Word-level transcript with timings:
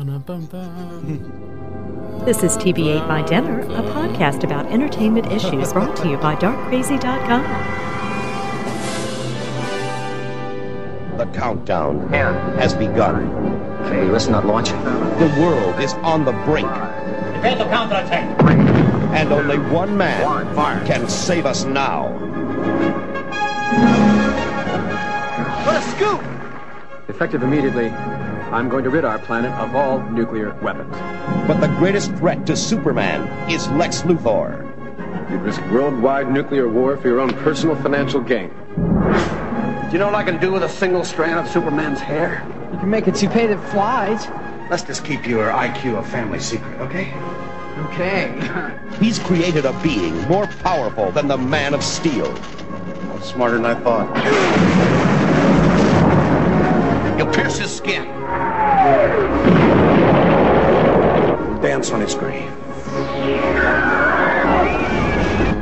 Ba-da-bum-bum. 0.00 2.24
This 2.24 2.42
is 2.42 2.56
TV 2.56 2.96
Ate 2.96 3.06
My 3.06 3.20
Dinner, 3.20 3.60
a 3.60 3.82
podcast 3.92 4.44
about 4.44 4.64
entertainment 4.72 5.30
issues 5.30 5.74
brought 5.74 5.94
to 5.96 6.08
you 6.08 6.16
by 6.16 6.34
darkcrazy.com. 6.36 7.42
The 11.18 11.26
countdown 11.38 12.08
has 12.08 12.72
begun. 12.72 13.28
Okay, 13.82 14.08
let's 14.08 14.28
not 14.28 14.46
launch. 14.46 14.70
The 14.70 15.36
world 15.38 15.78
is 15.78 15.92
on 15.96 16.24
the 16.24 16.32
brink. 16.46 16.70
Prepare 16.70 17.58
to 17.58 17.64
counterattack. 17.64 18.42
And 19.12 19.30
only 19.34 19.58
one 19.58 19.98
man 19.98 20.86
can 20.86 21.10
save 21.10 21.44
us 21.44 21.66
now. 21.66 22.08
What 25.66 25.76
a 25.76 25.82
scoop! 25.90 26.22
Effective 27.08 27.42
immediately, 27.42 27.92
I'm 28.52 28.68
going 28.68 28.82
to 28.82 28.90
rid 28.90 29.04
our 29.04 29.18
planet 29.20 29.52
of 29.52 29.76
all 29.76 30.00
nuclear 30.10 30.52
weapons. 30.60 30.92
But 31.46 31.60
the 31.60 31.68
greatest 31.78 32.12
threat 32.16 32.46
to 32.46 32.56
Superman 32.56 33.48
is 33.48 33.68
Lex 33.68 34.02
Luthor. 34.02 34.66
You'd 35.30 35.42
risk 35.42 35.60
worldwide 35.70 36.32
nuclear 36.32 36.68
war 36.68 36.96
for 36.96 37.06
your 37.06 37.20
own 37.20 37.32
personal 37.44 37.76
financial 37.76 38.20
gain. 38.20 38.48
Do 38.48 39.92
you 39.92 39.98
know 39.98 40.06
what 40.06 40.16
I 40.16 40.24
can 40.24 40.40
do 40.40 40.50
with 40.50 40.64
a 40.64 40.68
single 40.68 41.04
strand 41.04 41.38
of 41.38 41.48
Superman's 41.48 42.00
hair? 42.00 42.44
You 42.72 42.78
can 42.80 42.90
make 42.90 43.06
a 43.06 43.12
toupee 43.12 43.46
that 43.46 43.70
flies. 43.70 44.26
Let's 44.68 44.82
just 44.82 45.04
keep 45.04 45.28
your 45.28 45.50
IQ 45.50 46.00
a 46.00 46.02
family 46.02 46.40
secret, 46.40 46.80
okay? 46.80 47.12
Okay. 47.86 48.32
He's 49.00 49.20
created 49.20 49.64
a 49.64 49.72
being 49.80 50.20
more 50.22 50.48
powerful 50.64 51.12
than 51.12 51.28
the 51.28 51.38
Man 51.38 51.72
of 51.72 51.84
Steel. 51.84 52.34
Smarter 53.22 53.58
than 53.58 53.66
I 53.66 53.74
thought. 53.74 54.08
You'll 57.16 57.32
pierce 57.32 57.58
his 57.58 57.70
skin. 57.70 58.06
Dance 61.62 61.90
on 61.92 62.00
his 62.00 62.14
grave. 62.14 62.50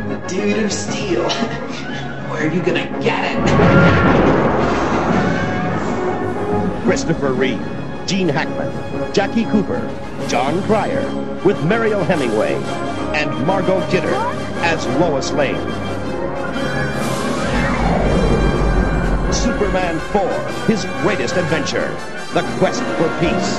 The 0.09 0.23
dude 0.29 0.65
of 0.65 0.73
steel. 0.73 1.29
Where 2.31 2.48
are 2.48 2.53
you 2.53 2.62
gonna 2.62 2.89
get 3.03 3.25
it? 3.25 3.39
Christopher 6.85 7.33
Reeve, 7.33 7.61
Gene 8.07 8.29
Hackman, 8.29 9.12
Jackie 9.12 9.45
Cooper, 9.45 9.81
Jon 10.29 10.63
Cryer, 10.63 11.05
with 11.45 11.63
Mariel 11.65 12.03
Hemingway, 12.05 12.55
and 13.15 13.47
Margot 13.47 13.87
Kidder 13.91 14.15
as 14.63 14.87
Lois 14.98 15.31
Lane. 15.33 15.57
Superman 19.33 19.98
4, 20.13 20.29
his 20.67 20.85
greatest 21.03 21.37
adventure, 21.37 21.95
the 22.34 22.43
quest 22.59 22.83
for 22.83 23.09
peace. 23.21 23.59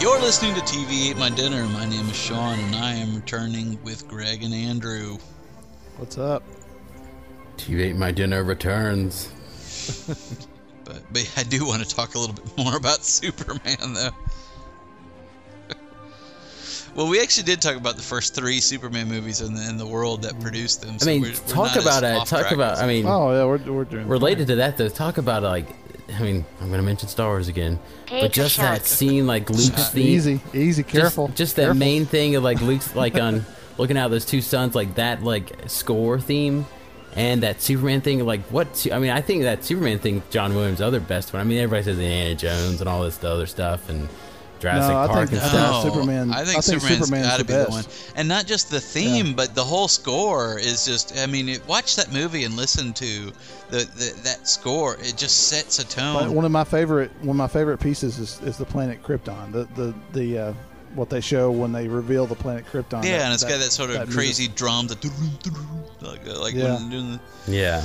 You're 0.00 0.20
listening 0.20 0.54
to 0.54 0.60
TV 0.60 1.10
Ate 1.10 1.16
My 1.16 1.30
Dinner. 1.30 1.64
My 1.66 1.84
name 1.84 2.08
is 2.08 2.16
Sean, 2.16 2.60
and 2.60 2.76
I 2.76 2.94
am 2.94 3.16
returning 3.16 3.82
with 3.82 4.06
Greg 4.06 4.44
and 4.44 4.54
Andrew. 4.54 5.18
What's 5.96 6.16
up? 6.16 6.44
TV 7.58 7.80
Ate 7.90 7.96
My 7.96 8.10
Dinner 8.10 8.42
returns. 8.44 9.28
But, 10.84 11.02
but 11.12 11.30
I 11.36 11.42
do 11.42 11.66
want 11.66 11.86
to 11.86 11.94
talk 11.94 12.14
a 12.14 12.18
little 12.18 12.34
bit 12.34 12.56
more 12.56 12.74
about 12.74 13.04
Superman, 13.04 13.76
though. 13.92 14.08
well, 16.94 17.08
we 17.08 17.20
actually 17.20 17.42
did 17.42 17.60
talk 17.60 17.76
about 17.76 17.96
the 17.96 18.02
first 18.02 18.34
three 18.34 18.58
Superman 18.60 19.06
movies 19.06 19.42
in 19.42 19.54
the, 19.54 19.68
in 19.68 19.76
the 19.76 19.86
world 19.86 20.22
that 20.22 20.40
produced 20.40 20.80
them. 20.80 20.96
I 21.02 21.04
mean, 21.04 21.20
we're- 21.20 21.34
we're 21.46 21.52
talk 21.54 21.76
about 21.76 22.04
it. 22.04 22.26
Talk 22.26 22.52
about. 22.52 22.74
as- 22.74 22.80
I 22.80 22.86
mean, 22.86 23.04
Oh 23.06 23.32
yeah, 23.32 23.44
we're 23.44 23.58
we're 23.70 23.84
doing 23.84 24.08
related 24.08 24.46
to 24.46 24.56
that 24.56 24.78
though. 24.78 24.88
Talk 24.88 25.18
about 25.18 25.42
like. 25.42 25.66
I 26.18 26.22
mean, 26.22 26.46
I'm 26.62 26.70
gonna 26.70 26.82
mention 26.82 27.06
Star 27.10 27.28
Wars 27.28 27.48
again, 27.48 27.78
but 28.08 28.32
just 28.32 28.56
that 28.56 28.86
scene, 28.86 29.26
like 29.26 29.50
Luke's 29.50 29.90
theme, 29.90 30.06
easy, 30.06 30.40
easy, 30.54 30.82
just- 30.84 30.92
careful. 30.94 31.28
Just, 31.34 31.56
that 31.56 31.64
careful. 31.64 31.78
main 31.78 32.06
thing 32.06 32.34
of 32.34 32.42
like 32.42 32.62
Luke's 32.62 32.94
like 32.96 33.16
on 33.16 33.44
looking 33.76 33.98
out 33.98 34.10
those 34.10 34.24
two 34.24 34.40
suns, 34.40 34.74
like 34.74 34.94
that 34.94 35.22
like 35.22 35.52
score 35.66 36.18
theme, 36.18 36.64
and 37.18 37.42
that 37.42 37.60
Superman 37.60 38.00
thing. 38.00 38.24
Like 38.24 38.42
what? 38.44 38.86
I 38.92 38.98
mean, 38.98 39.10
I 39.10 39.20
think 39.20 39.42
that 39.42 39.64
Superman 39.64 39.98
thing, 39.98 40.22
John 40.30 40.54
Williams' 40.54 40.80
other 40.80 41.00
best 41.00 41.32
one. 41.32 41.40
I 41.40 41.44
mean, 41.44 41.58
everybody 41.58 41.82
says 41.84 41.98
Indiana 41.98 42.34
Jones 42.34 42.80
and 42.80 42.88
all 42.88 43.02
this 43.02 43.22
other 43.22 43.46
stuff 43.46 43.88
and 43.90 44.08
Jurassic 44.60 44.90
No, 44.90 44.98
I 44.98 45.06
Park 45.06 45.28
think 45.28 45.40
and 45.42 45.50
stuff. 45.50 45.84
not. 45.84 45.92
Superman- 45.94 46.32
I 46.32 46.44
think, 46.44 46.48
I 46.58 46.60
think 46.60 46.64
Superman's, 46.64 46.98
Superman's 47.06 47.26
got 47.28 47.36
to 47.38 47.44
the 47.44 47.52
be 47.52 47.64
the 47.64 47.70
one, 47.70 47.84
and 48.16 48.26
not 48.28 48.44
just 48.46 48.70
the 48.70 48.80
theme, 48.80 49.34
but 49.34 49.54
the 49.54 49.62
whole 49.62 49.86
score 49.88 50.58
is 50.58 50.84
just. 50.84 51.16
I 51.18 51.26
mean, 51.26 51.48
it, 51.48 51.66
watch 51.68 51.94
that 51.96 52.12
movie 52.12 52.42
and 52.44 52.56
listen 52.56 52.92
to 52.94 53.32
the, 53.70 53.78
the 53.78 54.20
that 54.24 54.48
score. 54.48 54.96
It 55.00 55.16
just 55.16 55.48
sets 55.48 55.78
a 55.78 55.84
But 55.84 55.90
tone. 55.90 56.34
one 56.34 56.44
of 56.44 56.50
my 56.50 56.64
favorite 56.64 57.10
one 57.20 57.30
of 57.30 57.36
my 57.36 57.46
favorite 57.48 57.78
pieces 57.78 58.18
is, 58.18 58.40
is 58.42 58.56
the 58.58 58.64
planet 58.64 59.02
Krypton. 59.02 59.52
The 59.52 59.68
the 59.76 59.94
the 60.12 60.38
uh, 60.38 60.52
what 60.94 61.10
they 61.10 61.20
show 61.20 61.50
when 61.50 61.72
they 61.72 61.86
reveal 61.88 62.26
the 62.26 62.34
planet 62.34 62.64
Krypton. 62.70 63.04
yeah, 63.04 63.18
that- 63.18 63.24
and 63.26 63.34
it's 63.34 63.44
got 63.44 63.58
that 63.58 63.72
sort 63.72 63.90
of 63.90 63.96
music. 63.96 64.14
crazy 64.14 64.48
drum, 64.48 64.86
the 64.86 64.96
like, 66.00 66.26
uh, 66.28 66.40
like 66.40 66.54
Yeah. 66.54 66.74
when 66.74 66.90
doing 66.90 67.12
the, 67.46 67.52
Yeah, 67.52 67.84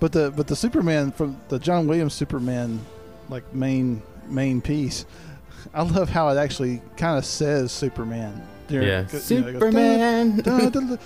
But 0.00 0.12
the 0.12 0.30
but 0.34 0.46
the 0.46 0.56
Superman 0.56 1.12
from 1.12 1.36
the 1.48 1.58
John 1.58 1.86
Williams 1.86 2.14
Superman 2.14 2.80
like 3.28 3.52
main 3.54 4.02
main 4.28 4.60
piece. 4.60 5.04
I 5.74 5.82
love 5.82 6.08
how 6.10 6.28
it 6.28 6.36
actually 6.38 6.80
kind 6.96 7.18
of 7.18 7.24
says 7.24 7.72
Superman. 7.72 8.42
during- 8.68 8.86
yeah. 8.88 8.98
you 9.28 9.40
know, 9.40 9.48
it 9.48 9.52
goes, 9.52 9.54
Superman. 9.54 10.36
dun, 10.40 10.70
dun, 10.70 10.98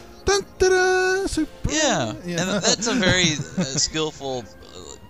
dun, 0.59 1.29
Superman. 1.29 1.71
Yeah, 1.71 2.13
Yeah. 2.27 2.41
and 2.43 2.63
that's 2.63 2.87
a 2.89 2.95
very 2.95 3.33
uh, 3.59 3.63
skillful 3.65 4.45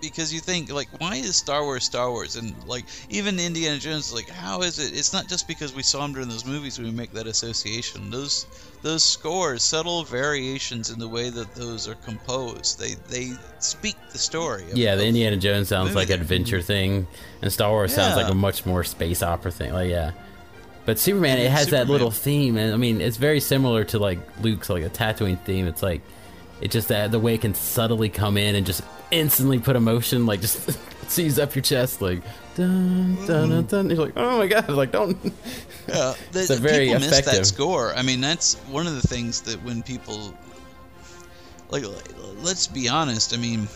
because 0.03 0.33
you 0.33 0.39
think 0.39 0.71
like, 0.71 0.89
why 0.99 1.15
is 1.15 1.35
Star 1.35 1.63
Wars 1.63 1.83
Star 1.83 2.11
Wars? 2.11 2.35
And 2.35 2.53
like 2.67 2.85
even 3.09 3.39
Indiana 3.39 3.79
Jones, 3.79 4.13
like 4.13 4.29
how 4.29 4.61
is 4.61 4.79
it? 4.79 4.97
It's 4.97 5.13
not 5.13 5.27
just 5.27 5.47
because 5.47 5.73
we 5.73 5.83
saw 5.83 6.03
him 6.05 6.13
during 6.13 6.29
those 6.29 6.45
movies 6.45 6.77
we 6.77 6.91
make 6.91 7.11
that 7.13 7.25
association. 7.25 8.09
Those 8.09 8.45
those 8.81 9.03
scores, 9.03 9.63
subtle 9.63 10.03
variations 10.03 10.89
in 10.89 10.99
the 10.99 11.07
way 11.07 11.29
that 11.29 11.55
those 11.55 11.87
are 11.87 11.95
composed, 11.95 12.79
they 12.79 12.95
they 13.09 13.31
speak 13.59 13.95
the 14.11 14.17
story. 14.17 14.63
Of, 14.63 14.77
Yeah, 14.77 14.95
the 14.95 15.05
Indiana 15.05 15.37
Jones 15.37 15.69
sounds 15.69 15.95
like 15.95 16.09
an 16.09 16.19
adventure 16.19 16.61
thing, 16.61 17.07
and 17.41 17.51
Star 17.51 17.71
Wars 17.71 17.93
sounds 17.93 18.15
like 18.15 18.31
a 18.31 18.35
much 18.35 18.65
more 18.65 18.83
space 18.83 19.23
opera 19.23 19.51
thing. 19.51 19.73
Like, 19.73 19.89
yeah. 19.89 20.11
But 20.85 20.99
Superman, 20.99 21.37
it 21.37 21.49
has 21.49 21.67
that 21.69 21.87
little 21.87 22.11
theme, 22.11 22.57
and 22.57 22.73
I 22.73 22.77
mean, 22.77 22.99
it's 22.99 23.15
very 23.15 23.39
similar 23.39 23.85
to 23.85 23.99
like 23.99 24.19
Luke's 24.41 24.69
like 24.69 24.83
a 24.83 24.89
Tatooine 24.89 25.39
theme. 25.39 25.65
It's 25.65 25.81
like, 25.81 26.01
it's 26.63 26.71
just 26.73 26.87
that 26.87 27.11
the 27.11 27.19
way 27.19 27.35
it 27.35 27.41
can 27.41 27.53
subtly 27.53 28.07
come 28.09 28.37
in 28.37 28.55
and 28.55 28.65
just 28.65 28.81
instantly 29.11 29.59
put 29.59 29.75
emotion, 29.75 30.25
like 30.25 30.39
just 30.41 30.77
seize 31.09 31.37
up 31.37 31.53
your 31.55 31.61
chest, 31.61 32.01
like 32.01 32.23
dun 32.55 33.15
dun 33.27 33.49
dun. 33.49 33.65
dun. 33.65 33.89
You're 33.89 33.99
like, 34.05 34.13
oh 34.15 34.37
my 34.39 34.47
god, 34.47 34.69
like 34.69 34.91
don't. 34.91 35.17
Yeah, 35.89 36.13
the, 36.31 36.39
It's 36.39 36.49
a 36.49 36.55
very 36.55 36.85
people 36.85 37.01
miss 37.01 37.09
that 37.09 37.19
effective- 37.23 37.45
score. 37.47 37.93
I 37.93 38.03
mean, 38.03 38.21
that's 38.21 38.55
one 38.71 38.87
of 38.87 38.95
the 38.95 39.05
things 39.05 39.41
that 39.41 39.61
when 39.65 39.83
people 39.83 40.33
like, 41.69 41.83
let's 42.41 42.65
be 42.67 42.87
honest. 42.87 43.33
I 43.33 43.37
mean, 43.37 43.67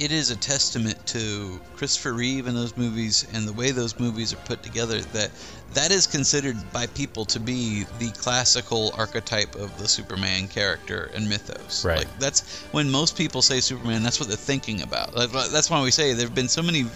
it 0.00 0.10
is 0.10 0.30
a 0.30 0.36
testament 0.36 1.06
to 1.06 1.60
Christopher 1.76 2.14
Reeve 2.14 2.46
and 2.46 2.56
those 2.56 2.74
movies 2.76 3.26
and 3.34 3.46
the 3.46 3.52
way 3.52 3.70
those 3.70 4.00
movies 4.00 4.32
are 4.32 4.38
put 4.38 4.62
together 4.62 4.98
that 4.98 5.30
that 5.74 5.92
is 5.92 6.06
considered 6.06 6.56
by 6.72 6.86
people 6.86 7.26
to 7.26 7.38
be 7.38 7.84
the 7.98 8.10
classical 8.12 8.92
archetype 8.96 9.54
of 9.54 9.78
the 9.78 9.86
Superman 9.86 10.48
character 10.48 11.10
and 11.14 11.28
mythos. 11.28 11.84
Right. 11.84 11.98
Like 11.98 12.18
that's 12.18 12.62
when 12.72 12.90
most 12.90 13.16
people 13.16 13.42
say 13.42 13.60
Superman, 13.60 14.02
that's 14.02 14.18
what 14.18 14.28
they're 14.28 14.38
thinking 14.38 14.80
about. 14.82 15.12
That's 15.14 15.68
why 15.68 15.82
we 15.82 15.90
say 15.90 16.14
there've 16.14 16.34
been 16.34 16.48
so 16.48 16.62
many 16.62 16.86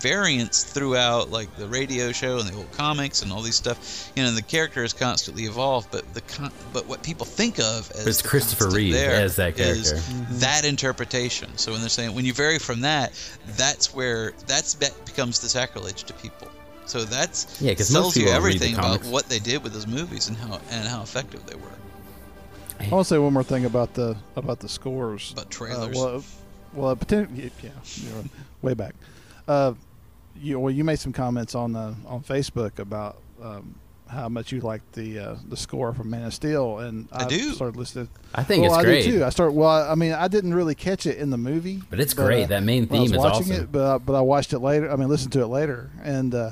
variants 0.00 0.64
throughout 0.64 1.30
like 1.30 1.54
the 1.56 1.66
radio 1.68 2.12
show 2.12 2.38
and 2.38 2.48
the 2.48 2.56
old 2.56 2.70
comics 2.72 3.22
and 3.22 3.30
all 3.32 3.42
these 3.42 3.54
stuff 3.56 4.10
you 4.16 4.22
know 4.22 4.30
the 4.32 4.42
character 4.42 4.82
has 4.82 4.92
constantly 4.92 5.44
evolved 5.44 5.88
but 5.90 6.12
the 6.14 6.20
con- 6.22 6.52
but 6.72 6.86
what 6.86 7.02
people 7.02 7.26
think 7.26 7.58
of 7.58 7.90
as 7.92 8.06
It's 8.06 8.22
Christopher 8.22 8.64
constant 8.64 8.74
Reeve 8.84 8.92
there 8.94 9.14
as 9.20 9.36
that 9.36 9.56
character. 9.56 9.96
that 10.38 10.64
interpretation 10.64 11.56
so 11.56 11.72
when 11.72 11.80
they're 11.80 11.88
saying 11.90 12.14
when 12.14 12.24
you 12.24 12.32
vary 12.32 12.58
from 12.58 12.80
that 12.82 13.12
that's 13.56 13.94
where 13.94 14.32
that's 14.46 14.74
that 14.74 14.94
becomes 15.04 15.38
the 15.40 15.48
sacrilege 15.48 16.04
to 16.04 16.12
people 16.14 16.48
so 16.86 17.04
that's 17.04 17.60
Yeah, 17.60 17.74
'cause 17.74 17.90
most 17.92 18.02
tells 18.02 18.16
you 18.16 18.22
people 18.24 18.34
don't 18.34 18.42
read 18.44 18.58
the 18.60 18.64
everything 18.66 18.78
about 18.78 19.04
what 19.12 19.28
they 19.28 19.38
did 19.38 19.62
with 19.62 19.72
those 19.72 19.86
movies 19.86 20.28
and 20.28 20.36
how 20.36 20.60
and 20.70 20.88
how 20.88 21.02
effective 21.02 21.44
they 21.46 21.54
were 21.56 21.70
I 22.80 22.88
want 22.88 23.06
to 23.06 23.14
say 23.14 23.18
one 23.18 23.34
more 23.34 23.44
thing 23.44 23.66
about 23.66 23.92
the 23.92 24.16
about 24.36 24.60
the 24.60 24.68
scores. 24.68 25.32
About 25.32 25.50
trailers. 25.50 25.94
Uh, 25.94 26.00
well, 26.00 26.24
well, 26.72 26.96
potentially, 26.96 27.50
yeah, 27.62 27.68
way 28.62 28.72
back. 28.72 28.94
Uh, 29.46 29.74
you 30.40 30.58
well, 30.58 30.72
you 30.72 30.84
made 30.84 30.98
some 30.98 31.12
comments 31.12 31.54
on 31.54 31.76
uh, 31.76 31.94
on 32.06 32.22
Facebook 32.22 32.78
about 32.78 33.18
um, 33.42 33.74
how 34.08 34.28
much 34.28 34.50
you 34.52 34.60
like 34.60 34.82
the 34.92 35.18
uh, 35.18 35.36
the 35.48 35.56
score 35.56 35.92
from 35.92 36.10
Man 36.10 36.24
of 36.24 36.34
Steel, 36.34 36.78
and 36.78 37.08
I 37.12 37.26
do. 37.26 37.52
started 37.52 37.76
listening. 37.76 38.08
I 38.34 38.42
think 38.42 38.62
well, 38.62 38.72
it's 38.72 38.78
I 38.80 38.84
great. 38.84 39.04
do 39.04 39.18
too. 39.18 39.24
I 39.24 39.30
start. 39.30 39.52
Well, 39.52 39.68
I 39.90 39.94
mean, 39.94 40.12
I 40.12 40.28
didn't 40.28 40.54
really 40.54 40.74
catch 40.74 41.06
it 41.06 41.18
in 41.18 41.30
the 41.30 41.38
movie, 41.38 41.82
But 41.90 42.00
it's 42.00 42.14
great. 42.14 42.48
That 42.48 42.62
main 42.62 42.86
when 42.86 42.98
I 42.98 43.02
was 43.02 43.10
theme 43.10 43.18
is 43.18 43.24
watching 43.24 43.52
awesome. 43.52 43.64
It, 43.64 43.72
but 43.72 43.80
uh, 43.80 43.98
but 43.98 44.14
I 44.14 44.20
watched 44.20 44.52
it 44.52 44.58
later. 44.60 44.90
I 44.90 44.96
mean, 44.96 45.08
listened 45.08 45.32
to 45.32 45.42
it 45.42 45.46
later, 45.46 45.90
and 46.02 46.34
uh, 46.34 46.50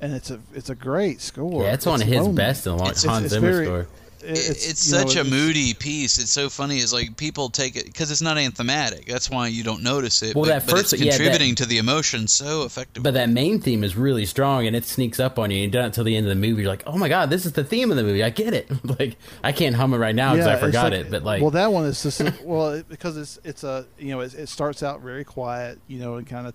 and 0.00 0.14
it's 0.14 0.30
a 0.30 0.40
it's 0.54 0.70
a 0.70 0.74
great 0.74 1.20
score. 1.20 1.64
Yeah, 1.64 1.72
it's 1.74 1.86
one 1.86 2.00
of 2.00 2.06
his 2.08 2.18
lonely. 2.20 2.34
best 2.36 2.66
in 2.66 2.72
a 2.72 2.76
long 2.76 2.86
It's- 2.88 3.04
Hans 3.04 3.24
it's 3.26 3.34
Zimmer 3.34 3.50
very- 3.52 3.66
score. 3.66 3.86
It- 4.22 4.30
It's, 4.30 4.68
it's, 4.68 4.86
you 4.86 4.92
know, 4.92 4.98
such 5.00 5.16
a 5.16 5.20
it's- 5.20 5.30
moody 5.30 5.74
piece. 5.74 6.18
It's 6.18 6.30
so 6.30 6.48
funny. 6.48 6.78
It's 6.78 6.92
like 6.92 7.16
people 7.16 7.48
take 7.50 7.76
it 7.76 7.84
because 7.86 8.10
it's 8.10 8.22
not 8.22 8.38
anthematic. 8.38 9.06
That's 9.06 9.30
why 9.30 9.48
you 9.48 9.62
don't 9.62 9.82
notice 9.82 10.22
it. 10.22 10.34
Well, 10.34 10.44
but, 10.44 10.48
that 10.50 10.66
but 10.66 10.76
first- 10.78 10.92
it's 10.92 11.02
yeah, 11.02 11.12
that- 11.12 11.18
contributing 11.18 11.54
to 11.56 11.66
the 11.66 11.78
emotion 11.78 12.26
so 12.28 12.64
effectively. 12.64 13.02
But 13.04 13.14
that 13.14 13.28
main 13.30 13.60
theme 13.60 13.84
is 13.84 13.96
really 13.96 14.26
strong, 14.26 14.66
and 14.66 14.74
it 14.74 14.84
sneaks 14.84 15.20
up 15.20 15.38
on 15.38 15.50
you. 15.50 15.58
You 15.58 15.68
don't 15.68 15.84
until 15.86 16.04
the 16.04 16.16
end 16.16 16.26
of 16.26 16.30
the 16.30 16.34
movie. 16.48 16.62
You're 16.62 16.70
like, 16.70 16.82
"Oh 16.86 16.98
my 16.98 17.08
god, 17.08 17.30
this 17.30 17.46
is 17.46 17.52
the 17.52 17.64
theme 17.64 17.90
of 17.90 17.96
the 17.96 18.02
movie. 18.02 18.22
I 18.24 18.30
get 18.30 18.54
it." 18.54 18.70
like, 19.00 19.16
I 19.44 19.52
can't 19.52 19.74
hum 19.76 19.94
it 19.94 19.98
right 19.98 20.14
now 20.14 20.32
because 20.32 20.46
I 20.48 20.56
forgot 20.56 20.92
like- 20.92 21.00
it. 21.06 21.10
But 21.10 21.22
like, 21.24 21.42
well, 21.42 21.50
that 21.52 21.72
one 21.72 21.84
is 21.86 22.02
just 22.02 22.20
well 22.42 22.70
it, 22.70 22.88
because 22.88 23.16
it's 23.16 23.38
it's 23.44 23.64
a 23.64 23.86
you 23.98 24.10
know 24.10 24.20
it, 24.20 24.34
it 24.34 24.48
starts 24.48 24.82
out 24.82 25.00
very 25.00 25.24
quiet, 25.24 25.78
you 25.86 25.98
know, 25.98 26.16
and 26.16 26.26
kind 26.26 26.46
of 26.46 26.54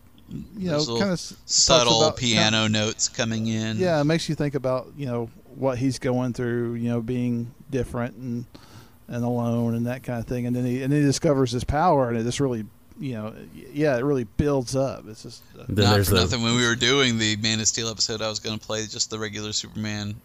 you 0.58 0.72
know 0.72 0.84
kind 0.98 1.12
of 1.12 1.20
subtle 1.46 2.12
piano 2.14 2.68
notes 2.68 3.10
coming 3.10 3.48
in. 3.48 3.78
Yeah, 3.78 4.00
it 4.00 4.06
makes 4.06 4.30
you 4.30 4.36
think 4.36 4.56
about 4.56 4.88
you 4.96 5.06
know 5.06 5.30
what 5.56 5.78
he's 5.78 6.00
going 6.00 6.34
through, 6.34 6.76
you 6.76 6.90
know, 6.90 7.02
being 7.02 7.54
different 7.70 8.16
and 8.16 8.46
and 9.08 9.26
alone 9.26 9.76
and 9.76 9.88
that 9.88 10.04
kind 10.04 10.20
of 10.20 10.26
thing, 10.26 10.46
and 10.48 10.56
then 10.56 10.66
he 10.66 10.82
and 10.82 10.92
then 10.92 11.02
he 11.02 11.06
discovers 11.06 11.52
his 11.52 11.64
power, 11.64 12.10
and 12.10 12.18
it 12.18 12.24
just 12.24 12.40
really, 12.40 12.66
you 13.00 13.14
know, 13.14 13.34
yeah, 13.54 13.98
it 13.98 14.04
really 14.04 14.24
builds 14.24 14.76
up. 14.76 15.04
It's 15.08 15.24
just 15.24 15.44
uh, 15.60 15.66
Not 15.68 16.06
for 16.06 16.14
the 16.14 16.22
nothing. 16.22 16.42
When 16.42 16.56
we 16.56 16.66
were 16.66 16.76
doing 16.76 17.18
the 17.18 17.36
Man 17.38 17.60
of 17.60 17.68
Steel 17.68 17.90
episode, 17.90 18.22
I 18.22 18.30
was 18.30 18.40
going 18.40 18.58
to 18.58 18.66
play 18.66 18.86
just 18.86 19.10
the 19.10 19.20
regular 19.20 19.52
Superman 19.52 20.16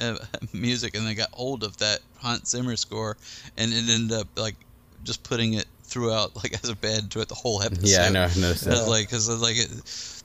uh, 0.00 0.16
music, 0.52 0.94
and 0.96 1.08
I 1.08 1.14
got 1.14 1.30
hold 1.32 1.64
of 1.64 1.76
that 1.78 2.00
Hans 2.18 2.50
Zimmer 2.50 2.76
score, 2.76 3.16
and 3.56 3.72
it 3.72 3.88
ended 3.88 4.18
up 4.18 4.28
like 4.36 4.56
just 5.04 5.22
putting 5.22 5.54
it 5.54 5.66
throughout, 5.84 6.36
like 6.44 6.52
as 6.62 6.68
a 6.68 6.76
bed 6.76 7.10
throughout 7.10 7.28
the 7.28 7.34
whole 7.34 7.62
episode. 7.62 7.88
yeah, 7.88 8.06
I 8.06 8.10
know, 8.10 8.22
I 8.24 8.26
noticed 8.26 8.66
I 8.66 8.70
was 8.70 8.84
that. 8.84 8.90
like, 8.90 9.08
because 9.08 9.28
like 9.40 9.56
it, 9.56 9.70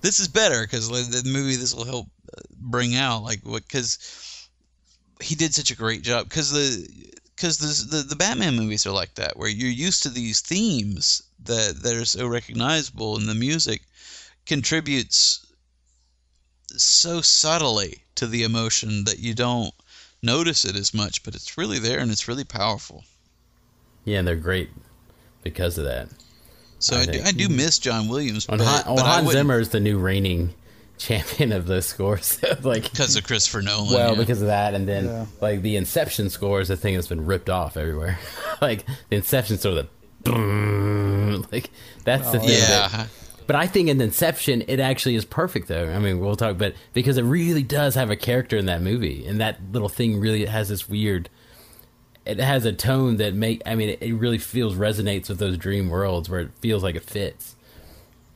this 0.01 0.19
is 0.19 0.27
better 0.27 0.61
because 0.61 0.91
like, 0.91 1.05
the 1.05 1.29
movie 1.29 1.55
this 1.55 1.73
will 1.73 1.85
help 1.85 2.07
uh, 2.37 2.41
bring 2.59 2.95
out 2.95 3.23
like 3.23 3.39
what 3.43 3.65
because 3.65 4.25
he 5.21 5.35
did 5.35 5.53
such 5.53 5.71
a 5.71 5.75
great 5.75 6.01
job 6.01 6.27
because 6.29 6.51
the 6.51 6.87
because 7.35 7.57
the, 7.57 8.03
the 8.03 8.15
Batman 8.15 8.55
movies 8.57 8.85
are 8.85 8.91
like 8.91 9.15
that 9.15 9.37
where 9.37 9.49
you're 9.49 9.69
used 9.69 10.03
to 10.03 10.09
these 10.09 10.41
themes 10.41 11.23
that 11.45 11.81
that 11.83 11.95
are 11.95 12.05
so 12.05 12.27
recognizable 12.27 13.17
and 13.17 13.27
the 13.27 13.35
music 13.35 13.81
contributes 14.45 15.45
so 16.75 17.21
subtly 17.21 18.03
to 18.15 18.27
the 18.27 18.43
emotion 18.43 19.03
that 19.05 19.19
you 19.19 19.33
don't 19.33 19.73
notice 20.21 20.65
it 20.65 20.75
as 20.75 20.93
much 20.93 21.23
but 21.23 21.33
it's 21.35 21.57
really 21.57 21.79
there 21.79 21.99
and 21.99 22.11
it's 22.11 22.27
really 22.27 22.43
powerful 22.43 23.03
Yeah, 24.05 24.19
and 24.19 24.27
they're 24.27 24.35
great 24.35 24.69
because 25.43 25.77
of 25.77 25.85
that. 25.85 26.09
so 26.79 26.97
I 26.97 27.01
I, 27.01 27.05
do, 27.05 27.21
I 27.25 27.31
do 27.31 27.49
miss 27.49 27.79
John 27.79 28.07
Williams 28.09 28.47
On 28.49 28.57
but, 28.57 28.67
Han, 28.67 28.95
but 28.95 29.05
Hans 29.05 29.31
Zimmer 29.31 29.59
is 29.59 29.69
the 29.69 29.79
new 29.79 29.97
reigning 29.97 30.53
champion 30.99 31.51
of 31.51 31.65
those 31.65 31.87
scores. 31.87 32.39
like, 32.61 32.83
because 32.83 33.15
of 33.15 33.23
Christopher 33.23 33.61
Nolan 33.63 33.91
well, 33.93 34.11
yeah. 34.13 34.19
because 34.19 34.41
of 34.41 34.47
that, 34.49 34.75
and 34.75 34.87
then 34.87 35.05
Yeah. 35.05 35.25
like 35.41 35.61
the 35.63 35.75
Inception 35.77 36.29
score 36.29 36.61
is 36.61 36.69
a 36.69 36.77
thing 36.77 36.93
that's 36.95 37.07
been 37.07 37.25
ripped 37.25 37.49
off 37.49 37.75
everywhere. 37.77 38.19
like 38.61 38.85
the 39.09 39.15
Inception 39.15 39.57
sort 39.57 39.77
of 39.79 39.87
the 40.23 41.45
like 41.51 41.69
that's 42.03 42.29
the 42.31 42.37
Oh, 42.37 42.41
thing. 42.41 42.49
that- 42.49 42.91
yeah 42.93 43.07
But 43.47 43.55
I 43.55 43.65
think 43.65 43.89
in 43.89 43.99
Inception, 43.99 44.63
it 44.67 44.79
actually 44.79 45.15
is 45.15 45.25
perfect, 45.25 45.69
though. 45.69 45.89
I 45.89 45.97
mean, 45.97 46.19
we'll 46.19 46.35
talk, 46.35 46.57
but 46.59 46.75
because 46.93 47.17
it 47.17 47.23
really 47.23 47.63
does 47.63 47.95
have 47.95 48.11
a 48.11 48.15
character 48.15 48.57
in 48.57 48.67
that 48.67 48.81
movie, 48.81 49.25
and 49.25 49.39
that 49.41 49.59
little 49.71 49.89
thing 49.89 50.19
really 50.19 50.45
has 50.45 50.69
this 50.69 50.87
weird. 50.87 51.29
It 52.25 52.37
has 52.39 52.65
a 52.65 52.71
tone 52.73 53.17
that 53.17 53.33
make. 53.33 53.63
I 53.65 53.73
mean, 53.73 53.89
it, 53.89 54.03
it 54.03 54.13
really 54.13 54.37
feels 54.37 54.75
resonates 54.75 55.29
with 55.29 55.39
those 55.39 55.57
dream 55.57 55.89
worlds 55.89 56.29
where 56.29 56.41
it 56.41 56.51
feels 56.59 56.83
like 56.83 56.95
it 56.95 57.03
fits. 57.03 57.55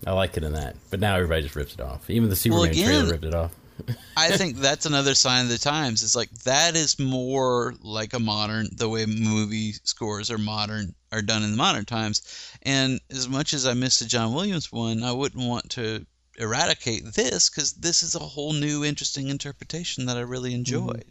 I 0.05 0.11
like 0.11 0.37
it 0.37 0.43
in 0.43 0.53
that, 0.53 0.75
but 0.89 0.99
now 0.99 1.15
everybody 1.15 1.43
just 1.43 1.55
rips 1.55 1.73
it 1.73 1.81
off. 1.81 2.09
Even 2.09 2.29
the 2.29 2.35
Superman 2.35 2.71
again- 2.71 2.87
trailer 2.87 3.11
ripped 3.11 3.25
it 3.25 3.33
off. 3.35 3.51
I 4.17 4.37
think 4.37 4.57
that's 4.57 4.85
another 4.85 5.15
sign 5.15 5.45
of 5.45 5.49
the 5.49 5.57
times. 5.57 6.03
It's 6.03 6.15
like 6.15 6.29
that 6.43 6.75
is 6.75 6.99
more 6.99 7.73
like 7.81 8.13
a 8.13 8.19
modern 8.19 8.67
the 8.71 8.87
way 8.87 9.05
movie 9.05 9.73
scores 9.83 10.29
are 10.29 10.37
modern 10.37 10.93
are 11.11 11.21
done 11.21 11.43
in 11.43 11.51
the 11.51 11.57
modern 11.57 11.85
times. 11.85 12.21
And 12.61 12.99
as 13.09 13.27
much 13.27 13.53
as 13.53 13.65
I 13.65 13.73
miss 13.73 13.99
the 13.99 14.05
John 14.05 14.33
Williams 14.33 14.71
one, 14.71 15.03
I 15.03 15.11
wouldn't 15.11 15.47
want 15.47 15.71
to 15.71 16.05
eradicate 16.37 17.03
this 17.13 17.49
because 17.49 17.73
this 17.73 18.03
is 18.03 18.15
a 18.15 18.19
whole 18.19 18.53
new 18.53 18.83
interesting 18.83 19.29
interpretation 19.29 20.05
that 20.05 20.17
I 20.17 20.21
really 20.21 20.53
enjoy. 20.53 20.87
Mm-hmm. 20.87 21.09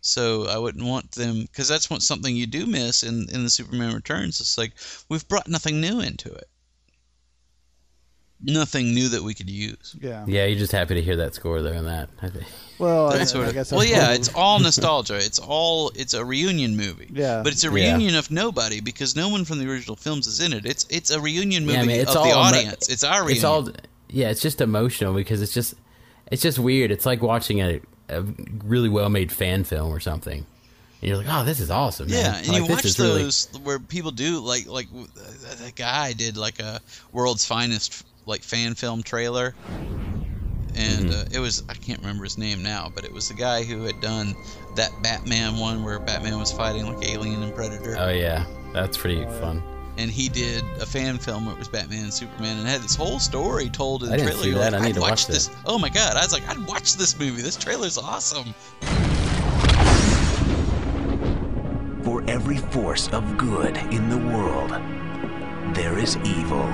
So 0.00 0.46
I 0.48 0.58
wouldn't 0.58 0.84
want 0.84 1.12
them 1.12 1.42
because 1.42 1.68
that's 1.68 1.88
what 1.88 2.02
something 2.02 2.36
you 2.36 2.46
do 2.46 2.66
miss 2.66 3.02
in 3.02 3.26
in 3.32 3.44
the 3.44 3.50
Superman 3.50 3.94
Returns. 3.94 4.40
It's 4.40 4.58
like 4.58 4.72
we've 5.08 5.26
brought 5.28 5.48
nothing 5.48 5.80
new 5.80 6.00
into 6.00 6.30
it. 6.30 6.48
Nothing 8.46 8.92
new 8.94 9.08
that 9.08 9.22
we 9.22 9.32
could 9.34 9.48
use. 9.48 9.96
yeah. 10.00 10.24
Yeah, 10.26 10.44
you're 10.44 10.58
just 10.58 10.72
happy 10.72 10.94
to 10.94 11.02
hear 11.02 11.16
that 11.16 11.34
score 11.34 11.62
there 11.62 11.74
and 11.74 11.86
that, 11.86 12.10
I 12.20 12.28
think. 12.28 12.44
Well, 12.78 13.10
I, 13.12 13.18
That's 13.18 13.30
sort 13.30 13.46
I 13.46 13.48
of, 13.48 13.54
guess 13.54 13.72
well, 13.72 13.84
yeah, 13.84 14.12
it's 14.12 14.28
all 14.34 14.58
nostalgia. 14.68 15.16
It's 15.16 15.38
all 15.38 15.90
it's 15.94 16.12
a 16.12 16.24
reunion 16.24 16.76
movie. 16.76 17.08
Yeah. 17.12 17.42
but 17.42 17.52
it's 17.52 17.64
a 17.64 17.68
Yeah. 17.68 17.74
reunion 17.92 18.14
of 18.16 18.30
nobody 18.30 18.80
because 18.80 19.16
no 19.16 19.28
one 19.28 19.44
from 19.44 19.58
the 19.60 19.70
original 19.70 19.96
films 19.96 20.26
is 20.26 20.40
in 20.40 20.52
it. 20.52 20.66
It's 20.66 20.84
it's 20.90 21.10
a 21.10 21.20
reunion 21.20 21.64
movie 21.64 21.76
Yeah, 21.78 21.82
I 21.84 21.86
mean, 21.86 22.00
it's 22.00 22.10
of 22.10 22.16
all 22.18 22.24
the 22.24 22.30
emo- 22.30 22.38
audience. 22.40 22.88
It's 22.88 23.04
our 23.04 23.20
reunion. 23.20 23.36
It's 23.36 23.44
all 23.44 23.68
yeah. 24.10 24.28
It's 24.30 24.40
just 24.42 24.60
emotional 24.60 25.14
because 25.14 25.40
it's 25.40 25.54
just 25.54 25.74
it's 26.30 26.42
just 26.42 26.58
weird. 26.58 26.90
It's 26.90 27.06
like 27.06 27.22
watching 27.22 27.60
a, 27.62 27.80
a 28.08 28.22
really 28.64 28.88
well 28.88 29.08
made 29.08 29.30
fan 29.32 29.64
film 29.64 29.90
or 29.92 30.00
something. 30.00 30.44
And 31.00 31.08
you're 31.08 31.16
like, 31.18 31.26
oh, 31.28 31.44
this 31.44 31.60
is 31.60 31.70
awesome. 31.70 32.08
man." 32.10 32.16
yeah, 32.18 32.38
and 32.38 32.48
Like, 32.48 32.56
you 32.62 32.66
watch 32.74 32.84
is 32.84 32.98
really- 32.98 33.22
those 33.22 33.48
where 33.62 33.78
people 33.78 34.10
do 34.10 34.40
like 34.40 34.66
like 34.66 34.88
that 35.60 35.74
guy 35.76 36.12
did 36.12 36.36
like 36.36 36.58
a 36.60 36.80
world's 37.12 37.44
finest 37.46 38.04
like 38.26 38.42
fan 38.42 38.74
film 38.74 39.02
trailer, 39.02 39.54
and 40.76 41.08
Mm-hmm. 41.10 41.10
uh, 41.10 41.24
it 41.36 41.38
was 41.40 41.62
I 41.68 41.74
can't 41.74 42.00
remember 42.00 42.24
his 42.24 42.36
name 42.38 42.62
now, 42.62 42.90
but 42.94 43.04
it 43.04 43.12
was 43.12 43.28
the 43.28 43.34
guy 43.34 43.62
who 43.62 43.82
had 43.82 44.00
done 44.00 44.34
that 44.76 44.90
Batman 45.02 45.56
one 45.58 45.84
where 45.84 45.98
Batman 46.00 46.38
was 46.38 46.50
fighting 46.52 46.86
like 46.92 47.08
Alien 47.08 47.42
and 47.42 47.54
Predator. 47.54 47.96
Oh 47.98 48.10
yeah, 48.10 48.44
that's 48.72 48.96
pretty 48.96 49.24
fun. 49.40 49.62
and 49.98 50.10
he 50.10 50.28
did 50.28 50.64
a 50.80 50.86
fan 50.86 51.18
film 51.18 51.44
where 51.46 51.54
it 51.54 51.58
was 51.58 51.68
Batman 51.68 52.02
and 52.04 52.12
Superman 52.12 52.58
and 52.58 52.66
had 52.66 52.80
this 52.82 52.96
whole 52.96 53.20
story 53.20 53.68
told 53.68 54.02
in 54.02 54.08
the 54.08 54.14
I 54.14 54.18
didn't 54.18 54.32
trailer. 54.32 54.44
see 54.44 54.50
that. 54.58 54.72
like, 54.72 54.80
I 54.82 54.84
need 54.84 54.88
I'd 54.90 54.94
to 54.96 55.00
watch 55.00 55.10
watch 55.10 55.26
this. 55.28 55.46
that. 55.48 55.56
Oh 55.66 55.78
my 55.78 55.88
god! 55.88 56.16
I 56.16 56.22
was 56.22 56.32
like, 56.32 56.48
I'd 56.48 56.66
watch 56.66 56.94
this 56.96 57.16
movie. 57.18 57.42
This 57.42 57.56
trailer's 57.56 57.96
awesome. 57.98 58.52
For 62.02 62.22
every 62.28 62.58
force 62.58 63.08
of 63.12 63.38
good 63.38 63.76
in 63.92 64.08
the 64.10 64.18
world, 64.18 64.70
there 65.74 65.96
is 65.98 66.16
evil. 66.18 66.66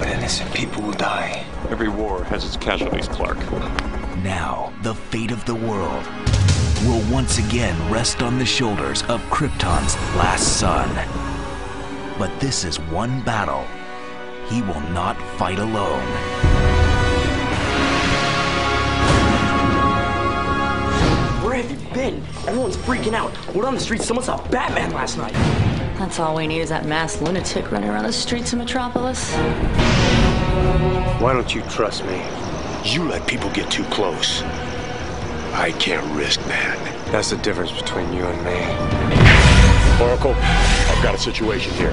But 0.00 0.08
innocent 0.08 0.54
people 0.54 0.82
will 0.82 0.92
die. 0.92 1.44
Every 1.68 1.90
war 1.90 2.24
has 2.24 2.42
its 2.42 2.56
casualties, 2.56 3.06
Clark. 3.06 3.36
Now, 4.22 4.72
the 4.82 4.94
fate 4.94 5.30
of 5.30 5.44
the 5.44 5.54
world 5.54 6.04
will 6.86 7.12
once 7.12 7.36
again 7.36 7.76
rest 7.92 8.22
on 8.22 8.38
the 8.38 8.46
shoulders 8.46 9.02
of 9.02 9.20
Krypton's 9.24 9.94
last 10.16 10.58
son. 10.58 10.88
But 12.18 12.30
this 12.40 12.64
is 12.64 12.80
one 12.80 13.20
battle 13.24 13.66
he 14.48 14.62
will 14.62 14.80
not 14.88 15.20
fight 15.36 15.58
alone. 15.58 16.06
Where 21.44 21.56
have 21.56 21.70
you 21.70 21.76
been? 21.92 22.22
Everyone's 22.48 22.78
freaking 22.78 23.12
out. 23.12 23.32
Word 23.54 23.66
on 23.66 23.74
the 23.74 23.80
street, 23.80 24.00
someone 24.00 24.24
saw 24.24 24.42
Batman 24.48 24.92
last 24.92 25.18
night. 25.18 25.36
That's 26.00 26.18
all 26.18 26.34
we 26.34 26.46
need 26.46 26.60
is 26.60 26.70
that 26.70 26.86
masked 26.86 27.20
lunatic 27.20 27.70
running 27.70 27.90
around 27.90 28.04
the 28.04 28.12
streets 28.14 28.54
of 28.54 28.58
Metropolis. 28.58 29.34
Why 31.20 31.34
don't 31.34 31.54
you 31.54 31.60
trust 31.64 32.06
me? 32.06 32.24
You 32.84 33.04
let 33.04 33.28
people 33.28 33.50
get 33.50 33.70
too 33.70 33.84
close. 33.84 34.40
I 35.52 35.74
can't 35.78 36.02
risk 36.16 36.40
that. 36.44 36.78
That's 37.12 37.28
the 37.28 37.36
difference 37.36 37.70
between 37.72 38.10
you 38.14 38.24
and 38.24 38.44
me. 38.46 40.02
Oracle, 40.02 40.32
I've 40.32 41.02
got 41.02 41.14
a 41.14 41.18
situation 41.18 41.74
here. 41.74 41.92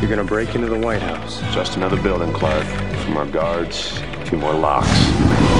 You're 0.00 0.08
gonna 0.08 0.24
break 0.24 0.54
into 0.54 0.68
the 0.68 0.78
White 0.78 1.02
House. 1.02 1.42
Just 1.54 1.76
another 1.76 2.00
building, 2.00 2.32
Clark. 2.32 2.64
Some 3.02 3.12
more 3.12 3.26
guards, 3.26 4.00
a 4.22 4.24
few 4.24 4.38
more 4.38 4.54
locks. 4.54 5.57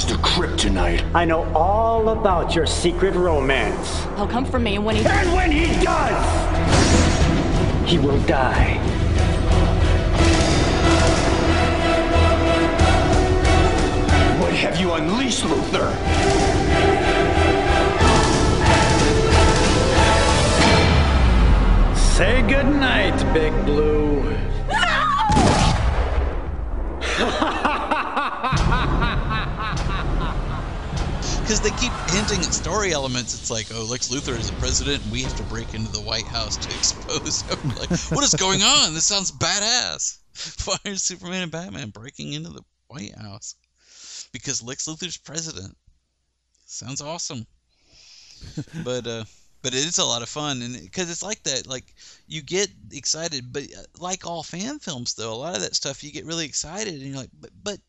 Where's 0.00 0.12
the 0.12 0.18
kryptonite? 0.22 1.04
I 1.14 1.26
know 1.26 1.44
all 1.52 2.08
about 2.08 2.54
your 2.54 2.64
secret 2.64 3.14
romance. 3.14 4.02
He'll 4.16 4.26
come 4.26 4.46
for 4.46 4.58
me 4.58 4.78
when 4.78 4.96
he. 4.96 5.04
And 5.04 5.34
when 5.34 5.50
he 5.50 5.66
does, 5.84 7.86
he 7.86 7.98
will 7.98 8.18
die. 8.22 8.78
What 14.40 14.54
have 14.54 14.80
you 14.80 14.94
unleashed, 14.94 15.42
Luthor? 15.42 15.94
Say 21.94 22.40
goodnight, 22.48 23.34
Big 23.34 23.52
Blue. 23.66 24.34
because 31.50 31.62
they 31.62 31.72
keep 31.72 31.92
hinting 32.08 32.44
at 32.44 32.54
story 32.54 32.92
elements. 32.92 33.34
It's 33.34 33.50
like, 33.50 33.66
oh, 33.74 33.84
Lex 33.84 34.06
Luthor 34.06 34.38
is 34.38 34.46
the 34.46 34.52
president, 34.52 35.02
and 35.02 35.10
we 35.10 35.22
have 35.22 35.34
to 35.34 35.42
break 35.42 35.74
into 35.74 35.90
the 35.90 36.00
White 36.00 36.28
House 36.28 36.56
to 36.58 36.70
expose 36.76 37.42
him. 37.42 37.72
like, 37.76 37.90
what 38.10 38.22
is 38.22 38.34
going 38.34 38.62
on? 38.62 38.94
This 38.94 39.06
sounds 39.06 39.32
badass. 39.32 40.18
Why 40.64 40.76
are 40.92 40.94
Superman 40.94 41.42
and 41.42 41.50
Batman 41.50 41.90
breaking 41.90 42.34
into 42.34 42.50
the 42.50 42.62
White 42.86 43.18
House? 43.18 43.56
Because 44.30 44.62
Lex 44.62 44.86
Luthor's 44.86 45.16
president. 45.16 45.76
Sounds 46.66 47.00
awesome. 47.00 47.44
but 48.84 49.08
uh, 49.08 49.24
but 49.60 49.74
it 49.74 49.84
is 49.84 49.98
a 49.98 50.04
lot 50.04 50.22
of 50.22 50.28
fun, 50.28 50.62
and 50.62 50.80
because 50.80 51.10
it's 51.10 51.24
like 51.24 51.42
that, 51.42 51.66
like 51.66 51.96
you 52.28 52.42
get 52.42 52.68
excited, 52.92 53.52
but 53.52 53.64
uh, 53.64 53.82
like 53.98 54.24
all 54.24 54.44
fan 54.44 54.78
films, 54.78 55.14
though, 55.14 55.32
a 55.32 55.34
lot 55.34 55.56
of 55.56 55.62
that 55.62 55.74
stuff 55.74 56.04
you 56.04 56.12
get 56.12 56.26
really 56.26 56.46
excited, 56.46 56.94
and 56.94 57.02
you're 57.02 57.16
like, 57.16 57.30
but 57.40 57.50
but 57.60 57.80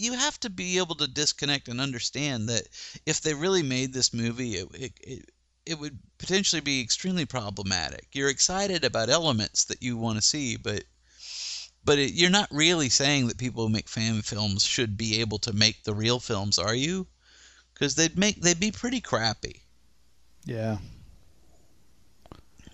you 0.00 0.14
have 0.14 0.38
to 0.40 0.50
be 0.50 0.78
able 0.78 0.94
to 0.96 1.06
disconnect 1.06 1.68
and 1.68 1.80
understand 1.80 2.48
that 2.48 2.68
if 3.06 3.20
they 3.20 3.34
really 3.34 3.62
made 3.62 3.92
this 3.92 4.14
movie, 4.14 4.54
it, 4.54 4.68
it, 4.74 4.92
it, 5.00 5.30
it 5.66 5.78
would 5.78 5.98
potentially 6.18 6.60
be 6.60 6.80
extremely 6.80 7.26
problematic. 7.26 8.08
You're 8.12 8.30
excited 8.30 8.84
about 8.84 9.10
elements 9.10 9.64
that 9.64 9.82
you 9.82 9.96
want 9.96 10.16
to 10.16 10.22
see, 10.22 10.56
but 10.56 10.84
but 11.84 11.98
it, 11.98 12.12
you're 12.12 12.30
not 12.30 12.48
really 12.50 12.88
saying 12.88 13.28
that 13.28 13.38
people 13.38 13.62
who 13.62 13.72
make 13.72 13.88
fan 13.88 14.22
films 14.22 14.64
should 14.64 14.96
be 14.96 15.20
able 15.20 15.38
to 15.40 15.52
make 15.52 15.84
the 15.84 15.94
real 15.94 16.20
films, 16.20 16.58
are 16.58 16.74
you? 16.74 17.06
Because 17.72 17.94
they'd 17.94 18.18
make 18.18 18.40
they'd 18.40 18.60
be 18.60 18.72
pretty 18.72 19.00
crappy. 19.00 19.62
Yeah. 20.44 20.78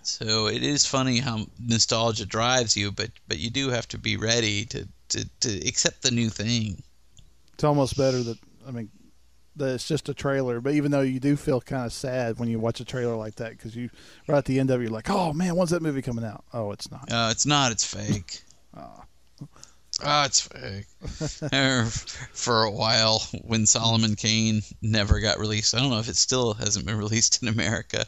So 0.03 0.47
it 0.47 0.63
is 0.63 0.85
funny 0.85 1.19
how 1.19 1.47
nostalgia 1.59 2.25
drives 2.25 2.77
you, 2.77 2.91
but 2.91 3.11
but 3.27 3.39
you 3.39 3.49
do 3.49 3.69
have 3.69 3.87
to 3.89 3.97
be 3.97 4.17
ready 4.17 4.65
to 4.65 4.87
to, 5.09 5.29
to 5.41 5.67
accept 5.67 6.01
the 6.01 6.11
new 6.11 6.29
thing. 6.29 6.83
It's 7.57 7.63
almost 7.63 7.97
better 7.97 8.21
that 8.21 8.37
I 8.67 8.71
mean 8.71 8.91
that 9.55 9.73
it's 9.73 9.87
just 9.87 10.07
a 10.09 10.13
trailer, 10.13 10.61
but 10.61 10.73
even 10.73 10.91
though 10.91 11.01
you 11.01 11.19
do 11.19 11.35
feel 11.35 11.59
kind 11.59 11.87
of 11.87 11.91
sad 11.91 12.37
when 12.37 12.47
you 12.47 12.59
watch 12.59 12.79
a 12.79 12.85
trailer 12.85 13.15
like 13.15 13.33
that 13.37 13.51
because 13.51 13.75
you 13.75 13.89
right 14.27 14.37
at 14.37 14.45
the 14.45 14.59
end 14.59 14.69
of 14.69 14.79
it 14.79 14.83
you're 14.83 14.91
like, 14.91 15.09
oh 15.09 15.33
man, 15.33 15.55
when's 15.55 15.71
that 15.71 15.81
movie 15.81 16.03
coming 16.03 16.23
out? 16.23 16.43
Oh, 16.53 16.71
it's 16.71 16.91
not. 16.91 17.11
Uh, 17.11 17.29
it's 17.31 17.47
not. 17.47 17.71
It's 17.71 17.83
fake. 17.85 18.43
oh. 18.75 19.03
Oh, 20.05 20.25
it's 20.25 20.41
fake. 20.41 20.85
For 22.33 22.63
a 22.63 22.69
while, 22.69 23.19
when 23.41 23.65
Solomon 23.65 24.15
Kane 24.15 24.61
never 24.83 25.19
got 25.19 25.39
released, 25.39 25.73
I 25.73 25.79
don't 25.79 25.89
know 25.89 25.97
if 25.97 26.07
it 26.07 26.17
still 26.17 26.53
hasn't 26.53 26.85
been 26.85 26.99
released 26.99 27.41
in 27.41 27.47
America, 27.47 28.05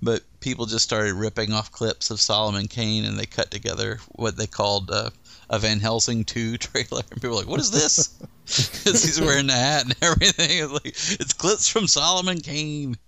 but 0.00 0.22
people 0.38 0.66
just 0.66 0.84
started 0.84 1.14
ripping 1.14 1.52
off 1.52 1.72
clips 1.72 2.12
of 2.12 2.20
Solomon 2.20 2.68
Kane 2.68 3.04
and 3.04 3.18
they 3.18 3.26
cut 3.26 3.50
together 3.50 3.98
what 4.10 4.36
they 4.36 4.46
called 4.46 4.88
uh, 4.92 5.10
a 5.52 5.58
Van 5.58 5.78
Helsing 5.78 6.24
2 6.24 6.56
trailer. 6.58 7.02
And 7.10 7.20
people 7.20 7.36
are 7.36 7.40
like, 7.40 7.48
what 7.48 7.60
is 7.60 7.70
this? 7.70 8.18
Because 8.44 9.04
he's 9.04 9.20
wearing 9.20 9.46
the 9.46 9.52
hat 9.52 9.84
and 9.84 9.94
everything. 10.02 10.50
It's, 10.50 10.72
like, 10.72 10.86
it's 11.20 11.32
clips 11.32 11.68
from 11.68 11.86
Solomon 11.86 12.40
Kane. 12.40 12.98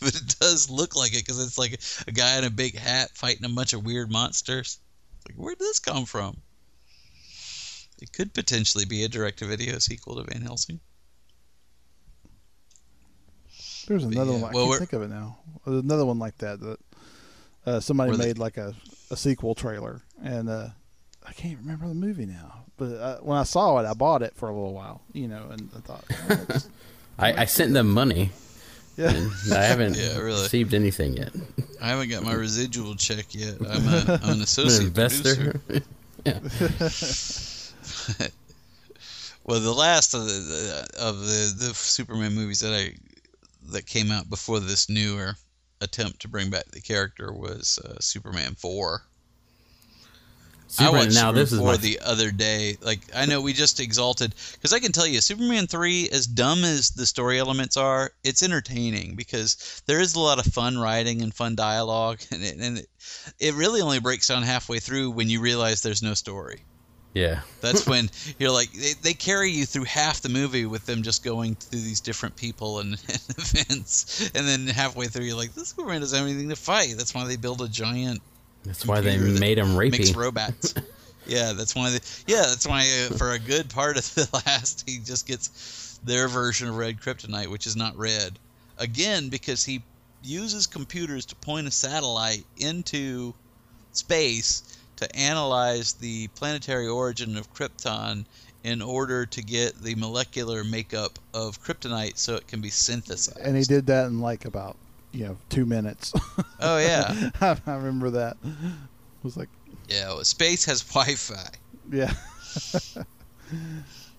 But 0.00 0.14
it 0.14 0.36
does 0.38 0.68
look 0.68 0.94
like 0.94 1.14
it 1.14 1.24
because 1.24 1.42
it's 1.42 1.56
like 1.56 1.80
a 2.06 2.12
guy 2.12 2.36
in 2.36 2.44
a 2.44 2.50
big 2.50 2.76
hat 2.76 3.10
fighting 3.14 3.46
a 3.46 3.48
bunch 3.48 3.72
of 3.72 3.86
weird 3.86 4.12
monsters. 4.12 4.78
Like, 5.26 5.36
where 5.36 5.54
did 5.54 5.60
this 5.60 5.78
come 5.78 6.04
from? 6.04 6.36
It 8.02 8.12
could 8.12 8.34
potentially 8.34 8.84
be 8.84 9.04
a 9.04 9.08
direct-to-video 9.08 9.78
sequel 9.78 10.16
to 10.16 10.30
Van 10.30 10.42
Helsing. 10.42 10.78
There's 13.88 14.04
another 14.04 14.32
yeah, 14.32 14.42
one. 14.42 14.50
I 14.50 14.54
well, 14.54 14.66
can't 14.68 14.78
think 14.80 14.92
of 14.92 15.02
it 15.02 15.10
now. 15.10 15.38
There's 15.64 15.82
another 15.82 16.04
one 16.04 16.18
like 16.18 16.36
that 16.38 16.60
that 16.60 16.78
uh, 17.64 17.80
somebody 17.80 18.10
Where 18.10 18.18
they- 18.18 18.26
made 18.26 18.38
like 18.38 18.58
a, 18.58 18.74
a 19.10 19.16
sequel 19.16 19.54
trailer, 19.54 20.02
and 20.22 20.50
uh, 20.50 20.68
I 21.26 21.32
can't 21.32 21.58
remember 21.58 21.88
the 21.88 21.94
movie 21.94 22.26
now. 22.26 22.64
But 22.76 22.92
uh, 22.94 23.16
when 23.18 23.36
I 23.38 23.44
saw 23.44 23.78
it, 23.78 23.86
I 23.86 23.94
bought 23.94 24.22
it 24.22 24.34
for 24.36 24.48
a 24.48 24.54
little 24.54 24.74
while, 24.74 25.00
you 25.12 25.28
know, 25.28 25.48
and 25.50 25.68
I 25.76 25.80
thought, 25.80 26.04
oh, 26.10 26.26
that's- 26.28 26.68
I, 27.18 27.42
I 27.42 27.44
sent 27.46 27.72
them 27.72 27.90
money. 27.90 28.30
Yeah. 28.98 29.08
I 29.52 29.62
haven't 29.64 29.96
Yeah, 29.98 30.18
really. 30.18 30.42
received 30.42 30.74
anything 30.74 31.16
yet. 31.16 31.32
I 31.80 31.88
haven't 31.88 32.10
got 32.10 32.22
my 32.22 32.32
residual 32.34 32.94
check 32.96 33.34
yet. 33.34 33.54
I'm, 33.60 33.88
a, 33.88 34.20
I'm 34.22 34.30
an 34.36 34.42
associate 34.42 34.86
investor. 34.88 35.60
producer. 35.66 35.82
well, 39.44 39.60
the 39.60 39.72
last 39.72 40.14
of 40.14 40.24
the 40.26 40.88
of 40.98 41.20
the, 41.20 41.54
the 41.58 41.74
Superman 41.74 42.34
movies 42.34 42.60
that 42.60 42.72
I 42.72 42.94
that 43.72 43.86
came 43.86 44.10
out 44.10 44.28
before 44.30 44.60
this 44.60 44.88
newer 44.88 45.34
attempt 45.80 46.20
to 46.20 46.28
bring 46.28 46.50
back 46.50 46.66
the 46.66 46.80
character 46.80 47.32
was 47.32 47.78
uh, 47.84 47.96
Superman 48.00 48.54
four. 48.54 49.02
I 50.68 50.72
Superman- 50.72 50.92
watched 50.94 51.14
now 51.14 51.20
Superman 51.20 51.34
this 51.34 51.52
is 51.52 51.58
4 51.58 51.66
my- 51.68 51.76
the 51.76 52.00
other 52.00 52.30
day. 52.30 52.76
Like 52.80 53.00
I 53.14 53.26
know 53.26 53.40
we 53.40 53.52
just 53.52 53.80
exalted 53.80 54.34
because 54.52 54.72
I 54.72 54.78
can 54.80 54.92
tell 54.92 55.06
you, 55.06 55.20
Superman 55.20 55.66
three, 55.66 56.08
as 56.10 56.26
dumb 56.26 56.64
as 56.64 56.90
the 56.90 57.06
story 57.06 57.38
elements 57.38 57.76
are, 57.76 58.12
it's 58.24 58.42
entertaining 58.42 59.14
because 59.14 59.82
there 59.86 60.00
is 60.00 60.14
a 60.14 60.20
lot 60.20 60.44
of 60.44 60.52
fun 60.52 60.76
writing 60.78 61.22
and 61.22 61.32
fun 61.32 61.54
dialogue, 61.54 62.20
and 62.32 62.42
it, 62.42 62.56
and 62.58 62.78
it, 62.78 62.88
it 63.38 63.54
really 63.54 63.80
only 63.80 64.00
breaks 64.00 64.28
down 64.28 64.42
halfway 64.42 64.78
through 64.80 65.10
when 65.10 65.30
you 65.30 65.40
realize 65.40 65.82
there's 65.82 66.02
no 66.02 66.14
story. 66.14 66.60
Yeah. 67.14 67.40
That's 67.62 67.86
when 67.92 68.10
you're 68.38 68.50
like 68.50 68.70
they, 68.72 68.92
they 69.02 69.14
carry 69.14 69.50
you 69.50 69.64
through 69.64 69.84
half 69.84 70.20
the 70.20 70.28
movie 70.28 70.66
with 70.66 70.84
them 70.84 71.02
just 71.02 71.24
going 71.24 71.54
through 71.54 71.80
these 71.80 72.00
different 72.00 72.36
people 72.36 72.80
and, 72.80 72.92
and 73.08 73.38
events, 73.38 74.30
and 74.34 74.46
then 74.46 74.66
halfway 74.66 75.06
through 75.06 75.24
you're 75.24 75.36
like, 75.36 75.54
this 75.54 75.68
Superman 75.68 76.00
doesn't 76.00 76.18
have 76.18 76.28
anything 76.28 76.50
to 76.50 76.56
fight. 76.56 76.94
That's 76.96 77.14
why 77.14 77.24
they 77.26 77.36
build 77.36 77.62
a 77.62 77.68
giant. 77.68 78.20
That's 78.66 78.86
why 78.86 79.00
they 79.00 79.16
made 79.18 79.58
him 79.58 79.68
rapey. 79.68 79.92
Makes 79.92 80.14
robots. 80.14 80.74
yeah, 81.26 81.52
that's 81.52 81.74
why. 81.74 81.90
They, 81.90 81.98
yeah, 82.26 82.42
that's 82.42 82.66
why 82.66 82.80
uh, 82.80 83.14
for 83.16 83.32
a 83.32 83.38
good 83.38 83.70
part 83.70 83.96
of 83.96 84.14
the 84.14 84.28
last, 84.46 84.88
he 84.88 84.98
just 84.98 85.26
gets 85.26 85.98
their 86.04 86.28
version 86.28 86.68
of 86.68 86.76
red 86.76 87.00
kryptonite, 87.00 87.48
which 87.48 87.66
is 87.66 87.76
not 87.76 87.96
red. 87.96 88.38
Again, 88.78 89.28
because 89.28 89.64
he 89.64 89.82
uses 90.22 90.66
computers 90.66 91.26
to 91.26 91.36
point 91.36 91.66
a 91.66 91.70
satellite 91.70 92.44
into 92.58 93.32
space 93.92 94.76
to 94.96 95.16
analyze 95.16 95.94
the 95.94 96.28
planetary 96.28 96.88
origin 96.88 97.36
of 97.36 97.52
Krypton 97.54 98.24
in 98.64 98.82
order 98.82 99.26
to 99.26 99.42
get 99.42 99.80
the 99.80 99.94
molecular 99.94 100.64
makeup 100.64 101.18
of 101.32 101.62
kryptonite 101.62 102.18
so 102.18 102.34
it 102.34 102.48
can 102.48 102.60
be 102.60 102.70
synthesized. 102.70 103.38
and 103.38 103.56
he 103.56 103.62
did 103.62 103.86
that 103.86 104.06
in 104.06 104.20
like 104.20 104.44
about 104.44 104.76
you 105.16 105.24
know 105.24 105.36
two 105.48 105.66
minutes. 105.66 106.12
Oh, 106.60 106.78
yeah. 106.78 107.30
I, 107.40 107.56
I 107.66 107.74
remember 107.74 108.10
that. 108.10 108.36
It 108.42 109.22
was 109.22 109.36
like, 109.36 109.48
Yeah, 109.88 110.08
well, 110.08 110.24
space 110.24 110.64
has 110.64 110.82
Wi-Fi. 110.82 111.50
yeah, 111.92 112.12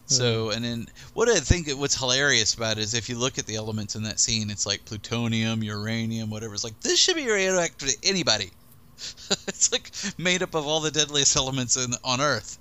So, 0.06 0.52
and 0.52 0.64
then 0.64 0.88
what 1.14 1.28
I 1.28 1.40
think 1.40 1.68
what's 1.72 1.98
hilarious 2.00 2.54
about 2.54 2.78
it 2.78 2.82
is 2.84 2.94
if 2.94 3.10
you 3.10 3.18
look 3.18 3.38
at 3.38 3.46
the 3.46 3.56
elements 3.56 3.96
in 3.96 4.04
that 4.04 4.20
scene, 4.20 4.50
it's 4.50 4.66
like 4.66 4.86
plutonium, 4.86 5.64
uranium, 5.64 6.30
whatever. 6.30 6.54
It's 6.54 6.64
like 6.64 6.80
this 6.80 6.98
should 7.00 7.16
be 7.18 7.28
radioactive 7.30 7.90
to 7.90 7.98
anybody. 8.08 8.52
it's 8.96 9.72
like 9.72 9.92
made 10.18 10.42
up 10.44 10.56
of 10.56 10.66
all 10.66 10.80
the 10.80 10.92
deadliest 10.92 11.36
elements 11.36 11.76
in, 11.76 11.92
on 12.06 12.22
Earth, 12.22 12.58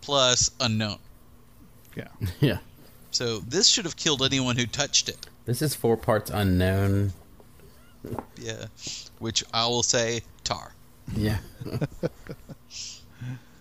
plus 0.00 0.50
unknown. 0.60 0.98
yeah. 1.96 2.08
Yeah. 2.40 2.58
So 3.12 3.38
this 3.40 3.68
should 3.68 3.84
have 3.84 3.96
killed 3.96 4.22
anyone 4.22 4.56
who 4.56 4.66
touched 4.66 5.08
it. 5.08 5.26
This 5.44 5.62
is 5.62 5.74
four 5.76 5.96
parts 5.96 6.30
unknown. 6.30 7.12
Yeah, 8.40 8.66
which 9.18 9.44
I 9.52 9.66
will 9.66 9.82
say 9.82 10.22
tar. 10.44 10.72
Yeah. 11.16 11.38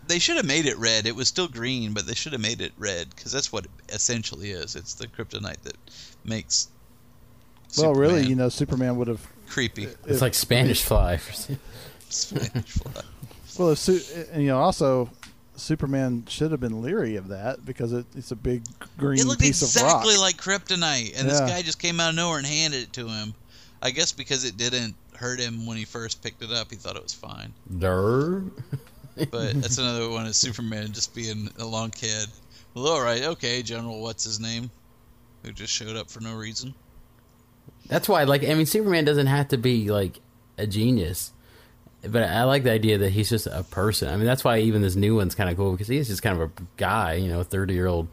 They 0.06 0.20
should 0.20 0.36
have 0.36 0.46
made 0.46 0.66
it 0.66 0.78
red. 0.78 1.06
It 1.06 1.16
was 1.16 1.30
still 1.30 1.48
green, 1.48 1.94
but 1.94 2.06
they 2.06 2.14
should 2.14 2.34
have 2.34 2.42
made 2.42 2.60
it 2.60 2.74
red 2.78 3.10
because 3.16 3.32
that's 3.32 3.54
what 3.54 3.66
it 3.66 3.72
essentially 3.90 4.52
is. 4.52 4.76
It's 4.76 4.96
the 4.96 5.08
kryptonite 5.08 5.62
that 5.64 5.78
makes. 6.26 6.68
Well, 7.78 7.96
really, 7.96 8.26
you 8.26 8.36
know, 8.36 8.50
Superman 8.50 8.98
would 8.98 9.08
have 9.08 9.26
creepy. 9.48 9.88
It's 10.06 10.22
like 10.22 10.34
Spanish 10.34 10.84
fly. 10.84 11.18
Spanish 12.10 12.70
fly. 12.70 13.02
Well, 13.58 13.70
if 13.70 13.78
Su- 13.78 14.02
and 14.32 14.42
you 14.42 14.48
know, 14.48 14.58
also 14.60 15.12
Superman 15.56 16.26
should 16.28 16.50
have 16.52 16.60
been 16.60 16.82
leery 16.82 17.16
of 17.18 17.28
that 17.28 17.64
because 17.64 17.94
it, 17.94 18.06
it's 18.16 18.32
a 18.32 18.36
big 18.36 18.64
green 18.98 19.20
It 19.20 19.26
looked 19.28 19.42
piece 19.42 19.62
exactly 19.62 20.16
of 20.16 20.20
rock. 20.20 20.34
like 20.34 20.38
kryptonite, 20.38 21.18
and 21.18 21.30
this 21.30 21.40
guy 21.40 21.62
just 21.62 21.78
came 21.80 22.00
out 22.00 22.10
of 22.10 22.16
nowhere 22.16 22.40
and 22.40 22.48
handed 22.48 22.82
it 22.82 22.94
to 22.94 23.08
him. 23.08 23.36
I 23.84 23.92
guess 23.92 24.14
because 24.14 24.46
it 24.46 24.56
didn't 24.56 24.96
hurt 25.14 25.40
him 25.40 25.66
when 25.66 25.78
he 25.78 25.84
first 25.84 26.24
picked 26.24 26.42
it 26.42 26.52
up, 26.52 26.72
he 26.72 26.78
thought 26.78 26.96
it 26.96 27.04
was 27.04 27.14
fine. 27.14 27.54
Durr. 27.78 28.44
But 29.30 29.30
that's 29.62 29.78
another 29.78 30.10
one 30.10 30.26
of 30.26 30.36
Superman 30.36 30.94
just 30.94 31.14
being 31.14 31.50
a 31.60 31.66
long 31.66 31.92
kid. 31.92 32.28
Well, 32.74 32.88
all 32.88 33.04
right, 33.04 33.22
okay, 33.24 33.62
General, 33.62 34.02
what's 34.02 34.24
his 34.24 34.40
name? 34.40 34.72
Who 35.44 35.52
just 35.52 35.74
showed 35.74 35.98
up 35.98 36.10
for 36.10 36.22
no 36.22 36.34
reason. 36.34 36.74
That's 37.88 38.08
why, 38.08 38.24
like, 38.24 38.44
I 38.46 38.54
mean, 38.54 38.66
Superman 38.66 39.04
doesn't 39.04 39.28
have 39.28 39.50
to 39.50 39.58
be 39.58 39.92
like 39.92 40.20
a 40.58 40.66
genius, 40.66 41.34
but 42.02 42.24
I 42.24 42.44
like 42.44 42.64
the 42.64 42.72
idea 42.72 42.98
that 43.00 43.10
he's 43.10 43.30
just 43.30 43.48
a 43.48 43.64
person. 43.70 44.08
I 44.08 44.16
mean, 44.16 44.26
that's 44.26 44.46
why 44.46 44.60
even 44.60 44.82
this 44.82 44.96
new 44.96 45.18
one's 45.18 45.36
kind 45.36 45.50
of 45.50 45.58
cool 45.58 45.74
because 45.74 45.90
he's 45.90 46.08
just 46.08 46.24
kind 46.24 46.42
of 46.42 46.50
a 46.50 46.52
guy, 46.78 47.16
you 47.16 47.28
know, 47.28 47.42
a 47.42 47.44
thirty 47.44 47.74
year 47.74 47.88
old. 47.88 48.08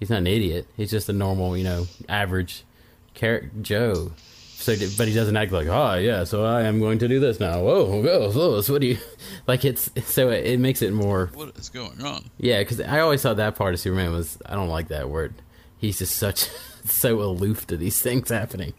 He's 0.00 0.10
not 0.10 0.18
an 0.18 0.26
idiot. 0.26 0.66
He's 0.76 0.90
just 0.90 1.08
a 1.10 1.12
normal, 1.12 1.56
you 1.56 1.64
know, 1.64 1.86
average 2.08 2.64
Joe. 3.60 4.12
So, 4.62 4.74
but 4.96 5.08
he 5.08 5.14
doesn't 5.14 5.36
act 5.36 5.50
like, 5.52 5.66
oh 5.66 5.94
yeah, 5.94 6.22
so 6.24 6.44
I 6.44 6.62
am 6.62 6.78
going 6.78 6.98
to 7.00 7.08
do 7.08 7.18
this 7.18 7.40
now. 7.40 7.60
Whoa, 7.62 8.00
whoa, 8.00 8.28
Lois, 8.28 8.68
what 8.68 8.80
do 8.80 8.86
you 8.86 8.98
like? 9.46 9.64
It's 9.64 9.90
so 10.04 10.30
it, 10.30 10.46
it 10.46 10.60
makes 10.60 10.82
it 10.82 10.92
more 10.92 11.30
What 11.34 11.56
is 11.58 11.68
going 11.68 12.00
on? 12.02 12.30
yeah, 12.38 12.60
because 12.60 12.80
I 12.80 13.00
always 13.00 13.20
thought 13.22 13.36
that 13.38 13.56
part 13.56 13.74
of 13.74 13.80
Superman 13.80 14.12
was 14.12 14.38
I 14.46 14.54
don't 14.54 14.68
like 14.68 14.88
that 14.88 15.10
word. 15.10 15.34
he's 15.78 15.98
just 15.98 16.16
such 16.16 16.48
so 16.84 17.20
aloof 17.20 17.66
to 17.66 17.76
these 17.76 18.00
things 18.00 18.30
happening. 18.30 18.72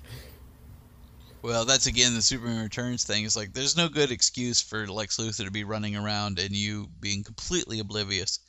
Well, 1.42 1.66
that's 1.66 1.88
again 1.88 2.14
the 2.14 2.22
Superman 2.22 2.64
Returns 2.64 3.04
thing. 3.04 3.26
It's 3.26 3.36
like 3.36 3.52
there's 3.54 3.76
no 3.76 3.90
good 3.90 4.12
excuse 4.12 4.62
for 4.62 4.88
Lex 4.88 5.18
Luthor 5.18 5.44
to 5.44 5.52
be 5.52 5.66
running 5.66 5.98
around 5.98 6.40
and 6.40 6.52
you 6.52 6.88
being 7.02 7.24
completely 7.24 7.80
oblivious. 7.80 8.40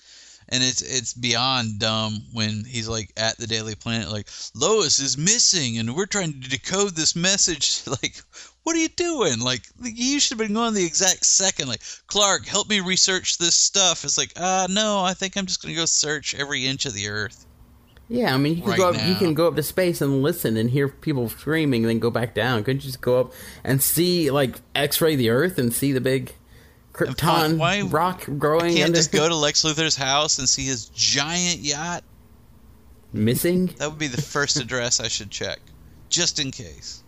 And 0.49 0.63
it's 0.63 0.83
it's 0.83 1.15
beyond 1.15 1.79
dumb 1.79 2.23
when 2.33 2.65
he's 2.65 2.89
like 2.89 3.13
at 3.17 3.39
the 3.39 3.47
Daily 3.47 3.75
Planet, 3.75 4.11
like 4.11 4.29
Lois 4.55 4.99
is 4.99 5.17
missing, 5.17 5.79
and 5.79 5.97
we're 5.97 6.07
trying 6.07 6.41
to 6.41 6.49
decode 6.49 6.95
this 6.95 7.17
message. 7.17 7.83
Like, 8.03 8.17
what 8.65 8.75
are 8.75 8.81
you 8.81 8.89
doing? 8.89 9.41
Like, 9.41 9.63
you 9.81 10.19
should 10.19 10.39
have 10.39 10.47
been 10.47 10.55
going 10.55 10.75
the 10.75 10.85
exact 10.85 11.25
second. 11.25 11.69
Like, 11.69 11.83
Clark, 12.09 12.45
help 12.47 12.69
me 12.69 12.81
research 12.81 13.39
this 13.39 13.55
stuff. 13.55 14.05
It's 14.05 14.19
like, 14.19 14.33
uh, 14.37 14.67
no, 14.69 15.01
I 15.01 15.15
think 15.15 15.37
I'm 15.37 15.47
just 15.47 15.63
gonna 15.63 15.75
go 15.75 15.85
search 15.85 16.35
every 16.35 16.67
inch 16.67 16.85
of 16.85 16.95
the 16.95 17.09
Earth. 17.09 17.47
Yeah, 18.09 18.35
I 18.35 18.37
mean, 18.37 18.57
you 18.57 18.63
can 18.63 18.71
Right 18.71 18.79
go 18.79 18.89
up, 18.91 19.07
you 19.07 19.15
can 19.15 19.35
go 19.35 19.49
up 19.49 19.57
to 19.57 19.63
space 19.63 20.01
and 20.01 20.23
listen 20.23 20.57
and 20.57 20.71
hear 20.71 20.89
people 20.89 21.29
screaming, 21.29 21.85
and 21.85 21.91
then 21.91 21.99
go 22.01 22.11
back 22.11 22.35
down. 22.35 22.63
Couldn't 22.65 22.83
you 22.83 22.89
just 22.89 23.01
go 23.01 23.21
up 23.21 23.33
and 23.63 23.83
see 23.83 24.31
like 24.31 24.61
X-ray 24.75 25.17
the 25.17 25.31
Earth 25.31 25.59
and 25.59 25.73
see 25.73 25.93
the 25.93 26.01
big 26.01 26.35
Krypton 26.95 27.59
why- 27.59 27.83
rock 27.83 28.25
growing 28.39 28.67
I 28.67 28.75
can't 28.75 28.85
under 28.87 28.97
just 28.99 29.13
go 29.13 29.29
to 29.29 29.35
Lex 29.37 29.65
Luthor's 29.65 29.97
house 29.97 30.39
and 30.39 30.49
see 30.49 30.65
his 30.65 30.87
giant 30.87 31.61
yacht. 31.61 32.05
missing? 33.13 33.67
That 33.79 33.91
would 33.91 33.99
be 33.99 34.07
the 34.07 34.23
first 34.23 34.57
address 34.59 35.01
I 35.01 35.09
should 35.09 35.31
check, 35.31 35.59
just 36.09 36.39
in 36.39 36.51
case. 36.51 37.03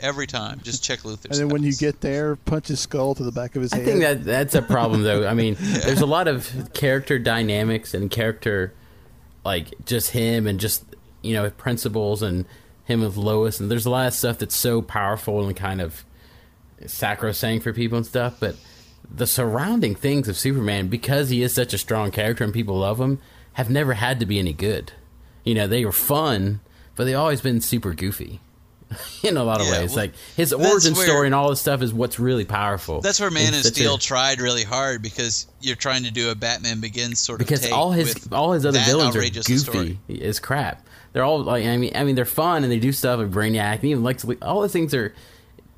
Every 0.00 0.26
time, 0.26 0.60
just 0.64 0.82
check 0.82 1.00
Luthor's. 1.00 1.38
And 1.38 1.48
then 1.48 1.48
when 1.48 1.62
you 1.62 1.72
get 1.74 2.00
there, 2.00 2.34
punch 2.34 2.66
his 2.68 2.80
skull 2.80 3.14
to 3.14 3.22
the 3.22 3.30
back 3.30 3.54
of 3.54 3.62
his 3.62 3.72
I 3.72 3.76
head. 3.76 3.84
think 3.86 4.00
that 4.00 4.24
that's 4.24 4.54
a 4.56 4.62
problem 4.62 5.02
though. 5.04 5.28
I 5.28 5.34
mean, 5.34 5.56
there's 5.60 6.00
a 6.00 6.06
lot 6.06 6.26
of 6.26 6.70
character 6.74 7.20
dynamics 7.20 7.94
and 7.94 8.10
character 8.10 8.74
like 9.44 9.72
just 9.86 10.10
him 10.10 10.48
and 10.48 10.58
just 10.58 10.84
you 11.22 11.34
know 11.34 11.50
principles 11.50 12.20
and 12.22 12.46
him 12.84 13.00
with 13.00 13.16
Lois 13.16 13.60
and 13.60 13.70
there's 13.70 13.86
a 13.86 13.90
lot 13.90 14.08
of 14.08 14.12
stuff 14.14 14.38
that's 14.38 14.56
so 14.56 14.82
powerful 14.82 15.46
and 15.46 15.56
kind 15.56 15.80
of 15.80 16.04
sacrosanct 16.90 17.64
for 17.64 17.72
people 17.72 17.96
and 17.98 18.06
stuff, 18.06 18.36
but 18.40 18.56
the 19.14 19.26
surrounding 19.26 19.94
things 19.94 20.28
of 20.28 20.36
Superman 20.36 20.88
because 20.88 21.28
he 21.30 21.42
is 21.42 21.54
such 21.54 21.74
a 21.74 21.78
strong 21.78 22.10
character 22.10 22.44
and 22.44 22.52
people 22.52 22.78
love 22.78 23.00
him 23.00 23.18
have 23.54 23.68
never 23.68 23.94
had 23.94 24.18
to 24.20 24.26
be 24.26 24.38
any 24.38 24.52
good. 24.52 24.92
You 25.44 25.54
know, 25.54 25.66
they 25.66 25.84
were 25.84 25.92
fun, 25.92 26.60
but 26.96 27.04
they've 27.04 27.16
always 27.16 27.40
been 27.40 27.60
super 27.60 27.92
goofy. 27.94 28.40
In 29.22 29.36
a 29.38 29.44
lot 29.44 29.60
of 29.60 29.66
Yeah, 29.66 29.80
ways, 29.80 29.90
well, 29.90 30.04
like 30.04 30.12
his 30.36 30.52
origin 30.52 30.94
where- 30.94 31.06
story 31.06 31.26
and 31.26 31.34
all 31.34 31.48
this 31.50 31.60
stuff 31.60 31.80
is 31.82 31.92
what's 31.94 32.18
really 32.18 32.44
powerful. 32.44 33.00
That's 33.00 33.18
where 33.20 33.30
Man 33.30 33.48
It's 33.48 33.58
of 33.58 33.62
such 33.64 33.72
a- 33.72 33.74
Steel 33.76 33.98
tried 33.98 34.40
really 34.40 34.64
hard 34.64 35.02
because 35.02 35.46
you're 35.60 35.76
trying 35.76 36.04
to 36.04 36.10
do 36.10 36.30
a 36.30 36.34
Batman 36.34 36.80
Begins 36.80 37.18
sort 37.18 37.40
of 37.40 37.46
because 37.46 37.70
all 37.72 37.90
his 37.92 38.28
all 38.32 38.52
his 38.52 38.66
other 38.66 38.80
villains 38.80 39.16
are 39.16 39.22
story. 39.42 39.98
goofy 40.06 40.22
as 40.22 40.38
crap. 40.40 40.86
They're 41.14 41.24
all 41.24 41.42
like 41.42 41.64
I 41.64 41.76
mean 41.78 41.92
I 41.94 42.04
mean 42.04 42.14
they're 42.16 42.24
fun 42.26 42.64
and 42.64 42.72
they 42.72 42.78
do 42.78 42.92
stuff 42.92 43.18
like 43.18 43.30
Brainiac 43.30 43.76
and 43.76 43.84
even 43.84 44.02
Lex. 44.04 44.26
All 44.42 44.60
those 44.60 44.72
things 44.72 44.92
are 44.94 45.14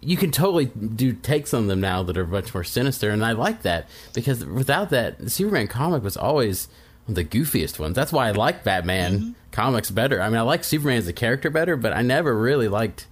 you 0.05 0.17
can 0.17 0.31
totally 0.31 0.67
do 0.67 1.13
takes 1.13 1.53
on 1.55 1.67
them 1.67 1.81
now 1.81 2.03
that 2.03 2.17
are 2.17 2.27
much 2.27 2.53
more 2.55 2.65
sinister 2.65 3.11
and 3.11 3.25
I 3.25 3.33
like 3.33 3.63
that 3.63 3.89
because 4.13 4.45
without 4.45 4.91
that 4.91 5.19
the 5.19 5.31
Superman 5.31 5.67
comic 5.69 6.03
was 6.03 6.17
always 6.17 6.69
one 7.07 7.13
of 7.13 7.15
the 7.17 7.25
goofiest 7.25 7.79
ones. 7.79 7.95
That's 7.97 8.13
why 8.13 8.29
I 8.29 8.31
like 8.33 8.65
Batman 8.65 9.13
Mm-hmm. 9.19 9.31
comics 9.53 9.91
better. 9.91 10.21
I 10.21 10.29
mean 10.29 10.39
I 10.39 10.43
like 10.43 10.65
Superman 10.65 10.99
as 10.99 11.09
a 11.09 11.13
character 11.13 11.51
better, 11.51 11.77
but 11.77 11.93
I 11.93 12.03
never 12.03 12.37
really 12.37 12.69
liked 12.69 13.07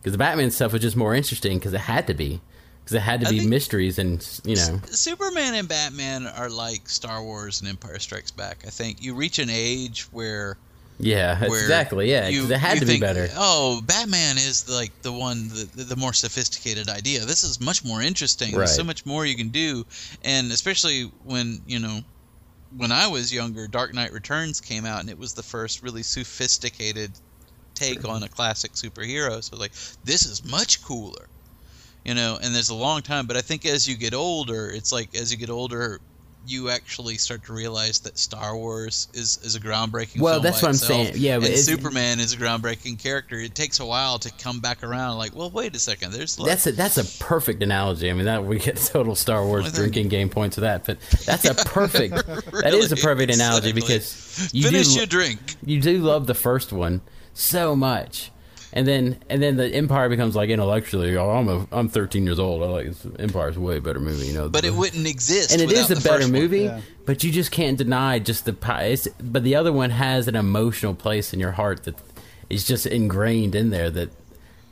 because 0.00 0.12
the 0.12 0.18
Batman 0.18 0.50
stuff 0.50 0.72
was 0.72 0.82
just 0.82 0.96
more 0.96 1.14
interesting 1.14 1.58
because 1.58 1.72
it 1.72 1.80
had 1.80 2.06
to 2.08 2.14
be 2.14 2.40
because 2.82 2.94
it 2.96 3.00
had 3.00 3.20
to 3.22 3.26
I 3.28 3.30
be 3.30 3.46
mysteries 3.46 3.98
and 3.98 4.20
you 4.44 4.56
know 4.56 4.80
Superman 4.86 5.54
and 5.54 5.66
Batman 5.68 6.26
are 6.26 6.50
like 6.50 6.88
Star 6.88 7.22
Wars 7.22 7.60
and 7.60 7.68
Empire 7.70 7.98
Strikes 7.98 8.30
Back. 8.30 8.64
I 8.66 8.70
think 8.70 9.02
you 9.02 9.14
reach 9.14 9.38
an 9.38 9.48
age 9.50 10.02
where 10.12 10.56
yeah 10.98 11.42
exactly 11.44 12.10
yeah 12.10 12.28
you- 12.28 12.44
it 12.50 12.58
had 12.58 12.78
to 12.78 12.86
be 12.86 13.00
better. 13.00 13.28
Oh, 13.36 13.80
Batman 13.84 14.36
is 14.38 14.68
like 14.68 14.92
the 15.02 15.12
one, 15.12 15.48
the, 15.48 15.84
the 15.84 15.96
more 15.96 16.12
sophisticated 16.12 16.88
idea. 16.88 17.20
This 17.24 17.42
is 17.42 17.60
much 17.60 17.84
more 17.84 18.00
interesting. 18.00 18.52
Right. 18.52 18.58
There's 18.58 18.76
so 18.76 18.84
much 18.84 19.04
more 19.04 19.26
you 19.26 19.34
can 19.36 19.48
do, 19.48 19.84
and 20.22 20.52
especially 20.52 21.10
when 21.24 21.60
you 21.66 21.78
know, 21.80 22.00
when 22.76 22.92
I 22.92 23.06
was 23.08 23.32
younger, 23.32 23.66
Dark 23.66 23.92
Knight 23.94 24.12
Returns 24.12 24.60
came 24.60 24.84
out, 24.86 25.00
and 25.00 25.10
it 25.10 25.18
was 25.18 25.34
the 25.34 25.42
first 25.42 25.82
really 25.82 26.02
sophisticated 26.02 27.12
take 27.74 28.06
on 28.08 28.22
a 28.22 28.28
classic 28.28 28.72
superhero. 28.74 29.42
So 29.42 29.56
like, 29.56 29.72
this 30.04 30.24
is 30.26 30.44
much 30.48 30.80
cooler, 30.84 31.26
you 32.04 32.14
know. 32.14 32.38
And 32.40 32.54
there's 32.54 32.68
a 32.70 32.74
long 32.74 33.02
time, 33.02 33.26
but 33.26 33.36
I 33.36 33.40
think 33.40 33.66
as 33.66 33.88
you 33.88 33.96
get 33.96 34.14
older, 34.14 34.70
it's 34.70 34.92
like 34.92 35.14
as 35.16 35.32
you 35.32 35.38
get 35.38 35.50
older. 35.50 36.00
You 36.46 36.70
actually 36.70 37.16
start 37.16 37.44
to 37.44 37.52
realize 37.52 38.00
that 38.00 38.18
Star 38.18 38.56
Wars 38.56 39.08
is, 39.14 39.38
is 39.42 39.56
a 39.56 39.60
groundbreaking. 39.60 40.20
Well, 40.20 40.34
film 40.34 40.42
that's 40.42 40.62
what 40.62 40.68
I'm 40.68 40.74
saying. 40.74 41.14
Yeah, 41.16 41.38
but 41.38 41.56
Superman 41.56 42.20
is 42.20 42.32
a 42.32 42.36
groundbreaking 42.36 43.02
character. 43.02 43.36
It 43.36 43.54
takes 43.54 43.80
a 43.80 43.86
while 43.86 44.18
to 44.18 44.30
come 44.32 44.60
back 44.60 44.82
around. 44.82 45.18
Like, 45.18 45.34
well, 45.34 45.50
wait 45.50 45.74
a 45.74 45.78
second. 45.78 46.12
There's 46.12 46.38
like, 46.38 46.48
That's 46.48 46.66
a 46.66 46.72
that's 46.72 46.98
a 46.98 47.24
perfect 47.24 47.62
analogy. 47.62 48.10
I 48.10 48.14
mean, 48.14 48.26
that 48.26 48.44
we 48.44 48.58
get 48.58 48.76
total 48.92 49.14
Star 49.14 49.44
Wars 49.44 49.72
drinking 49.72 50.08
game 50.08 50.28
points 50.28 50.56
of 50.58 50.62
that, 50.62 50.84
but 50.84 50.98
that's 51.26 51.44
a 51.44 51.54
perfect. 51.66 52.14
that 52.14 52.74
is 52.74 52.92
a 52.92 52.96
perfect 52.96 53.32
analogy 53.34 53.70
exactly. 53.70 53.80
because 53.80 54.50
you 54.52 54.64
Finish 54.64 54.88
do 54.88 54.98
your 54.98 55.06
drink. 55.06 55.38
you 55.64 55.80
do 55.80 55.98
love 55.98 56.26
the 56.26 56.34
first 56.34 56.72
one 56.72 57.00
so 57.32 57.74
much, 57.74 58.30
and 58.74 58.86
then 58.86 59.16
and 59.30 59.42
then 59.42 59.56
the 59.56 59.68
Empire 59.68 60.08
becomes 60.10 60.36
like 60.36 60.50
intellectually. 60.50 61.16
Oh, 61.16 61.30
I'm 61.30 61.48
a 61.48 61.66
I'm 61.72 61.88
13 61.88 62.26
years 62.26 62.38
old. 62.38 62.62
I 62.62 62.66
like 62.66 62.92
Empire's 63.18 63.56
a 63.56 63.60
way 63.60 63.78
better 63.78 64.00
movie, 64.00 64.26
you 64.26 64.34
know. 64.34 64.48
but 64.50 64.64
it 64.64 64.74
wouldn't 64.74 65.06
exist. 65.06 65.52
and 65.52 65.62
it 65.62 65.72
is 65.72 65.90
a 65.90 65.94
better 65.94 66.08
first 66.18 66.22
one. 66.24 66.32
movie, 66.32 66.70
but 67.06 67.24
you 67.24 67.30
just 67.32 67.50
can't 67.52 67.78
deny 67.78 68.18
just 68.18 68.44
the. 68.44 68.52
pi- 68.52 68.84
It's, 68.86 69.08
but 69.08 69.42
the 69.44 69.54
other 69.54 69.72
one 69.72 69.90
has 69.90 70.28
an 70.28 70.36
emotional 70.36 70.94
place 70.94 71.32
in 71.32 71.40
your 71.40 71.52
heart 71.52 71.84
that 71.84 71.94
is 72.50 72.66
just 72.66 72.84
ingrained 72.84 73.54
in 73.54 73.70
there. 73.70 73.88
That 73.90 74.10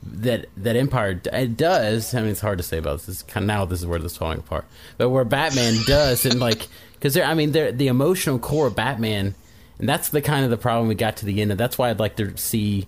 that 0.05 0.47
that 0.57 0.75
Empire 0.75 1.21
it 1.31 1.55
does. 1.55 2.13
I 2.13 2.19
mean, 2.21 2.29
it's 2.31 2.41
hard 2.41 2.57
to 2.57 2.63
say 2.63 2.77
about 2.77 2.99
this. 2.99 3.07
It's 3.09 3.23
kind 3.23 3.45
of, 3.45 3.47
now 3.47 3.63
this 3.65 3.79
is 3.79 3.85
where 3.87 3.99
this 3.99 4.11
is 4.11 4.17
falling 4.17 4.39
apart. 4.39 4.65
But 4.97 5.09
where 5.09 5.23
Batman 5.23 5.75
does, 5.87 6.25
and 6.25 6.41
like 6.41 6.67
because 6.95 7.15
I 7.17 7.33
mean, 7.35 7.53
they're, 7.53 7.71
the 7.71 7.87
emotional 7.87 8.37
core 8.37 8.67
of 8.67 8.75
Batman, 8.75 9.33
and 9.79 9.87
that's 9.87 10.09
the 10.09 10.21
kind 10.21 10.43
of 10.43 10.51
the 10.51 10.57
problem 10.57 10.89
we 10.89 10.95
got 10.95 11.15
to 11.17 11.25
the 11.25 11.41
end 11.41 11.53
of. 11.53 11.57
That's 11.57 11.77
why 11.77 11.89
I'd 11.89 11.99
like 11.99 12.17
to 12.17 12.35
see. 12.37 12.85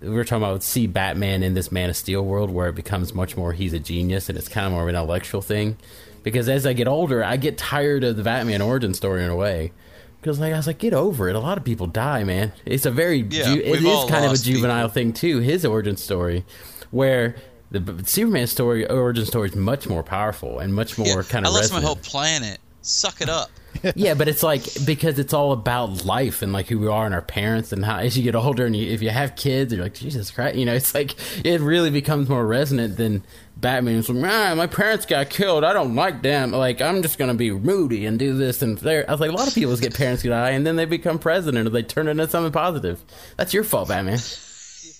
We 0.00 0.10
were 0.10 0.24
talking 0.24 0.44
about 0.44 0.62
see 0.62 0.86
Batman 0.86 1.42
in 1.42 1.54
this 1.54 1.72
Man 1.72 1.88
of 1.90 1.96
Steel 1.96 2.22
world 2.22 2.50
where 2.50 2.68
it 2.68 2.74
becomes 2.74 3.14
much 3.14 3.36
more 3.36 3.52
he's 3.52 3.72
a 3.72 3.78
genius 3.78 4.28
and 4.28 4.36
it's 4.36 4.48
kind 4.48 4.66
of 4.66 4.72
more 4.72 4.82
of 4.82 4.88
an 4.88 4.94
intellectual 4.94 5.40
thing. 5.40 5.76
Because 6.22 6.48
as 6.48 6.66
I 6.66 6.72
get 6.72 6.88
older, 6.88 7.24
I 7.24 7.36
get 7.36 7.56
tired 7.56 8.04
of 8.04 8.16
the 8.16 8.22
Batman 8.22 8.60
origin 8.60 8.94
story 8.94 9.22
in 9.24 9.30
a 9.30 9.36
way. 9.36 9.72
Because 10.20 10.38
like 10.40 10.52
I 10.52 10.56
was 10.56 10.66
like, 10.66 10.78
get 10.78 10.92
over 10.92 11.28
it. 11.28 11.36
A 11.36 11.40
lot 11.40 11.56
of 11.56 11.64
people 11.64 11.86
die, 11.86 12.24
man. 12.24 12.52
It's 12.64 12.84
a 12.84 12.90
very 12.90 13.20
Yeah, 13.20 13.54
ju- 13.54 13.60
it 13.62 13.82
is 13.82 14.10
kind 14.10 14.24
of 14.24 14.32
a 14.32 14.36
juvenile 14.38 14.88
thing 14.88 15.12
too. 15.12 15.38
His 15.38 15.64
origin 15.64 15.96
story, 15.96 16.44
where 16.90 17.36
the 17.70 18.02
Superman 18.06 18.46
story 18.48 18.86
origin 18.88 19.24
story 19.24 19.48
is 19.50 19.56
much 19.56 19.88
more 19.88 20.02
powerful 20.02 20.58
and 20.58 20.74
much 20.74 20.98
more 20.98 21.06
Yeah, 21.06 21.22
kind 21.22 21.46
I 21.46 21.48
of 21.48 21.54
lost 21.54 21.72
my 21.72 21.80
whole 21.80 21.96
planet. 21.96 22.58
Suck 22.82 23.20
it 23.20 23.28
up. 23.28 23.50
yeah, 23.94 24.14
but 24.14 24.28
it's 24.28 24.42
like 24.42 24.62
because 24.84 25.18
it's 25.18 25.32
all 25.32 25.52
about 25.52 26.04
life 26.04 26.42
and 26.42 26.52
like 26.52 26.66
who 26.66 26.78
we 26.78 26.88
are 26.88 27.06
and 27.06 27.14
our 27.14 27.22
parents 27.22 27.72
and 27.72 27.84
how 27.84 27.98
as 27.98 28.16
you 28.16 28.22
get 28.22 28.34
older 28.34 28.66
and 28.66 28.76
you, 28.76 28.90
if 28.90 29.02
you 29.02 29.10
have 29.10 29.36
kids, 29.36 29.72
you're 29.72 29.82
like 29.82 29.94
Jesus 29.94 30.30
Christ, 30.30 30.56
you 30.56 30.64
know, 30.64 30.74
it's 30.74 30.94
like 30.94 31.14
it 31.44 31.60
really 31.60 31.90
becomes 31.90 32.28
more 32.28 32.46
resonant 32.46 32.96
than 32.96 33.22
Batman. 33.56 33.98
It's 33.98 34.08
like, 34.08 34.18
man, 34.18 34.56
my 34.56 34.66
parents 34.66 35.06
got 35.06 35.30
killed. 35.30 35.64
I 35.64 35.72
don't 35.72 35.94
like 35.94 36.22
them. 36.22 36.52
Like 36.52 36.80
I'm 36.80 37.02
just 37.02 37.18
gonna 37.18 37.34
be 37.34 37.50
moody 37.50 38.06
and 38.06 38.18
do 38.18 38.36
this 38.36 38.62
and 38.62 38.78
there. 38.78 39.04
I 39.08 39.12
was 39.12 39.20
like, 39.20 39.30
a 39.30 39.34
lot 39.34 39.48
of 39.48 39.54
people 39.54 39.76
get 39.76 39.94
parents 39.94 40.22
who 40.22 40.28
die 40.28 40.50
and 40.50 40.66
then 40.66 40.76
they 40.76 40.84
become 40.84 41.18
president 41.18 41.66
or 41.66 41.70
they 41.70 41.82
turn 41.82 42.08
into 42.08 42.28
something 42.28 42.52
positive. 42.52 43.02
That's 43.36 43.54
your 43.54 43.64
fault, 43.64 43.88
Batman. 43.88 44.18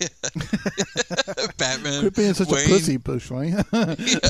Batman. 1.58 2.00
Quit 2.00 2.16
being 2.16 2.34
such 2.34 2.48
Wayne. 2.48 2.66
a 2.66 2.68
pussy, 2.68 2.96
Bruce 2.96 3.30
Wayne. 3.30 3.52
yeah, 3.72 3.86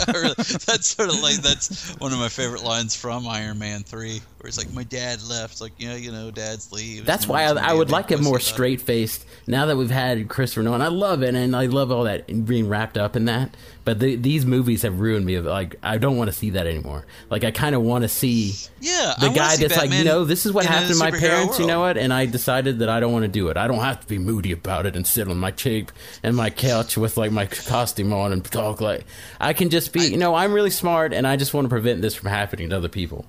really. 0.14 0.34
That's 0.36 0.86
sort 0.86 1.08
of 1.08 1.20
like 1.20 1.36
that's 1.36 1.94
one 1.96 2.12
of 2.12 2.18
my 2.18 2.28
favorite 2.28 2.62
lines 2.62 2.94
from 2.94 3.26
Iron 3.26 3.58
Man 3.58 3.82
Three, 3.82 4.20
where 4.38 4.48
it's 4.48 4.58
like, 4.58 4.72
"My 4.72 4.84
dad 4.84 5.22
left." 5.22 5.52
It's 5.54 5.60
like, 5.60 5.72
yeah, 5.78 5.96
you 5.96 6.12
know, 6.12 6.30
dads 6.30 6.72
leave. 6.72 7.04
That's 7.04 7.26
why 7.26 7.44
I, 7.44 7.70
I 7.70 7.72
would 7.72 7.90
like 7.90 8.10
a 8.10 8.16
big 8.16 8.24
more 8.24 8.34
pussy 8.34 8.48
about 8.48 8.50
it. 8.50 8.54
straight 8.54 8.80
faced. 8.80 9.26
Now 9.46 9.66
that 9.66 9.76
we've 9.76 9.90
had 9.90 10.28
Christopher 10.28 10.62
Nolan, 10.62 10.82
I 10.82 10.88
love 10.88 11.22
it, 11.22 11.34
and 11.34 11.56
I 11.56 11.66
love 11.66 11.90
all 11.90 12.04
that 12.04 12.26
being 12.46 12.68
wrapped 12.68 12.96
up 12.96 13.16
in 13.16 13.24
that. 13.26 13.56
But 13.86 14.00
the, 14.00 14.16
these 14.16 14.44
movies 14.44 14.82
have 14.82 14.98
ruined 14.98 15.24
me. 15.24 15.36
Of 15.36 15.44
like, 15.44 15.76
I 15.80 15.96
don't 15.96 16.16
want 16.16 16.26
to 16.26 16.36
see 16.36 16.50
that 16.50 16.66
anymore. 16.66 17.06
Like, 17.30 17.44
I 17.44 17.52
kind 17.52 17.72
of 17.72 17.82
want 17.82 18.02
to 18.02 18.08
see 18.08 18.52
Yeah, 18.80 19.14
the 19.20 19.28
guy 19.28 19.56
that's 19.56 19.76
like, 19.76 19.92
you 19.92 20.02
know, 20.02 20.24
this 20.24 20.44
is 20.44 20.52
what 20.52 20.66
happened 20.66 20.92
to 20.92 20.98
my 20.98 21.12
parents. 21.12 21.60
You 21.60 21.68
know 21.68 21.78
what? 21.78 21.96
And 21.96 22.12
I 22.12 22.26
decided 22.26 22.80
that 22.80 22.88
I 22.88 22.98
don't 22.98 23.12
want 23.12 23.22
to 23.22 23.28
do 23.28 23.46
it. 23.46 23.56
I 23.56 23.68
don't 23.68 23.78
have 23.78 24.00
to 24.00 24.06
be 24.08 24.18
moody 24.18 24.50
about 24.50 24.86
it 24.86 24.96
and 24.96 25.06
sit 25.06 25.28
on 25.28 25.38
my 25.38 25.52
cheap 25.52 25.92
and 26.24 26.34
my 26.34 26.50
couch 26.50 26.96
with 26.96 27.16
like 27.16 27.30
my 27.30 27.46
costume 27.46 28.12
on 28.12 28.32
and 28.32 28.44
talk 28.44 28.80
like. 28.80 29.04
I 29.40 29.52
can 29.52 29.70
just 29.70 29.92
be, 29.92 30.00
you 30.00 30.16
know, 30.16 30.34
I'm 30.34 30.52
really 30.52 30.70
smart, 30.70 31.12
and 31.12 31.24
I 31.24 31.36
just 31.36 31.54
want 31.54 31.66
to 31.66 31.68
prevent 31.68 32.02
this 32.02 32.16
from 32.16 32.28
happening 32.28 32.70
to 32.70 32.76
other 32.76 32.88
people. 32.88 33.24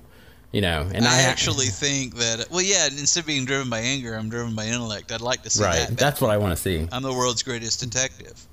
You 0.50 0.62
know, 0.62 0.88
and 0.92 1.06
I 1.06 1.18
I, 1.18 1.22
actually 1.22 1.66
think 1.66 2.16
that. 2.16 2.50
Well, 2.50 2.62
yeah. 2.62 2.86
Instead 2.86 3.20
of 3.20 3.26
being 3.26 3.44
driven 3.44 3.70
by 3.70 3.78
anger, 3.78 4.14
I'm 4.14 4.28
driven 4.28 4.56
by 4.56 4.66
intellect. 4.66 5.12
I'd 5.12 5.20
like 5.20 5.42
to 5.42 5.50
see 5.50 5.62
right. 5.62 5.86
that. 5.88 5.98
That's 5.98 6.20
what 6.20 6.32
I 6.32 6.38
want 6.38 6.56
to 6.56 6.60
see. 6.60 6.88
I'm 6.90 7.02
the 7.02 7.12
world's 7.12 7.44
greatest 7.44 7.78
detective. 7.78 8.44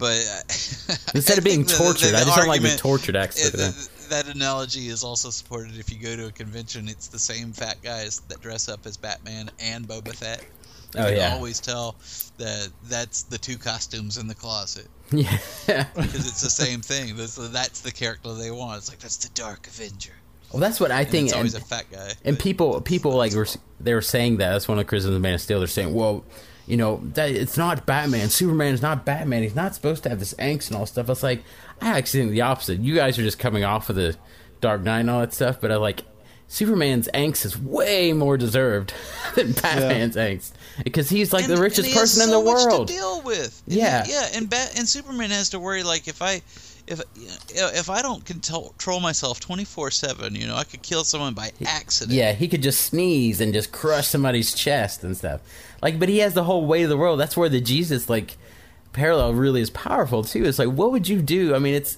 But 0.00 0.16
uh, 0.26 0.94
Instead 1.14 1.38
of 1.38 1.44
being 1.44 1.64
think 1.64 1.68
the- 1.68 1.74
the- 1.76 1.84
tortured, 1.84 2.10
the 2.12 2.16
I 2.16 2.24
just 2.24 2.36
don't 2.36 2.48
like 2.48 2.62
being 2.62 2.76
tortured. 2.78 3.14
Actually, 3.16 3.62
uh, 3.62 3.70
that 4.08 4.28
analogy 4.34 4.88
is 4.88 5.04
also 5.04 5.30
supported 5.30 5.78
if 5.78 5.92
you 5.92 5.98
go 5.98 6.16
to 6.16 6.26
a 6.28 6.32
convention. 6.32 6.88
It's 6.88 7.06
the 7.08 7.18
same 7.18 7.52
fat 7.52 7.76
guys 7.82 8.20
that 8.28 8.40
dress 8.40 8.68
up 8.68 8.86
as 8.86 8.96
Batman 8.96 9.50
and 9.60 9.86
Boba 9.86 10.14
Fett. 10.14 10.40
You 10.94 11.00
Oh, 11.02 11.04
can 11.04 11.16
yeah. 11.18 11.34
always 11.34 11.60
tell 11.60 11.94
that 12.38 12.68
that's 12.88 13.22
the 13.22 13.38
two 13.38 13.56
costumes 13.56 14.16
in 14.18 14.26
the 14.26 14.34
closet. 14.34 14.88
Yeah. 15.12 15.38
because 15.94 16.14
it's 16.26 16.40
the 16.40 16.48
same 16.50 16.80
thing. 16.80 17.16
That's, 17.16 17.36
that's 17.50 17.80
the 17.80 17.92
character 17.92 18.32
they 18.34 18.50
want. 18.50 18.78
It's 18.78 18.88
like 18.88 18.98
that's 19.00 19.16
the 19.18 19.28
Dark 19.34 19.66
Avenger. 19.68 20.12
Well, 20.52 20.58
that's 20.60 20.80
what 20.80 20.90
I 20.90 21.02
And 21.02 21.10
think. 21.10 21.26
It's 21.28 21.36
always 21.36 21.54
and- 21.54 21.62
a 21.62 21.66
fat 21.66 21.84
guy. 21.92 22.10
And 22.24 22.36
people, 22.38 22.80
people 22.80 23.12
like 23.12 23.32
were 23.34 23.46
they 23.78 23.94
were 23.94 24.02
saying 24.02 24.38
that 24.38 24.50
that's 24.52 24.66
one 24.66 24.78
of 24.78 24.84
the 24.84 24.88
criticisms 24.88 25.14
of 25.16 25.22
Man 25.22 25.34
of 25.34 25.40
Steel. 25.40 25.58
They're 25.60 25.68
saying, 25.68 25.94
well, 25.94 26.24
you 26.70 26.76
know, 26.76 27.00
that 27.14 27.30
it's 27.30 27.56
not 27.58 27.84
Batman. 27.86 28.28
Superman 28.30 28.72
is 28.74 28.80
not 28.82 29.04
Batman. 29.04 29.42
He's 29.42 29.54
not 29.54 29.74
supposed 29.74 30.02
to 30.04 30.08
have 30.08 30.18
this 30.20 30.34
angst 30.34 30.68
and 30.68 30.76
all 30.76 30.86
stuff. 30.86 31.06
I 31.08 31.12
was 31.12 31.22
like, 31.22 31.42
I 31.82 31.98
actually 31.98 32.20
think 32.20 32.32
the 32.32 32.42
opposite. 32.42 32.78
You 32.80 32.94
guys 32.94 33.18
are 33.18 33.22
just 33.22 33.38
coming 33.38 33.64
off 33.64 33.90
of 33.90 33.96
the 33.96 34.16
Dark 34.60 34.82
Knight 34.82 35.00
and 35.00 35.10
all 35.10 35.20
that 35.20 35.34
stuff, 35.34 35.60
but 35.60 35.70
I 35.72 35.76
like 35.76 36.02
Superman's 36.48 37.08
angst 37.14 37.44
is 37.44 37.56
way 37.58 38.12
more 38.12 38.36
deserved 38.36 38.92
than 39.34 39.52
Batman's 39.52 40.16
angst 40.16 40.52
because 40.84 41.08
he's 41.08 41.32
like 41.32 41.46
the 41.46 41.56
richest 41.56 41.78
and 41.80 41.86
he 41.88 41.92
has 41.92 42.14
person 42.16 42.24
in 42.24 42.30
the 42.30 42.44
much 42.44 42.64
world. 42.64 42.88
to 42.88 42.94
deal 42.94 43.22
with. 43.22 43.62
And 43.66 43.76
Yeah. 43.76 44.04
he- 44.04 44.12
yeah, 44.12 44.28
and 44.34 44.48
Bat 44.50 44.74
and 44.78 44.88
Superman 44.88 45.30
has 45.30 45.50
to 45.50 45.58
worry 45.60 45.82
like 45.82 46.08
if 46.08 46.22
I. 46.22 46.42
If 46.90 47.00
if 47.48 47.88
I 47.88 48.02
don't 48.02 48.24
control 48.24 48.70
control 48.70 49.00
myself 49.00 49.38
twenty 49.40 49.64
four 49.64 49.90
seven, 49.90 50.34
you 50.34 50.46
know, 50.46 50.56
I 50.56 50.64
could 50.64 50.82
kill 50.82 51.04
someone 51.04 51.34
by 51.34 51.52
accident. 51.64 52.16
Yeah, 52.16 52.32
he 52.32 52.48
could 52.48 52.62
just 52.62 52.80
sneeze 52.82 53.40
and 53.40 53.54
just 53.54 53.70
crush 53.72 54.08
somebody's 54.08 54.52
chest 54.52 55.04
and 55.04 55.16
stuff. 55.16 55.40
Like, 55.80 55.98
but 55.98 56.08
he 56.08 56.18
has 56.18 56.34
the 56.34 56.44
whole 56.44 56.66
weight 56.66 56.82
of 56.82 56.88
the 56.90 56.96
world. 56.96 57.20
That's 57.20 57.36
where 57.36 57.48
the 57.48 57.60
Jesus 57.60 58.08
like 58.10 58.36
parallel 58.92 59.34
really 59.34 59.60
is 59.60 59.70
powerful 59.70 60.24
too. 60.24 60.44
It's 60.44 60.58
like, 60.58 60.68
what 60.68 60.90
would 60.90 61.08
you 61.08 61.22
do? 61.22 61.54
I 61.54 61.58
mean, 61.60 61.74
it's 61.74 61.96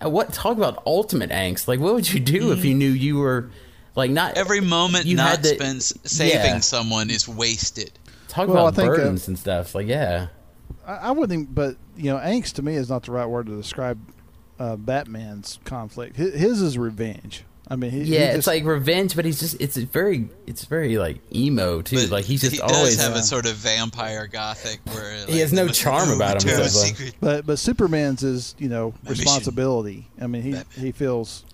what 0.00 0.32
talk 0.32 0.56
about 0.56 0.82
ultimate 0.86 1.28
angst. 1.30 1.68
Like, 1.68 1.78
what 1.78 1.92
would 1.94 2.10
you 2.10 2.18
do 2.20 2.52
if 2.52 2.64
you 2.64 2.74
knew 2.74 2.88
you 2.88 3.18
were 3.18 3.50
like 3.94 4.10
not 4.10 4.38
Every 4.38 4.60
moment 4.62 5.04
you 5.04 5.16
not 5.16 5.30
had 5.32 5.42
to- 5.42 5.48
spent 5.56 5.76
s- 5.76 5.92
saving 6.04 6.32
yeah. 6.40 6.58
someone 6.60 7.10
is 7.10 7.28
wasted. 7.28 7.92
talk 8.28 8.48
Well, 8.48 8.68
about 8.68 8.72
I 8.72 8.76
think, 8.84 8.92
uh, 8.92 8.96
burdens 8.96 9.28
and 9.28 9.38
stuff. 9.38 9.74
Like, 9.74 9.86
yeah, 9.86 10.28
I, 10.86 10.94
I 10.94 11.10
wouldn't, 11.10 11.54
but 11.54 11.76
you 11.96 12.10
know, 12.10 12.16
angst 12.16 12.54
to 12.54 12.62
me 12.62 12.76
is 12.76 12.88
not 12.88 13.02
the 13.02 13.12
right 13.12 13.26
word 13.26 13.46
to 13.46 13.56
describe 13.56 13.98
uh, 14.60 14.76
Batman's 14.76 15.58
conflict. 15.64 16.16
His, 16.16 16.34
his 16.34 16.62
is 16.62 16.78
revenge. 16.78 17.44
I 17.72 17.76
mean, 17.76 17.90
he, 17.92 18.02
he 18.04 18.14
yeah, 18.14 18.26
just- 18.28 18.38
it's 18.38 18.46
like 18.48 18.64
revenge, 18.64 19.14
but 19.16 19.24
he's 19.24 19.38
just 19.40 19.60
it's 19.60 19.76
very 19.76 20.28
it's 20.46 20.64
very 20.64 20.98
like 20.98 21.18
emo 21.34 21.82
too. 21.82 21.96
But 21.96 22.10
like 22.10 22.24
he's 22.24 22.40
just 22.40 22.52
he 22.54 22.58
does 22.58 22.70
always 22.72 23.00
have 23.00 23.14
a 23.14 23.22
sort 23.22 23.46
of 23.46 23.54
vampire 23.56 24.26
gothic 24.26 24.80
where 24.92 25.20
like, 25.20 25.28
He 25.28 25.38
has 25.38 25.52
no 25.52 25.68
charm 25.82 26.08
the 26.08 26.16
about 26.16 26.42
him, 26.42 26.48
Victoria's 26.48 26.72
he 26.74 26.78
does, 26.80 26.82
like- 26.90 26.96
Secret- 26.96 27.14
But 27.20 27.46
but 27.46 27.58
Superman's 27.60 28.22
is 28.24 28.54
you 28.58 28.68
know 28.68 28.92
mission. 29.04 29.18
responsibility. 29.24 30.08
I 30.20 30.26
mean, 30.26 30.42
he 30.42 30.56
he 30.80 30.90
feels 30.92 31.44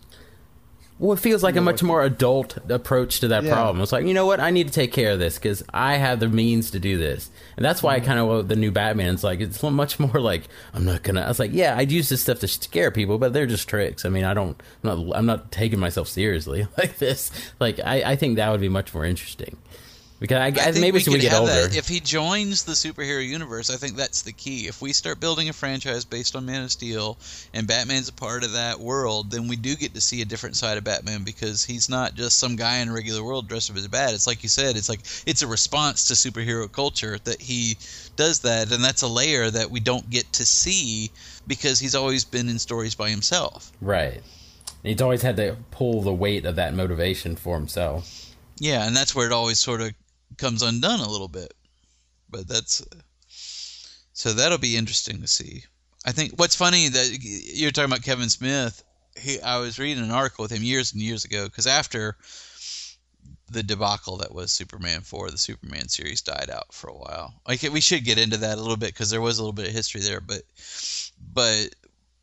Well, 0.98 1.12
it 1.12 1.20
feels 1.20 1.42
like 1.42 1.56
a 1.56 1.60
know, 1.60 1.64
much 1.64 1.82
more 1.82 2.02
adult 2.02 2.56
approach 2.70 3.20
to 3.20 3.28
that 3.28 3.44
Yeah. 3.44 3.52
problem. 3.52 3.82
It's 3.82 3.92
like, 3.92 4.06
you 4.06 4.14
know 4.14 4.24
what? 4.24 4.40
I 4.40 4.50
need 4.50 4.66
to 4.68 4.72
take 4.72 4.92
care 4.92 5.10
of 5.12 5.18
this 5.18 5.34
because 5.36 5.62
I 5.74 5.96
have 5.96 6.20
the 6.20 6.28
means 6.28 6.70
to 6.70 6.78
do 6.80 6.96
this. 6.96 7.28
And 7.56 7.64
that's 7.64 7.82
why 7.82 7.94
I 7.94 7.98
Mm-hmm. 7.98 8.06
kind 8.06 8.18
of, 8.20 8.48
the 8.48 8.56
new 8.56 8.70
Batman's 8.70 9.22
like, 9.22 9.40
it's 9.40 9.62
much 9.62 10.00
more 10.00 10.18
like, 10.20 10.44
I'm 10.72 10.86
not 10.86 11.02
going 11.02 11.16
to, 11.16 11.22
I 11.22 11.28
was 11.28 11.38
like, 11.38 11.50
yeah, 11.52 11.76
I'd 11.76 11.92
use 11.92 12.08
this 12.08 12.22
stuff 12.22 12.38
to 12.40 12.48
scare 12.48 12.90
people, 12.90 13.18
but 13.18 13.34
they're 13.34 13.44
just 13.46 13.68
tricks. 13.68 14.06
I 14.06 14.08
mean, 14.08 14.24
I 14.24 14.32
don't, 14.32 14.58
I'm 14.84 15.06
not, 15.06 15.16
I'm 15.18 15.26
not 15.26 15.52
taking 15.52 15.78
myself 15.78 16.08
seriously 16.08 16.66
like 16.78 16.96
this. 16.96 17.30
Like, 17.60 17.78
I, 17.84 18.12
I 18.12 18.16
think 18.16 18.36
that 18.36 18.50
would 18.50 18.62
be 18.62 18.70
much 18.70 18.94
more 18.94 19.04
interesting. 19.04 19.58
Because 20.28 20.58
I, 20.58 20.68
I 20.68 20.80
maybe 20.80 20.92
we 20.92 21.00
as 21.00 21.08
we 21.08 21.14
could 21.14 21.20
get 21.22 21.34
older. 21.34 21.52
that. 21.52 21.76
If 21.76 21.88
he 21.88 22.00
joins 22.00 22.64
the 22.64 22.72
superhero 22.72 23.26
universe, 23.26 23.70
I 23.70 23.76
think 23.76 23.96
that's 23.96 24.22
the 24.22 24.32
key. 24.32 24.66
If 24.66 24.82
we 24.82 24.92
start 24.92 25.20
building 25.20 25.48
a 25.48 25.52
franchise 25.52 26.04
based 26.04 26.36
on 26.36 26.46
Man 26.46 26.64
of 26.64 26.72
Steel 26.72 27.18
and 27.54 27.66
Batman's 27.66 28.08
a 28.08 28.12
part 28.12 28.44
of 28.44 28.52
that 28.52 28.80
world, 28.80 29.30
then 29.30 29.48
we 29.48 29.56
do 29.56 29.76
get 29.76 29.94
to 29.94 30.00
see 30.00 30.22
a 30.22 30.24
different 30.24 30.56
side 30.56 30.78
of 30.78 30.84
Batman 30.84 31.24
because 31.24 31.64
he's 31.64 31.88
not 31.88 32.14
just 32.14 32.38
some 32.38 32.56
guy 32.56 32.78
in 32.78 32.88
a 32.88 32.92
regular 32.92 33.22
world 33.22 33.48
dressed 33.48 33.70
up 33.70 33.76
as 33.76 33.84
a 33.84 33.88
bat. 33.88 34.14
It's 34.14 34.26
like 34.26 34.42
you 34.42 34.48
said, 34.48 34.76
it's 34.76 34.88
like 34.88 35.00
it's 35.26 35.42
a 35.42 35.46
response 35.46 36.08
to 36.08 36.14
superhero 36.14 36.70
culture 36.70 37.18
that 37.24 37.40
he 37.40 37.76
does 38.16 38.40
that, 38.40 38.72
and 38.72 38.82
that's 38.82 39.02
a 39.02 39.08
layer 39.08 39.50
that 39.50 39.70
we 39.70 39.80
don't 39.80 40.08
get 40.10 40.32
to 40.34 40.46
see 40.46 41.10
because 41.46 41.78
he's 41.78 41.94
always 41.94 42.24
been 42.24 42.48
in 42.48 42.58
stories 42.58 42.94
by 42.94 43.10
himself. 43.10 43.72
right. 43.80 44.22
He's 44.82 45.02
always 45.02 45.22
had 45.22 45.36
to 45.38 45.56
pull 45.72 46.02
the 46.02 46.14
weight 46.14 46.44
of 46.44 46.54
that 46.56 46.72
motivation 46.72 47.34
for 47.34 47.56
himself. 47.58 48.34
Yeah, 48.58 48.86
and 48.86 48.96
that's 48.96 49.16
where 49.16 49.26
it 49.26 49.32
always 49.32 49.58
sort 49.58 49.80
of 49.80 49.92
comes 50.36 50.62
undone 50.62 51.00
a 51.00 51.08
little 51.08 51.28
bit. 51.28 51.54
But 52.28 52.48
that's 52.48 52.84
so 54.12 54.32
that'll 54.32 54.58
be 54.58 54.76
interesting 54.76 55.20
to 55.20 55.26
see. 55.28 55.64
I 56.04 56.12
think 56.12 56.32
what's 56.36 56.56
funny 56.56 56.88
that 56.88 57.18
you're 57.20 57.70
talking 57.70 57.90
about 57.90 58.04
Kevin 58.04 58.28
Smith. 58.28 58.82
He, 59.18 59.40
I 59.40 59.58
was 59.58 59.78
reading 59.78 60.04
an 60.04 60.10
article 60.10 60.42
with 60.42 60.52
him 60.52 60.62
years 60.62 60.92
and 60.92 61.00
years 61.00 61.24
ago 61.24 61.46
because 61.46 61.66
after 61.66 62.16
the 63.50 63.62
debacle 63.62 64.18
that 64.18 64.34
was 64.34 64.52
Superman 64.52 65.00
4, 65.00 65.30
the 65.30 65.38
Superman 65.38 65.88
series 65.88 66.20
died 66.20 66.50
out 66.52 66.74
for 66.74 66.88
a 66.88 66.96
while. 66.96 67.40
Like 67.46 67.62
we 67.62 67.80
should 67.80 68.04
get 68.04 68.18
into 68.18 68.36
that 68.38 68.58
a 68.58 68.60
little 68.60 68.76
bit 68.76 68.92
because 68.92 69.10
there 69.10 69.20
was 69.20 69.38
a 69.38 69.42
little 69.42 69.52
bit 69.52 69.68
of 69.68 69.72
history 69.72 70.00
there, 70.02 70.20
but 70.20 70.42
but 71.32 71.74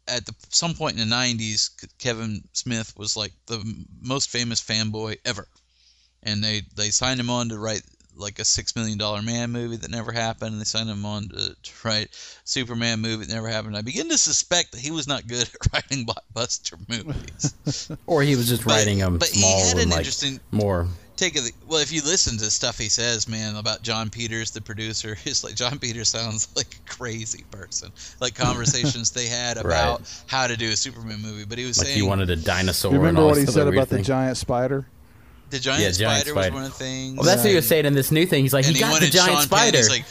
at 0.07 0.25
the, 0.25 0.35
some 0.49 0.73
point 0.73 0.99
in 0.99 1.09
the 1.09 1.15
90s, 1.15 1.69
Kevin 1.97 2.43
Smith 2.51 2.93
was 2.97 3.15
like 3.15 3.31
the 3.45 3.63
most 4.01 4.29
famous 4.29 4.61
fanboy 4.61 5.17
ever 5.23 5.47
and 6.23 6.43
they 6.43 6.61
they 6.75 6.89
signed 6.89 7.19
him 7.19 7.29
on 7.29 7.49
to 7.49 7.59
write 7.59 7.83
like 8.15 8.39
a 8.39 8.45
six 8.45 8.75
million 8.75 8.97
dollar 8.97 9.21
man 9.21 9.51
movie 9.51 9.77
that 9.77 9.89
never 9.91 10.11
happened. 10.11 10.51
And 10.51 10.59
they 10.61 10.65
signed 10.65 10.89
him 10.89 11.05
on 11.05 11.29
to, 11.29 11.55
to 11.61 11.71
write 11.83 12.09
Superman 12.43 12.99
movie 13.01 13.25
that 13.25 13.33
never 13.33 13.47
happened. 13.47 13.75
I 13.77 13.81
begin 13.81 14.09
to 14.09 14.17
suspect 14.17 14.71
that 14.73 14.79
he 14.81 14.91
was 14.91 15.07
not 15.07 15.27
good 15.27 15.49
at 15.61 15.73
writing 15.73 16.05
blockbuster 16.05 16.77
movies. 16.89 17.89
Or 18.07 18.21
he 18.21 18.35
was 18.35 18.47
just 18.49 18.63
But- 18.65 18.71
writing 18.73 18.99
them 18.99 19.17
but 19.17 19.29
he 19.29 19.41
had 19.41 19.77
an 19.77 19.89
like 19.89 19.99
interesting- 19.99 20.39
more. 20.51 20.87
Take 21.15 21.35
it 21.35 21.51
well 21.67 21.79
if 21.79 21.91
you 21.91 22.01
listen 22.01 22.37
to 22.39 22.45
stuff 22.49 22.79
he 22.79 22.89
says, 22.89 23.27
man, 23.29 23.55
about 23.55 23.83
Jon 23.83 24.09
Peters, 24.09 24.49
the 24.51 24.61
producer. 24.61 25.15
It's 25.25 25.43
like 25.43 25.53
Jon 25.55 25.77
Peters 25.77 26.09
sounds 26.09 26.47
like 26.55 26.75
a 26.75 26.89
crazy 26.91 27.43
person. 27.51 27.91
Like 28.19 28.33
conversations 28.35 29.11
they 29.11 29.27
had 29.27 29.57
about 29.57 30.01
how 30.27 30.47
to 30.47 30.57
do 30.57 30.69
a 30.71 30.75
Superman 30.75 31.21
movie. 31.21 31.45
But 31.45 31.59
he 31.59 31.65
was 31.65 31.77
Like 31.77 31.87
saying 31.87 31.99
he 31.99 32.03
wanted 32.07 32.29
a 32.31 32.35
dinosaur. 32.35 32.91
You 32.91 32.95
and 32.97 33.03
remember 33.05 33.21
all 33.21 33.29
what 33.29 33.37
he 33.37 33.45
said 33.45 33.63
weird 33.65 33.75
about 33.75 33.89
the 33.89 34.01
giant 34.01 34.37
spider? 34.37 34.85
The 35.53 35.59
giant, 35.59 35.81
Yeah, 35.81 35.91
giant 35.91 36.27
spider, 36.27 36.35
was 36.35 36.51
one 36.51 36.63
of 36.63 36.71
the 36.71 36.77
things. 36.77 37.15
Well, 37.15 37.25
that's 37.25 37.41
what 37.43 37.49
he 37.49 37.55
was 37.55 37.67
saying 37.67 37.85
in 37.85 37.93
this 37.93 38.11
new 38.11 38.25
thing. 38.25 38.43
He's 38.43 38.53
like, 38.53 38.65
and 38.65 38.75
he 38.75 38.81
got 38.81 38.99
the 38.99 39.07
giant 39.07 39.29
Sean 39.29 39.35
Penn. 39.35 39.43
spider. 39.43 39.77
He's 39.77 39.89
like, 39.89 40.05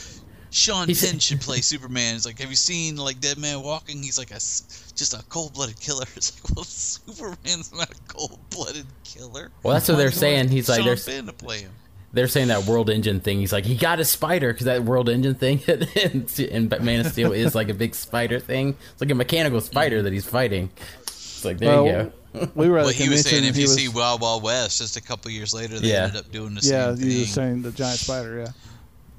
Sean 0.51 0.89
He 0.89 0.95
said- 0.95 1.11
Penn 1.11 1.19
should 1.19 1.41
play 1.41 1.61
Superman. 1.61 2.15
He's 2.15 2.25
like, 2.25 2.39
have 2.39 2.51
you 2.51 2.57
seen 2.57 2.97
like 2.97 3.21
Dead 3.21 3.39
Man 3.39 3.63
Walking? 3.63 4.03
He's 4.03 4.19
like 4.19 4.31
a 4.31 4.35
just 4.35 5.15
a 5.15 5.25
cold-blooded 5.29 5.81
killer. 5.81 6.05
It's 6.17 6.33
like, 6.45 6.57
well, 6.57 6.65
Superman's 6.65 7.73
not 7.75 7.91
a 7.91 7.95
cold-blooded 8.09 8.87
killer. 9.05 9.51
Well, 9.63 9.75
that's 9.75 9.89
what 9.89 9.99
they're 9.99 10.11
saying. 10.11 10.47
want 10.47 10.51
He's 10.51 10.69
like, 10.69 10.79
Sean 10.79 10.87
there's- 10.87 11.05
Penn 11.07 11.27
to 11.27 11.33
play 11.33 11.61
him. 11.61 11.73
They're 12.15 12.29
saying 12.29 12.49
that 12.49 12.67
world 12.67 12.91
engine 12.91 13.21
thing. 13.21 13.39
He's 13.39 13.55
like, 13.55 13.65
he 13.65 13.75
got 13.75 13.99
a 13.99 14.05
spider 14.05 14.53
because 14.53 14.67
that 14.67 14.85
world 14.85 15.09
engine 15.09 15.35
thing 15.35 15.61
in, 15.67 16.27
in 16.39 16.69
Man 16.83 17.01
of 17.01 17.07
Steel 17.07 17.33
is 17.33 17.55
like 17.55 17.71
a 17.71 17.75
big 17.75 17.95
spider 17.95 18.39
thing. 18.39 18.77
It's 18.93 19.01
like 19.01 19.11
a 19.11 19.15
mechanical 19.15 19.63
spider 19.63 19.97
mm-hmm. 19.97 20.05
that 20.05 20.13
he's 20.13 20.27
fighting. 20.27 20.69
It's 21.01 21.43
like, 21.43 21.57
there 21.57 21.75
you 21.75 21.91
go. 21.91 22.13
We 22.55 22.69
were 22.69 22.79
at 22.79 22.83
Well, 22.85 22.91
a 22.91 22.93
he 22.95 23.09
was 23.09 23.23
saying 23.23 23.45
if 23.45 23.57
you 23.57 23.63
was, 23.63 23.77
see 23.77 23.89
Wild 23.89 24.21
Wild 24.21 24.43
West, 24.43 24.79
just 24.79 24.97
a 24.97 25.03
couple 25.03 25.31
years 25.31 25.53
later, 25.53 25.79
they 25.79 25.89
Yeah. 25.91 26.05
ended 26.05 26.17
up 26.25 26.31
doing 26.33 26.55
the 26.55 26.67
yeah, 26.67 26.95
same 26.95 26.97
he 26.97 27.11
thing. 27.11 27.21
was 27.21 27.31
saying 27.31 27.63
the 27.63 27.73
giant 27.73 28.01
spider. 28.01 28.39
Yeah, 28.39 28.53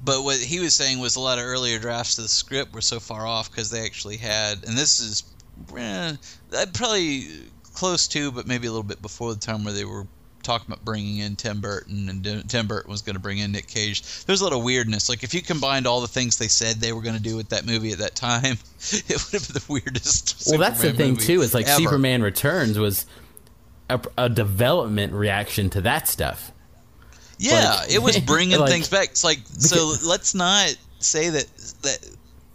But 0.04 0.24
what 0.24 0.38
he 0.38 0.60
was 0.60 0.74
saying 0.74 0.98
was 0.98 1.16
a 1.16 1.20
lot 1.20 1.38
of 1.38 1.44
earlier 1.44 1.78
drafts 1.78 2.18
of 2.18 2.24
the 2.24 2.28
script 2.28 2.72
were 2.74 2.80
so 2.80 3.00
far 3.00 3.26
off 3.26 3.50
because 3.50 3.70
they 3.70 3.84
actually 3.84 4.16
had, 4.16 4.64
and 4.66 4.76
this 4.76 5.00
is 5.00 5.22
eh, 5.76 6.16
uh, 6.52 6.66
probably 6.74 7.50
close 7.74 8.06
to, 8.08 8.30
but 8.32 8.46
maybe 8.46 8.66
a 8.66 8.70
little 8.70 8.82
bit 8.82 9.02
before 9.02 9.32
the 9.34 9.40
time 9.40 9.64
where 9.64 9.74
they 9.74 9.84
were 9.84 10.06
talking 10.44 10.66
about 10.68 10.84
bringing 10.84 11.18
in 11.18 11.34
Tim 11.36 11.60
Burton, 11.60 12.08
and 12.08 12.22
Tim- 12.22 12.42
Tim 12.46 12.66
Burton 12.68 12.90
was 12.90 13.02
going 13.02 13.14
to 13.14 13.20
bring 13.20 13.38
in 13.38 13.50
Nick 13.52 13.66
Cage. 13.66 14.24
There's 14.26 14.40
a 14.40 14.44
lot 14.44 14.52
of 14.52 14.62
weirdness. 14.62 15.08
Like 15.08 15.24
if 15.24 15.34
you 15.34 15.42
combined 15.42 15.86
all 15.86 16.00
the 16.00 16.06
things 16.08 16.38
they 16.38 16.46
said 16.48 16.76
they 16.76 16.92
were 16.92 17.02
going 17.02 17.16
to 17.16 17.22
do 17.22 17.34
with 17.36 17.48
that 17.48 17.66
movie 17.66 17.90
at 17.92 17.98
that 17.98 18.14
time, 18.14 18.56
it 18.80 19.08
would 19.10 19.32
have 19.32 19.48
been 19.48 19.54
the 19.54 19.64
weirdest. 19.68 20.44
Well, 20.50 20.58
that's 20.58 20.80
the 20.80 20.88
Superman 20.90 21.16
thing 21.16 21.26
too. 21.26 21.40
Is 21.42 21.54
like 21.54 21.66
ever. 21.66 21.82
Superman 21.82 22.22
Returns 22.22 22.78
was 22.78 23.06
a, 23.90 24.00
a 24.16 24.28
development 24.28 25.12
reaction 25.12 25.70
to 25.70 25.80
that 25.80 26.06
stuff. 26.06 26.52
Yeah, 27.38 27.74
Like- 27.80 27.90
it 27.92 28.02
was 28.02 28.18
bringing 28.26 28.58
like- 28.60 28.70
things 28.70 28.88
back. 28.88 29.08
It's 29.10 29.24
like 29.24 29.40
so. 29.46 29.94
Let's 30.06 30.34
not 30.34 30.76
say 31.00 31.30
that 31.30 31.46
that 31.82 31.98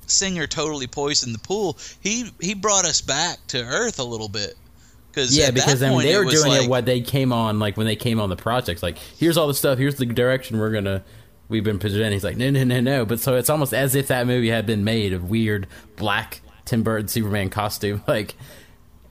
Singer 0.08 0.48
totally 0.48 0.88
poisoned 0.88 1.36
the 1.36 1.40
pool. 1.40 1.78
He 2.00 2.32
he 2.40 2.54
brought 2.54 2.86
us 2.86 3.02
back 3.02 3.38
to 3.48 3.62
Earth 3.64 4.00
a 4.00 4.04
little 4.04 4.30
bit. 4.30 4.56
Cause 5.20 5.38
Yeah, 5.38 5.52
because 5.52 5.82
point, 5.82 6.04
they 6.04 6.18
were 6.18 6.26
doing 6.26 6.48
like, 6.48 6.64
it 6.64 6.70
what 6.70 6.86
they 6.86 7.02
came 7.02 7.34
on 7.34 7.60
like 7.60 7.78
when 7.78 7.88
they 7.88 7.96
came 7.96 8.20
on 8.20 8.30
the 8.30 8.36
projects. 8.36 8.82
Like 8.82 8.98
here's 8.98 9.38
all 9.38 9.48
the 9.48 9.54
stuff. 9.54 9.78
Here's 9.78 9.96
the 9.96 10.06
direction 10.06 10.60
we're 10.60 10.72
gonna 10.72 11.04
we've 11.48 11.64
been 11.64 11.80
presenting. 11.80 12.14
He's 12.14 12.24
like 12.24 12.38
no 12.38 12.50
no 12.50 12.64
no 12.64 12.80
no. 12.80 13.06
But 13.06 13.20
so 13.20 13.36
it's 13.36 13.50
almost 13.50 13.74
as 13.74 13.96
if 13.96 14.08
that 14.08 14.28
movie 14.28 14.50
had 14.50 14.66
been 14.66 14.84
made 14.84 15.14
of 15.14 15.30
weird 15.30 15.68
black 15.96 16.42
Tim 16.66 16.84
Burton 16.84 17.08
Superman 17.08 17.50
costume. 17.50 18.04
Like, 18.08 18.36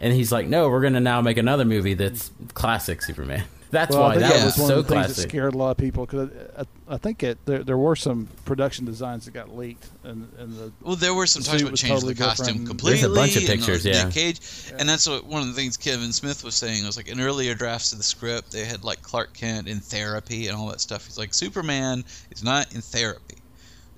and 0.00 0.12
he's 0.12 0.30
like 0.32 0.46
no, 0.46 0.68
we're 0.68 0.82
gonna 0.82 1.00
now 1.00 1.20
make 1.20 1.36
another 1.36 1.64
movie 1.64 1.94
that's 1.94 2.30
classic 2.54 3.02
Superman. 3.02 3.44
That's 3.70 3.94
well, 3.94 4.04
why 4.04 4.08
I 4.08 4.14
think 4.14 4.22
that 4.22 4.38
that 4.38 4.44
was 4.44 4.56
was 4.56 4.58
one 4.58 4.68
so 4.68 4.78
of 4.78 4.86
the 4.86 4.94
things 4.94 5.16
that 5.16 5.28
scared 5.28 5.54
a 5.54 5.58
lot 5.58 5.70
of 5.72 5.76
people 5.76 6.06
because 6.06 6.30
uh, 6.30 6.64
I, 6.88 6.94
I 6.94 6.96
think 6.96 7.22
it 7.22 7.44
there, 7.44 7.62
there 7.62 7.76
were 7.76 7.96
some 7.96 8.28
production 8.44 8.86
designs 8.86 9.26
that 9.26 9.32
got 9.32 9.54
leaked 9.54 9.88
and, 10.04 10.32
and 10.38 10.52
the 10.54 10.72
Well, 10.80 10.96
there 10.96 11.12
were 11.12 11.26
some 11.26 11.42
the 11.42 11.48
talks 11.48 11.58
suit 11.58 11.62
about 11.62 11.70
was 11.72 11.80
changing 11.80 11.96
totally 11.96 12.14
the 12.14 12.24
costume 12.24 12.46
different. 12.46 12.68
completely. 12.68 13.00
There's 13.00 13.12
a 13.12 13.14
bunch 13.14 13.36
of 13.36 13.42
and 13.42 13.50
uh, 13.50 13.52
pictures, 13.52 13.84
Nick 13.84 14.16
yeah. 14.16 14.76
And 14.78 14.88
that's 14.88 15.08
what 15.08 15.26
one 15.26 15.42
of 15.42 15.48
the 15.48 15.54
things 15.54 15.76
Kevin 15.76 16.12
Smith 16.12 16.44
was 16.44 16.54
saying 16.54 16.86
was 16.86 16.96
like 16.96 17.08
in 17.08 17.20
earlier 17.20 17.54
drafts 17.54 17.92
of 17.92 17.98
the 17.98 18.04
script, 18.04 18.52
they 18.52 18.64
had 18.64 18.84
like 18.84 19.02
Clark 19.02 19.34
Kent 19.34 19.68
in 19.68 19.80
therapy 19.80 20.48
and 20.48 20.56
all 20.56 20.68
that 20.68 20.80
stuff. 20.80 21.04
He's 21.06 21.18
like 21.18 21.34
Superman 21.34 22.04
is 22.30 22.42
not 22.42 22.74
in 22.74 22.80
therapy. 22.80 23.36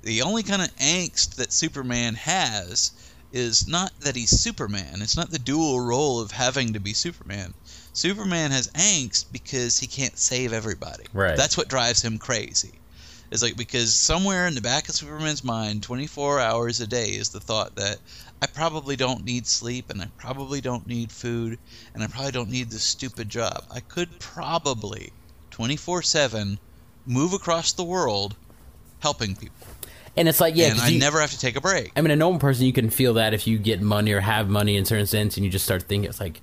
The 0.02 0.22
only 0.22 0.42
kind 0.42 0.62
of 0.62 0.74
angst 0.76 1.36
that 1.36 1.52
Superman 1.52 2.14
has 2.14 2.92
is 3.32 3.68
not 3.68 3.92
that 4.00 4.16
he's 4.16 4.30
Superman. 4.30 5.02
It's 5.02 5.16
not 5.16 5.30
the 5.30 5.38
dual 5.38 5.80
role 5.80 6.20
of 6.20 6.32
having 6.32 6.72
to 6.72 6.80
be 6.80 6.92
Superman. 6.92 7.54
Superman 7.92 8.50
has 8.50 8.68
angst 8.68 9.26
because 9.32 9.78
he 9.78 9.86
can't 9.86 10.18
save 10.18 10.52
everybody. 10.52 11.04
Right. 11.12 11.36
That's 11.36 11.56
what 11.56 11.68
drives 11.68 12.02
him 12.02 12.18
crazy. 12.18 12.72
It's 13.30 13.42
like 13.42 13.56
because 13.56 13.94
somewhere 13.94 14.48
in 14.48 14.56
the 14.56 14.60
back 14.60 14.88
of 14.88 14.94
Superman's 14.96 15.44
mind, 15.44 15.84
24 15.84 16.40
hours 16.40 16.80
a 16.80 16.86
day 16.86 17.10
is 17.10 17.28
the 17.28 17.38
thought 17.38 17.76
that 17.76 17.98
I 18.42 18.46
probably 18.46 18.96
don't 18.96 19.24
need 19.24 19.46
sleep 19.46 19.90
and 19.90 20.02
I 20.02 20.08
probably 20.16 20.60
don't 20.60 20.86
need 20.86 21.12
food 21.12 21.58
and 21.94 22.02
I 22.02 22.08
probably 22.08 22.32
don't 22.32 22.50
need 22.50 22.70
this 22.70 22.82
stupid 22.82 23.28
job. 23.28 23.64
I 23.70 23.80
could 23.80 24.18
probably 24.18 25.12
24/7 25.52 26.58
move 27.06 27.32
across 27.32 27.72
the 27.72 27.84
world 27.84 28.34
helping 28.98 29.36
people. 29.36 29.66
And 30.20 30.28
it's 30.28 30.38
like, 30.40 30.54
yeah, 30.54 30.66
and 30.72 30.80
I 30.80 30.88
you- 30.88 31.00
never 31.00 31.18
have 31.20 31.30
to 31.30 31.38
take 31.38 31.56
a 31.56 31.60
break. 31.60 31.90
I 31.96 32.02
mean, 32.02 32.10
a 32.10 32.16
normal 32.16 32.38
person, 32.38 32.66
you 32.66 32.72
can 32.74 32.90
feel 32.90 33.14
that 33.14 33.32
if 33.32 33.46
you 33.46 33.58
get 33.58 33.80
money 33.80 34.12
or 34.12 34.20
have 34.20 34.48
money 34.50 34.76
in 34.76 34.82
a 34.82 34.86
certain 34.86 35.06
sense, 35.06 35.36
and 35.36 35.44
you 35.46 35.50
just 35.50 35.64
start 35.64 35.84
thinking, 35.84 36.08
it's 36.10 36.20
like, 36.20 36.42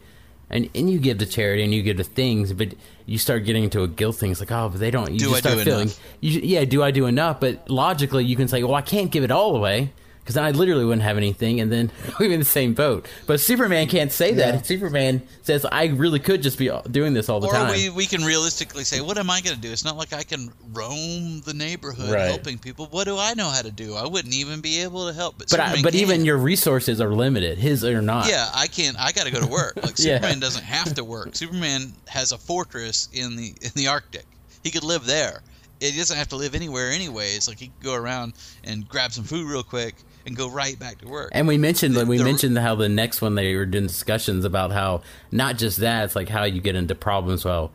and, 0.49 0.67
and 0.73 0.89
you 0.89 0.97
give 0.97 1.19
to 1.19 1.25
charity 1.27 1.63
and 1.63 1.73
you 1.73 1.83
give 1.83 1.97
to 1.97 2.03
things, 2.03 2.53
but 2.53 2.73
you 3.05 3.17
start 3.19 3.45
getting 3.45 3.63
into 3.65 3.83
a 3.83 3.87
guilt 3.87 4.15
thing. 4.15 4.31
It's 4.31 4.39
like, 4.39 4.51
oh, 4.51 4.69
but 4.69 4.79
they 4.79 4.89
don't. 4.91 5.11
You 5.11 5.19
Do 5.19 5.25
just 5.25 5.35
I 5.35 5.39
start 5.41 5.57
do 5.59 5.63
feeling? 5.63 5.89
You, 6.21 6.39
yeah, 6.41 6.65
do 6.65 6.81
I 6.81 6.89
do 6.91 7.05
enough? 7.05 7.39
But 7.39 7.69
logically, 7.69 8.25
you 8.25 8.35
can 8.35 8.47
say, 8.47 8.63
well, 8.63 8.73
I 8.75 8.81
can't 8.81 9.11
give 9.11 9.23
it 9.23 9.29
all 9.31 9.55
away 9.55 9.91
because 10.27 10.35
I 10.35 10.51
literally 10.51 10.83
wouldn't 10.83 11.03
have 11.03 11.15
anything, 11.15 11.61
and 11.61 11.71
then 11.71 11.89
we're 12.19 12.33
in 12.33 12.39
the 12.39 12.45
same 12.45 12.73
boat. 12.73 13.07
But 13.27 13.39
Superman 13.39 13.87
can't 13.87 14.11
say 14.11 14.31
Yeah. 14.33 14.51
that. 14.51 14.65
Superman 14.65 15.21
says, 15.43 15.65
I 15.71 15.85
really 15.85 16.19
could 16.19 16.41
just 16.43 16.57
be 16.59 16.69
doing 16.91 17.13
this 17.13 17.29
all 17.29 17.39
the 17.39 17.47
Or 17.47 17.53
time. 17.53 17.71
we, 17.71 17.89
we 17.89 18.05
can 18.05 18.25
realistically 18.25 18.83
say, 18.83 18.99
what 18.99 19.17
am 19.17 19.29
I 19.29 19.39
going 19.39 19.55
to 19.55 19.61
do? 19.61 19.71
It's 19.71 19.85
not 19.85 19.95
like 19.95 20.11
I 20.11 20.23
can 20.23 20.51
roam 20.73 21.39
the 21.45 21.53
neighborhood 21.53 22.11
Right. 22.11 22.27
helping 22.27 22.57
people. 22.57 22.87
What 22.87 23.05
do 23.05 23.17
I 23.17 23.35
know 23.35 23.49
how 23.49 23.61
to 23.61 23.71
do? 23.71 23.95
I 23.95 24.05
wouldn't 24.05 24.33
even 24.33 24.59
be 24.59 24.81
able 24.81 25.07
to 25.07 25.13
help. 25.13 25.37
But, 25.37 25.47
but 25.49 25.61
I, 25.61 25.81
but 25.81 25.95
even 25.95 26.25
your 26.25 26.37
resources 26.37 26.99
are 26.99 27.13
limited, 27.13 27.57
his 27.57 27.85
or 27.85 28.01
not. 28.01 28.27
Yeah, 28.27 28.49
I 28.53 28.67
can't. 28.67 28.99
I 28.99 29.13
got 29.13 29.27
to 29.27 29.31
go 29.31 29.39
to 29.39 29.47
work. 29.47 29.75
Like 29.87 29.97
Yeah. 29.99 30.15
Superman 30.17 30.39
doesn't 30.41 30.63
have 30.65 30.93
to 30.95 31.05
work. 31.05 31.35
Superman 31.37 31.93
has 32.09 32.33
a 32.33 32.37
fortress 32.37 33.07
in 33.13 33.37
the 33.37 33.53
in 33.61 33.71
the 33.75 33.87
Arctic. 33.87 34.25
He 34.63 34.71
could 34.71 34.83
live 34.83 35.05
there. 35.05 35.41
He 35.79 35.91
doesn't 35.95 36.17
have 36.17 36.27
to 36.29 36.35
live 36.35 36.55
anywhere, 36.55 36.89
anyways. 36.89 37.47
Like 37.47 37.59
he 37.59 37.67
could 37.67 37.83
go 37.83 37.93
around 37.93 38.33
and 38.65 38.85
grab 38.89 39.11
some 39.13 39.23
food 39.23 39.47
real 39.47 39.61
quick 39.63 39.93
and 40.27 40.35
go 40.35 40.49
right 40.49 40.77
back 40.77 40.99
to 40.99 41.07
work. 41.07 41.29
And 41.31 41.47
we 41.47 41.57
mentioned 41.57 41.95
The- 41.95 42.05
we 42.05 42.17
the- 42.19 42.23
mentioned 42.23 42.57
how 42.59 42.75
the 42.75 42.89
next 42.89 43.21
one 43.21 43.33
they 43.35 43.55
were 43.55 43.65
doing 43.65 43.87
discussions 43.87 44.45
about 44.45 44.71
how 44.71 45.01
not 45.31 45.57
just 45.57 45.77
that 45.77 46.03
it's 46.05 46.15
like 46.15 46.29
how 46.29 46.43
you 46.43 46.61
get 46.61 46.75
into 46.75 46.93
problems. 46.93 47.43
Well, 47.45 47.71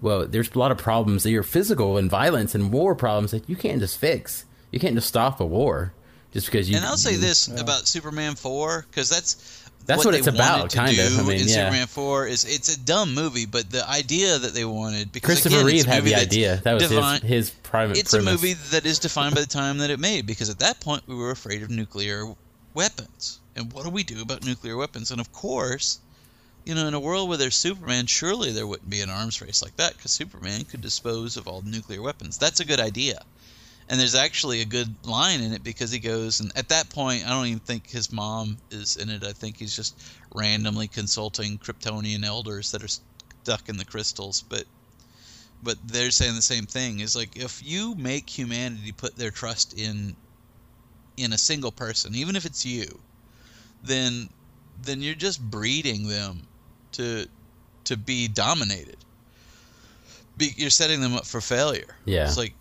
well, 0.00 0.26
there's 0.26 0.50
a 0.54 0.58
lot 0.58 0.70
of 0.70 0.78
problems 0.78 1.22
that 1.22 1.34
are 1.34 1.42
physical 1.42 1.96
and 1.96 2.10
violence 2.10 2.54
and 2.54 2.70
war 2.72 2.94
problems 2.94 3.30
that 3.32 3.48
you 3.48 3.56
can't 3.56 3.80
just 3.80 3.98
fix. 3.98 4.44
You 4.70 4.78
can't 4.78 4.94
just 4.94 5.08
stop 5.08 5.40
a 5.40 5.46
war 5.46 5.92
just 6.32 6.46
because 6.46 6.68
you. 6.68 6.76
and 6.76 6.84
I'll 6.84 6.96
say 6.96 7.12
you- 7.12 7.18
this 7.18 7.48
about 7.48 7.86
Superman 7.88 8.34
four 8.34 8.86
because 8.90 9.08
that's 9.08 9.63
That's 9.86 10.04
what 10.04 10.12
they 10.12 10.18
it's 10.18 10.26
about, 10.26 10.70
to 10.70 10.76
kind 10.76 10.90
of. 10.90 10.96
do 10.96 11.18
I 11.18 11.22
mean, 11.22 11.40
in 11.40 11.48
yeah. 11.48 11.54
Superman 11.54 11.86
four 11.86 12.26
is 12.26 12.44
it's 12.44 12.74
a 12.74 12.80
dumb 12.80 13.14
movie, 13.14 13.46
but 13.46 13.70
the 13.70 13.88
idea 13.88 14.38
that 14.38 14.54
they 14.54 14.64
wanted 14.64 15.12
because 15.12 15.26
Christopher 15.42 15.56
again, 15.56 15.66
Reeve 15.66 15.84
had 15.86 16.04
the 16.04 16.14
idea. 16.14 16.56
That 16.64 16.74
was 16.74 16.88
defined- 16.88 17.22
his 17.22 17.48
his 17.48 17.50
private. 17.50 17.98
it's 17.98 18.10
premise. 18.12 18.28
a 18.28 18.32
movie 18.32 18.52
that 18.70 18.86
is 18.86 18.98
defined 18.98 19.34
by 19.34 19.40
the 19.42 19.46
time 19.46 19.78
that 19.78 19.90
it 19.90 19.98
made 20.00 20.26
because 20.26 20.48
at 20.48 20.58
that 20.60 20.80
point 20.80 21.02
we 21.06 21.14
were 21.14 21.30
afraid 21.30 21.62
of 21.62 21.70
nuclear 21.70 22.34
weapons 22.72 23.40
and 23.56 23.72
what 23.72 23.84
do 23.84 23.90
we 23.90 24.02
do 24.02 24.20
about 24.22 24.44
nuclear 24.44 24.76
weapons 24.76 25.10
and 25.10 25.20
of 25.20 25.32
course 25.32 26.00
you 26.64 26.74
know 26.74 26.86
in 26.88 26.94
a 26.94 27.00
world 27.00 27.28
where 27.28 27.38
there's 27.38 27.54
superman 27.54 28.06
surely 28.06 28.50
there 28.52 28.66
wouldn't 28.66 28.90
be 28.90 29.00
an 29.00 29.10
arms 29.10 29.40
race 29.40 29.62
like 29.62 29.76
that 29.76 29.96
because 29.96 30.10
superman 30.10 30.64
could 30.64 30.80
dispose 30.80 31.36
of 31.36 31.46
all 31.46 31.62
nuclear 31.62 32.02
weapons 32.02 32.36
that's 32.38 32.58
a 32.60 32.64
good 32.64 32.80
idea 32.80 33.20
and 33.88 34.00
there's 34.00 34.14
actually 34.14 34.60
a 34.60 34.64
good 34.64 34.94
line 35.06 35.40
in 35.40 35.52
it 35.52 35.62
because 35.62 35.90
he 35.90 35.98
goes 35.98 36.40
and 36.40 36.50
at 36.56 36.68
that 36.68 36.88
point 36.88 37.24
i 37.26 37.30
don't 37.30 37.46
even 37.46 37.58
think 37.60 37.88
his 37.88 38.12
mom 38.12 38.56
is 38.70 38.96
in 38.96 39.08
it. 39.10 39.24
I 39.24 39.32
think 39.32 39.56
he's 39.56 39.74
just 39.74 40.00
randomly 40.34 40.88
consulting 40.88 41.58
kryptonian 41.58 42.24
elders 42.24 42.70
that 42.72 42.82
are 42.82 42.88
stuck 42.88 43.68
in 43.68 43.76
the 43.76 43.84
crystals. 43.84 44.42
But 44.42 44.64
but 45.62 45.78
they're 45.86 46.10
saying 46.10 46.34
the 46.34 46.42
same 46.42 46.66
thing. 46.66 47.00
Is 47.00 47.16
like 47.16 47.36
if 47.36 47.62
you 47.64 47.94
make 47.94 48.28
humanity 48.28 48.92
put 48.92 49.16
their 49.16 49.30
trust 49.30 49.78
in 49.78 50.16
in 51.16 51.32
a 51.32 51.38
single 51.38 51.70
person 51.70 52.14
even 52.14 52.34
if 52.34 52.44
it's 52.44 52.66
you 52.66 52.98
then 53.84 54.28
then 54.82 55.00
you're 55.00 55.14
just 55.14 55.40
breeding 55.40 56.08
them 56.08 56.42
to 56.92 57.26
to 57.84 57.96
be 57.96 58.28
dominated. 58.28 58.96
Be, 60.36 60.50
you're 60.56 60.70
setting 60.70 61.00
them 61.00 61.14
up 61.14 61.26
for 61.26 61.40
failure. 61.40 61.94
Yeah. 62.04 62.26
it's 62.26 62.36
like 62.36 62.54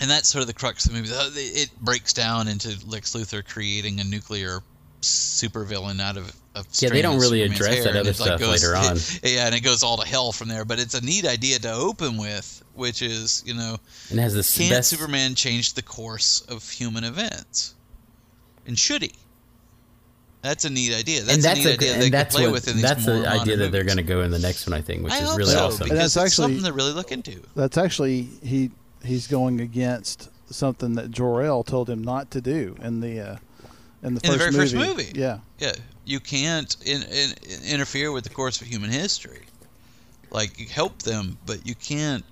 and 0.00 0.10
that's 0.10 0.28
sort 0.28 0.40
of 0.42 0.46
the 0.46 0.54
crux 0.54 0.86
of 0.86 0.92
the 0.92 0.98
movie 1.00 1.10
it 1.40 1.70
breaks 1.80 2.12
down 2.12 2.48
into 2.48 2.76
lex 2.86 3.14
luthor 3.14 3.46
creating 3.46 4.00
a 4.00 4.04
nuclear 4.04 4.60
supervillain 5.00 6.00
out 6.00 6.16
of, 6.16 6.34
of 6.54 6.66
Yeah, 6.80 6.90
they 6.90 7.02
don't 7.02 7.18
really 7.18 7.40
Superman's 7.42 7.60
address 7.60 7.74
hair, 7.74 7.82
that 7.84 7.90
and 7.90 7.98
other 8.00 8.10
it, 8.10 8.20
like, 8.20 8.40
goes- 8.40 8.62
later 8.62 8.76
on. 8.76 8.96
yeah, 9.22 9.46
and 9.46 9.54
it 9.54 9.60
goes 9.60 9.82
all 9.82 9.96
to 9.98 10.06
hell 10.06 10.32
from 10.32 10.48
there. 10.48 10.64
But 10.64 10.80
it's 10.80 10.94
a 10.94 11.04
neat 11.04 11.24
idea 11.26 11.58
to 11.60 11.72
open 11.72 12.16
with, 12.16 12.64
which 12.74 13.02
is, 13.02 13.42
you 13.46 13.54
know, 13.54 13.76
And 14.10 14.18
has 14.18 14.34
this 14.34 14.56
can 14.56 14.70
best- 14.70 14.90
Superman 14.90 15.34
change 15.34 15.74
the 15.74 15.82
course 15.82 16.40
of 16.48 16.68
human 16.68 17.04
events? 17.04 17.74
And 18.66 18.78
should 18.78 19.02
he? 19.02 19.12
That's 20.42 20.64
a 20.64 20.70
neat 20.70 20.94
idea. 20.94 21.22
That's, 21.22 21.34
and 21.34 21.42
that's 21.44 21.60
a 21.60 21.68
neat 21.68 21.72
idea 21.74 21.98
they 21.98 22.10
that's 22.10 22.34
could 22.34 22.38
play 22.40 22.46
what, 22.46 22.52
with 22.54 22.68
in 22.68 22.74
these 22.74 22.82
that's 22.82 23.04
the 23.04 23.12
idea 23.18 23.26
modern 23.38 23.58
that 23.60 23.72
they're 23.72 23.84
going 23.84 23.96
to 23.96 24.02
go 24.02 24.22
in 24.22 24.30
the 24.30 24.38
next 24.38 24.66
one, 24.66 24.74
I 24.76 24.80
think, 24.82 25.02
which 25.04 25.12
I 25.12 25.18
is 25.18 25.28
hope 25.28 25.38
really 25.38 25.52
so, 25.52 25.66
awesome. 25.66 25.84
because 25.84 25.98
that's 25.98 26.16
it's 26.16 26.16
actually- 26.16 26.54
something 26.56 26.64
to 26.64 26.72
really 26.72 26.92
look 26.92 27.12
into. 27.12 27.40
That's 27.56 27.76
actually 27.78 28.22
he 28.42 28.70
he's 29.04 29.26
going 29.26 29.60
against 29.60 30.30
something 30.50 30.94
that 30.94 31.10
Jor-El 31.10 31.62
told 31.64 31.88
him 31.90 32.02
not 32.02 32.30
to 32.32 32.40
do 32.40 32.76
in 32.82 33.00
the 33.00 33.20
uh, 33.20 33.36
in 34.02 34.14
the 34.14 34.20
in 34.26 34.32
first 34.32 34.32
the 34.32 34.38
very 34.38 34.50
movie. 34.52 34.60
first 34.60 34.74
movie. 34.74 35.12
Yeah, 35.18 35.38
yeah. 35.58 35.72
You 36.04 36.20
can't 36.20 36.74
in, 36.86 37.02
in, 37.02 37.32
interfere 37.68 38.12
with 38.12 38.24
the 38.24 38.30
course 38.30 38.60
of 38.60 38.66
human 38.66 38.90
history. 38.90 39.42
Like 40.30 40.58
you 40.58 40.66
help 40.66 41.02
them, 41.02 41.38
but 41.46 41.66
you 41.66 41.74
can't. 41.74 42.24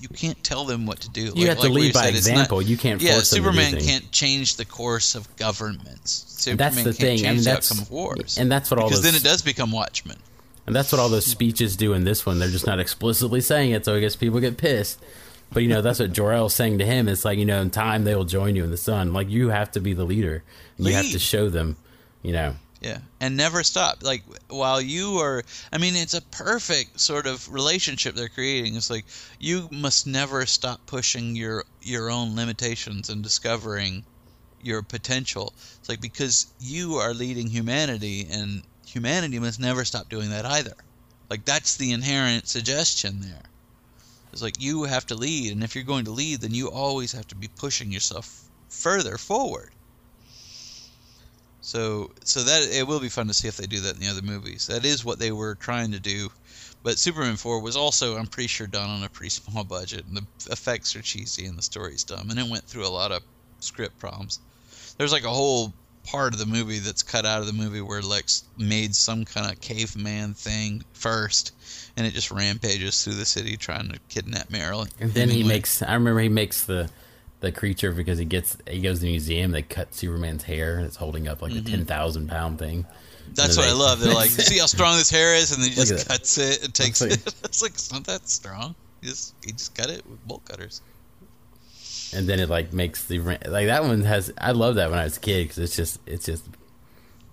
You 0.00 0.08
can't 0.08 0.42
tell 0.42 0.64
them 0.64 0.84
what 0.84 0.98
to 1.02 1.10
do. 1.10 1.20
You 1.26 1.30
Like- 1.32 1.46
have 1.46 1.56
to 1.58 1.62
like 1.68 1.72
lead 1.74 1.92
by 1.94 2.00
said, 2.06 2.14
it's 2.16 2.26
not- 2.26 2.32
example. 2.32 2.60
You 2.62 2.76
can't 2.76 3.00
Yeah, 3.00 3.12
force 3.14 3.30
them 3.30 3.44
to 3.44 3.50
do 3.52 3.56
Superman 3.60 3.80
can't 3.80 4.10
change 4.10 4.56
the 4.56 4.64
course 4.64 5.14
of 5.14 5.28
governments. 5.36 6.22
And 6.24 6.40
Superman 6.42 6.56
that's 6.56 6.76
the 6.76 6.82
can't 6.82 6.96
thing. 6.96 7.18
Change 7.18 7.28
I 7.28 7.32
mean, 7.34 7.44
the 7.44 7.52
outcome 7.52 7.78
of 7.78 7.90
wars. 7.92 8.36
and 8.36 8.50
that's 8.50 8.68
what 8.68 8.80
all 8.80 8.88
because 8.88 9.02
those, 9.02 9.12
then 9.12 9.20
it 9.20 9.22
does 9.22 9.42
become 9.42 9.70
Watchmen. 9.70 10.16
And 10.66 10.74
that's 10.74 10.90
what 10.90 10.98
all 11.00 11.08
those 11.08 11.26
speeches 11.26 11.76
do 11.76 11.92
in 11.92 12.02
this 12.02 12.26
one. 12.26 12.40
They're 12.40 12.48
just 12.50 12.66
not 12.66 12.80
explicitly 12.80 13.40
saying 13.40 13.70
it, 13.70 13.84
so 13.84 13.94
I 13.94 14.00
guess 14.00 14.16
people 14.16 14.40
get 14.40 14.56
pissed. 14.56 14.98
But 15.52 15.62
you 15.62 15.68
know, 15.68 15.82
that's 15.82 16.00
what 16.00 16.12
Jor-El's 16.12 16.54
saying 16.54 16.78
to 16.78 16.86
him. 16.86 17.08
It's 17.08 17.24
like 17.24 17.38
you 17.38 17.44
know, 17.44 17.60
in 17.60 17.70
time 17.70 18.04
they 18.04 18.14
will 18.14 18.24
join 18.24 18.56
you 18.56 18.64
in 18.64 18.70
the 18.70 18.76
sun. 18.76 19.12
Like 19.12 19.28
you 19.28 19.50
have 19.50 19.70
to 19.72 19.80
be 19.80 19.92
the 19.92 20.04
leader. 20.04 20.42
You 20.78 20.92
have 20.94 21.10
to 21.10 21.18
show 21.18 21.48
them. 21.48 21.76
You 22.22 22.32
know, 22.32 22.54
Yeah, 22.80 22.98
and 23.20 23.36
never 23.36 23.62
stop. 23.62 24.02
Like 24.02 24.22
while 24.48 24.80
you 24.80 25.18
are, 25.18 25.42
I 25.72 25.78
mean, 25.78 25.94
it's 25.96 26.14
a 26.14 26.22
perfect 26.22 27.00
sort 27.00 27.26
of 27.26 27.52
relationship 27.52 28.14
they're 28.14 28.28
creating. 28.28 28.76
It's 28.76 28.90
like 28.90 29.04
you 29.38 29.68
must 29.70 30.06
never 30.06 30.46
stop 30.46 30.84
pushing 30.86 31.36
your 31.36 31.64
your 31.82 32.10
own 32.10 32.34
limitations 32.34 33.08
and 33.08 33.22
discovering 33.22 34.04
your 34.62 34.82
potential. 34.82 35.52
It's 35.80 35.88
like 35.88 36.00
because 36.00 36.46
you 36.60 36.94
are 36.94 37.12
leading 37.12 37.48
humanity, 37.48 38.26
and 38.30 38.62
humanity 38.86 39.38
must 39.38 39.60
never 39.60 39.84
stop 39.84 40.08
doing 40.08 40.30
that 40.30 40.46
either. 40.46 40.74
Like 41.28 41.44
that's 41.44 41.76
the 41.76 41.92
inherent 41.92 42.48
suggestion 42.48 43.20
there. 43.20 43.42
It's 44.32 44.42
like 44.42 44.60
you 44.60 44.84
have 44.84 45.06
to 45.06 45.14
lead, 45.14 45.52
and 45.52 45.62
if 45.62 45.74
you're 45.74 45.84
going 45.84 46.06
to 46.06 46.10
lead, 46.10 46.40
then 46.40 46.54
you 46.54 46.70
always 46.70 47.12
have 47.12 47.26
to 47.28 47.34
be 47.34 47.48
pushing 47.48 47.92
yourself 47.92 48.48
further 48.70 49.18
forward. 49.18 49.70
So, 51.60 52.10
so 52.24 52.42
that 52.42 52.62
it 52.62 52.86
will 52.86 52.98
be 52.98 53.08
fun 53.08 53.28
to 53.28 53.34
see 53.34 53.46
if 53.46 53.56
they 53.56 53.66
do 53.66 53.80
that 53.80 53.94
in 53.94 54.00
the 54.00 54.08
other 54.08 54.22
movies. 54.22 54.66
That 54.66 54.84
is 54.84 55.04
what 55.04 55.18
they 55.18 55.32
were 55.32 55.54
trying 55.54 55.92
to 55.92 56.00
do. 56.00 56.30
But 56.82 56.98
Superman 56.98 57.36
4 57.36 57.60
was 57.60 57.76
also, 57.76 58.16
I'm 58.16 58.26
pretty 58.26 58.48
sure, 58.48 58.66
done 58.66 58.90
on 58.90 59.04
a 59.04 59.08
pretty 59.08 59.30
small 59.30 59.64
budget, 59.64 60.06
and 60.06 60.16
the 60.16 60.26
effects 60.50 60.96
are 60.96 61.02
cheesy 61.02 61.46
and 61.46 61.56
the 61.56 61.62
story's 61.62 62.02
dumb, 62.02 62.30
and 62.30 62.38
it 62.38 62.48
went 62.48 62.64
through 62.64 62.86
a 62.86 62.88
lot 62.88 63.12
of 63.12 63.22
script 63.60 63.98
problems. 63.98 64.40
There's 64.96 65.12
like 65.12 65.24
a 65.24 65.30
whole 65.30 65.72
part 66.04 66.32
of 66.32 66.38
the 66.38 66.46
movie 66.46 66.78
that's 66.78 67.02
cut 67.02 67.24
out 67.24 67.40
of 67.40 67.46
the 67.46 67.52
movie 67.52 67.80
where 67.80 68.02
Lex 68.02 68.44
made 68.58 68.94
some 68.94 69.24
kind 69.24 69.50
of 69.52 69.60
caveman 69.60 70.34
thing 70.34 70.82
first, 70.92 71.52
and 71.96 72.06
it 72.06 72.12
just 72.12 72.30
rampages 72.30 73.02
through 73.04 73.14
the 73.14 73.24
city 73.24 73.56
trying 73.56 73.88
to 73.90 73.98
kidnap 74.08 74.50
Marilyn. 74.50 74.88
and 75.00 75.12
then 75.12 75.28
he 75.30 75.42
makes. 75.44 75.82
I 75.82 75.94
remember 75.94 76.20
he 76.20 76.28
makes 76.28 76.64
the 76.64 76.90
the 77.40 77.50
creature 77.52 77.90
because 77.92 78.18
he 78.18 78.24
gets 78.24 78.56
he 78.68 78.80
goes 78.80 78.98
to 78.98 79.04
the 79.04 79.10
museum. 79.10 79.50
They 79.50 79.62
cut 79.62 79.94
Superman's 79.94 80.44
hair 80.44 80.76
and 80.76 80.86
it's 80.86 80.96
holding 80.96 81.26
up 81.28 81.42
like 81.42 81.52
Mhm. 81.52 81.66
a 81.66 81.70
ten 81.70 81.84
thousand 81.86 82.28
pound 82.28 82.58
thing. 82.58 82.86
That's 83.34 83.56
what 83.56 83.66
I 83.68 83.72
love. 83.72 84.00
They're 84.00 84.12
like, 84.14 84.30
see 84.30 84.58
how 84.58 84.66
strong 84.66 84.96
this 84.98 85.08
hair 85.10 85.34
is, 85.34 85.52
and 85.52 85.62
then 85.62 85.70
he 85.70 85.76
just 85.76 86.06
cuts 86.08 86.36
it 86.38 86.64
and 86.64 86.74
takes 86.74 87.00
like- 87.00 87.12
it. 87.12 87.34
It's 87.44 87.62
like 87.62 87.72
it's 87.72 87.90
not 87.92 88.04
that 88.04 88.28
strong. 88.28 88.74
He 89.00 89.08
just 89.08 89.34
he 89.44 89.52
just 89.52 89.74
cut 89.74 89.90
it 89.90 90.04
with 90.08 90.24
bolt 90.26 90.44
cutters. 90.44 90.82
And 92.14 92.28
then 92.28 92.40
it 92.40 92.48
like 92.48 92.72
makes 92.72 93.04
the 93.04 93.18
like 93.20 93.40
that 93.48 93.84
one 93.84 94.02
has. 94.02 94.32
I 94.38 94.52
love 94.52 94.74
that 94.76 94.90
when 94.90 94.98
I 94.98 95.04
was 95.04 95.16
a 95.16 95.20
kid 95.20 95.44
because 95.44 95.58
it's 95.58 95.76
just 95.76 96.00
it's 96.06 96.26
just 96.26 96.44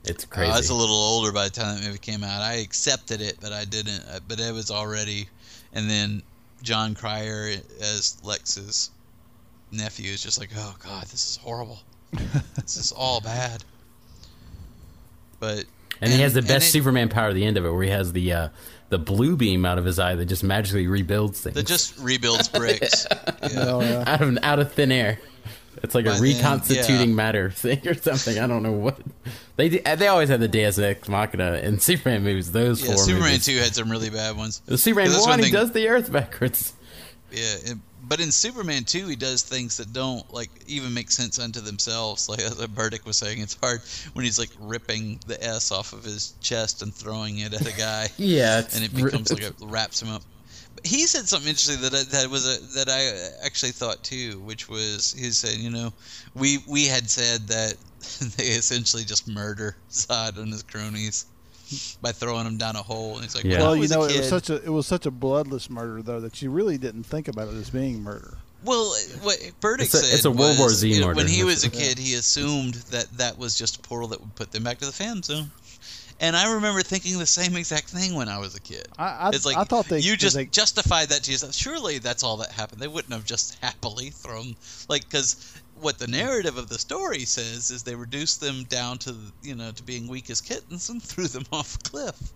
it's 0.05 0.23
crazy. 0.25 0.51
I 0.51 0.57
was 0.57 0.69
a 0.69 0.75
little 0.75 0.95
older 0.95 1.31
by 1.31 1.45
the 1.45 1.49
time 1.49 1.75
that 1.75 1.85
movie 1.85 1.97
came 1.97 2.23
out. 2.23 2.41
I 2.41 2.55
accepted 2.55 3.21
it, 3.21 3.37
but 3.41 3.51
I 3.51 3.65
didn't. 3.65 4.01
uh, 4.09 4.19
But 4.27 4.39
it 4.39 4.53
was 4.53 4.71
already, 4.71 5.27
and 5.73 5.89
then 5.89 6.21
Jon 6.63 6.95
Cryer 6.95 7.55
as 7.81 8.17
Lex's 8.23 8.91
nephew 9.71 10.11
is 10.13 10.23
just 10.23 10.39
like, 10.39 10.49
oh 10.55 10.75
god, 10.83 11.03
this 11.03 11.29
is 11.31 11.37
horrible. 11.37 11.79
this 12.55 12.77
is 12.77 12.91
all 12.93 13.19
bad. 13.21 13.63
But 15.39 15.65
and, 16.01 16.11
he 16.11 16.21
has 16.21 16.33
the 16.33 16.41
best 16.41 16.67
it- 16.69 16.71
Superman 16.71 17.09
power 17.09 17.29
at 17.29 17.35
the 17.35 17.45
end 17.45 17.57
of 17.57 17.65
it, 17.65 17.71
where 17.71 17.83
he 17.83 17.89
has 17.89 18.13
the 18.13 18.31
uh, 18.33 18.49
the 18.89 18.97
blue 18.97 19.35
beam 19.35 19.65
out 19.65 19.77
of 19.77 19.85
his 19.85 19.99
eye 19.99 20.15
that 20.15 20.25
just 20.25 20.43
magically 20.43 20.87
rebuilds 20.87 21.39
things 21.41 21.55
that 21.55 21.67
just 21.67 21.97
rebuilds 21.99 22.47
bricks. 22.59 23.05
Oh, 23.55 23.81
yeah. 23.81 24.03
out 24.07 24.21
of 24.21 24.37
out 24.43 24.59
of 24.59 24.71
thin 24.73 24.91
air. 24.91 25.19
It's 25.81 25.95
like 25.95 26.05
By 26.05 26.11
a 26.11 26.13
then, 26.15 26.23
reconstituting 26.23 27.09
yeah. 27.11 27.15
matter 27.15 27.51
thing 27.55 27.87
or 27.87 27.93
something. 27.93 28.37
I 28.37 28.47
don't 28.47 28.63
know 28.63 28.71
what 28.73 28.99
they 29.55 29.69
do- 29.69 29.81
they 29.95 30.07
always 30.07 30.27
had 30.29 30.39
the 30.41 30.47
Deus 30.47 30.77
Ex 30.79 31.07
Machina 31.07 31.53
in 31.63 31.79
Superman 31.79 32.23
movies. 32.23 32.51
Those 32.51 32.81
Yeah, 32.81 32.87
four 32.95 32.97
Superman 33.03 33.23
movies. 33.29 33.45
two 33.45 33.57
had 33.59 33.73
some 33.75 33.89
really 33.89 34.09
bad 34.09 34.35
ones. 34.35 34.61
The 34.65 34.77
Superman 34.77 35.07
'Cause 35.07 35.15
that's 35.17 35.27
one, 35.27 35.39
he 35.39 35.45
thing- 35.45 35.53
does 35.53 35.71
the 35.71 35.87
Earth 35.87 36.11
backwards. 36.11 36.73
Yeah, 37.31 37.41
it, 37.63 37.77
but 38.09 38.19
in 38.19 38.31
Superman 38.31 38.83
2, 38.85 39.07
he 39.07 39.15
does 39.15 39.43
things 39.43 39.77
that 39.77 39.93
don't 39.93 40.33
like 40.33 40.49
even 40.65 40.93
make 40.93 41.11
sense 41.11 41.37
unto 41.37 41.61
themselves. 41.61 42.27
Like 42.29 42.41
as 42.41 42.55
Burdick 42.67 43.05
was 43.05 43.17
saying, 43.17 43.39
it's 43.39 43.57
hard 43.61 43.81
when 44.13 44.25
he's 44.25 44.39
like 44.39 44.49
ripping 44.59 45.19
the 45.27 45.41
S 45.43 45.71
off 45.71 45.93
of 45.93 46.03
his 46.03 46.33
chest 46.41 46.81
and 46.81 46.93
throwing 46.93 47.39
it 47.39 47.53
at 47.53 47.67
a 47.67 47.77
guy. 47.77 48.09
Yeah, 48.17 48.59
it's 48.59 48.75
and 48.75 48.83
it 48.83 48.93
becomes 48.93 49.31
like 49.31 49.43
it 49.43 49.55
wraps 49.61 50.01
him 50.01 50.09
up. 50.09 50.23
But 50.75 50.85
he 50.85 51.05
said 51.07 51.27
something 51.27 51.49
interesting 51.49 51.81
that 51.81 51.93
I, 51.93 52.03
that 52.17 52.29
was 52.29 52.45
a, 52.45 52.59
that 52.75 52.89
I 52.89 53.45
actually 53.45 53.71
thought 53.71 54.03
too, 54.03 54.39
which 54.41 54.69
was 54.69 55.13
he 55.17 55.31
said, 55.31 55.57
you 55.57 55.69
know, 55.69 55.93
we 56.35 56.59
we 56.67 56.85
had 56.85 57.09
said 57.09 57.47
that 57.47 57.75
they 58.37 58.45
essentially 58.45 59.03
just 59.03 59.27
murder 59.27 59.77
Zod 59.89 60.37
and 60.37 60.51
his 60.51 60.63
cronies 60.63 61.25
by 62.01 62.11
throwing 62.11 62.45
him 62.45 62.57
down 62.57 62.75
a 62.75 62.83
hole. 62.83 63.15
And 63.15 63.23
he's 63.23 63.35
like, 63.35 63.43
when 63.45 63.53
I 63.55 63.59
Well, 63.59 63.75
you 63.75 63.87
know, 63.87 64.03
it 64.03 64.17
was 64.17 64.29
such 64.29 64.49
a 64.49 64.55
it 64.63 64.69
was 64.69 64.87
such 64.87 65.05
a 65.05 65.11
bloodless 65.11 65.69
murder 65.69 66.01
though 66.01 66.19
that 66.19 66.41
you 66.41 66.51
really 66.51 66.77
didn't 66.77 67.03
think 67.03 67.27
about 67.27 67.47
it 67.49 67.55
as 67.55 67.69
being 67.69 68.01
murder. 68.03 68.37
Well, 68.63 68.93
what 69.21 69.37
Burdick 69.61 69.85
It's 69.85 69.93
a- 69.93 69.97
said 69.99 70.13
it's 70.15 70.25
a 70.25 70.31
World 70.31 70.57
War 70.59 70.69
Z 70.69 70.99
murder. 70.99 71.15
When 71.15 71.27
he 71.27 71.43
was 71.45 71.63
a 71.63 71.69
Yeah. 71.69 71.79
kid, 71.79 71.99
he 71.99 72.13
assumed 72.15 72.73
that 72.91 73.07
that 73.17 73.37
was 73.37 73.55
just 73.55 73.77
a 73.77 73.79
portal 73.79 74.09
that 74.09 74.19
would 74.19 74.35
put 74.35 74.51
them 74.51 74.63
back 74.63 74.79
to 74.79 74.85
the 74.85 74.91
Phantom 74.91 75.23
Zone. 75.23 75.51
And 76.21 76.35
I 76.35 76.51
remember 76.55 76.81
thinking 76.81 77.17
the 77.17 77.25
same 77.25 77.55
exact 77.55 77.87
thing 77.87 78.13
when 78.13 78.27
I 78.27 78.39
was 78.39 78.53
a 78.53 78.59
kid. 78.59 78.89
I 78.97 79.05
I, 79.07 79.29
it's 79.29 79.45
like 79.45 79.55
I 79.55 79.63
thought 79.63 79.85
they 79.85 79.99
you 79.99 80.17
just 80.17 80.35
they, 80.35 80.45
justified 80.47 81.07
that 81.09 81.23
to 81.23 81.31
yourself. 81.31 81.53
Surely 81.55 81.99
that's 81.99 82.23
all 82.23 82.35
that 82.37 82.51
happened. 82.51 82.81
They 82.81 82.89
wouldn't 82.89 83.13
have 83.13 83.23
just 83.23 83.57
happily 83.61 84.09
thrown 84.09 84.57
like 84.89 85.05
because 85.05 85.37
what 85.81 85.97
the 85.97 86.05
mm-hmm. 86.05 86.25
narrative 86.25 86.57
of 86.57 86.69
the 86.69 86.79
story 86.79 87.25
says 87.25 87.71
is 87.71 87.83
they 87.83 87.95
reduced 87.95 88.41
them 88.41 88.63
down 88.65 88.97
to 88.99 89.15
you 89.41 89.55
know 89.55 89.71
to 89.71 89.83
being 89.83 90.07
weak 90.07 90.29
as 90.29 90.41
kittens 90.41 90.89
and 90.89 91.01
threw 91.11 91.27
them 91.27 91.45
off 91.51 91.75
a 91.75 91.79
cliff. 91.79 92.33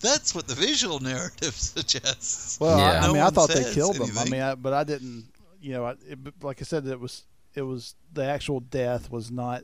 that's 0.00 0.34
what 0.34 0.46
the 0.46 0.54
visual 0.54 1.00
narrative 1.00 1.54
suggests. 1.54 2.58
Well, 2.60 2.78
I, 2.78 2.98
I 2.98 3.06
No 3.06 3.12
mean, 3.14 3.22
I 3.22 3.30
thought 3.30 3.48
they 3.48 3.62
says 3.62 3.74
killed 3.74 3.96
them. 3.96 4.18
I 4.18 4.24
mean, 4.24 4.40
I, 4.40 4.54
but 4.54 4.72
I 4.72 4.84
didn't. 4.84 5.26
You 5.60 5.74
know, 5.74 5.86
I, 5.86 5.92
it, 6.08 6.18
like 6.42 6.60
I 6.60 6.64
said, 6.64 6.86
it 6.86 6.98
was 6.98 7.24
it 7.54 7.62
was 7.62 7.94
the 8.12 8.24
actual 8.24 8.60
death 8.60 9.10
was 9.10 9.30
not 9.30 9.62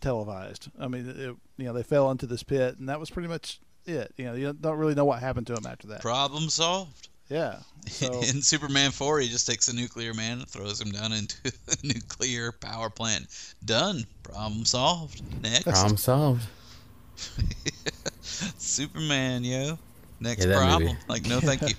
televised. 0.00 0.70
I 0.78 0.88
mean, 0.88 1.08
it, 1.08 1.36
you 1.56 1.64
know, 1.64 1.72
they 1.72 1.82
fell 1.82 2.10
into 2.10 2.26
this 2.26 2.42
pit, 2.42 2.78
and 2.78 2.88
that 2.88 3.00
was 3.00 3.10
pretty 3.10 3.28
much 3.28 3.60
it. 3.86 4.12
You 4.16 4.26
know, 4.26 4.34
you 4.34 4.52
don't 4.52 4.78
really 4.78 4.94
know 4.94 5.04
what 5.04 5.20
happened 5.20 5.46
to 5.48 5.54
them 5.54 5.66
after 5.66 5.88
that. 5.88 6.02
Problem 6.02 6.48
solved. 6.48 7.08
Yeah. 7.30 7.60
So 7.88 8.12
in 8.20 8.42
Superman 8.42 8.90
4, 8.90 9.20
he 9.20 9.28
just 9.28 9.46
takes 9.46 9.68
a 9.68 9.74
nuclear 9.74 10.12
man 10.12 10.40
and 10.40 10.48
throws 10.48 10.80
him 10.80 10.90
down 10.90 11.12
into 11.12 11.36
a 11.46 11.86
nuclear 11.86 12.52
power 12.52 12.90
plant. 12.90 13.26
Done. 13.64 14.04
Problem 14.22 14.64
solved. 14.66 15.22
Next. 15.42 15.62
Problem 15.64 15.96
solved. 15.96 16.46
Superman, 18.22 19.44
yo. 19.44 19.78
Next 20.20 20.44
Yeah, 20.44 20.56
problem. 20.56 20.82
movie. 20.84 20.98
Like, 21.08 21.26
no, 21.26 21.40
thank 21.40 21.62
you. 21.62 21.74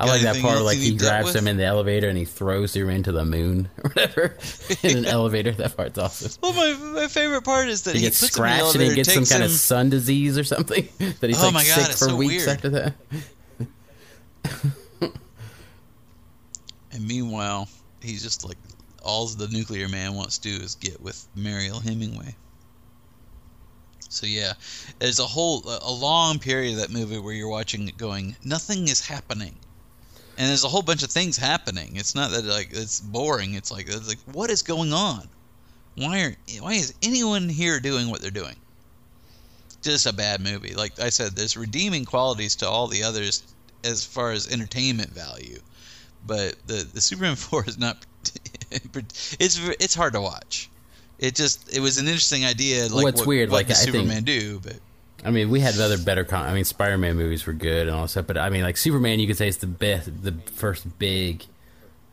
I 0.00 0.04
Got 0.04 0.10
like 0.12 0.20
that 0.22 0.28
anything 0.28 0.42
part, 0.50 0.62
like 0.62 0.78
he 0.78 0.90
need 0.90 1.00
grabs 1.00 1.34
him 1.34 1.48
in 1.48 1.56
the 1.56 1.64
elevator 1.64 2.08
and 2.08 2.16
he 2.16 2.24
throws 2.24 2.76
him 2.76 2.88
into 2.88 3.10
the 3.10 3.24
moon 3.24 3.68
or 3.82 3.90
whatever 3.90 4.36
in 4.84 4.98
an 4.98 5.04
elevator. 5.06 5.50
That 5.52 5.76
part's 5.76 5.98
awesome. 5.98 6.30
Well, 6.42 6.52
my, 6.52 7.00
my 7.00 7.08
favorite 7.08 7.42
part 7.42 7.68
is 7.68 7.82
that 7.82 7.94
He 7.94 8.00
he, 8.00 8.06
gets 8.06 8.20
puts 8.20 8.36
him 8.36 8.44
in 8.44 8.50
the 8.50 8.56
scratched 8.58 8.74
and 8.76 8.84
he 8.84 8.94
gets 8.94 9.12
some 9.12 9.22
takes 9.22 9.30
kind 9.32 9.42
him, 9.42 9.46
of 9.50 9.52
sun 9.56 9.90
disease 9.90 10.38
or 10.38 10.44
something 10.44 10.88
that 10.98 11.28
he's 11.28 11.40
Oh 11.42 11.46
like 11.46 11.54
my 11.54 11.64
God, 11.64 11.80
sick 11.80 11.90
it's 11.90 11.98
for 11.98 12.10
so 12.10 12.16
weeks 12.16 12.46
weird. 12.46 12.56
after 12.56 12.68
that. 12.70 12.94
And 16.98 17.06
meanwhile, 17.06 17.68
he's 18.00 18.24
just 18.24 18.44
like, 18.44 18.58
all 19.04 19.28
the 19.28 19.46
nuclear 19.46 19.88
man 19.88 20.14
wants 20.14 20.38
to 20.38 20.48
do 20.48 20.64
is 20.64 20.74
get 20.74 21.00
with 21.00 21.28
Mariel 21.36 21.78
Hemingway. 21.78 22.34
So 24.08 24.26
yeah, 24.26 24.54
there's 24.98 25.20
a 25.20 25.24
whole 25.24 25.62
a 25.64 25.92
long 25.92 26.40
period 26.40 26.72
of 26.72 26.80
that 26.80 26.90
movie 26.90 27.20
where 27.20 27.32
you're 27.32 27.46
watching 27.46 27.86
it 27.86 27.96
going, 27.96 28.34
nothing 28.42 28.88
is 28.88 29.06
happening, 29.06 29.56
and 30.36 30.48
there's 30.48 30.64
a 30.64 30.68
whole 30.68 30.82
bunch 30.82 31.04
of 31.04 31.12
things 31.12 31.36
happening. 31.36 31.94
It's 31.94 32.16
not 32.16 32.32
that 32.32 32.44
like 32.44 32.70
it's 32.72 32.98
boring. 32.98 33.54
It's 33.54 33.70
like 33.70 33.86
it's 33.86 34.08
like 34.08 34.18
what 34.32 34.50
is 34.50 34.62
going 34.62 34.92
on? 34.92 35.28
Why 35.94 36.22
are 36.22 36.36
why 36.58 36.72
is 36.72 36.94
anyone 37.00 37.48
here 37.48 37.78
doing 37.78 38.10
what 38.10 38.22
they're 38.22 38.32
doing? 38.32 38.56
Just 39.82 40.06
a 40.06 40.12
bad 40.12 40.40
movie. 40.40 40.74
Like 40.74 40.98
I 40.98 41.10
said, 41.10 41.36
there's 41.36 41.56
redeeming 41.56 42.06
qualities 42.06 42.56
to 42.56 42.68
all 42.68 42.88
the 42.88 43.04
others 43.04 43.44
as 43.84 44.04
far 44.04 44.32
as 44.32 44.48
entertainment 44.48 45.12
value, 45.12 45.60
but 46.26 46.56
the 46.66 46.86
the 46.92 47.00
Superman 47.00 47.36
four 47.36 47.64
is 47.66 47.78
not. 47.78 48.04
it's 48.70 49.58
it's 49.80 49.94
hard 49.94 50.12
to 50.14 50.20
watch. 50.20 50.70
It 51.18 51.34
just 51.34 51.74
it 51.74 51.80
was 51.80 51.98
an 51.98 52.06
interesting 52.06 52.44
idea. 52.44 52.88
Like 52.88 53.04
What's 53.04 53.20
what, 53.20 53.28
weird, 53.28 53.50
what 53.50 53.56
like, 53.58 53.70
I 53.70 53.74
think- 53.74 53.94
Superman 53.94 54.24
do? 54.24 54.60
But 54.60 54.76
I 55.24 55.30
mean, 55.30 55.50
we 55.50 55.60
had 55.60 55.78
other 55.78 55.98
better. 55.98 56.24
Con- 56.24 56.46
I 56.46 56.54
mean, 56.54 56.64
Spider-Man 56.64 57.16
movies 57.16 57.44
were 57.44 57.52
good 57.52 57.88
and 57.88 57.96
all 57.96 58.02
that 58.02 58.08
stuff, 58.08 58.26
but 58.28 58.38
I 58.38 58.50
mean, 58.50 58.62
like 58.62 58.76
Superman, 58.76 59.18
you 59.18 59.26
could 59.26 59.36
say 59.36 59.48
it's 59.48 59.56
the 59.56 59.66
best, 59.66 60.22
the 60.22 60.32
first 60.52 60.98
big 60.98 61.44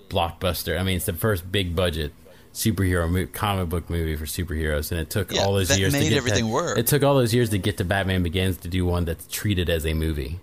blockbuster. 0.09 0.79
I 0.79 0.83
mean, 0.83 0.97
it's 0.97 1.05
the 1.05 1.13
first 1.13 1.51
big 1.51 1.75
budget 1.75 2.13
superhero 2.53 3.09
mo- 3.09 3.27
comic 3.31 3.69
book 3.69 3.89
movie 3.89 4.15
for 4.15 4.25
superheroes, 4.25 4.91
and 4.91 4.99
it 4.99 5.09
took 5.09 5.31
Yeah, 5.31 5.41
all 5.43 5.53
those 5.53 5.77
years 5.77 5.93
to 5.93 5.99
get 5.99 6.13
everything 6.13 6.45
that, 6.45 6.51
work. 6.51 6.77
It 6.77 6.87
took 6.87 7.03
all 7.03 7.15
those 7.15 7.33
years 7.33 7.49
to 7.51 7.57
get 7.59 7.77
to 7.77 7.83
Batman 7.85 8.23
Begins 8.23 8.57
to 8.57 8.67
do 8.67 8.85
one 8.85 9.05
that's 9.05 9.27
treated 9.27 9.69
as 9.69 9.85
a 9.85 9.93
movie 9.93 10.39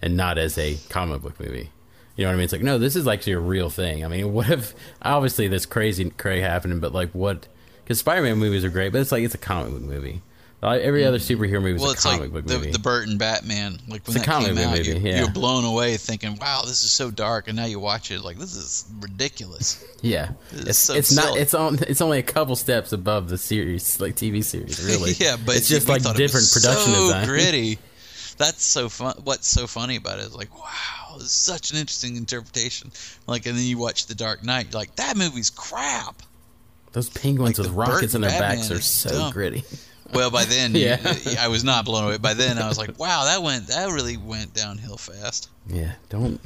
and 0.00 0.16
not 0.16 0.38
as 0.38 0.56
a 0.58 0.76
comic 0.90 1.22
book 1.22 1.40
movie. 1.40 1.70
You 2.18 2.24
know 2.24 2.30
what 2.30 2.34
I 2.34 2.36
mean? 2.36 2.44
It's 2.44 2.52
like, 2.52 2.62
no, 2.62 2.78
this 2.78 2.96
is 2.96 3.06
actually 3.06 3.34
a 3.34 3.38
real 3.38 3.70
thing. 3.70 4.04
I 4.04 4.08
mean, 4.08 4.32
what 4.34 4.50
if 4.50 4.74
obviously 5.00 5.46
this 5.46 5.64
crazy 5.64 6.10
cray 6.10 6.40
happening, 6.40 6.80
but 6.80 6.92
like 6.92 7.12
what? 7.12 7.46
Because 7.84 8.00
Spider-Man 8.00 8.36
movies 8.36 8.64
are 8.64 8.70
great, 8.70 8.92
but 8.92 9.00
it's 9.00 9.12
like 9.12 9.22
it's 9.22 9.34
a 9.34 9.38
comic 9.38 9.72
book 9.72 9.82
movie. 9.82 10.20
Like, 10.60 10.82
every 10.82 11.04
other 11.04 11.18
mm-hmm. 11.18 11.40
superhero 11.40 11.62
movie 11.62 11.76
is 11.76 11.80
well, 11.80 11.90
a 11.90 11.94
it's 11.94 12.02
comic 12.02 12.20
like 12.20 12.32
book 12.32 12.46
the, 12.46 12.54
movie. 12.58 12.72
the 12.72 12.80
Burton 12.80 13.16
Batman. 13.16 13.78
Like 13.86 14.04
when 14.08 14.16
It's 14.16 14.16
a 14.16 14.18
that 14.18 14.24
comic 14.24 14.48
came 14.48 14.56
book 14.56 14.64
out, 14.64 14.78
movie, 14.78 14.90
you, 14.90 14.96
yeah. 14.96 15.18
you're 15.20 15.30
blown 15.30 15.64
away, 15.64 15.96
thinking, 15.96 16.36
"Wow, 16.40 16.62
this 16.62 16.82
is 16.82 16.90
so 16.90 17.12
dark," 17.12 17.46
and 17.46 17.56
now 17.56 17.66
you 17.66 17.78
watch 17.78 18.10
it, 18.10 18.22
like 18.22 18.36
this 18.38 18.56
is 18.56 18.84
ridiculous. 19.00 19.84
Yeah, 20.00 20.30
It's 20.52 20.68
it's 20.68 20.78
so 20.78 20.94
it's 20.94 21.16
not 21.16 21.36
it's 21.36 21.54
on 21.54 21.78
it's 21.88 22.00
only 22.00 22.18
a 22.20 22.22
couple 22.22 22.54
steps 22.54 22.92
above 22.92 23.28
the 23.28 23.36
series 23.36 24.00
like 24.00 24.14
TV 24.14 24.44
series 24.44 24.84
really. 24.86 25.12
yeah, 25.18 25.36
but 25.44 25.56
it's 25.56 25.68
just 25.68 25.88
like 25.88 26.02
different 26.14 26.46
production 26.52 26.94
so 26.94 27.06
design. 27.06 27.26
gritty. 27.26 27.78
That's 28.36 28.62
so 28.62 28.88
fun. 28.88 29.16
What's 29.24 29.48
so 29.48 29.66
funny 29.66 29.96
about 29.96 30.20
it 30.20 30.26
is 30.26 30.34
like, 30.36 30.56
wow, 30.56 31.07
Oh, 31.10 31.16
it's 31.16 31.32
such 31.32 31.70
an 31.70 31.78
interesting 31.78 32.16
interpretation. 32.16 32.90
Like, 33.26 33.46
and 33.46 33.56
then 33.56 33.64
you 33.64 33.78
watch 33.78 34.06
The 34.06 34.14
Dark 34.14 34.44
Knight, 34.44 34.66
you're 34.72 34.80
like 34.80 34.94
that 34.96 35.16
movie's 35.16 35.50
crap. 35.50 36.22
Those 36.92 37.08
penguins 37.10 37.58
with 37.58 37.68
rockets 37.70 38.14
in 38.14 38.20
their 38.22 38.30
Burton 38.30 38.40
backs 38.56 38.70
are 38.70 38.80
so 38.80 39.10
dumb. 39.10 39.32
gritty. 39.32 39.62
Well, 40.14 40.30
by 40.30 40.44
then, 40.44 40.72
Yeah. 40.74 40.98
yeah, 41.24 41.44
I 41.44 41.48
was 41.48 41.64
not 41.64 41.84
blown 41.84 42.04
away. 42.04 42.16
By 42.18 42.34
then, 42.34 42.58
I 42.58 42.66
was 42.68 42.78
like, 42.78 42.98
wow, 42.98 43.24
that 43.24 43.42
went 43.42 43.66
that 43.68 43.90
really 43.92 44.16
went 44.16 44.54
downhill 44.54 44.96
fast. 44.96 45.50
Yeah, 45.66 45.92
don't. 46.08 46.40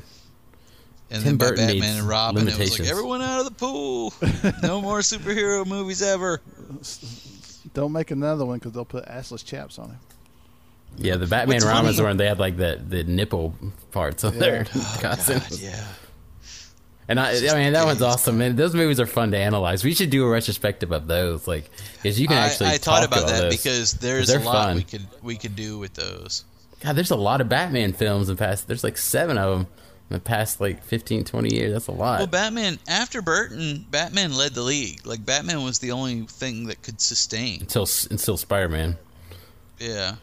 And 1.10 1.22
Tim 1.22 1.24
then 1.24 1.36
by 1.36 1.48
Burton 1.50 1.66
Batman 1.66 1.98
and 1.98 2.08
Robin, 2.08 2.48
it 2.48 2.58
was 2.58 2.78
like 2.80 2.88
everyone 2.88 3.20
out 3.22 3.40
of 3.40 3.44
the 3.44 3.50
pool. 3.52 4.12
no 4.62 4.80
more 4.80 5.00
superhero 5.00 5.66
movies 5.66 6.02
ever. 6.02 6.40
don't 7.74 7.92
make 7.92 8.10
another 8.10 8.44
one 8.46 8.58
because 8.58 8.72
they'll 8.72 8.84
put 8.84 9.04
assless 9.06 9.44
chaps 9.44 9.78
on 9.78 9.90
him. 9.90 9.98
Yeah, 10.98 11.16
the 11.16 11.26
Batman 11.26 11.56
What's 11.56 11.64
Robins 11.66 11.96
funny- 11.96 12.04
where 12.06 12.14
they 12.14 12.26
had 12.26 12.38
like 12.38 12.56
the 12.56 12.80
the 12.86 13.04
nipple 13.04 13.54
parts 13.90 14.24
on 14.24 14.34
Yeah. 14.34 14.40
their 14.40 14.66
Oh, 14.74 14.98
costumes. 15.00 15.48
God, 15.48 15.58
yeah. 15.60 15.84
And 17.08 17.18
I, 17.18 17.30
I 17.32 17.54
mean, 17.62 17.72
that 17.72 17.84
one's 17.84 18.00
awesome. 18.00 18.38
Man, 18.38 18.54
those 18.56 18.74
movies 18.74 19.00
are 19.00 19.06
fun 19.06 19.32
to 19.32 19.36
analyze. 19.36 19.82
We 19.84 19.92
should 19.92 20.10
do 20.10 20.24
a 20.24 20.28
retrospective 20.30 20.92
of 20.92 21.08
those, 21.08 21.48
like, 21.48 21.68
because 21.96 22.18
you 22.18 22.28
can 22.28 22.36
actually. 22.38 22.68
I, 22.68 22.74
I 22.74 22.78
thought 22.78 23.00
talk 23.00 23.06
about 23.08 23.18
about 23.24 23.30
that 23.30 23.40
those. 23.42 23.56
because 23.56 23.92
there's 23.94 24.30
a 24.30 24.38
lot 24.38 24.66
fun. 24.68 24.76
we 24.76 24.82
could 24.84 25.06
we 25.22 25.36
could 25.36 25.56
do 25.56 25.78
with 25.78 25.94
those. 25.94 26.44
God, 26.80 26.94
there's 26.96 27.10
a 27.10 27.16
lot 27.16 27.40
of 27.40 27.48
Batman 27.48 27.92
films 27.92 28.28
in 28.28 28.36
past. 28.36 28.66
There's 28.68 28.84
like 28.84 28.96
seven 28.96 29.36
of 29.36 29.50
them 29.50 29.66
in 30.10 30.14
the 30.14 30.20
past 30.20 30.60
like 30.60 30.82
15, 30.84 31.24
20 31.24 31.54
years. 31.54 31.72
That's 31.72 31.88
a 31.88 31.92
lot. 31.92 32.18
Well, 32.20 32.26
Batman 32.28 32.78
after 32.88 33.20
Burton, 33.20 33.84
Batman 33.90 34.34
led 34.36 34.54
the 34.54 34.62
league. 34.62 35.04
Like 35.04 35.24
Batman 35.26 35.64
was 35.64 35.80
the 35.80 35.90
only 35.92 36.22
thing 36.22 36.66
that 36.68 36.82
could 36.82 37.00
sustain. 37.00 37.60
until 37.62 37.86
until 38.10 38.36
Spider 38.36 38.68
Man. 38.68 38.96
Yeah. 39.78 40.14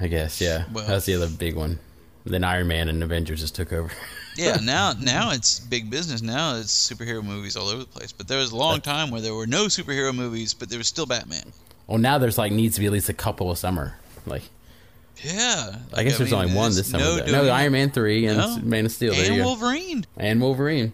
I 0.00 0.08
guess, 0.08 0.40
yeah. 0.40 0.64
Well- 0.72 0.86
That's 0.86 1.06
the 1.06 1.14
other 1.14 1.28
big 1.28 1.54
one. 1.56 1.78
Then 2.24 2.44
Iron 2.44 2.68
Man 2.68 2.88
and 2.88 3.02
Avengers 3.02 3.40
just 3.40 3.54
took 3.54 3.72
over. 3.72 3.90
Yeah, 4.36 4.56
now 4.62 4.92
now 4.98 5.32
it's 5.32 5.58
big 5.58 5.90
business. 5.90 6.22
Now 6.22 6.54
it's 6.54 6.72
superhero 6.72 7.22
movies 7.22 7.56
all 7.56 7.68
over 7.68 7.80
the 7.80 7.84
place. 7.88 8.12
But 8.12 8.28
there 8.28 8.38
was 8.38 8.52
a 8.52 8.56
long 8.56 8.80
time 8.80 9.10
where 9.10 9.20
there 9.20 9.34
were 9.34 9.46
no 9.46 9.66
superhero 9.66 10.14
movies, 10.14 10.54
but 10.54 10.70
there 10.70 10.78
was 10.78 10.86
still 10.86 11.04
Batman. 11.04 11.52
well, 11.88 11.98
now 11.98 12.16
there's 12.16 12.38
like 12.38 12.52
needs 12.52 12.76
to 12.76 12.80
be 12.80 12.86
at 12.86 12.92
least 12.92 13.08
a 13.08 13.12
couple 13.12 13.50
a 13.50 13.56
summer. 13.56 13.96
Like, 14.26 14.44
Yeah. 15.18 15.74
I 15.92 15.96
like, 15.96 16.06
guess 16.06 16.16
there's 16.18 16.30
mean, 16.30 16.42
only 16.42 16.54
one 16.54 16.72
this 16.74 16.88
summer. 16.90 17.04
No, 17.26 17.42
No, 17.44 17.50
Iron 17.50 17.72
Man 17.72 17.90
three 17.90 18.24
and 18.26 18.38
No. 18.38 18.58
Man 18.62 18.86
of 18.86 18.92
Steel. 18.92 19.12
There 19.14 19.32
and. 19.32 19.44
Wolverine. 19.44 20.06
And 20.16 20.40
Wolverine. 20.40 20.92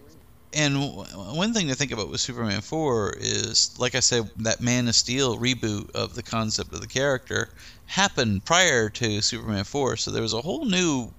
And 0.53 0.75
w- 0.75 1.03
one 1.35 1.53
thing 1.53 1.67
to 1.67 1.75
think 1.75 1.91
about 1.91 2.09
with 2.09 2.21
Superman 2.21 2.61
4 2.61 3.15
is, 3.19 3.75
like 3.77 3.95
I 3.95 3.99
said, 3.99 4.29
that 4.37 4.61
Man 4.61 4.87
of 4.87 4.95
Steel 4.95 5.37
reboot 5.37 5.91
of 5.91 6.15
the 6.15 6.23
concept 6.23 6.73
of 6.73 6.81
the 6.81 6.87
character 6.87 7.49
happened 7.85 8.45
prior 8.45 8.89
to 8.89 9.21
Superman 9.21 9.65
4. 9.65 9.97
So 9.97 10.09
there 10.11 10.21
was 10.21 10.33
a 10.33 10.41
whole 10.41 10.65
new 10.65 11.11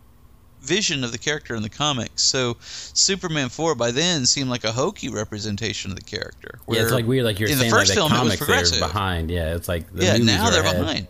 vision 0.63 1.05
of 1.05 1.13
the 1.13 1.19
character 1.19 1.55
in 1.55 1.63
the 1.63 1.69
comics. 1.69 2.23
So 2.23 2.57
Superman 2.61 3.49
4 3.49 3.75
by 3.75 3.91
then 3.91 4.25
seemed 4.27 4.51
like 4.51 4.65
a 4.65 4.73
hokey 4.73 5.09
representation 5.09 5.91
of 5.93 5.97
the 5.99 6.05
character. 6.05 6.59
yeah, 6.69 6.83
it's 6.83 6.91
like 6.93 7.07
weird. 7.07 7.25
Like 7.25 7.39
you're 7.39 7.49
in 7.51 7.59
saying, 7.59 7.71
the 7.71 7.77
like 7.77 7.81
first 7.83 7.95
the 7.95 8.01
film 8.01 8.11
it 8.13 8.15
was 8.15 8.21
comics 8.23 8.37
progressive. 8.39 8.81
behind. 8.81 9.31
Yeah, 9.31 9.55
it's 9.55 9.69
like 9.69 9.93
the 9.93 10.05
yeah, 10.05 10.17
now 10.17 10.51
they're 10.51 10.63
ahead. 10.63 10.81
behind. 10.81 11.07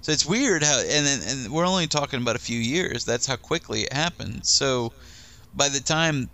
So 0.00 0.12
it's 0.12 0.24
weird 0.24 0.62
how, 0.62 0.78
and 0.78 1.04
then- 1.06 1.20
and 1.26 1.52
we're 1.52 1.66
only 1.66 1.88
talking 1.88 2.22
about 2.22 2.36
a 2.36 2.40
few 2.40 2.58
years. 2.58 3.04
That's 3.04 3.26
how 3.26 3.36
quickly 3.36 3.82
it 3.82 3.92
happened. 3.92 4.46
So 4.46 4.92
by 5.54 5.68
the 5.68 5.80
time, 5.80 6.30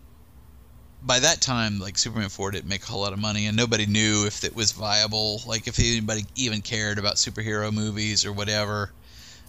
by 1.05 1.21
that 1.21 1.41
time, 1.41 1.79
like 1.79 1.99
Superman 1.99 2.31
four 2.31 2.51
didn't 2.51 2.69
make 2.69 2.83
a 2.83 2.87
whole 2.87 3.03
lot 3.03 3.13
of 3.13 3.19
money, 3.19 3.47
and 3.47 3.57
nobody 3.57 3.87
knew 3.87 4.25
if 4.27 4.43
it 4.43 4.57
was 4.57 4.73
viable, 4.73 5.43
like 5.47 5.69
if 5.69 5.79
anybody 5.79 6.25
even 6.35 6.63
cared 6.63 6.99
about 6.99 7.17
superhero 7.17 7.73
movies 7.73 8.25
or 8.25 8.33
whatever. 8.33 8.91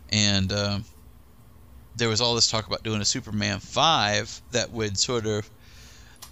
And 0.09 0.51
um, 0.51 0.85
there 1.95 2.09
was 2.09 2.21
all 2.21 2.35
this 2.35 2.49
talk 2.49 2.67
about 2.67 2.83
doing 2.83 3.01
a 3.01 3.05
Superman 3.05 3.59
five 3.59 4.41
that 4.51 4.71
would 4.71 4.97
sort 4.97 5.25
of 5.25 5.49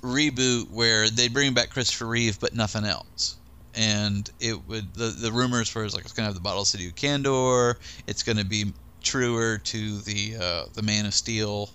reboot 0.02 0.70
where 0.70 1.10
they'd 1.10 1.34
bring 1.34 1.54
back 1.54 1.70
Christopher 1.70 2.08
Reeve 2.08 2.40
but 2.40 2.54
nothing 2.54 2.84
else. 2.84 3.38
And 3.76 4.30
it 4.40 4.68
would 4.68 4.94
the 4.94 5.06
the 5.06 5.32
rumors 5.32 5.74
were 5.74 5.88
like 5.88 6.04
it's 6.04 6.14
gonna 6.14 6.28
have 6.28 6.36
the 6.36 6.42
Bottle 6.42 6.66
City 6.66 6.88
of 6.88 6.96
Kandor. 6.96 7.76
It's 8.08 8.24
gonna 8.24 8.44
be 8.44 8.74
truer 9.02 9.58
to 9.58 9.98
the 10.00 10.36
uh, 10.40 10.66
the 10.74 10.82
Man 10.82 11.06
of 11.06 11.14
Steel 11.14 11.70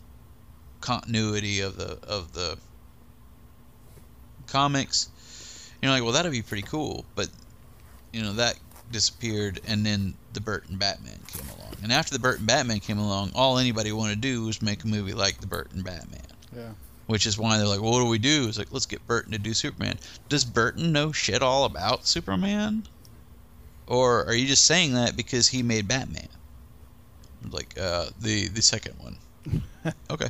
continuity 0.80 1.60
of 1.60 1.76
the 1.76 1.98
of 2.06 2.32
the 2.32 2.56
comics. 4.48 5.08
You're 5.82 5.92
like, 5.92 6.02
well, 6.02 6.12
that'd 6.12 6.32
be 6.32 6.42
pretty 6.42 6.64
cool, 6.66 7.04
but 7.14 7.28
you 8.12 8.22
know 8.22 8.32
that 8.34 8.58
disappeared, 8.90 9.60
and 9.66 9.84
then 9.84 10.14
the 10.32 10.40
Burton 10.40 10.76
Batman 10.76 11.18
came 11.28 11.46
along. 11.58 11.74
And 11.82 11.92
after 11.92 12.12
the 12.14 12.18
Burton 12.18 12.46
Batman 12.46 12.80
came 12.80 12.98
along, 12.98 13.32
all 13.34 13.58
anybody 13.58 13.92
wanted 13.92 14.14
to 14.14 14.20
do 14.20 14.44
was 14.44 14.60
make 14.62 14.82
a 14.84 14.86
movie 14.88 15.12
like 15.14 15.40
the 15.40 15.46
Burton 15.46 15.82
Batman 15.82 16.22
Yeah. 16.56 16.70
which 17.06 17.26
is 17.26 17.38
why 17.38 17.58
they're 17.58 17.66
like, 17.66 17.80
well, 17.80 17.92
what 17.92 17.98
do 18.00 18.06
we 18.06 18.18
do? 18.18 18.48
It's 18.48 18.58
like, 18.58 18.72
let's 18.72 18.86
get 18.86 19.06
Burton 19.06 19.32
to 19.32 19.38
do 19.38 19.52
Superman. 19.54 19.98
Does 20.28 20.44
Burton 20.44 20.90
know 20.92 21.12
shit 21.12 21.42
all 21.42 21.64
about 21.64 22.06
Superman? 22.06 22.84
Or 23.86 24.24
are 24.26 24.34
you 24.34 24.46
just 24.46 24.64
saying 24.64 24.94
that 24.94 25.16
because 25.16 25.48
he 25.48 25.62
made 25.62 25.86
Batman? 25.86 26.28
Like 27.50 27.78
uh, 27.80 28.06
the 28.20 28.48
the 28.48 28.62
second 28.62 28.94
one. 28.98 29.18
okay. 30.10 30.28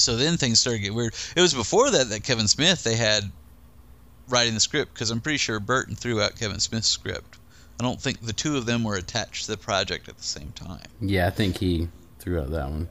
So 0.00 0.16
then 0.16 0.36
things 0.36 0.60
started 0.60 0.78
to 0.78 0.84
get 0.84 0.94
weird. 0.94 1.14
It 1.36 1.40
was 1.40 1.54
before 1.54 1.90
that 1.90 2.10
that 2.10 2.24
Kevin 2.24 2.48
Smith 2.48 2.84
they 2.84 2.96
had 2.96 3.24
writing 4.28 4.54
the 4.54 4.60
script 4.60 4.94
because 4.94 5.10
I'm 5.10 5.20
pretty 5.20 5.38
sure 5.38 5.60
Burton 5.60 5.94
threw 5.94 6.20
out 6.20 6.38
Kevin 6.38 6.60
Smith's 6.60 6.88
script. 6.88 7.38
I 7.80 7.84
don't 7.84 8.00
think 8.00 8.20
the 8.20 8.32
two 8.32 8.56
of 8.56 8.66
them 8.66 8.84
were 8.84 8.96
attached 8.96 9.44
to 9.44 9.52
the 9.52 9.56
project 9.56 10.08
at 10.08 10.18
the 10.18 10.24
same 10.24 10.52
time. 10.52 10.86
Yeah, 11.00 11.26
I 11.26 11.30
think 11.30 11.58
he 11.58 11.88
threw 12.18 12.40
out 12.40 12.50
that 12.50 12.70
one. 12.70 12.88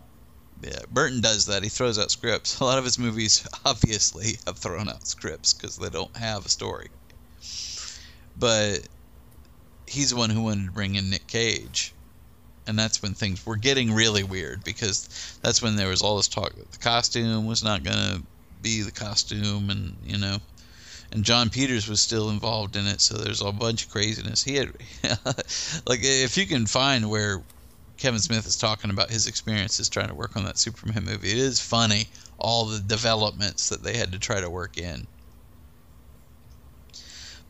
Yeah, 0.63 0.79
Burton 0.91 1.21
does 1.21 1.45
that. 1.47 1.61
He 1.61 1.69
throws 1.69 1.99
out 1.99 2.09
scripts. 2.09 2.59
A 2.61 2.63
lot 2.63 2.77
of 2.77 2.83
his 2.83 2.97
movies 2.97 3.47
obviously 3.65 4.39
have 4.45 4.57
thrown 4.57 4.89
out 4.89 5.07
scripts 5.07 5.53
because 5.53 5.77
they 5.77 5.89
don't 5.89 6.15
have 6.15 6.45
a 6.45 6.49
story. 6.49 6.89
But 8.39 8.87
he's 9.87 10.11
the 10.11 10.15
one 10.15 10.29
who 10.29 10.41
wanted 10.41 10.65
to 10.65 10.71
bring 10.71 10.95
in 10.95 11.09
Nick 11.09 11.27
Cage. 11.27 11.93
And 12.67 12.77
that's 12.77 13.01
when 13.01 13.13
things 13.13 13.45
were 13.45 13.55
getting 13.55 13.93
really 13.93 14.23
weird 14.23 14.63
because 14.63 15.37
that's 15.41 15.61
when 15.61 15.75
there 15.75 15.87
was 15.87 16.01
all 16.01 16.17
this 16.17 16.27
talk 16.27 16.53
that 16.55 16.71
the 16.71 16.77
costume 16.77 17.45
was 17.47 17.63
not 17.63 17.83
going 17.83 17.97
to 17.97 18.23
be 18.61 18.81
the 18.81 18.91
costume 18.91 19.69
and, 19.69 19.95
you 20.05 20.17
know, 20.17 20.37
and 21.11 21.23
Jon 21.23 21.49
Peters 21.49 21.87
was 21.87 22.01
still 22.01 22.29
involved 22.29 22.75
in 22.75 22.85
it, 22.85 22.99
so 22.99 23.15
there's 23.17 23.41
a 23.41 23.51
bunch 23.53 23.85
of 23.85 23.91
craziness. 23.91 24.43
He 24.43 24.55
had, 24.55 24.73
like, 25.87 25.99
if 26.03 26.35
you 26.35 26.45
can 26.45 26.65
find 26.65 27.09
where 27.09 27.41
Kevin 27.97 28.19
Smith 28.19 28.45
is 28.45 28.57
talking 28.57 28.91
about 28.91 29.09
his 29.09 29.25
experiences 29.25 29.89
trying 29.89 30.09
to 30.09 30.13
work 30.13 30.35
on 30.35 30.45
that 30.45 30.59
Superman 30.59 31.05
movie. 31.05 31.31
It 31.31 31.37
is 31.37 31.59
funny 31.59 32.07
all 32.37 32.65
the 32.65 32.79
developments 32.79 33.69
that 33.69 33.81
they 33.81 33.97
had 33.97 34.11
to 34.11 34.19
try 34.19 34.39
to 34.39 34.49
work 34.49 34.77
in. 34.77 35.07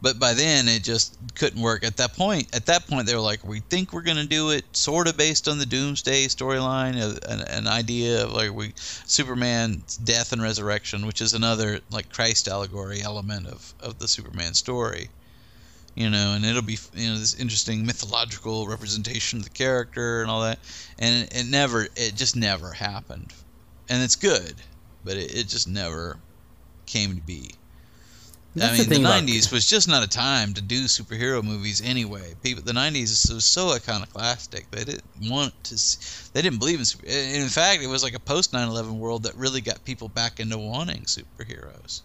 But 0.01 0.19
by 0.19 0.33
then 0.33 0.67
it 0.67 0.83
just 0.83 1.17
couldn't 1.35 1.61
work. 1.61 1.83
At 1.83 1.97
that 1.97 2.13
point, 2.13 2.53
at 2.55 2.67
that 2.67 2.87
point 2.87 3.07
they 3.07 3.15
were 3.15 3.21
like, 3.21 3.43
we 3.43 3.61
think 3.61 3.91
we're 3.91 4.01
going 4.01 4.17
to 4.17 4.27
do 4.27 4.51
it 4.51 4.65
sort 4.75 5.07
of 5.07 5.17
based 5.17 5.47
on 5.47 5.57
the 5.57 5.65
Doomsday 5.65 6.27
storyline, 6.27 6.95
an, 7.27 7.41
an 7.41 7.67
idea 7.67 8.25
of 8.25 8.33
like 8.33 8.53
we 8.53 8.73
Superman's 8.75 9.97
death 9.97 10.33
and 10.33 10.41
resurrection, 10.41 11.07
which 11.07 11.21
is 11.21 11.33
another 11.33 11.79
like 11.89 12.09
Christ 12.09 12.47
allegory 12.47 13.01
element 13.01 13.47
of 13.47 13.73
of 13.79 13.97
the 13.99 14.07
Superman 14.07 14.53
story 14.53 15.09
you 15.97 16.11
know, 16.11 16.33
and 16.35 16.45
it'll 16.45 16.61
be 16.61 16.77
you 16.93 17.09
know 17.09 17.17
this 17.17 17.33
interesting 17.33 17.83
mythological 17.83 18.67
representation 18.67 19.39
of 19.39 19.43
the 19.45 19.49
character 19.49 20.21
and 20.21 20.29
all 20.29 20.41
that, 20.41 20.59
and 20.99 21.23
it, 21.23 21.35
it 21.35 21.45
never, 21.47 21.87
it 21.95 22.13
just 22.15 22.35
never 22.35 22.71
happened, 22.71 23.33
and 23.89 24.03
it's 24.03 24.15
good, 24.15 24.53
but 25.03 25.17
it, 25.17 25.35
it 25.35 25.47
just 25.47 25.67
never 25.67 26.19
came 26.85 27.15
to 27.15 27.21
be. 27.21 27.55
That's 28.59 28.73
I 28.73 28.77
mean, 28.79 28.89
the, 28.89 28.99
about- 29.01 29.23
'90s 29.23 29.51
was 29.51 29.65
just 29.65 29.87
not 29.87 30.03
a 30.03 30.07
time 30.07 30.53
to 30.55 30.61
do 30.61 30.85
superhero 30.85 31.43
movies 31.43 31.81
anyway. 31.81 32.35
People, 32.41 32.63
the 32.63 32.73
'90s 32.73 33.31
was 33.33 33.45
so 33.45 33.71
iconoclastic. 33.73 34.69
They 34.71 34.83
didn't 34.83 35.03
want 35.29 35.53
to. 35.65 35.75
s- 35.75 36.29
They 36.33 36.41
didn't 36.41 36.59
believe 36.59 36.79
in. 36.79 36.85
super- 36.85 37.05
In 37.07 37.47
fact, 37.49 37.81
it 37.83 37.87
was 37.87 38.03
like 38.03 38.15
a 38.15 38.19
post 38.19 38.51
9/11 38.53 38.97
world 38.99 39.23
that 39.23 39.35
really 39.35 39.61
got 39.61 39.83
people 39.85 40.09
back 40.09 40.39
into 40.39 40.57
wanting 40.57 41.05
superheroes. 41.05 42.01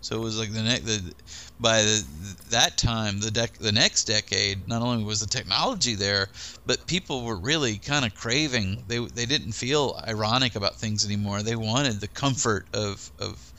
So 0.00 0.16
it 0.16 0.24
was 0.24 0.36
like 0.36 0.52
the 0.52 0.62
next 0.62 0.84
the 0.84 1.12
by 1.60 1.82
the, 1.82 2.04
that 2.50 2.76
time 2.76 3.20
the 3.20 3.30
dec- 3.30 3.58
the 3.58 3.70
next 3.70 4.04
decade 4.04 4.66
not 4.66 4.82
only 4.82 5.04
was 5.04 5.20
the 5.20 5.28
technology 5.28 5.94
there 5.94 6.28
but 6.66 6.84
people 6.88 7.22
were 7.24 7.38
really 7.38 7.78
kind 7.78 8.04
of 8.04 8.12
craving 8.12 8.82
they 8.88 8.98
they 8.98 9.26
didn't 9.26 9.52
feel 9.52 10.00
ironic 10.08 10.56
about 10.56 10.74
things 10.80 11.04
anymore 11.04 11.42
they 11.44 11.54
wanted 11.54 12.00
the 12.00 12.08
comfort 12.08 12.66
of 12.74 13.12
of 13.20 13.52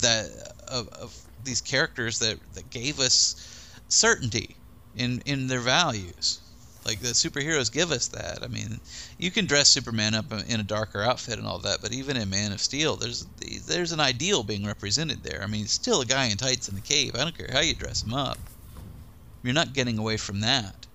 that 0.00 0.52
of, 0.68 0.88
of 0.88 1.16
these 1.44 1.60
characters 1.60 2.18
that 2.20 2.38
that 2.54 2.70
gave 2.70 2.98
us 2.98 3.36
certainty 3.88 4.56
in 4.94 5.20
in 5.26 5.46
their 5.46 5.60
values. 5.60 6.40
Like 6.84 7.00
the 7.00 7.08
superheroes 7.08 7.72
give 7.72 7.90
us 7.90 8.08
that. 8.08 8.42
I 8.42 8.48
mean 8.48 8.80
you 9.18 9.30
can 9.30 9.46
dress 9.46 9.68
superman 9.68 10.14
up 10.14 10.32
in 10.32 10.60
a 10.60 10.64
darker 10.64 11.02
outfit 11.02 11.38
and 11.38 11.46
all 11.46 11.58
that 11.60 11.80
but 11.80 11.92
even 11.92 12.16
in 12.16 12.28
man 12.30 12.52
of 12.52 12.60
steel 12.60 12.96
there's 12.96 13.26
there's 13.66 13.92
an 13.92 14.00
ideal 14.00 14.42
being 14.42 14.66
represented 14.66 15.22
there. 15.22 15.42
I 15.42 15.46
mean 15.46 15.66
still 15.66 16.00
a 16.00 16.06
guy 16.06 16.26
in 16.26 16.36
tights 16.36 16.68
in 16.68 16.74
the 16.74 16.80
cave 16.80 17.14
i 17.14 17.18
don't 17.18 17.36
care 17.36 17.50
how 17.52 17.60
you 17.60 17.74
dress 17.74 18.02
him 18.02 18.14
up. 18.14 18.38
You're 19.42 19.54
not 19.54 19.74
getting 19.74 19.98
away 19.98 20.16
from 20.16 20.40
that. 20.40 20.86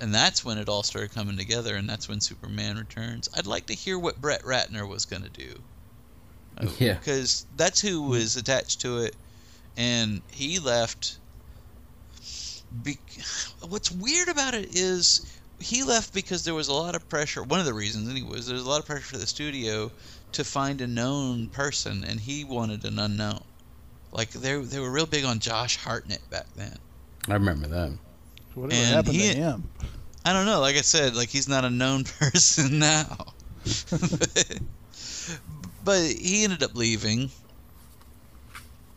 And 0.00 0.14
that's 0.14 0.44
when 0.44 0.56
it 0.56 0.68
all 0.68 0.82
started 0.82 1.12
coming 1.12 1.36
together 1.36 1.76
and 1.76 1.88
that's 1.88 2.08
when 2.08 2.20
superman 2.20 2.78
returns. 2.78 3.28
I'd 3.34 3.46
like 3.46 3.66
to 3.66 3.74
hear 3.74 3.98
what 3.98 4.20
brett 4.20 4.42
ratner 4.42 4.88
was 4.88 5.04
going 5.04 5.22
to 5.22 5.28
do 5.28 5.62
Oh. 6.62 6.74
Yeah. 6.78 6.94
because 6.94 7.46
that's 7.56 7.80
who 7.80 8.02
hmm. 8.02 8.10
was 8.10 8.36
attached 8.36 8.80
to 8.82 8.98
it 8.98 9.14
and 9.76 10.22
he 10.30 10.58
left 10.58 11.18
be- 12.82 12.98
what's 13.68 13.90
weird 13.90 14.28
about 14.28 14.54
it 14.54 14.74
is 14.76 15.26
he 15.58 15.82
left 15.82 16.14
because 16.14 16.44
there 16.44 16.54
was 16.54 16.68
a 16.68 16.72
lot 16.72 16.94
of 16.94 17.08
pressure 17.08 17.42
one 17.42 17.60
of 17.60 17.66
the 17.66 17.74
reasons 17.74 18.08
anyways 18.08 18.46
there 18.46 18.54
was 18.54 18.64
a 18.64 18.68
lot 18.68 18.80
of 18.80 18.86
pressure 18.86 19.02
for 19.04 19.18
the 19.18 19.26
studio 19.26 19.90
to 20.32 20.44
find 20.44 20.80
a 20.80 20.86
known 20.86 21.48
person 21.48 22.04
and 22.04 22.20
he 22.20 22.44
wanted 22.44 22.84
an 22.84 22.98
unknown 22.98 23.42
like 24.12 24.30
they 24.30 24.56
they 24.60 24.78
were 24.80 24.90
real 24.90 25.06
big 25.06 25.24
on 25.24 25.38
Josh 25.38 25.76
Hartnett 25.76 26.28
back 26.30 26.46
then 26.56 26.76
I 27.28 27.34
remember 27.34 27.68
that. 27.68 27.92
Whatever 28.54 28.80
And 28.80 28.94
happened 28.94 29.14
he- 29.14 29.32
to 29.32 29.36
him? 29.36 29.70
I 30.24 30.32
don't 30.32 30.46
know. 30.46 30.60
Like 30.60 30.76
I 30.76 30.82
said, 30.82 31.14
like 31.14 31.28
he's 31.28 31.48
not 31.48 31.64
a 31.64 31.70
known 31.70 32.04
person 32.18 32.78
now. 32.78 33.26
but 33.90 34.60
he 35.86 36.44
ended 36.44 36.62
up 36.62 36.74
leaving. 36.74 37.30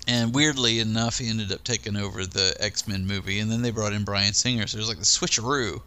And 0.05 0.35
weirdly 0.35 0.79
enough, 0.79 1.17
he 1.17 1.29
ended 1.29 1.51
up 1.53 1.63
taking 1.63 1.95
over 1.95 2.25
the 2.25 2.53
X 2.59 2.87
Men 2.87 3.07
movie, 3.07 3.39
and 3.39 3.49
then 3.49 3.61
they 3.61 3.71
brought 3.71 3.93
in 3.93 4.03
Bryan 4.03 4.33
Singer. 4.33 4.67
So 4.67 4.77
there's 4.77 4.89
like 4.89 4.99
the 4.99 5.05
switcheroo 5.05 5.81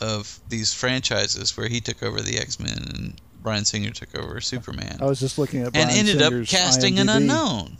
of 0.00 0.40
these 0.48 0.74
franchises 0.74 1.56
where 1.56 1.68
he 1.68 1.80
took 1.80 2.02
over 2.02 2.20
the 2.20 2.38
X 2.38 2.58
Men 2.58 2.78
and 2.94 3.20
Bryan 3.42 3.64
Singer 3.64 3.90
took 3.90 4.16
over 4.18 4.40
Superman, 4.40 4.98
I 5.00 5.06
was 5.06 5.20
just 5.20 5.38
looking 5.38 5.62
at 5.62 5.72
Brian 5.72 5.88
and 5.88 5.94
Bryan 5.94 6.08
ended 6.08 6.22
up 6.22 6.30
Singer's 6.30 6.50
casting 6.50 6.98
an 6.98 7.08
unknown. 7.08 7.76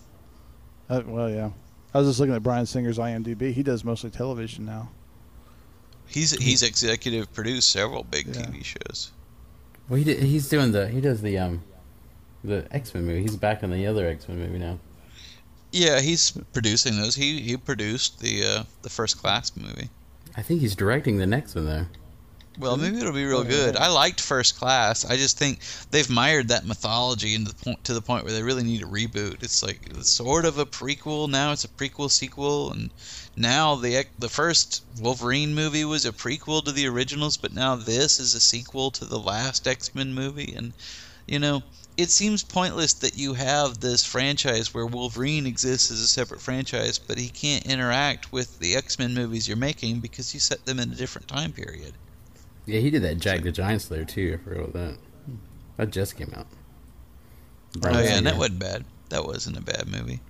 Uh, 0.89 1.03
well, 1.07 1.31
yeah. 1.31 1.51
I 1.93 1.99
was 1.99 2.09
just 2.09 2.21
looking 2.21 2.35
at 2.35 2.43
Bryan 2.43 2.67
Singer's 2.67 2.99
IMDb. 2.99 3.53
He 3.53 3.63
does 3.63 3.85
mostly 3.85 4.11
television 4.11 4.65
now. 4.65 4.91
He's 6.07 6.33
he's 6.33 6.63
executive 6.63 7.33
produced 7.33 7.71
several 7.71 8.05
big 8.05 8.27
TV 8.33 8.65
shows. 8.65 9.13
Well, 9.89 9.99
he 9.99 10.05
did, 10.05 10.23
he's 10.23 10.49
doing 10.49 10.73
the 10.73 10.89
he 10.89 11.01
does 11.01 11.23
the 11.23 11.39
um 11.39 11.63
the 12.45 12.67
X 12.71 12.95
Men 12.95 13.05
movie. 13.05 13.23
He's 13.23 13.37
back 13.37 13.63
in 13.63 13.71
the 13.71 13.87
other 13.87 14.07
X 14.07 14.29
Men 14.29 14.39
movie 14.39 14.59
now. 14.59 14.79
Yeah, 15.73 16.01
he's 16.01 16.33
producing 16.53 16.97
those. 16.97 17.15
He 17.15 17.41
he 17.41 17.57
produced 17.57 18.21
the 18.21 18.45
uh, 18.45 18.63
the 18.83 18.91
first 18.91 19.19
class 19.19 19.57
movie. 19.57 19.89
I 20.37 20.43
think 20.43 20.61
he's 20.61 20.75
directing 20.75 21.19
the 21.19 21.27
next 21.27 21.55
one 21.55 21.67
though. 21.67 21.87
Well, 22.59 22.77
maybe 22.77 22.99
it'll 22.99 23.13
be 23.13 23.25
real 23.25 23.45
good. 23.45 23.77
I 23.77 23.89
liked 23.89 24.21
First 24.21 24.59
Class. 24.59 25.05
I 25.05 25.17
just 25.17 25.39
think 25.39 25.61
they've 25.91 26.11
mired 26.11 26.49
that 26.49 26.67
mythology 26.67 27.35
into 27.35 27.53
the 27.53 27.65
point 27.65 27.85
to 27.85 27.95
the 27.95 28.03
point 28.03 28.25
where 28.25 28.35
they 28.35 28.43
really 28.43 28.65
need 28.65 28.83
a 28.83 28.87
reboot. 28.87 29.43
It's 29.43 29.63
like 29.63 29.81
it's 29.91 30.11
sort 30.11 30.45
of 30.45 30.59
a 30.59 30.67
prequel 30.67 31.31
now. 31.31 31.53
It's 31.53 31.65
a 31.65 31.69
prequel 31.69 32.11
sequel, 32.11 32.73
and 32.73 32.91
now 33.37 33.77
the 33.77 34.05
the 34.19 34.29
first 34.29 34.85
Wolverine 35.01 35.55
movie 35.55 35.85
was 35.85 36.05
a 36.05 36.13
prequel 36.13 36.63
to 36.65 36.73
the 36.73 36.87
originals, 36.87 37.37
but 37.37 37.55
now 37.55 37.77
this 37.77 38.21
is 38.21 38.35
a 38.35 38.41
sequel 38.41 38.91
to 38.91 39.05
the 39.05 39.19
last 39.19 39.67
X 39.67 39.95
Men 39.95 40.13
movie, 40.13 40.53
and 40.55 40.75
you 41.27 41.39
know 41.39 41.63
it 42.01 42.11
seems 42.11 42.43
pointless 42.43 42.95
that 42.95 43.19
you 43.19 43.35
have 43.35 43.81
this 43.81 44.05
franchise 44.05 44.73
where 44.73 44.87
Wolverine 44.87 45.47
exists 45.47 45.91
as 45.91 46.01
a 46.01 46.09
separate 46.09 46.41
franchise, 46.41 46.99
but 46.99 47.19
he 47.19 47.29
can't 47.29 47.67
interact 47.67 48.33
with 48.33 48.59
the 48.59 48.75
X 48.75 48.99
Men 48.99 49.13
movies 49.13 49.47
you're 49.47 49.57
making 49.59 50.01
because 50.01 50.33
you 50.33 50.41
set 50.41 50.65
them 50.65 50.81
in 50.81 50.91
a 50.91 50.95
different 50.95 51.29
time 51.29 51.53
period. 51.53 51.93
Yeah, 52.65 52.81
he 52.81 52.89
did 52.89 53.03
that 53.03 53.19
Jack 53.19 53.43
the 53.43 53.53
Giant 53.53 53.83
Slayer 53.83 54.07
too. 54.07 54.39
I 54.41 54.45
forgot 54.45 54.61
about 54.61 54.73
that. 54.73 54.99
That 55.77 55.91
just 55.91 56.17
came 56.17 56.33
out. 56.35 56.47
oh 57.85 58.01
yeah, 58.03 58.17
and 58.17 58.27
that 58.27 58.37
wasn't 58.37 58.61
bad. 58.61 58.85
That 59.11 59.27
wasn't 59.27 59.59
a 59.59 59.63
bad 59.63 59.87
movie. 59.87 60.21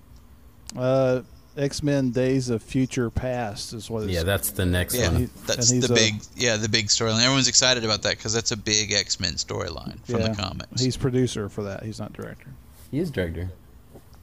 Uh, 0.76 1.22
X 1.56 1.82
Men: 1.82 2.10
Days 2.10 2.48
of 2.48 2.62
Future 2.62 3.10
Past 3.10 3.72
is 3.72 3.90
what. 3.90 4.04
It's 4.04 4.12
yeah, 4.12 4.22
that's 4.22 4.50
the 4.50 4.66
next 4.66 4.94
yeah, 4.94 5.10
one. 5.12 5.30
that's 5.46 5.70
the 5.70 5.92
big. 5.94 6.14
Yeah, 6.36 6.56
the 6.56 6.68
big 6.68 6.86
storyline. 6.86 7.22
Everyone's 7.22 7.48
excited 7.48 7.84
about 7.84 8.02
that 8.02 8.16
because 8.16 8.32
that's 8.32 8.52
a 8.52 8.56
big 8.56 8.92
X 8.92 9.20
Men 9.20 9.32
storyline 9.34 9.98
from 10.06 10.20
yeah, 10.20 10.28
the 10.28 10.42
comics. 10.42 10.80
He's 10.80 10.96
producer 10.96 11.48
for 11.48 11.64
that. 11.64 11.82
He's 11.82 11.98
not 11.98 12.12
director. 12.12 12.48
He 12.90 12.98
is 12.98 13.10
director. 13.10 13.50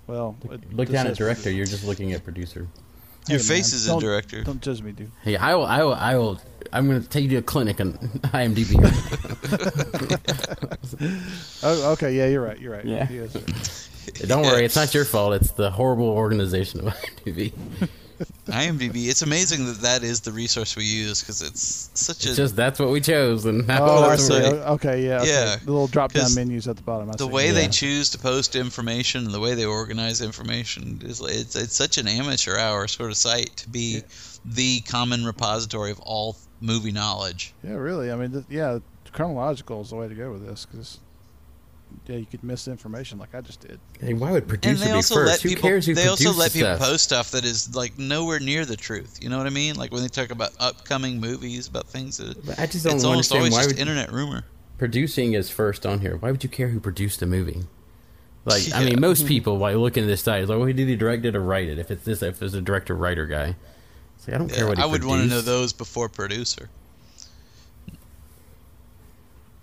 Well, 0.07 0.37
look 0.71 0.89
down 0.89 1.07
at 1.07 1.17
director. 1.17 1.51
You're 1.51 1.65
just 1.65 1.83
looking 1.83 2.13
at 2.13 2.23
producer. 2.23 2.67
Your 3.27 3.39
Hey, 3.39 3.43
face 3.43 3.71
man, 3.73 3.77
is 3.77 3.87
don't- 3.87 3.97
a 3.97 4.05
director. 4.05 4.43
Don't 4.45 4.61
judge 4.61 4.81
me, 4.81 4.93
dude. 4.93 5.11
Hey, 5.21 5.35
I 5.35 5.53
will. 5.55 5.65
I 5.65 5.83
will. 5.83 5.93
I 5.95 6.15
will. 6.15 6.39
I'm 6.71 6.87
going 6.87 7.01
to 7.01 7.09
take 7.09 7.23
you 7.23 7.29
to 7.31 7.35
a 7.37 7.41
clinic 7.41 7.81
on 7.81 7.93
IMDb. 8.33 8.77
Oh, 11.63 11.91
okay. 11.93 12.15
Yeah, 12.15 12.27
you're 12.27 12.41
right. 12.41 12.59
You're 12.59 12.73
right. 12.73 12.85
Yeah. 12.85 13.05
He 13.05 13.19
is 14.15 14.21
right. 14.21 14.29
Don't 14.29 14.43
worry, 14.43 14.65
it's 14.65 14.75
not 14.75 14.93
your 14.93 15.05
fault. 15.05 15.33
It's 15.33 15.51
the 15.51 15.69
horrible 15.71 16.09
organization 16.09 16.87
of 16.87 16.93
IMDb. 16.93 17.53
IMDb. 18.47 19.07
It's 19.09 19.21
amazing 19.21 19.65
that 19.67 19.81
that 19.81 20.03
is 20.03 20.21
the 20.21 20.31
resource 20.31 20.75
we 20.75 20.85
use 20.85 21.21
because 21.21 21.41
it's 21.43 21.91
such 21.93 22.25
a 22.25 22.33
just 22.33 22.55
that's 22.55 22.79
what 22.79 22.89
we 22.89 22.99
chose, 22.99 23.45
and 23.45 23.67
now 23.67 23.83
Oh, 23.85 24.03
I 24.05 24.09
that's 24.09 24.25
see. 24.25 24.33
what- 24.33 24.43
oh, 24.43 24.73
Okay, 24.73 25.05
yeah. 25.05 25.21
Okay. 25.21 25.29
Yeah, 25.29 25.55
The 25.63 25.71
little 25.71 25.87
drop 25.87 26.13
down 26.13 26.23
'cause 26.23 26.35
menus 26.35 26.67
at 26.67 26.77
the 26.77 26.81
bottom. 26.81 27.09
I 27.09 27.13
the 27.15 27.25
see. 27.27 27.31
way 27.31 27.51
they 27.51 27.67
choose 27.67 28.09
to 28.11 28.17
post 28.17 28.55
information 28.55 29.25
and 29.25 29.33
the 29.33 29.39
way 29.39 29.53
they 29.53 29.65
organize 29.65 30.21
information 30.21 30.99
is 31.05 31.21
it's 31.21 31.55
it's 31.55 31.75
such 31.75 31.99
an 31.99 32.07
amateur 32.07 32.57
hour 32.57 32.87
sort 32.87 33.11
of 33.11 33.17
site 33.17 33.55
to 33.57 33.69
be 33.69 34.01
the 34.45 34.79
common 34.81 35.23
repository 35.25 35.91
of 35.91 35.99
all 35.99 36.37
movie 36.59 36.91
knowledge. 36.91 37.53
Yeah, 37.63 37.73
really. 37.75 38.11
I 38.11 38.15
mean, 38.15 38.31
th- 38.31 38.45
yeah, 38.49 38.79
chronological 39.11 39.81
is 39.81 39.91
the 39.91 39.95
way 39.95 40.07
to 40.07 40.15
go 40.15 40.31
with 40.31 40.43
this 40.47 40.65
because 40.65 40.97
yeah, 42.05 42.15
you 42.17 42.25
could 42.25 42.43
miss 42.43 42.67
information 42.67 43.17
like 43.19 43.35
I 43.35 43.41
just 43.41 43.59
did. 43.61 43.79
Hey, 43.99 44.13
why 44.13 44.31
would 44.31 44.43
And 44.43 44.49
producer 44.49 44.85
they 44.85 44.91
be 44.91 45.15
first? 45.15 45.31
let 45.31 45.41
Who 45.41 45.49
people 45.49 45.69
cares 45.69 45.85
who 45.85 45.93
they 45.93 46.07
also 46.07 46.31
let 46.33 46.53
people 46.53 46.75
stuff? 46.75 46.79
post 46.87 47.03
stuff 47.03 47.31
that 47.31 47.43
is 47.45 47.75
like 47.75 47.97
nowhere 47.97 48.39
near 48.39 48.65
the 48.65 48.75
truth. 48.77 49.19
You 49.21 49.29
know 49.29 49.37
what 49.37 49.47
I 49.47 49.51
mean? 49.51 49.75
Like 49.75 49.91
when 49.91 50.01
they 50.01 50.07
talk 50.07 50.29
about 50.31 50.51
upcoming 50.59 51.19
movies, 51.19 51.67
about 51.67 51.87
things 51.87 52.17
that 52.17 52.45
But 52.45 52.59
I 52.59 52.65
just 52.67 52.85
don't 52.85 52.95
it's 52.95 53.03
almost 53.03 53.31
understand 53.31 53.39
always 53.39 53.53
why 53.53 53.59
just 53.63 53.69
would 53.71 53.79
internet 53.79 54.11
rumor. 54.11 54.43
producing 54.77 55.33
is 55.33 55.49
first 55.49 55.85
on 55.85 55.99
here. 56.01 56.17
Why 56.17 56.31
would 56.31 56.43
you 56.43 56.49
care 56.49 56.69
who 56.69 56.79
produced 56.79 57.19
the 57.19 57.25
movie? 57.25 57.63
Like, 58.45 58.63
I 58.73 58.85
mean, 58.85 58.99
most 59.01 59.25
people, 59.27 59.57
while 59.57 59.77
looking 59.79 60.03
at 60.03 60.07
this 60.07 60.21
site, 60.21 60.43
is 60.43 60.49
like, 60.49 60.57
well, 60.57 60.67
did 60.67 60.77
he 60.87 60.95
direct 60.95 61.25
it 61.25 61.35
or 61.35 61.41
write 61.41 61.67
it? 61.67 61.79
If 61.79 61.91
it's 61.91 62.05
this, 62.05 62.21
if 62.21 62.41
it's 62.41 62.53
a 62.53 62.61
director 62.61 62.95
writer 62.95 63.25
guy, 63.25 63.55
it's 64.15 64.27
like, 64.27 64.35
I 64.35 64.37
don't 64.37 64.49
care 64.51 64.67
what 64.67 64.77
he 64.77 64.83
I 64.83 64.85
would 64.85 65.03
want 65.03 65.21
to 65.23 65.27
know 65.27 65.41
those 65.41 65.73
before 65.73 66.07
producer. 66.09 66.69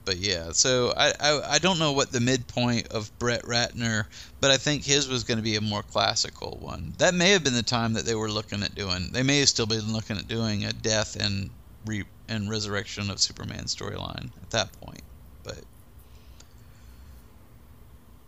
But 0.04 0.18
yeah, 0.18 0.52
so 0.52 0.92
I, 0.96 1.12
I 1.18 1.40
I 1.54 1.58
don't 1.58 1.78
know 1.78 1.92
what 1.92 2.12
the 2.12 2.20
midpoint 2.20 2.88
of 2.88 3.10
Brett 3.18 3.42
Ratner, 3.42 4.04
but 4.40 4.50
I 4.50 4.58
think 4.58 4.84
his 4.84 5.08
was 5.08 5.24
going 5.24 5.38
to 5.38 5.42
be 5.42 5.56
a 5.56 5.62
more 5.62 5.82
classical 5.82 6.58
one. 6.60 6.92
That 6.98 7.14
may 7.14 7.30
have 7.30 7.42
been 7.42 7.54
the 7.54 7.62
time 7.62 7.94
that 7.94 8.04
they 8.04 8.14
were 8.14 8.30
looking 8.30 8.62
at 8.62 8.74
doing. 8.74 9.08
They 9.12 9.22
may 9.22 9.40
have 9.40 9.48
still 9.48 9.66
been 9.66 9.92
looking 9.92 10.18
at 10.18 10.28
doing 10.28 10.64
a 10.64 10.72
death 10.72 11.16
and 11.16 11.48
re 11.86 12.04
and 12.28 12.50
resurrection 12.50 13.10
of 13.10 13.20
Superman 13.20 13.64
storyline 13.64 14.30
at 14.42 14.50
that 14.50 14.78
point. 14.80 15.02
But 15.42 15.60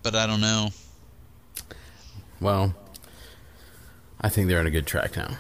but 0.03 0.15
I 0.15 0.27
don't 0.27 0.41
know. 0.41 0.71
Well, 2.41 2.75
I 4.21 4.31
think 4.31 4.49
they're 4.49 4.61
on 4.61 4.67
a 4.67 4.71
good 4.71 4.87
track 4.87 5.17
now, 5.17 5.37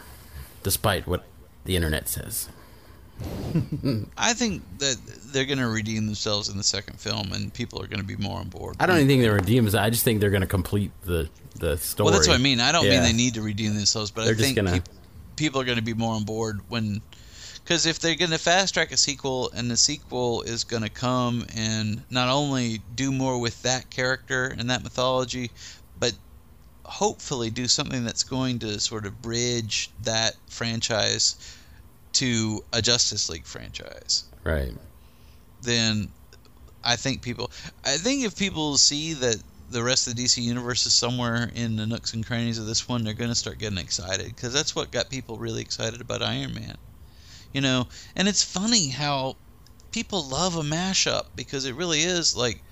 despite 0.63 1.07
what 1.07 1.25
the 1.65 1.77
internet 1.77 2.09
says. 2.09 2.49
I 4.19 4.33
think 4.35 4.63
that 4.79 4.97
they're 5.33 5.45
going 5.47 5.59
to 5.59 5.69
redeem 5.69 6.07
themselves 6.07 6.49
in 6.49 6.57
the 6.57 6.63
second 6.63 7.01
film, 7.01 7.33
and 7.33 7.53
people 7.53 7.81
are 7.83 7.87
going 7.87 8.01
to 8.01 8.07
be 8.07 8.17
more 8.17 8.39
on 8.41 8.49
board. 8.49 8.77
I 8.81 8.87
don't 8.87 8.97
even 8.97 9.09
think 9.09 9.23
they're 9.23 9.33
redeemed. 9.35 9.75
I 9.75 9.91
just 9.91 10.05
think 10.05 10.21
they're 10.21 10.31
going 10.31 10.43
to 10.43 10.47
complete 10.47 10.91
the 11.05 11.29
the 11.59 11.79
story. 11.79 12.05
Well, 12.07 12.15
that's 12.15 12.29
what 12.29 12.39
I 12.39 12.43
mean. 12.43 12.61
I 12.61 12.71
don't 12.73 12.85
mean 12.89 13.03
they 13.03 13.13
need 13.15 13.35
to 13.35 13.43
redeem 13.43 13.75
themselves, 13.75 14.11
but 14.11 14.25
They're 14.27 14.35
I 14.35 14.39
think 14.39 14.57
gonna- 14.57 14.73
peop- 14.73 14.89
people 15.37 15.61
are 15.61 15.65
going 15.65 15.79
to 15.79 15.85
be 15.85 15.95
more 15.95 16.15
on 16.15 16.25
board 16.25 16.61
when, 16.69 17.01
because 17.65 17.87
if 17.87 17.99
they're 17.99 18.15
going 18.15 18.31
to 18.31 18.39
fast 18.39 18.75
track 18.75 18.93
a 18.93 18.97
sequel, 18.97 19.51
and 19.55 19.71
the 19.71 19.77
sequel 19.77 20.43
is 20.43 20.65
going 20.65 20.83
to 20.83 20.91
come 20.91 21.47
and 21.57 22.03
not 22.11 22.29
only 22.29 22.81
do 22.95 23.11
more 23.11 23.39
with 23.39 23.63
that 23.63 23.89
character 23.91 24.55
and 24.59 24.69
that 24.71 24.83
mythology, 24.83 25.51
but 25.99 26.13
hopefully 26.85 27.49
do 27.51 27.67
something 27.67 28.05
that's 28.05 28.23
going 28.23 28.59
to 28.61 28.79
sort 28.79 29.07
of 29.07 29.21
bridge 29.23 29.91
that 30.05 30.35
franchise 30.49 31.37
to 32.17 32.63
a 32.73 32.83
Justice 32.83 33.29
League 33.29 33.47
franchise 33.47 34.25
Right. 34.45 34.75
then 35.63 36.09
I 36.85 36.97
think 36.97 37.23
people 37.23 37.51
I 37.85 37.97
think 37.97 38.25
if 38.25 38.37
people 38.37 38.79
see 38.79 39.13
that 39.15 39.43
the 39.69 39.83
rest 39.83 40.07
of 40.07 40.15
the 40.15 40.25
DC 40.25 40.41
universe 40.43 40.87
is 40.87 40.95
somewhere 40.95 41.51
in 41.55 41.77
the 41.77 41.87
nooks 41.87 42.15
and 42.15 42.25
crannies 42.25 42.59
of 42.59 42.67
this 42.67 42.89
one, 42.89 43.03
they're 43.03 43.15
going 43.15 43.31
to 43.31 43.35
start 43.35 43.59
getting 43.59 43.79
excited 43.79 44.27
because 44.29 44.53
that's 44.53 44.77
what 44.77 44.93
got 44.93 45.11
people 45.11 45.39
really 45.39 45.61
excited 45.61 46.01
about 46.01 46.23
Iron 46.23 46.55
Man. 46.55 46.77
You 47.53 47.61
know, 47.61 47.89
and 48.15 48.29
it's 48.29 48.45
funny 48.45 48.89
how 48.89 49.37
people 49.91 50.23
love 50.23 50.57
a 50.57 50.63
mashup 50.63 51.25
because 51.35 51.65
it 51.65 51.75
really 51.75 52.01
is 52.01 52.37
like 52.37 52.63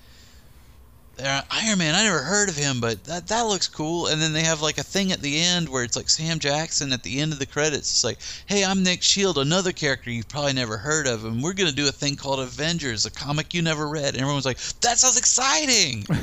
uh, 1.23 1.41
Iron 1.51 1.77
Man. 1.79 1.95
I 1.95 2.03
never 2.03 2.19
heard 2.19 2.49
of 2.49 2.55
him, 2.55 2.79
but 2.81 3.03
that 3.05 3.27
that 3.27 3.41
looks 3.43 3.67
cool. 3.67 4.07
And 4.07 4.21
then 4.21 4.33
they 4.33 4.41
have 4.43 4.61
like 4.61 4.77
a 4.77 4.83
thing 4.83 5.11
at 5.11 5.21
the 5.21 5.39
end 5.41 5.69
where 5.69 5.83
it's 5.83 5.95
like 5.95 6.09
Sam 6.09 6.39
Jackson 6.39 6.91
at 6.93 7.03
the 7.03 7.19
end 7.19 7.31
of 7.33 7.39
the 7.39 7.45
credits. 7.45 7.89
It's 7.91 8.03
like, 8.03 8.17
hey, 8.47 8.63
I'm 8.65 8.83
Nick 8.83 9.01
Shield, 9.03 9.37
another 9.37 9.71
character 9.71 10.09
you've 10.11 10.27
probably 10.27 10.53
never 10.53 10.77
heard 10.77 11.07
of, 11.07 11.25
and 11.25 11.41
we're 11.43 11.53
gonna 11.53 11.71
do 11.71 11.87
a 11.87 11.91
thing 11.91 12.15
called 12.15 12.39
Avengers, 12.39 13.05
a 13.05 13.11
comic 13.11 13.53
you 13.53 13.61
never 13.61 13.87
read. 13.87 14.13
And 14.13 14.17
everyone's 14.21 14.45
like, 14.45 14.57
that 14.81 14.97
sounds 14.97 15.17
exciting. 15.17 16.05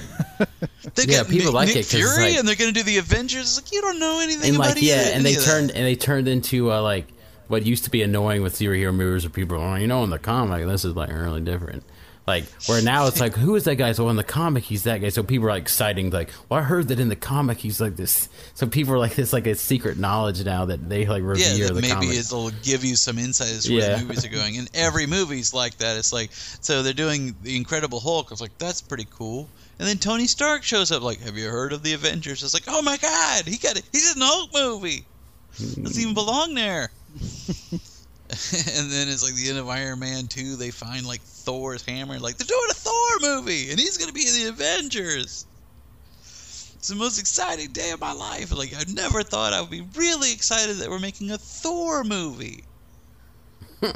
They 0.95 1.05
Yeah, 1.05 1.19
got 1.19 1.29
people 1.29 1.47
Nick, 1.47 1.55
like 1.55 1.69
Nick 1.69 1.77
it 1.77 1.79
'cause 1.85 1.95
it's 1.95 2.15
Fury, 2.17 2.31
like- 2.31 2.39
and 2.39 2.47
they're 2.49 2.57
gonna 2.57 2.73
do 2.73 2.83
the 2.83 2.99
Avengers. 2.99 3.43
It's 3.43 3.57
like 3.57 3.73
you 3.73 3.81
don't 3.81 3.99
know 4.01 4.21
anything 4.21 4.49
and 4.49 4.57
about 4.57 4.75
like 4.75 4.83
yeah, 4.83 5.01
either- 5.03 5.11
and 5.13 5.25
they 5.25 5.31
any 5.31 5.39
of 5.39 5.45
that. 5.45 5.51
turned 5.51 5.71
and 5.71 5.87
they 5.87 5.95
turned 5.95 6.29
into 6.29 6.73
uh, 6.73 6.83
like 6.83 7.07
what 7.49 7.65
used 7.65 7.85
to 7.85 7.91
be 7.91 8.03
annoying 8.03 8.43
with 8.43 8.57
superhero 8.59 8.93
movies, 8.95 9.25
where 9.25 9.31
people, 9.31 9.57
are, 9.59 9.75
oh, 9.77 9.77
you 9.77 9.87
know, 9.87 10.03
in 10.05 10.11
the 10.11 10.19
comic, 10.19 10.67
this 10.67 10.85
is 10.85 10.95
like 10.97 11.11
really 11.11 11.41
different. 11.41 11.85
Like 12.27 12.45
where 12.67 12.81
now 12.81 13.09
it's 13.09 13.19
like, 13.21 13.35
who 13.35 13.57
is 13.57 13.65
that 13.65 13.75
guy? 13.75 13.91
So 13.93 14.09
in 14.09 14.15
the 14.15 14.23
comic, 14.23 14.63
he's 14.63 14.85
that 14.85 15.01
guy. 15.01 15.09
So 15.09 15.25
people 15.25 15.47
are 15.49 15.51
like 15.51 15.69
citing 15.69 16.11
like, 16.11 16.31
well, 16.49 16.61
I 16.61 16.63
heard 16.63 16.87
that 16.89 17.01
in 17.01 17.09
the 17.09 17.17
comic 17.17 17.59
he's 17.59 17.81
like 17.81 17.97
this. 17.97 18.29
So 18.55 18.67
people 18.69 18.95
are 18.95 18.99
like, 18.99 19.19
it's 19.19 19.33
like 19.33 19.49
a 19.49 19.57
secret 19.57 19.99
knowledge 19.99 20.45
now 20.45 20.67
that 20.67 20.89
they 20.89 21.05
like 21.05 21.25
revere 21.25 21.53
yeah, 21.57 21.67
the 21.69 21.75
maybe 21.75 21.89
comic. 21.89 22.11
it'll 22.17 22.51
give 22.63 22.85
you 22.85 22.95
some 22.95 23.19
insight 23.19 23.49
as 23.49 23.65
to 23.65 23.73
where 23.75 23.83
Yeah. 23.91 23.97
the 23.97 24.03
movies 24.05 24.25
are 24.25 24.29
going. 24.29 24.57
And 24.57 24.71
every 24.73 25.07
movie's 25.07 25.53
like 25.53 25.79
that. 25.79 25.97
It's 25.97 26.13
like 26.13 26.31
so 26.33 26.85
they're 26.85 26.93
doing 26.93 27.35
the 27.43 27.57
Incredible 27.57 27.99
Hulk. 27.99 28.31
It's 28.31 28.41
like 28.41 28.57
that's 28.57 28.81
pretty 28.81 29.07
cool. 29.11 29.49
And 29.81 29.89
then 29.89 29.99
Tony 29.99 30.29
Stark 30.29 30.63
shows 30.63 30.93
up. 30.93 31.03
Like, 31.03 31.21
have 31.23 31.37
you 31.37 31.49
heard 31.49 31.73
of 31.73 31.83
the 31.83 31.95
Avengers? 31.95 32.45
It's 32.45 32.55
like, 32.55 32.65
oh 32.69 32.83
my 32.83 32.99
god, 32.99 33.47
he 33.47 33.57
got 33.59 33.77
it. 33.77 33.83
He's 33.91 34.13
in 34.13 34.21
the 34.21 34.27
Hulk 34.27 34.51
movie. 34.55 35.05
Doesn't 35.59 36.01
even 36.01 36.15
belong 36.15 36.55
there. 36.55 36.93
and 38.53 38.91
then 38.91 39.09
it's 39.09 39.23
like 39.23 39.35
the 39.35 39.51
end 39.51 39.59
of 39.59 39.69
Iron 39.69 39.99
Man 39.99 40.27
2, 40.27 40.57
they 40.57 40.71
find 40.71 41.07
like 41.07 41.21
Thor's 41.21 41.85
hammer. 41.85 42.19
Like, 42.19 42.39
they're 42.39 42.47
doing 42.47 42.71
a 42.71 42.75
Thor 42.75 43.11
movie, 43.21 43.71
and 43.71 43.79
he's 43.79 43.99
going 43.99 44.09
to 44.09 44.15
be 44.15 44.27
in 44.27 44.35
the 44.35 44.49
Avengers. 44.49 45.45
It's 46.25 46.89
the 46.89 46.95
most 46.95 47.19
exciting 47.19 47.73
day 47.73 47.91
of 47.91 48.01
my 48.01 48.13
life. 48.13 48.51
Like, 48.57 48.75
I 48.75 48.85
never 48.91 49.23
thought 49.23 49.53
I 49.53 49.61
would 49.61 49.71
be 49.71 49.87
really 49.97 50.33
excited 50.33 50.77
that 50.77 50.89
we're 50.89 50.99
making 50.99 51.31
a 51.31 51.37
Thor 51.37 52.05
movie. 52.05 52.65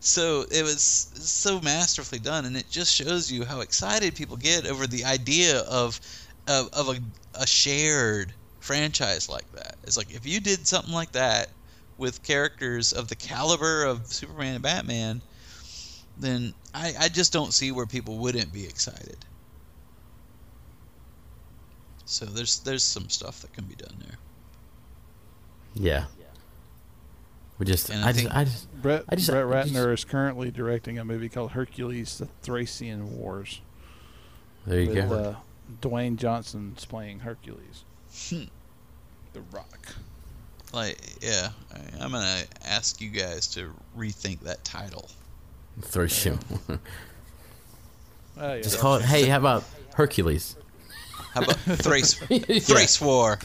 so 0.00 0.44
it 0.48 0.62
was 0.62 0.80
so 0.82 1.60
masterfully 1.60 2.20
done, 2.20 2.44
and 2.44 2.56
it 2.56 2.70
just 2.70 2.94
shows 2.94 3.30
you 3.30 3.44
how 3.44 3.60
excited 3.60 4.14
people 4.14 4.36
get 4.36 4.66
over 4.66 4.86
the 4.86 5.04
idea 5.04 5.60
of 5.62 6.00
of, 6.46 6.68
of 6.72 6.88
a, 6.88 7.00
a 7.34 7.46
shared 7.46 8.32
franchise 8.60 9.28
like 9.28 9.50
that. 9.52 9.76
It's 9.82 9.96
like 9.96 10.12
if 10.12 10.24
you 10.24 10.40
did 10.40 10.66
something 10.66 10.94
like 10.94 11.12
that 11.12 11.50
with 12.00 12.22
characters 12.24 12.92
of 12.92 13.06
the 13.08 13.14
caliber 13.14 13.84
of 13.84 14.06
Superman 14.08 14.54
and 14.54 14.62
Batman, 14.62 15.20
then 16.18 16.52
I, 16.74 16.94
I 16.98 17.08
just 17.08 17.32
don't 17.32 17.52
see 17.52 17.70
where 17.70 17.86
people 17.86 18.18
wouldn't 18.18 18.52
be 18.52 18.64
excited. 18.64 19.16
So 22.04 22.24
there's 22.24 22.58
there's 22.60 22.82
some 22.82 23.08
stuff 23.08 23.40
that 23.42 23.52
can 23.52 23.64
be 23.64 23.76
done 23.76 23.94
there. 24.00 24.18
Yeah. 25.74 26.04
We 27.58 27.66
just, 27.66 27.90
And 27.90 28.02
I 28.02 28.08
I, 28.08 28.12
just, 28.12 28.24
think- 28.24 28.34
I 28.34 28.44
just, 28.44 28.72
Brett, 28.80 29.04
I 29.10 29.16
just, 29.16 29.30
Brett 29.30 29.44
I 29.46 29.62
just- 29.64 29.74
Ratner 29.74 29.92
is 29.92 30.04
currently 30.06 30.50
directing 30.50 30.98
a 30.98 31.04
movie 31.04 31.28
called 31.28 31.50
Hercules: 31.50 32.16
The 32.16 32.26
Thracian 32.42 33.18
Wars. 33.18 33.60
There 34.66 34.80
you 34.80 34.88
with, 34.88 35.08
go. 35.10 35.14
Uh, 35.14 35.36
Dwayne 35.82 36.16
Johnson's 36.16 36.86
playing 36.86 37.20
Hercules. 37.20 37.84
Hmm. 38.30 38.44
the 39.34 39.42
Rock. 39.52 39.94
Like 40.72 40.98
yeah, 41.20 41.50
I, 41.74 42.04
I'm 42.04 42.12
gonna 42.12 42.42
ask 42.64 43.00
you 43.00 43.10
guys 43.10 43.48
to 43.48 43.70
rethink 43.96 44.40
that 44.40 44.64
title. 44.64 45.08
Throw 45.82 46.06
shit. 46.06 46.38
Oh, 48.38 48.54
yeah. 48.54 48.62
Just 48.62 48.78
call 48.78 48.96
it. 48.96 49.02
Hey, 49.02 49.26
how 49.26 49.36
about 49.38 49.64
Hercules? 49.94 50.56
How 51.34 51.42
about 51.42 51.56
Thrace 51.58 52.14
Thrace 52.64 53.00
War? 53.00 53.38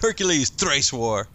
Hercules 0.00 0.50
Thrace 0.50 0.92
War. 0.92 1.28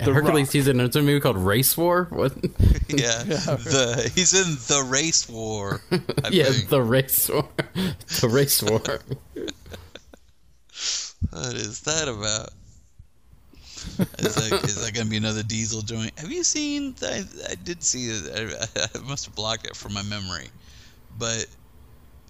Hercules. 0.00 0.50
He's 0.50 0.66
in 0.66 0.80
a 0.80 0.88
movie 1.02 1.20
called 1.20 1.36
Race 1.36 1.76
War. 1.76 2.06
What? 2.10 2.32
Yeah, 2.90 3.22
the 3.22 4.10
he's 4.14 4.32
in 4.32 4.54
the 4.66 4.82
race 4.88 5.28
war. 5.28 5.82
I 6.24 6.28
yeah, 6.30 6.44
think. 6.44 6.70
the 6.70 6.80
race 6.80 7.28
war. 7.28 7.46
the 7.74 8.28
race 8.30 8.62
war. 8.62 8.80
What 11.28 11.54
is 11.54 11.82
that 11.82 12.08
about? 12.08 12.48
Is 14.18 14.34
that, 14.34 14.60
is 14.64 14.84
that 14.84 14.94
gonna 14.94 15.10
be 15.10 15.16
another 15.16 15.42
diesel 15.42 15.82
joint? 15.82 16.18
Have 16.18 16.30
you 16.30 16.44
seen? 16.44 16.94
I, 17.02 17.24
I 17.50 17.54
did 17.54 17.82
see 17.82 18.06
it. 18.08 18.68
I, 18.76 18.88
I 18.94 19.08
must 19.08 19.26
have 19.26 19.34
blocked 19.34 19.66
it 19.66 19.76
from 19.76 19.94
my 19.94 20.02
memory, 20.02 20.48
but 21.18 21.46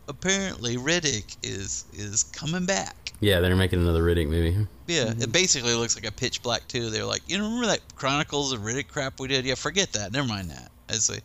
apparently 0.08 0.76
Riddick 0.76 1.36
is 1.42 1.84
is 1.92 2.24
coming 2.24 2.66
back. 2.66 3.12
yeah, 3.20 3.40
they're 3.40 3.54
making 3.56 3.80
another 3.80 4.02
Riddick 4.02 4.28
movie. 4.28 4.66
Yeah, 4.86 5.02
it 5.10 5.18
mm-hmm. 5.18 5.30
basically 5.30 5.74
looks 5.74 5.94
like 5.94 6.06
a 6.06 6.12
Pitch 6.12 6.42
Black 6.42 6.66
too. 6.68 6.90
They're 6.90 7.04
like, 7.04 7.22
you 7.26 7.38
know, 7.38 7.44
remember 7.44 7.66
that 7.66 7.80
Chronicles 7.96 8.52
of 8.52 8.60
Riddick 8.60 8.88
crap 8.88 9.20
we 9.20 9.28
did? 9.28 9.44
Yeah, 9.44 9.54
forget 9.54 9.92
that. 9.92 10.12
Never 10.12 10.26
mind 10.26 10.50
that. 10.50 10.70
As 10.88 11.10
a, 11.10 11.18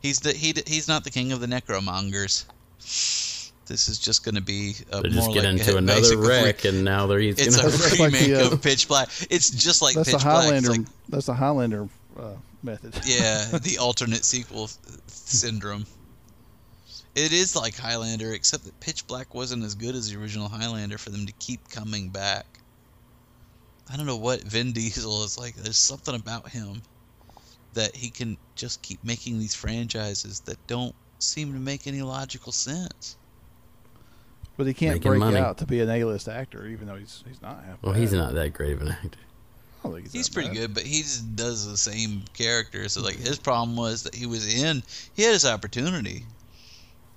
he's 0.00 0.20
the 0.20 0.32
he 0.32 0.54
he's 0.66 0.88
not 0.88 1.04
the 1.04 1.10
king 1.10 1.32
of 1.32 1.40
the 1.40 1.46
necromongers. 1.46 2.46
This 3.70 3.88
is 3.88 4.00
just 4.00 4.24
going 4.24 4.34
to 4.34 4.40
be 4.40 4.74
a 4.90 5.00
They 5.00 5.10
more 5.10 5.26
just 5.26 5.32
get 5.32 5.44
like 5.44 5.60
into 5.60 5.74
a- 5.76 5.78
another 5.78 6.18
wreck, 6.18 6.64
and 6.64 6.82
now 6.82 7.06
they're 7.06 7.20
he's 7.20 7.38
It's 7.38 7.56
gonna. 7.56 7.68
a 7.68 7.70
That's 7.70 8.00
like 8.00 8.12
remake 8.12 8.26
the, 8.26 8.48
uh, 8.48 8.52
of 8.52 8.62
Pitch 8.62 8.88
Black. 8.88 9.08
It's 9.30 9.48
just 9.48 9.80
like 9.80 9.94
That's 9.94 10.10
Pitch 10.10 10.18
the 10.18 10.24
Black. 10.24 10.44
Highlander. 10.44 10.70
like, 10.70 10.80
that's 11.08 11.26
the 11.26 11.34
Highlander 11.34 11.88
uh, 12.18 12.34
method. 12.64 12.94
yeah, 13.06 13.44
the 13.62 13.78
alternate 13.78 14.24
sequel 14.24 14.68
syndrome. 15.06 15.86
It 17.14 17.32
is 17.32 17.54
like 17.54 17.76
Highlander, 17.76 18.34
except 18.34 18.64
that 18.64 18.80
Pitch 18.80 19.06
Black 19.06 19.36
wasn't 19.36 19.62
as 19.62 19.76
good 19.76 19.94
as 19.94 20.10
the 20.10 20.20
original 20.20 20.48
Highlander 20.48 20.98
for 20.98 21.10
them 21.10 21.26
to 21.26 21.32
keep 21.34 21.70
coming 21.70 22.08
back. 22.08 22.46
I 23.88 23.96
don't 23.96 24.06
know 24.06 24.16
what 24.16 24.42
Vin 24.42 24.72
Diesel 24.72 25.22
is 25.22 25.38
like. 25.38 25.54
There's 25.54 25.76
something 25.76 26.16
about 26.16 26.48
him 26.48 26.82
that 27.74 27.94
he 27.94 28.10
can 28.10 28.36
just 28.56 28.82
keep 28.82 29.04
making 29.04 29.38
these 29.38 29.54
franchises 29.54 30.40
that 30.40 30.56
don't 30.66 30.94
seem 31.20 31.52
to 31.52 31.58
make 31.60 31.86
any 31.86 32.02
logical 32.02 32.50
sense. 32.50 33.16
But 34.60 34.66
he 34.66 34.74
can't 34.74 34.96
Making 34.96 35.10
break 35.12 35.20
money. 35.20 35.38
out 35.38 35.56
to 35.58 35.64
be 35.66 35.80
an 35.80 35.88
A-list 35.88 36.28
actor, 36.28 36.66
even 36.66 36.86
though 36.86 36.96
he's 36.96 37.24
he's 37.26 37.40
not 37.40 37.64
half. 37.64 37.82
well, 37.82 37.94
bad. 37.94 38.00
he's 38.02 38.12
not 38.12 38.34
that 38.34 38.52
great 38.52 38.74
of 38.74 38.82
an 38.82 38.88
actor. 38.88 39.18
I 39.82 39.84
don't 39.84 39.94
think 39.94 40.04
he's, 40.04 40.12
He's 40.12 40.28
pretty 40.28 40.50
bad. 40.50 40.56
good, 40.58 40.74
but 40.74 40.82
he 40.82 41.00
just 41.00 41.34
does 41.34 41.66
the 41.66 41.78
same 41.78 42.24
character. 42.34 42.86
So 42.90 43.00
like 43.00 43.16
his 43.16 43.38
problem 43.38 43.74
was 43.74 44.02
that 44.02 44.14
he 44.14 44.26
was 44.26 44.62
in, 44.62 44.82
he 45.14 45.22
had 45.22 45.32
his 45.32 45.46
opportunity, 45.46 46.26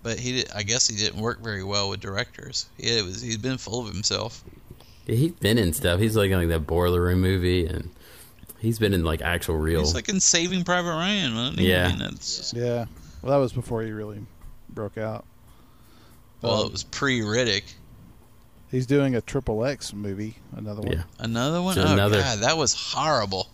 but 0.04 0.18
he 0.18 0.32
did, 0.44 0.52
I 0.56 0.64
guess 0.64 0.88
he 0.88 0.96
didn't 0.96 1.20
work 1.20 1.42
very 1.44 1.66
well 1.66 1.90
with 1.90 2.00
directors. 2.00 2.68
He 2.78 3.02
was 3.02 3.22
he's 3.22 3.36
been 3.38 3.58
full 3.58 3.82
of 3.86 3.94
himself. 3.94 4.42
Yeah, 5.06 5.16
he's 5.16 5.32
been 5.34 5.58
in 5.58 5.74
stuff. 5.74 6.00
He's 6.00 6.16
like 6.16 6.32
in 6.32 6.40
like 6.40 6.48
that 6.48 6.66
Boiler 6.66 7.02
Room 7.02 7.20
movie, 7.20 7.66
and 7.66 7.90
he's 8.60 8.80
been 8.80 8.94
in 8.94 9.04
like 9.04 9.22
actual 9.22 9.58
real. 9.58 9.82
He's 9.82 9.94
like 9.94 10.08
in 10.08 10.22
Saving 10.22 10.64
Private 10.64 10.92
Ryan, 10.92 11.36
wasn't 11.36 11.60
he? 11.60 11.70
Yeah. 11.72 11.88
I 11.88 11.90
mean, 11.90 12.00
that's 12.00 12.54
Yeah. 12.56 12.86
Well, 13.22 13.32
that 13.34 13.38
was 13.44 13.52
before 13.52 13.82
he 13.84 13.92
really 13.92 14.26
broke 14.70 14.98
out. 14.98 15.26
Well, 16.44 16.62
Um, 16.62 16.66
it 16.68 16.72
was 16.72 16.84
pre 16.84 17.22
Riddick. 17.22 17.64
He's 18.70 18.86
doing 18.86 19.16
a 19.16 19.22
Triple 19.22 19.66
X 19.66 19.94
movie, 19.94 20.36
another 20.56 20.82
one. 20.82 20.92
yeah, 20.92 21.04
Another 21.20 21.62
one. 21.62 21.76
Just 21.76 21.88
Oh 21.88 21.94
another- 21.94 22.22
god, 22.22 22.40
that 22.40 22.58
was 22.58 22.74
horrible. 22.74 23.48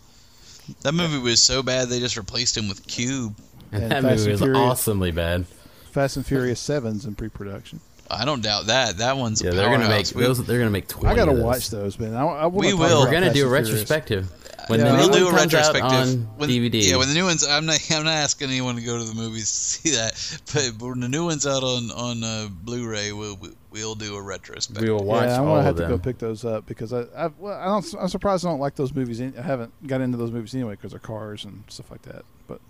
That 0.84 0.94
movie 0.94 1.18
was 1.18 1.42
so 1.42 1.62
bad 1.64 1.90
they 1.90 2.00
just 2.00 2.16
replaced 2.18 2.56
him 2.56 2.68
with 2.70 2.86
Cube. 2.88 3.36
and 3.72 3.84
And 3.84 3.92
that 3.92 4.02
Fast 4.04 4.20
movie 4.20 4.22
and 4.24 4.32
was 4.32 4.42
Furious. 4.42 4.58
awesomely 4.58 5.12
bad. 5.12 5.46
Fast 5.92 6.16
and 6.18 6.26
Furious 6.26 6.60
Sevens 6.60 7.06
in 7.06 7.16
pre-production. 7.16 7.80
I 8.10 8.26
don't 8.26 8.42
doubt 8.42 8.68
that. 8.68 8.98
That 8.98 9.18
one's 9.18 9.42
Yeah, 9.42 9.50
a 9.52 9.54
they're 9.54 9.70
gonna 9.70 9.88
make. 9.90 10.08
We- 10.16 10.24
those. 10.24 10.44
They're 10.44 10.58
gonna 10.58 10.72
make 10.72 10.88
twenty. 10.88 11.10
I 11.10 11.16
gotta 11.16 11.32
of 11.32 11.38
those. 11.38 11.46
watch 11.46 11.70
those, 11.70 12.00
man. 12.00 12.16
I, 12.16 12.24
I 12.26 12.48
we 12.48 12.74
will. 12.74 13.02
We're 13.02 13.12
gonna 13.12 13.28
Fast 13.28 13.36
do 13.36 13.48
a 13.48 13.56
and 13.58 13.66
Furious. 13.68 13.70
retrospective 13.70 14.32
when 14.70 14.80
Yeah, 14.80 14.86
the 14.86 14.92
new 14.92 14.98
we'll 15.00 15.10
one 15.10 15.20
do 15.20 15.28
a 15.28 15.32
comes 15.32 15.54
out 15.56 15.74
retrospective 15.74 15.92
on 15.92 16.38
when, 16.38 16.50
DVD. 16.50 16.88
Yeah, 16.88 16.98
when 16.98 17.08
the 17.08 17.16
new 17.16 17.26
ones, 17.26 17.44
I'm 17.46 17.66
not, 17.66 17.80
I'm 17.92 18.04
not 18.04 18.14
asking 18.14 18.50
anyone 18.50 18.76
to 18.76 18.82
go 18.84 19.00
to 19.00 19.04
the 19.04 19.16
movies 19.16 19.46
to 19.46 19.56
see 19.90 19.90
that, 19.96 20.42
but 20.54 20.88
when 20.88 21.00
the 21.00 21.10
new 21.10 21.26
one's 21.26 21.48
out 21.48 21.64
on 21.64 21.90
on 21.90 22.24
uh, 22.24 22.50
Blu-ray, 22.64 23.12
we'll 23.12 23.40
we'll 23.72 23.96
do 23.96 24.16
a 24.16 24.22
retrospective. 24.22 24.84
we 24.84 24.92
will 24.92 25.04
watch 25.04 25.28
yeah, 25.28 25.40
I'm 25.40 25.46
gonna 25.46 25.60
of 25.60 25.66
have 25.66 25.76
to 25.78 25.88
go 25.88 25.98
pick 25.98 26.20
those 26.20 26.46
up 26.46 26.68
because 26.68 26.94
I, 26.94 27.02
I, 27.18 27.32
well, 27.40 27.60
I 27.60 27.66
don't, 27.66 27.96
I'm 28.00 28.10
surprised 28.10 28.46
I 28.46 28.50
don't 28.50 28.60
like 28.60 28.76
those 28.76 28.94
movies. 28.94 29.20
I 29.20 29.42
haven't 29.42 29.74
got 29.88 30.02
into 30.02 30.18
those 30.18 30.32
movies 30.32 30.54
anyway 30.54 30.74
because 30.74 30.92
they're 30.92 31.00
cars 31.00 31.46
and 31.46 31.64
stuff 31.68 31.90
like 31.90 32.04
that. 32.04 32.24
But 32.48 32.62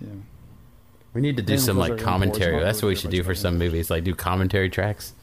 yeah, 0.00 0.08
We 1.12 1.20
need 1.20 1.36
to 1.36 1.42
do 1.42 1.52
Mainly 1.52 1.66
some 1.66 1.76
like 1.76 1.98
commentary. 1.98 2.56
not 2.56 2.62
That's 2.62 2.80
what 2.80 2.88
we 2.88 2.96
should 2.96 3.10
do 3.10 3.18
for 3.18 3.32
everybody's 3.32 3.42
some 3.42 3.58
movies. 3.58 3.90
Like 3.90 4.04
do 4.04 4.14
commentary 4.14 4.70
tracks. 4.70 5.12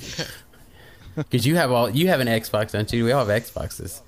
Because 1.16 1.44
you 1.44 1.56
have 1.56 1.72
all 1.72 1.90
you 1.90 2.08
have 2.08 2.20
an 2.20 2.28
Xbox, 2.28 2.70
don't 2.72 2.90
you? 2.92 3.04
We 3.04 3.12
all 3.12 3.26
have 3.26 3.42
Xboxes. 3.42 4.00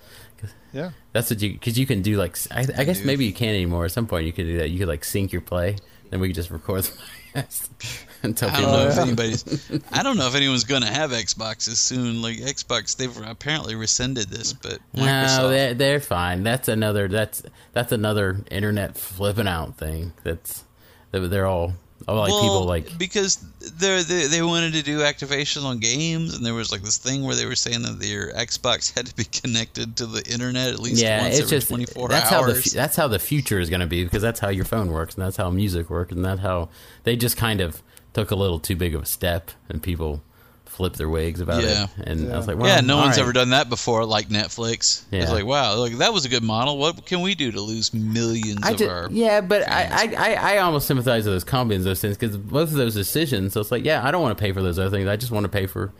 Yeah. 0.72 0.90
That's 1.12 1.30
what 1.30 1.40
you 1.42 1.52
because 1.52 1.78
you 1.78 1.86
can 1.86 2.02
do 2.02 2.16
like 2.16 2.36
I, 2.50 2.66
I 2.76 2.84
guess 2.84 3.00
do. 3.00 3.06
maybe 3.06 3.24
you 3.24 3.32
can't 3.32 3.50
anymore. 3.54 3.84
At 3.84 3.92
some 3.92 4.06
point 4.06 4.26
you 4.26 4.32
could 4.32 4.46
do 4.46 4.58
that. 4.58 4.70
You 4.70 4.78
could 4.78 4.88
like 4.88 5.04
sync 5.04 5.32
your 5.32 5.42
play. 5.42 5.76
Then 6.10 6.20
we 6.20 6.28
could 6.28 6.34
just 6.36 6.50
record 6.50 6.84
the 6.84 6.92
podcast 7.40 7.70
and 8.22 8.36
tell 8.36 8.50
I 8.50 8.60
don't 8.60 8.72
know 8.72 8.88
if 8.88 8.98
anybody's. 8.98 9.70
I 9.92 10.02
don't 10.02 10.18
know 10.18 10.26
if 10.26 10.34
anyone's 10.34 10.64
going 10.64 10.82
to 10.82 10.88
have 10.88 11.10
Xboxes 11.10 11.76
soon. 11.76 12.20
Like 12.20 12.36
Xbox, 12.36 12.96
they've 12.96 13.16
apparently 13.26 13.74
rescinded 13.74 14.28
this, 14.28 14.52
but 14.52 14.78
No, 14.92 15.02
Microsoft. 15.04 15.48
they're, 15.50 15.74
they're 15.74 16.00
fine. 16.00 16.42
That's 16.42 16.68
another 16.68 17.08
that's 17.08 17.42
that's 17.72 17.92
another 17.92 18.44
internet 18.50 18.96
flipping 18.98 19.48
out 19.48 19.78
thing. 19.78 20.12
That's 20.22 20.64
they're 21.12 21.26
they're 21.28 21.46
all 21.46 21.74
like 22.08 22.32
people 22.32 22.60
Well, 22.60 22.64
like 22.64 22.98
because 22.98 23.36
they 23.78 24.02
they 24.02 24.42
wanted 24.42 24.72
to 24.74 24.82
do 24.82 25.02
activation 25.02 25.64
on 25.64 25.78
games, 25.78 26.34
and 26.36 26.44
there 26.44 26.54
was 26.54 26.72
like 26.72 26.82
this 26.82 26.98
thing 26.98 27.24
where 27.24 27.34
they 27.34 27.46
were 27.46 27.56
saying 27.56 27.82
that 27.82 28.00
their 28.00 28.32
Xbox 28.32 28.92
had 28.96 29.06
to 29.06 29.14
be 29.14 29.24
connected 29.24 29.96
to 29.96 30.06
the 30.06 30.22
internet 30.30 30.68
at 30.68 30.78
least 30.78 31.02
yeah, 31.02 31.22
once 31.22 31.38
it's 31.38 31.46
every 31.46 31.58
just 31.58 31.68
24 31.68 32.08
that's 32.08 32.30
how 32.30 32.42
the 32.44 32.52
hours. 32.52 32.72
that's 32.72 32.96
how 32.96 33.08
the 33.08 33.18
future 33.18 33.58
is 33.58 33.70
going 33.70 33.80
to 33.80 33.86
be 33.86 34.04
because 34.04 34.22
that's 34.22 34.40
how 34.40 34.48
your 34.48 34.64
phone 34.64 34.90
works 34.90 35.14
and 35.14 35.24
that's 35.24 35.36
how 35.36 35.50
music 35.50 35.90
works 35.90 36.12
and 36.12 36.24
that's 36.24 36.40
how 36.40 36.68
they 37.04 37.16
just 37.16 37.36
kind 37.36 37.60
of 37.60 37.82
took 38.12 38.30
a 38.30 38.36
little 38.36 38.58
too 38.58 38.76
big 38.76 38.94
of 38.94 39.02
a 39.02 39.06
step 39.06 39.50
and 39.68 39.82
people 39.82 40.22
flipped 40.72 40.96
their 40.96 41.08
wigs 41.08 41.40
about 41.40 41.62
Yeah. 41.62 41.84
it 41.98 42.08
and 42.08 42.32
I 42.32 42.36
was 42.36 42.46
like, 42.48 42.56
well, 42.58 42.66
yeah, 42.66 42.80
no 42.80 42.96
one's 42.96 43.16
right. 43.16 43.22
ever 43.22 43.32
done 43.32 43.50
that 43.50 43.68
before, 43.68 44.04
like 44.04 44.28
Netflix. 44.28 45.02
It's 45.12 45.28
Yeah. 45.28 45.30
like, 45.30 45.44
wow, 45.44 45.76
like 45.76 45.98
that 45.98 46.12
was 46.12 46.24
a 46.24 46.28
good 46.28 46.42
model. 46.42 46.78
What 46.78 47.04
can 47.06 47.20
we 47.20 47.34
do 47.34 47.52
to 47.52 47.60
lose 47.60 47.92
millions 47.92 48.60
I 48.62 48.70
of 48.72 48.76
ju- 48.78 48.88
our? 48.88 49.08
yeah, 49.10 49.40
but 49.42 49.68
I, 49.70 49.82
I, 49.90 50.14
I, 50.16 50.54
I 50.54 50.58
almost 50.58 50.86
sympathize 50.86 51.24
with 51.26 51.34
those 51.34 51.44
companies, 51.44 51.84
those 51.84 52.00
things, 52.00 52.16
because 52.16 52.36
both 52.36 52.70
of 52.70 52.74
those 52.76 52.94
decisions. 52.94 53.52
So 53.52 53.60
it's 53.60 53.70
like, 53.70 53.84
yeah, 53.84 54.06
I 54.06 54.10
don't 54.10 54.22
want 54.22 54.36
to 54.36 54.42
pay 54.42 54.52
for 54.52 54.62
those 54.62 54.78
other 54.78 54.90
things. 54.90 55.08
I 55.08 55.16
just 55.16 55.30
want 55.30 55.44
to 55.44 55.50
pay 55.50 55.66
for 55.66 55.92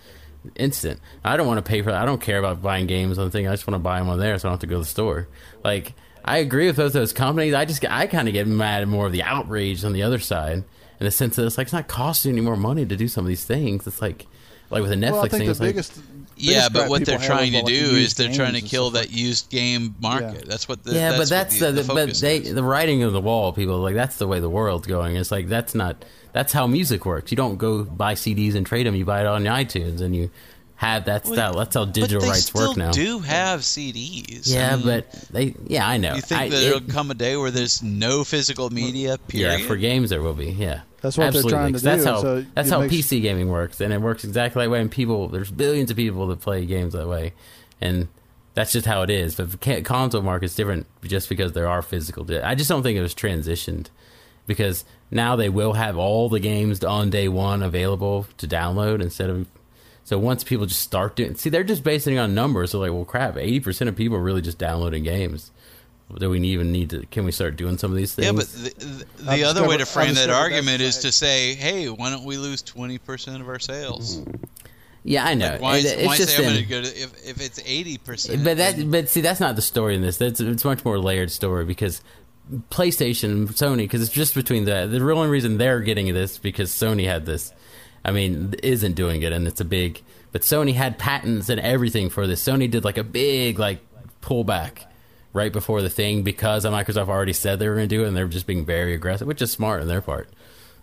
instant. 0.57 1.01
I 1.25 1.37
don't 1.37 1.47
want 1.47 1.65
to 1.65 1.69
pay 1.69 1.83
for. 1.83 1.93
I 1.93 2.05
don't 2.05 2.21
care 2.21 2.39
about 2.39 2.63
buying 2.63 2.87
games 2.87 3.19
on 3.19 3.27
the 3.27 3.31
thing. 3.31 3.47
I 3.47 3.53
just 3.53 3.67
want 3.67 3.75
to 3.77 3.79
buy 3.83 3.99
them 3.99 4.09
on 4.09 4.19
there, 4.19 4.39
so 4.39 4.49
I 4.49 4.51
don't 4.51 4.55
have 4.55 4.61
to 4.61 4.67
go 4.67 4.77
to 4.77 4.81
the 4.81 4.85
store. 4.87 5.29
Like 5.63 5.95
I 6.25 6.39
agree 6.39 6.67
with 6.67 6.77
both 6.77 6.93
those 6.93 7.13
companies. 7.13 7.55
I 7.55 7.65
just 7.65 7.85
I 7.89 8.07
kind 8.07 8.29
of 8.29 8.33
get 8.35 8.47
mad 8.47 8.83
at 8.83 8.89
more 8.89 9.07
of 9.07 9.13
the 9.13 9.23
outrage 9.23 9.85
on 9.85 9.93
the 9.93 10.03
other 10.03 10.19
side, 10.19 10.59
in 10.59 10.65
the 11.05 11.11
sense 11.11 11.37
that 11.37 11.47
it's 11.47 11.59
like 11.59 11.67
it's 11.67 11.73
not 11.73 11.89
costing 11.89 12.33
any 12.33 12.41
more 12.41 12.57
money 12.57 12.85
to 12.87 12.97
do 12.97 13.07
some 13.09 13.25
of 13.25 13.29
these 13.29 13.45
things. 13.45 13.87
It's 13.87 14.01
like 14.03 14.27
like 14.73 14.83
with 14.83 14.93
a 14.93 14.97
Netflix 14.97 15.13
well, 15.13 15.21
I 15.25 15.29
think 15.29 15.31
thing. 15.31 15.45
the 15.47 15.51
it's 15.51 15.61
like, 15.61 15.69
biggest. 15.69 16.01
Yeah, 16.37 16.69
but 16.73 16.89
what 16.89 17.05
they're 17.05 17.19
trying 17.19 17.53
to 17.53 17.59
about, 17.59 17.71
like, 17.71 17.75
do 17.75 17.97
is 17.97 18.15
they're 18.15 18.33
trying 18.33 18.55
to 18.55 18.63
kill 18.63 18.91
stuff 18.91 19.03
that 19.05 19.13
used 19.13 19.51
game 19.51 19.95
market. 20.01 20.47
That's 20.49 20.69
what 20.69 20.83
the 20.83 20.93
yeah, 20.95 21.11
that's 21.11 21.15
but 21.15 21.21
what 21.21 21.29
that's 21.29 21.59
the, 21.61 21.73
the, 21.73 21.83
the 21.83 21.95
but 21.95 22.15
they 22.15 22.39
is. 22.39 22.55
the 22.55 22.65
writing 22.65 23.03
of 23.03 23.13
the 23.13 23.21
wall. 23.21 23.53
People 23.53 23.79
like 23.79 23.95
that's 23.95 24.17
the 24.17 24.27
way 24.27 24.41
the 24.41 24.51
world's 24.51 24.87
going. 24.87 25.17
It's 25.17 25.31
like 25.31 25.47
that's 25.49 25.75
not 25.75 26.05
that's 26.33 26.53
how 26.53 26.67
music 26.67 27.07
works. 27.07 27.31
You 27.31 27.37
don't 27.37 27.59
go 27.59 27.85
buy 27.85 28.15
CDs 28.15 28.55
and 28.55 28.67
trade 28.67 28.87
them. 28.87 28.95
You 28.95 29.05
buy 29.05 29.21
it 29.21 29.27
on 29.27 29.45
iTunes 29.45 30.01
and 30.01 30.17
you 30.17 30.31
have 30.77 31.05
that's 31.05 31.29
Well, 31.29 31.37
that. 31.37 31.57
That's 31.57 31.75
how 31.77 31.85
digital 31.85 32.23
rights 32.29 32.53
work 32.53 32.77
now. 32.77 32.91
Do 32.91 33.21
have 33.21 33.61
CDs? 33.61 34.53
Yeah, 34.53 34.73
I 34.73 34.77
mean, 34.77 34.85
but 34.87 35.13
they 35.31 35.55
yeah 35.67 35.87
I 35.87 35.97
know. 35.99 36.15
you 36.15 36.23
think 36.23 36.41
I, 36.41 36.49
that 36.49 36.57
there'll 36.57 36.79
it- 36.79 36.89
come 36.89 37.11
a 37.11 37.15
day 37.15 37.37
where 37.37 37.51
there's 37.53 37.83
no 37.83 38.25
physical 38.25 38.71
media? 38.71 39.19
Period. 39.29 39.61
yeah 39.61 39.67
for 39.67 39.77
games 39.77 40.11
there 40.11 40.23
will 40.23 40.35
be 40.35 40.51
yeah. 40.51 40.81
That's 41.03 41.19
what 41.19 41.23
they're 41.25 41.29
Absolutely, 41.29 41.51
trying 41.53 41.67
to 41.67 41.73
'cause 41.73 41.83
that's 41.83 42.05
do, 42.05 42.11
How, 42.11 42.23
so 42.23 42.45
that's 42.55 42.71
how 42.71 42.81
makes- 42.81 42.95
PC 42.95 43.21
gaming 43.21 43.49
works, 43.49 43.81
and 43.81 43.93
it 43.93 44.01
works 44.01 44.25
exactly 44.25 44.65
that 44.65 44.71
way. 44.71 44.81
And 44.81 44.91
people, 44.91 45.29
there's 45.29 45.51
billions 45.51 45.91
of 45.91 45.97
people 45.97 46.27
that 46.29 46.41
play 46.41 46.65
games 46.65 46.93
that 46.95 47.09
way, 47.09 47.33
and 47.81 48.09
that's 48.55 48.73
just 48.73 48.87
how 48.87 49.03
it 49.03 49.11
is. 49.11 49.35
But 49.35 49.51
the 49.61 49.83
console 49.83 50.23
market's 50.23 50.55
different 50.55 50.87
just 51.05 51.29
because 51.29 51.53
there 51.53 51.69
are 51.69 51.83
physical. 51.83 52.25
di- 52.25 52.41
I 52.41 52.55
just 52.55 52.69
don't 52.69 52.83
think 52.83 52.97
it 52.99 53.03
was 53.03 53.15
transitioned 53.15 53.87
because 54.47 54.85
now 55.11 55.37
they 55.37 55.49
will 55.49 55.75
have 55.75 55.97
all 55.97 56.29
the 56.29 56.41
games 56.41 56.83
on 56.85 57.11
day 57.11 57.29
one 57.29 57.63
available 57.63 58.27
to 58.39 58.47
download 58.49 59.01
instead 59.03 59.31
of. 59.31 59.47
So 60.05 60.19
once 60.19 60.43
people 60.43 60.67
just 60.67 60.83
start 60.83 61.15
doing, 61.15 61.37
see, 61.37 61.49
they're 61.49 61.63
just 61.63 61.85
basing 61.85 62.17
it 62.17 62.19
on 62.19 62.35
numbers. 62.35 62.73
So 62.73 62.81
like, 62.81 62.91
well, 62.91 63.05
crap, 63.05 63.37
eighty 63.37 63.61
percent 63.61 63.89
of 63.89 63.95
people 63.95 64.17
are 64.17 64.23
really 64.23 64.43
just 64.43 64.59
downloading 64.59 65.05
games. 65.05 65.52
Do 66.19 66.31
we 66.31 66.41
even 66.41 66.73
need 66.73 66.91
to? 66.91 67.07
Can 67.07 67.25
we 67.25 67.33
start 67.33 67.57
doing 67.57 67.79
some 67.79 67.91
of 67.91 67.97
these 67.97 68.15
things? 68.15 68.27
Yeah, 68.27 68.33
but 68.33 68.49
the, 68.49 69.05
the, 69.25 69.31
I've 69.31 69.39
the 69.39 69.45
other 69.45 69.63
way 69.67 69.77
to 69.77 69.79
discovered- 69.79 70.09
I've 70.09 70.15
frame 70.17 70.27
that 70.27 70.31
argument 70.31 70.81
is 70.83 70.99
to 70.99 71.13
say, 71.13 71.55
hey, 71.55 71.89
why 71.89 72.11
don't 72.11 72.25
we 72.25 72.37
lose 72.37 72.63
20% 72.63 73.41
of 73.41 73.49
our 73.49 73.59
sales? 73.59 74.19
Mm-hmm. 74.19 74.45
yeah, 75.05 75.25
I 75.25 75.35
know. 75.35 75.53
Like, 75.53 75.61
why 75.61 75.77
It- 75.79 75.85
is- 75.85 75.93
it's 75.93 76.07
why 76.07 76.17
just 76.17 76.37
say 76.37 76.45
I'm 76.47 76.53
going 76.53 76.63
to 76.65 76.69
go 76.69 76.83
to, 76.83 76.89
if, 76.89 77.27
if 77.27 77.41
it's 77.41 77.61
80%? 77.63 78.45
But 78.45 78.57
that, 78.59 78.91
but 78.91 79.09
see, 79.09 79.21
that's 79.21 79.41
not 79.41 79.57
the 79.57 79.63
story 79.63 79.95
in 79.95 80.03
this. 80.03 80.19
That's 80.19 80.41
it's 80.41 80.65
a 80.65 80.69
much 80.69 80.85
more 80.85 80.99
layered 80.99 81.31
story 81.31 81.65
because 81.65 82.03
PlayStation, 82.71 83.47
Sony, 83.49 83.79
because 83.79 84.03
it's 84.03 84.13
just 84.13 84.35
between 84.35 84.65
the 84.65 84.87
the 84.87 85.03
real 85.03 85.19
only 85.19 85.31
reason 85.31 85.59
they're 85.59 85.81
getting 85.81 86.13
this 86.13 86.39
because 86.39 86.71
Sony 86.71 87.07
had 87.07 87.25
this. 87.27 87.53
I 88.05 88.11
mean, 88.11 88.55
isn't 88.63 88.95
doing 88.95 89.23
it, 89.23 89.33
and 89.33 89.47
it's 89.47 89.61
a 89.61 89.65
big. 89.65 90.03
But 90.33 90.43
Sony 90.43 90.75
had 90.75 90.99
patents 90.99 91.49
and 91.49 91.61
everything 91.61 92.11
for 92.11 92.27
this. 92.27 92.43
Sony 92.43 92.69
did 92.71 92.85
like 92.85 92.99
a 92.99 93.05
big 93.05 93.59
like 93.59 93.81
pullback 94.23 94.85
right 95.33 95.53
before 95.53 95.83
the 95.83 95.91
thing 95.91 96.23
because 96.23 96.65
Microsoft 96.65 97.09
already 97.09 97.33
said 97.33 97.59
they 97.59 97.69
were 97.69 97.75
going 97.75 97.89
to 97.89 97.95
do 97.97 98.05
it, 98.05 98.09
and 98.09 98.17
they're 98.17 98.29
just 98.29 98.47
being 98.47 98.65
very 98.65 98.95
aggressive, 98.95 99.27
which 99.27 99.43
is 99.43 99.51
smart 99.51 99.81
on 99.81 99.89
their 99.89 100.01
part. 100.01 100.29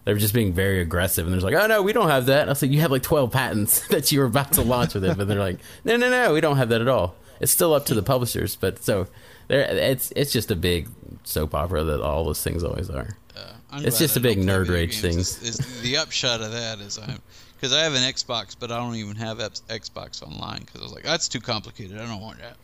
They 0.06 0.14
were 0.14 0.20
just 0.20 0.34
being 0.34 0.54
very 0.54 0.82
aggressive, 0.82 1.28
and 1.28 1.34
they're 1.34 1.42
like, 1.42 1.62
"Oh 1.62 1.68
no, 1.68 1.82
we 1.82 1.94
don't 1.94 2.10
have 2.10 2.26
that." 2.28 2.48
I 2.48 2.52
was 2.52 2.62
like, 2.62 2.72
"You 2.72 2.82
have 2.82 2.92
like 2.92 3.04
twelve 3.04 3.32
patents 3.32 3.88
that 3.90 4.12
you 4.12 4.20
were 4.20 4.26
about 4.26 4.54
to 4.54 4.62
launch 4.62 4.94
with 4.94 5.04
it," 5.06 5.18
but 5.18 5.28
they're 5.28 5.40
like, 5.40 5.60
"No, 5.84 5.98
no, 5.98 6.10
no, 6.10 6.34
we 6.34 6.42
don't 6.42 6.58
have 6.58 6.70
that 6.70 6.82
at 6.82 6.88
all." 6.88 7.16
It's 7.40 7.52
still 7.52 7.74
up 7.74 7.86
to 7.86 7.94
the 7.94 8.02
publishers, 8.02 8.56
but 8.56 8.84
so 8.84 9.08
there, 9.48 9.62
it's 9.62 10.12
it's 10.16 10.32
just 10.32 10.52
a 10.52 10.56
big 10.56 10.88
soap 11.24 11.54
opera 11.54 11.84
that 11.84 12.02
all 12.02 12.26
those 12.26 12.44
things 12.44 12.64
always 12.64 12.90
are. 12.90 13.18
Uh, 13.36 13.54
I'm 13.72 13.86
it's 13.86 14.00
just 14.00 14.18
I 14.18 14.20
a 14.20 14.24
big 14.24 14.40
nerd 14.40 14.70
rage 14.70 15.00
thing. 15.00 15.20
Is, 15.20 15.42
is 15.44 15.82
the 15.82 15.98
upshot 15.98 16.42
of 16.42 16.52
that 16.54 16.80
is 16.80 16.98
I'm 16.98 17.22
because 17.56 17.74
I 17.74 17.82
have 17.82 17.94
an 17.94 18.02
Xbox, 18.02 18.56
but 18.58 18.72
I 18.72 18.78
don't 18.78 18.96
even 18.96 19.18
have 19.18 19.38
Xbox 19.38 20.24
Online 20.24 20.62
because 20.62 20.80
I 20.80 20.84
was 20.84 20.94
like, 20.94 21.04
that's 21.04 21.28
too 21.28 21.42
complicated. 21.42 22.00
I 22.00 22.08
don't 22.08 22.22
want 22.22 22.40
that. 22.40 22.56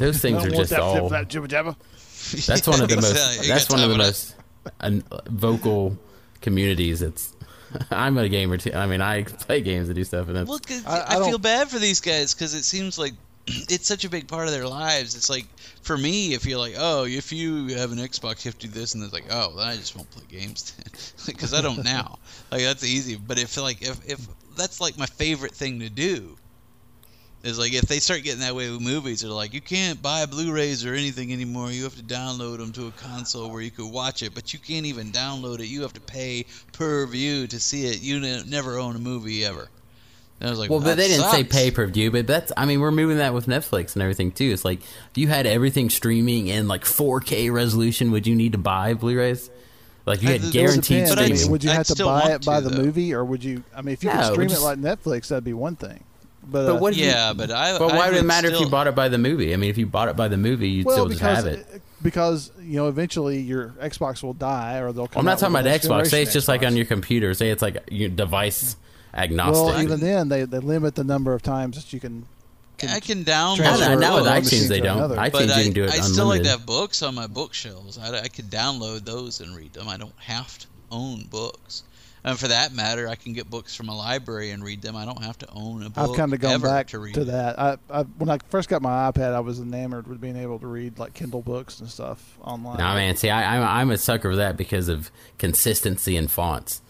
Those 0.00 0.18
things 0.20 0.44
are 0.44 0.50
just 0.50 0.72
all. 0.72 1.08
That's 2.46 2.66
one 2.66 2.82
of 2.82 2.88
the 2.88 2.96
most. 2.96 3.10
exactly. 3.10 3.46
You 3.46 3.52
That's 3.52 3.68
got 3.68 3.74
one 3.74 3.84
of 3.84 3.90
the 3.90 3.98
most 3.98 4.34
un, 4.80 5.04
vocal 5.26 5.96
communities. 6.40 7.02
It's. 7.02 7.34
I'm 7.90 8.18
a 8.18 8.28
gamer 8.28 8.56
too. 8.56 8.72
I 8.72 8.86
mean, 8.86 9.00
I 9.00 9.22
play 9.22 9.60
games 9.60 9.88
and 9.88 9.94
do 9.94 10.04
stuff, 10.04 10.28
and 10.28 10.36
it's. 10.38 10.48
Well, 10.48 10.58
'cause 10.58 10.84
I, 10.86 11.16
feel 11.28 11.38
bad 11.38 11.68
for 11.68 11.78
these 11.78 12.00
guys 12.00 12.34
because 12.34 12.54
it 12.54 12.64
seems 12.64 12.98
like 12.98 13.12
it's 13.46 13.86
such 13.86 14.04
a 14.04 14.10
big 14.10 14.26
part 14.26 14.46
of 14.46 14.52
their 14.52 14.66
lives. 14.66 15.14
It's 15.14 15.30
like 15.30 15.46
for 15.82 15.96
me, 15.96 16.34
if 16.34 16.44
you're 16.44 16.58
like, 16.58 16.74
oh, 16.78 17.04
if 17.04 17.32
you 17.32 17.68
have 17.76 17.92
an 17.92 17.98
Xbox, 17.98 18.44
you 18.44 18.48
have 18.50 18.58
to 18.58 18.66
do 18.66 18.72
this, 18.72 18.94
and 18.94 19.04
it's 19.04 19.12
like, 19.12 19.26
oh, 19.30 19.54
then 19.56 19.66
I 19.68 19.76
just 19.76 19.96
won't 19.96 20.10
play 20.10 20.24
games 20.28 20.74
because 21.26 21.54
I 21.58 21.60
don't 21.60 21.84
now. 21.84 22.18
Like 22.50 22.62
that's 22.62 22.84
easy. 22.84 23.16
But 23.16 23.38
if 23.38 23.56
like 23.56 23.82
if 23.82 24.08
if 24.08 24.26
that's 24.56 24.80
like 24.80 24.98
my 24.98 25.06
favorite 25.06 25.54
thing 25.54 25.80
to 25.80 25.88
do. 25.90 26.36
Is 27.42 27.58
like 27.58 27.72
if 27.72 27.82
they 27.82 28.00
start 28.00 28.22
getting 28.22 28.40
that 28.40 28.54
way 28.54 28.70
with 28.70 28.82
movies, 28.82 29.22
they're 29.22 29.30
like, 29.30 29.54
you 29.54 29.62
can't 29.62 30.02
buy 30.02 30.26
Blu-rays 30.26 30.84
or 30.84 30.92
anything 30.92 31.32
anymore. 31.32 31.70
You 31.70 31.84
have 31.84 31.96
to 31.96 32.02
download 32.02 32.58
them 32.58 32.70
to 32.72 32.88
a 32.88 32.90
console 32.92 33.50
where 33.50 33.62
you 33.62 33.70
could 33.70 33.90
watch 33.90 34.22
it, 34.22 34.34
but 34.34 34.52
you 34.52 34.58
can't 34.58 34.84
even 34.84 35.10
download 35.10 35.60
it. 35.60 35.66
You 35.66 35.80
have 35.80 35.94
to 35.94 36.02
pay 36.02 36.44
per 36.72 37.06
view 37.06 37.46
to 37.46 37.58
see 37.58 37.86
it. 37.86 38.02
You 38.02 38.20
ne- 38.20 38.42
never 38.46 38.78
own 38.78 38.94
a 38.94 38.98
movie 38.98 39.42
ever. 39.42 39.68
And 40.38 40.48
I 40.48 40.50
was 40.50 40.58
like, 40.58 40.68
well, 40.68 40.80
but 40.80 40.86
that 40.86 40.96
they 40.98 41.08
didn't 41.08 41.30
say 41.30 41.44
pay 41.44 41.70
per 41.70 41.86
view. 41.86 42.10
But 42.10 42.26
that's, 42.26 42.52
I 42.58 42.66
mean, 42.66 42.80
we're 42.80 42.90
moving 42.90 43.16
that 43.16 43.32
with 43.32 43.46
Netflix 43.46 43.94
and 43.94 44.02
everything 44.02 44.32
too. 44.32 44.50
It's 44.52 44.64
like 44.64 44.80
if 44.82 45.16
you 45.16 45.28
had 45.28 45.46
everything 45.46 45.88
streaming 45.88 46.48
in 46.48 46.68
like 46.68 46.84
4K 46.84 47.50
resolution, 47.50 48.10
would 48.10 48.26
you 48.26 48.34
need 48.34 48.52
to 48.52 48.58
buy 48.58 48.92
Blu-rays? 48.92 49.50
Like 50.04 50.20
you 50.20 50.28
had 50.28 50.40
it 50.40 50.44
would 50.44 50.52
guaranteed 50.52 51.04
depend. 51.04 51.20
I 51.20 51.22
mean, 51.28 51.36
streaming. 51.36 51.52
would 51.52 51.64
you 51.64 51.70
have 51.70 51.86
to 51.86 52.04
buy 52.04 52.32
it 52.32 52.44
by 52.44 52.60
the 52.60 52.70
movie, 52.70 53.14
or 53.14 53.24
would 53.24 53.44
you? 53.44 53.62
I 53.74 53.82
mean, 53.82 53.92
if 53.92 54.02
you 54.02 54.10
No, 54.10 54.16
could 54.16 54.32
stream 54.32 54.48
would 54.48 54.56
it 54.56 54.60
like 54.60 54.78
Netflix, 54.78 55.28
that'd 55.28 55.44
be 55.44 55.52
one 55.52 55.76
thing. 55.76 56.04
But, 56.50 56.66
But 56.66 56.76
uh, 56.76 56.78
what? 56.78 56.92
if 56.92 56.98
you- 56.98 57.06
Yeah, 57.06 57.32
but 57.32 57.50
I- 57.50 57.78
But 57.78 57.92
I 57.92 57.96
why 57.96 58.06
would 58.08 58.16
it 58.16 58.20
would 58.20 58.26
matter 58.26 58.48
if 58.48 58.60
you 58.60 58.68
bought 58.68 58.86
it 58.86 58.94
by 58.94 59.08
the 59.08 59.18
movie? 59.18 59.52
I 59.52 59.56
mean, 59.56 59.70
if 59.70 59.78
you 59.78 59.86
bought 59.86 60.08
it 60.08 60.16
by 60.16 60.28
the 60.28 60.36
movie, 60.36 60.68
you'd 60.68 60.86
well, 60.86 60.96
still 60.96 61.08
just 61.08 61.20
have 61.20 61.46
it. 61.46 61.82
because 62.02 62.50
you 62.60 62.76
know 62.76 62.88
eventually 62.88 63.40
your 63.40 63.68
Xbox 63.80 64.22
will 64.22 64.34
die, 64.34 64.78
or 64.78 64.92
they'll. 64.92 65.06
Come 65.08 65.20
I'm 65.20 65.24
not 65.26 65.32
out 65.34 65.50
talking 65.50 65.56
about 65.56 65.80
Xbox. 65.80 66.08
Say 66.08 66.22
it's 66.22 66.32
just 66.32 66.48
like 66.48 66.62
on 66.62 66.76
your 66.76 66.86
computer. 66.86 67.34
Say 67.34 67.50
it's 67.50 67.62
like 67.62 67.78
your 67.90 68.08
device 68.08 68.76
agnostic. 69.14 69.66
Well, 69.66 69.82
even 69.82 70.00
then, 70.00 70.28
they, 70.28 70.44
they 70.44 70.58
limit 70.58 70.94
the 70.94 71.04
number 71.04 71.34
of 71.34 71.42
times 71.42 71.76
that 71.76 71.92
you 71.92 72.00
can. 72.00 72.26
I 72.82 73.00
can 73.00 73.24
download. 73.24 73.58
Now- 73.58 73.94
now 73.98 74.14
with 74.16 74.24
iTunes 74.24 74.68
they 74.68 74.80
don't. 74.80 74.96
another. 74.96 75.16
iTunes 75.16 75.32
But 75.32 75.46
you 75.48 75.52
I, 75.52 75.62
can 75.64 75.72
do 75.72 75.84
it 75.84 75.90
I 75.90 76.00
still 76.00 76.26
like 76.28 76.42
to 76.44 76.48
have 76.48 76.64
books 76.64 77.02
on 77.02 77.14
my 77.14 77.26
bookshelves. 77.26 77.98
I, 77.98 78.20
I 78.20 78.28
could 78.28 78.50
download 78.50 79.04
those 79.04 79.40
and 79.40 79.54
read 79.54 79.74
them. 79.74 79.86
I 79.86 79.98
don't 79.98 80.14
have 80.16 80.58
to 80.60 80.66
own 80.90 81.24
books. 81.30 81.82
And 82.22 82.38
for 82.38 82.48
that 82.48 82.74
matter, 82.74 83.08
I 83.08 83.14
can 83.14 83.32
get 83.32 83.48
books 83.48 83.74
from 83.74 83.88
a 83.88 83.96
library 83.96 84.50
and 84.50 84.62
read 84.62 84.82
them. 84.82 84.94
I 84.94 85.06
don't 85.06 85.22
have 85.22 85.38
to 85.38 85.48
own 85.50 85.82
a 85.82 85.90
book. 85.90 86.10
I've 86.10 86.16
kind 86.16 86.34
of 86.34 86.40
gone 86.40 86.60
back 86.60 86.88
to 86.88 86.98
read 86.98 87.14
to 87.14 87.24
that. 87.24 87.58
I, 87.58 87.78
I 87.88 88.02
when 88.02 88.28
I 88.28 88.38
first 88.50 88.68
got 88.68 88.82
my 88.82 89.10
iPad, 89.10 89.32
I 89.32 89.40
was 89.40 89.58
enamored 89.58 90.06
with 90.06 90.20
being 90.20 90.36
able 90.36 90.58
to 90.58 90.66
read 90.66 90.98
like 90.98 91.14
Kindle 91.14 91.40
books 91.40 91.80
and 91.80 91.88
stuff 91.88 92.38
online. 92.42 92.76
No 92.78 92.94
man, 92.94 93.16
see, 93.16 93.30
I, 93.30 93.56
I'm 93.56 93.62
I'm 93.62 93.90
a 93.90 93.96
sucker 93.96 94.30
for 94.30 94.36
that 94.36 94.56
because 94.58 94.88
of 94.88 95.10
consistency 95.38 96.16
in 96.16 96.28
fonts. 96.28 96.82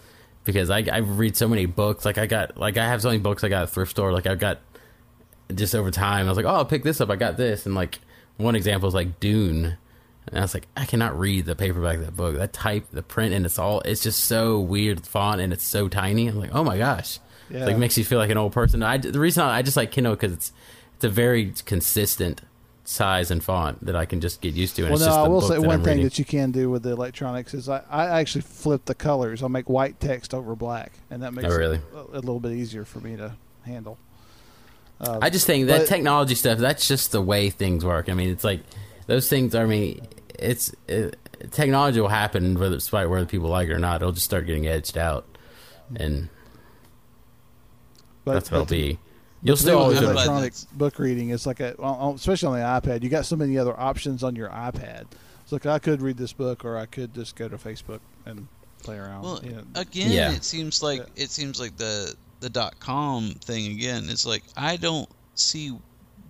Because 0.45 0.68
I 0.68 0.85
I 0.91 0.99
read 0.99 1.37
so 1.37 1.47
many 1.47 1.66
books, 1.66 2.05
like 2.05 2.18
I 2.18 2.26
got 2.26 2.57
like 2.57 2.76
I 2.76 2.87
have 2.87 3.01
so 3.03 3.09
many 3.09 3.20
books 3.20 3.45
I 3.45 3.49
got 3.49 3.62
at 3.62 3.68
a 3.68 3.72
thrift 3.72 3.93
store. 3.93 4.12
Like 4.12 4.26
I've 4.26 4.41
got 4.41 4.59
just 5.55 5.74
over 5.74 5.91
time, 5.91 6.26
I 6.26 6.28
was 6.28 6.37
like, 6.37 6.47
oh, 6.47 6.57
I'll 6.57 6.64
pick 6.64 6.83
this 6.83 7.01
up. 7.01 7.09
I 7.09 7.16
got 7.16 7.37
this, 7.37 7.66
and 7.66 7.74
like 7.74 8.01
one 8.37 8.57
example 8.57 8.89
is 8.89 8.95
like 8.95 9.20
Dune, 9.20 9.76
and 10.29 10.39
I 10.39 10.43
was 10.43 10.55
like, 10.55 10.66
I 10.77 10.85
cannot 10.85 11.18
read 11.18 11.47
the 11.47 11.57
paperback 11.57 11.97
of 11.99 12.05
that 12.05 12.16
book. 12.16 12.37
That 12.37 12.53
type, 12.53 12.87
the 12.93 13.03
print, 13.03 13.35
and 13.35 13.45
it's 13.47 13.59
all 13.59 13.81
it's 13.81 14.03
just 14.03 14.25
so 14.25 14.61
weird 14.61 15.07
font, 15.07 15.41
and 15.41 15.53
it's 15.53 15.64
so 15.64 15.89
tiny. 15.89 16.27
I'm 16.29 16.39
like, 16.39 16.55
oh 16.55 16.62
my 16.64 16.79
gosh, 16.79 17.18
It's 17.49 17.59
Yeah. 17.59 17.66
like 17.66 17.77
makes 17.79 17.97
you 17.99 18.05
feel 18.05 18.18
like 18.18 18.31
an 18.31 18.37
old 18.39 18.53
person. 18.53 18.83
I 18.83 18.99
the 18.99 19.18
reason 19.21 19.43
I, 19.43 19.59
I 19.59 19.62
just 19.62 19.77
like 19.77 19.91
Kindle 19.91 20.14
because 20.14 20.33
it's 20.33 20.53
it's 20.97 21.05
a 21.05 21.09
very 21.09 21.53
consistent 21.64 22.43
size 22.85 23.31
and 23.31 23.43
font 23.45 23.85
that 23.87 23.95
I 23.95 24.05
can 24.05 24.21
just 24.21 24.41
get 24.41 24.55
used 24.55 24.75
to. 24.77 24.83
And 24.83 24.91
well, 24.91 24.97
it's 24.97 25.07
no, 25.07 25.11
just 25.11 25.18
I 25.18 25.25
the 25.25 25.31
will 25.31 25.41
say 25.43 25.59
one 25.59 25.71
I'm 25.77 25.83
thing 25.85 25.91
reading. 25.99 26.05
that 26.05 26.18
you 26.18 26.25
can 26.25 26.51
do 26.51 26.71
with 26.71 26.83
the 26.83 26.91
electronics 26.91 27.55
is 27.55 27.68
I, 27.68 27.83
I 27.89 28.21
actually 28.21 28.41
flip 28.43 28.85
the 28.87 28.95
colors. 28.97 29.43
I'll 29.43 29.49
make 29.49 29.68
white 29.71 30.01
text 30.01 30.35
over 30.35 30.55
black, 30.57 30.93
and 31.11 31.23
that 31.23 31.33
makes 31.33 31.49
Oh, 31.53 31.57
really? 31.57 31.77
it 31.77 31.83
a, 31.95 32.18
a 32.18 32.21
little 32.21 32.41
bit 32.41 32.53
easier 32.53 32.85
for 32.85 32.99
me 33.01 33.16
to 33.16 33.33
handle. 33.64 33.97
Uh, 35.01 35.18
I 35.23 35.31
just 35.31 35.47
think 35.47 35.66
that 35.68 35.81
but- 35.83 35.87
technology 35.89 36.35
stuff, 36.35 36.59
that's 36.59 36.87
just 36.87 37.12
the 37.12 37.23
way 37.23 37.49
things 37.51 37.85
work. 37.85 38.09
I 38.09 38.14
mean, 38.14 38.31
it's 38.31 38.45
like 38.45 38.61
those 39.11 39.28
things, 39.28 39.56
I 39.56 39.64
mean, 39.66 40.06
it's 40.38 40.72
it, 40.86 41.16
technology 41.50 42.00
will 42.00 42.08
happen 42.08 42.54
whether 42.58 42.76
despite 42.76 43.11
whether 43.11 43.26
people 43.26 43.48
like 43.48 43.68
it 43.68 43.72
or 43.72 43.78
not. 43.78 44.00
It'll 44.00 44.12
just 44.12 44.24
start 44.24 44.46
getting 44.46 44.68
edged 44.68 44.96
out. 44.96 45.26
And 45.96 46.28
But- 48.24 48.34
that's 48.34 48.50
what 48.52 48.58
it'll 48.58 48.66
be. 48.70 48.98
You'll 49.42 49.56
still 49.56 49.78
do 49.78 49.82
always 49.82 49.98
with 49.98 50.06
have 50.08 50.16
electronic 50.16 50.52
book 50.74 50.98
reading. 50.98 51.30
It's 51.30 51.46
like 51.46 51.61
a, 51.61 51.74
well, 51.78 51.96
oh, 52.00 52.14
especially 52.14 52.48
on 52.48 52.82
the 52.82 52.88
iPad, 52.90 53.02
you 53.02 53.08
got 53.08 53.24
so 53.26 53.36
many 53.36 53.56
other 53.58 53.78
options 53.78 54.22
on 54.22 54.36
your 54.36 54.50
iPad. 54.50 55.06
It's 55.42 55.50
like 55.50 55.64
I 55.66 55.78
could 55.78 56.02
read 56.02 56.18
this 56.18 56.32
book, 56.34 56.64
or 56.64 56.76
I 56.76 56.84
could 56.86 57.14
just 57.14 57.34
go 57.36 57.48
to 57.48 57.56
Facebook 57.56 58.00
and 58.26 58.46
play 58.82 58.96
around. 58.98 59.22
Well, 59.22 59.40
you 59.42 59.52
know. 59.52 59.62
again, 59.74 60.12
Yeah. 60.12 60.30
it 60.32 60.44
seems 60.44 60.82
like 60.82 61.04
it 61.16 61.30
seems 61.30 61.58
like 61.58 61.76
the 61.78 62.14
the 62.40 62.50
dot 62.50 62.78
com 62.80 63.30
thing 63.42 63.72
again. 63.72 64.04
It's 64.08 64.26
like 64.26 64.44
I 64.56 64.76
don't 64.76 65.08
see 65.34 65.72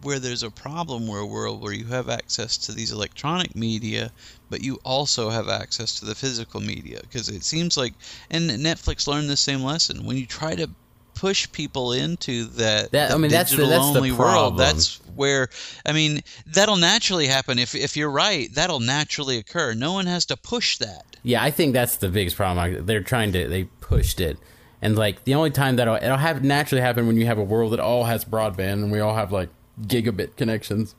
where 0.02 0.18
there's 0.18 0.42
a 0.42 0.50
problem 0.50 1.06
where 1.06 1.20
a 1.20 1.26
world 1.26 1.62
where 1.62 1.72
you 1.72 1.86
have 1.86 2.08
access 2.08 2.56
to 2.58 2.72
these 2.72 2.92
electronic 2.92 3.54
media, 3.54 4.10
but 4.48 4.62
you 4.62 4.78
also 4.84 5.30
have 5.30 5.48
access 5.48 5.98
to 6.00 6.04
the 6.04 6.14
physical 6.14 6.60
media. 6.60 7.00
Because 7.02 7.28
it 7.28 7.44
seems 7.44 7.76
like 7.76 7.94
and 8.30 8.50
Netflix 8.50 9.06
learned 9.06 9.28
the 9.28 9.36
same 9.36 9.62
lesson. 9.62 10.04
When 10.06 10.16
you 10.16 10.26
try 10.26 10.54
to 10.54 10.68
push 11.14 11.50
people 11.52 11.92
into 11.92 12.44
that, 12.44 12.92
That- 12.92 13.12
I 13.12 13.16
mean, 13.18 13.30
that's 13.30 13.50
the- 13.50 13.66
that's 13.66 13.92
the 13.92 14.12
world 14.12 14.56
that's 14.56 15.00
where 15.14 15.48
I 15.84 15.92
mean 15.92 16.22
that'll 16.46 16.76
naturally 16.76 17.26
happen. 17.26 17.58
If 17.58 17.74
if 17.74 17.96
you're 17.96 18.10
right 18.10 18.52
that'll 18.54 18.80
naturally 18.80 19.36
occur. 19.36 19.74
No 19.74 19.92
one 19.92 20.06
has 20.06 20.24
to 20.26 20.36
push 20.36 20.78
that. 20.78 21.04
Yeah, 21.22 21.42
I 21.42 21.50
think 21.50 21.74
that's 21.74 21.96
the 21.96 22.08
biggest 22.08 22.36
problem. 22.36 22.86
They're 22.86 23.02
trying 23.02 23.32
to 23.32 23.46
they 23.48 23.64
pushed 23.80 24.20
it, 24.20 24.38
and 24.80 24.96
like 24.96 25.24
the 25.24 25.34
only 25.34 25.50
time 25.50 25.76
that'll 25.76 25.96
it'll 25.96 26.16
have 26.16 26.42
naturally 26.42 26.80
happen 26.80 27.06
when 27.06 27.18
you 27.18 27.26
have 27.26 27.36
a 27.38 27.44
world 27.44 27.72
that 27.74 27.80
all 27.80 28.04
has 28.04 28.24
broadband 28.24 28.74
and 28.82 28.90
we 28.90 29.00
all 29.00 29.14
have 29.14 29.30
like 29.30 29.50
gigabit 29.82 30.36
connections, 30.36 30.94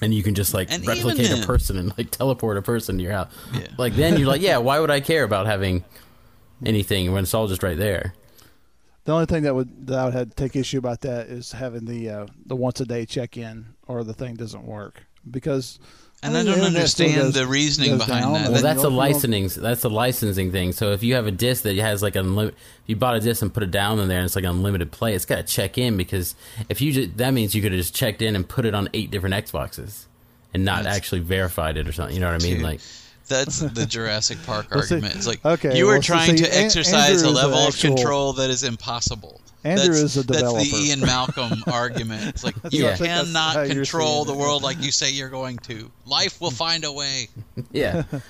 and 0.00 0.14
you 0.14 0.22
can 0.22 0.34
just 0.34 0.54
like 0.54 0.70
And 0.70 0.86
replicate 0.86 1.30
a 1.30 1.46
person 1.46 1.78
and 1.78 1.96
like 1.96 2.10
teleport 2.10 2.56
a 2.56 2.62
person 2.62 2.96
to 2.98 3.02
your 3.02 3.12
house. 3.12 3.32
Like 3.78 3.94
then 3.94 4.18
you're 4.18 4.28
like, 4.28 4.40
yeah, 4.50 4.58
why 4.58 4.80
would 4.80 4.90
I 4.90 5.00
care 5.00 5.24
about 5.24 5.46
having 5.46 5.84
anything 6.64 7.12
when 7.12 7.22
it's 7.22 7.34
all 7.34 7.48
just 7.48 7.62
right 7.62 7.76
there? 7.76 8.14
The 9.04 9.12
only 9.12 9.26
thing 9.26 9.42
that 9.42 9.54
would 9.54 9.86
that 9.88 9.98
I 9.98 10.04
would 10.04 10.14
have 10.14 10.28
to 10.30 10.34
take 10.36 10.54
issue 10.54 10.78
about 10.78 11.00
that 11.00 11.26
is 11.26 11.52
having 11.52 11.86
the 11.86 12.08
uh, 12.08 12.26
the 12.46 12.56
once 12.56 12.80
a 12.80 12.84
day 12.84 13.04
check 13.04 13.36
in, 13.36 13.74
or 13.86 14.04
the 14.04 14.14
thing 14.14 14.36
doesn't 14.36 14.64
work, 14.64 15.04
because. 15.28 15.78
And 16.24 16.36
I, 16.36 16.40
I 16.40 16.44
don't 16.44 16.58
the 16.60 16.64
understand 16.66 17.14
goes- 17.16 17.34
the 17.34 17.46
reasoning 17.48 17.98
behind 17.98 18.22
down, 18.22 18.32
that. 18.34 18.52
Well, 18.52 18.62
that's 18.62 18.64
a 18.64 18.64
don't- 18.64 18.76
you 18.76 18.82
don't- 18.90 18.94
licensing. 18.96 19.62
That's 19.62 19.84
a 19.84 19.88
licensing 19.88 20.52
thing. 20.52 20.72
So 20.72 20.92
if 20.92 21.02
you 21.02 21.14
have 21.14 21.26
a 21.26 21.32
disc 21.32 21.64
that 21.64 21.76
has 21.78 22.02
like 22.02 22.14
unlimited, 22.16 22.56
if 22.58 22.88
you 22.88 22.96
bought 22.96 23.16
a 23.16 23.20
disc 23.20 23.42
and 23.42 23.52
put 23.52 23.62
it 23.64 23.70
down 23.72 23.98
in 23.98 24.08
there, 24.08 24.18
and 24.18 24.24
it's 24.26 24.36
like 24.36 24.44
unlimited 24.44 24.92
play. 24.92 25.14
It's 25.14 25.24
got 25.24 25.36
to 25.36 25.42
check 25.42 25.78
in 25.78 25.96
because 25.96 26.34
if 26.68 26.80
you 26.80 26.92
just, 26.92 27.16
that 27.16 27.32
means 27.32 27.54
you 27.54 27.62
could 27.62 27.72
have 27.72 27.80
just 27.80 27.94
checked 27.94 28.22
in 28.22 28.36
and 28.36 28.48
put 28.48 28.64
it 28.64 28.74
on 28.74 28.88
eight 28.94 29.10
different 29.10 29.34
Xboxes 29.34 30.04
and 30.54 30.64
not 30.64 30.78
That's- 30.84 30.96
actually 30.96 31.20
verified 31.20 31.76
it 31.76 31.88
or 31.88 31.92
something. 31.92 32.14
You 32.14 32.20
know 32.20 32.30
what 32.32 32.40
I 32.40 32.44
mean? 32.44 32.54
Dude, 32.56 32.62
Like 32.64 32.80
That's 33.28 33.58
the 33.74 33.84
Jurassic 33.86 34.38
Park 34.46 34.68
Well, 34.70 34.82
see- 34.82 34.94
argument. 34.94 35.16
It's 35.16 35.26
like 35.26 35.44
okay, 35.44 35.76
you 35.76 35.88
are 35.88 35.94
well, 35.94 36.02
so 36.02 36.06
trying 36.14 36.36
see, 36.36 36.44
to 36.44 36.56
exercise 36.56 36.94
Andrew 36.94 37.12
a 37.12 37.14
is 37.16 37.22
an 37.22 37.34
level 37.34 37.58
actual- 37.66 37.90
of 37.92 37.96
control 37.96 38.32
that 38.34 38.48
is 38.50 38.62
impossible. 38.62 39.40
Andrew 39.64 39.86
that's, 39.88 39.98
is 39.98 40.16
a 40.16 40.24
developer. 40.24 40.56
That's 40.58 40.64
developer. 40.70 40.82
the 40.82 40.88
Ian 40.88 41.00
Malcolm 41.00 41.64
argument. 41.72 42.26
It's 42.28 42.44
like 42.44 42.56
you 42.70 42.84
what 42.84 42.92
I 42.94 42.96
think 42.96 43.08
that's 43.10 43.32
how 43.32 43.52
cannot 43.54 43.66
control 43.68 44.24
the 44.24 44.34
world 44.34 44.62
like 44.62 44.82
you 44.82 44.90
say 44.90 45.10
you're 45.12 45.28
going 45.28 45.58
to. 45.58 45.90
Life 46.06 46.40
will 46.40 46.50
find 46.50 46.84
a 46.84 46.92
way. 46.92 47.28
yeah. 47.72 48.02
we 48.12 48.20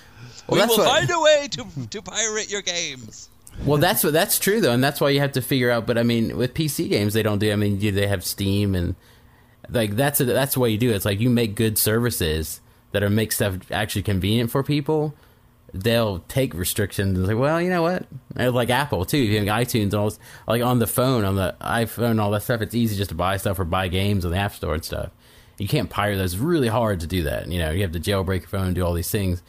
Well, 0.49 0.61
that's 0.61 0.76
will 0.76 0.85
what- 0.85 0.99
find 0.99 1.11
a 1.11 1.20
way 1.20 1.49
to 1.53 1.66
to 1.91 2.03
pirate 2.03 2.51
your 2.51 2.62
games. 2.62 3.28
Well, 3.66 3.78
that's 3.78 4.03
what 4.03 4.12
that's 4.12 4.39
true 4.39 4.61
though, 4.61 4.72
and 4.72 4.83
that's 4.83 5.01
why 5.01 5.11
you 5.11 5.20
have 5.20 5.33
to 5.33 5.43
figure 5.43 5.70
out. 5.70 5.87
But 5.87 5.99
I 5.99 6.03
mean, 6.03 6.37
with 6.37 6.55
PC 6.55 6.89
games, 6.89 7.12
they 7.14 7.22
don't 7.22 7.39
do. 7.39 7.53
I 7.53 7.57
mean, 7.57 7.78
do 7.78 7.93
they 7.93 8.07
have 8.07 8.24
Steam 8.24 8.74
and 8.74 8.95
like 9.68 9.95
that's 9.97 10.20
a, 10.20 10.24
that's 10.24 10.55
the 10.55 10.61
way 10.61 10.70
you 10.70 10.78
do 10.78 10.91
it. 10.91 10.97
It's 10.97 11.05
like 11.05 11.20
you 11.20 11.30
make 11.30 11.55
good 11.55 11.78
services 11.78 12.61
that 12.93 13.03
are 13.03 13.11
make 13.11 13.33
stuff 13.33 13.57
actually 13.70 14.03
convenient 14.03 14.51
for 14.51 14.62
people. 14.62 15.14
They'll 15.75 16.18
take 16.29 16.53
restrictions 16.53 17.16
and 17.16 17.27
say, 17.27 17.35
well, 17.35 17.61
you 17.61 17.70
know 17.70 17.81
what? 17.83 18.05
They're 18.35 18.51
like 18.51 18.68
Apple 18.68 19.05
too. 19.07 19.16
If 19.18 19.31
you 19.31 19.39
have 19.39 19.47
iTunes 19.66 19.85
and 19.85 19.95
all 19.95 20.11
this, 20.11 20.18
like 20.47 20.62
on 20.62 20.79
the 20.81 20.87
phone, 20.87 21.25
on 21.25 21.37
the 21.37 21.57
iPhone, 21.62 22.20
all 22.20 22.31
that 22.33 22.43
stuff, 22.43 22.61
it's 22.61 22.75
easy 22.75 22.95
just 22.97 23.09
to 23.09 23.14
buy 23.14 23.39
stuff 23.39 23.59
or 23.59 23.64
buy 23.64 23.89
games 23.89 24.25
on 24.27 24.33
the 24.33 24.37
App 24.37 24.53
Store 24.55 24.75
and 24.75 24.85
stuff. 24.85 25.11
You 25.59 25.68
can't 25.68 25.89
pirate 25.89 26.16
those. 26.16 26.35
It's 26.35 26.43
really 26.43 26.68
hard 26.68 27.01
to 27.01 27.07
do 27.07 27.23
that. 27.23 27.49
You 27.49 27.59
know, 27.59 27.70
you 27.70 27.83
have 27.83 27.93
to 27.93 28.01
jailbreak 28.01 28.41
your 28.41 28.49
phone 28.49 28.66
and 28.66 28.75
do 28.75 28.85
all 28.85 28.93
these 28.93 29.11
things. 29.11 29.43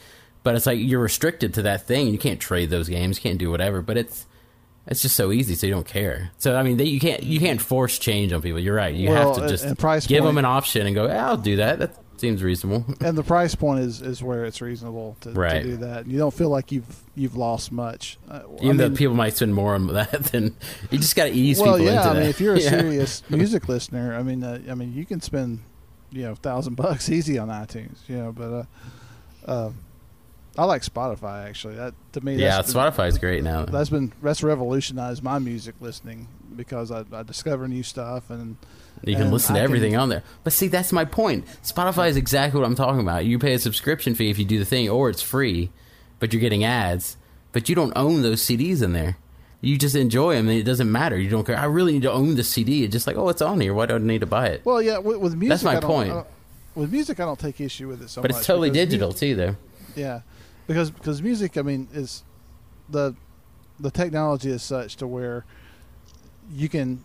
But 0.43 0.55
it's 0.55 0.65
like 0.65 0.77
you're 0.79 1.01
restricted 1.01 1.53
to 1.55 1.61
that 1.63 1.87
thing. 1.87 2.07
You 2.07 2.17
can't 2.17 2.39
trade 2.39 2.69
those 2.69 2.87
games. 2.89 3.17
You 3.17 3.23
can't 3.23 3.39
do 3.39 3.49
whatever. 3.51 3.81
But 3.81 3.97
it's 3.97 4.25
it's 4.85 5.01
just 5.01 5.15
so 5.15 5.31
easy, 5.31 5.55
so 5.55 5.65
you 5.65 5.73
don't 5.73 5.87
care. 5.87 6.31
So 6.37 6.55
I 6.57 6.63
mean, 6.63 6.75
they, 6.77 6.83
you 6.83 6.99
can't 6.99 7.23
you 7.23 7.39
can't 7.39 7.61
force 7.61 7.97
change 7.97 8.33
on 8.33 8.41
people. 8.41 8.59
You're 8.59 8.75
right. 8.75 8.93
You 8.93 9.09
Well, 9.09 9.33
have 9.33 9.43
to 9.43 9.49
just 9.49 9.77
price 9.77 10.05
give 10.07 10.19
point- 10.23 10.29
them 10.29 10.37
an 10.39 10.45
option 10.45 10.85
and 10.85 10.93
go, 10.93 11.07
yeah, 11.07 11.27
I'll 11.27 11.37
do 11.37 11.55
that. 11.57 11.79
That 11.79 12.02
seems 12.17 12.43
reasonable. 12.43 12.85
and 13.01 13.17
the 13.17 13.23
price 13.23 13.55
point 13.55 13.81
is, 13.81 14.01
is 14.01 14.21
where 14.23 14.45
it's 14.45 14.61
reasonable 14.61 15.17
to, 15.21 15.31
Right. 15.31 15.61
to 15.61 15.63
do 15.63 15.77
that. 15.77 16.07
You 16.07 16.17
don't 16.17 16.33
feel 16.33 16.49
like 16.49 16.71
you've 16.71 17.03
you've 17.15 17.35
lost 17.35 17.71
much. 17.71 18.17
Uh, 18.29 18.41
I 18.59 18.63
Even 18.63 18.77
though 18.77 18.89
people 18.91 19.15
might 19.15 19.35
spend 19.35 19.53
more 19.55 19.75
on 19.75 19.87
that, 19.93 20.11
then 20.11 20.55
you 20.91 20.97
just 20.99 21.15
got 21.15 21.25
to 21.25 21.31
ease 21.31 21.59
well, 21.59 21.73
people 21.77 21.85
yeah. 21.87 21.97
into 21.97 22.09
I 22.09 22.13
that. 22.13 22.19
mean, 22.21 22.29
if 22.29 22.39
you're 22.41 22.55
a 22.55 22.59
Yeah. 22.61 22.69
serious 22.69 23.23
music 23.29 23.67
listener, 23.67 24.15
I 24.15 24.23
mean, 24.23 24.43
uh, 24.43 24.59
I 24.69 24.75
mean, 24.75 24.93
you 24.93 25.05
can 25.05 25.21
spend 25.21 25.59
you 26.11 26.23
know 26.23 26.35
thousand 26.35 26.75
bucks 26.75 27.09
easy 27.09 27.37
on 27.37 27.49
iTunes. 27.49 27.97
You 28.07 28.17
know, 28.17 28.31
but 28.31 28.51
uh, 29.47 29.51
uh, 29.51 29.71
I 30.57 30.65
like 30.65 30.83
Spotify 30.83 31.47
actually. 31.47 31.75
That 31.75 31.93
to 32.13 32.21
me, 32.21 32.35
yeah, 32.35 32.57
that's 32.57 32.73
been- 32.73 32.81
Spotify's 32.83 33.17
great 33.17 33.43
now. 33.43 33.65
That's 33.65 33.89
been 33.89 34.13
that's 34.21 34.43
revolutionized 34.43 35.23
my 35.23 35.39
music 35.39 35.75
listening 35.81 36.27
because 36.55 36.91
I, 36.91 37.03
I 37.11 37.23
discover 37.23 37.67
new 37.67 37.81
stuff 37.83 38.29
and 38.29 38.57
You 39.05 39.13
can 39.15 39.23
and 39.23 39.33
listen 39.33 39.55
to 39.55 39.61
I 39.61 39.63
everything 39.63 39.95
on 39.95 40.09
there. 40.09 40.23
But 40.43 40.53
see, 40.53 40.67
that's 40.67 40.91
my 40.91 41.03
point. 41.05 41.45
Spotify 41.63 42.09
is 42.09 42.15
exactly 42.17 42.59
what 42.59 42.65
I'm 42.65 42.75
talking 42.75 43.01
about. 43.01 43.25
You 43.25 43.37
pay 43.39 43.53
a 43.53 43.59
subscription 43.59 44.15
fee 44.15 44.29
if 44.29 44.39
you 44.39 44.45
do 44.45 44.59
the 44.59 44.65
thing, 44.65 44.89
or 44.89 45.09
it's 45.09 45.21
free, 45.21 45.71
but 46.19 46.31
you're 46.31 46.39
getting 46.41 46.63
ads. 46.63 47.17
But 47.51 47.67
you 47.69 47.75
don't 47.75 47.93
own 47.95 48.21
those 48.21 48.41
CDs 48.41 48.81
in 48.81 48.93
there. 48.93 49.17
You 49.61 49.77
just 49.77 49.95
enjoy 49.95 50.35
them, 50.35 50.47
and 50.49 50.57
it 50.57 50.63
doesn't 50.63 50.91
matter. 50.91 51.17
You 51.17 51.29
don't 51.29 51.45
care. 51.45 51.57
I 51.57 51.65
really 51.65 51.93
need 51.93 52.01
to 52.03 52.11
own 52.11 52.35
the 52.35 52.43
CD. 52.43 52.83
It's 52.83 52.91
just 52.91 53.07
like, 53.07 53.15
oh, 53.17 53.29
it's 53.29 53.41
on 53.41 53.59
here. 53.61 53.73
Why 53.73 53.85
do 53.85 53.95
I 53.95 53.97
need 53.97 54.19
to 54.21 54.25
buy 54.25 54.47
it? 54.47 54.61
Well, 54.65 54.81
yeah, 54.81 54.97
with, 54.97 55.17
with 55.17 55.35
music, 55.35 55.49
That's 55.49 55.63
my 55.63 55.77
I 55.77 55.79
don't- 55.79 55.89
point. 55.89 56.25
With 56.75 56.91
music, 56.91 57.19
I 57.19 57.25
don't 57.25 57.39
take 57.39 57.61
issue 57.61 57.87
with 57.87 58.01
it 58.01 58.09
so 58.09 58.21
but 58.21 58.31
much. 58.31 58.39
it's 58.39 58.47
totally 58.47 58.71
digital 58.71 59.13
too, 59.13 59.35
though. 59.35 59.55
Yeah, 59.95 60.21
because 60.65 60.89
because 60.89 61.21
music, 61.21 61.55
I 61.55 61.61
mean, 61.61 61.87
is 61.93 62.23
the 62.89 63.15
the 63.79 63.91
technology 63.91 64.49
is 64.49 64.63
such 64.63 64.95
to 64.95 65.05
where 65.07 65.45
you 66.51 66.67
can 66.69 67.03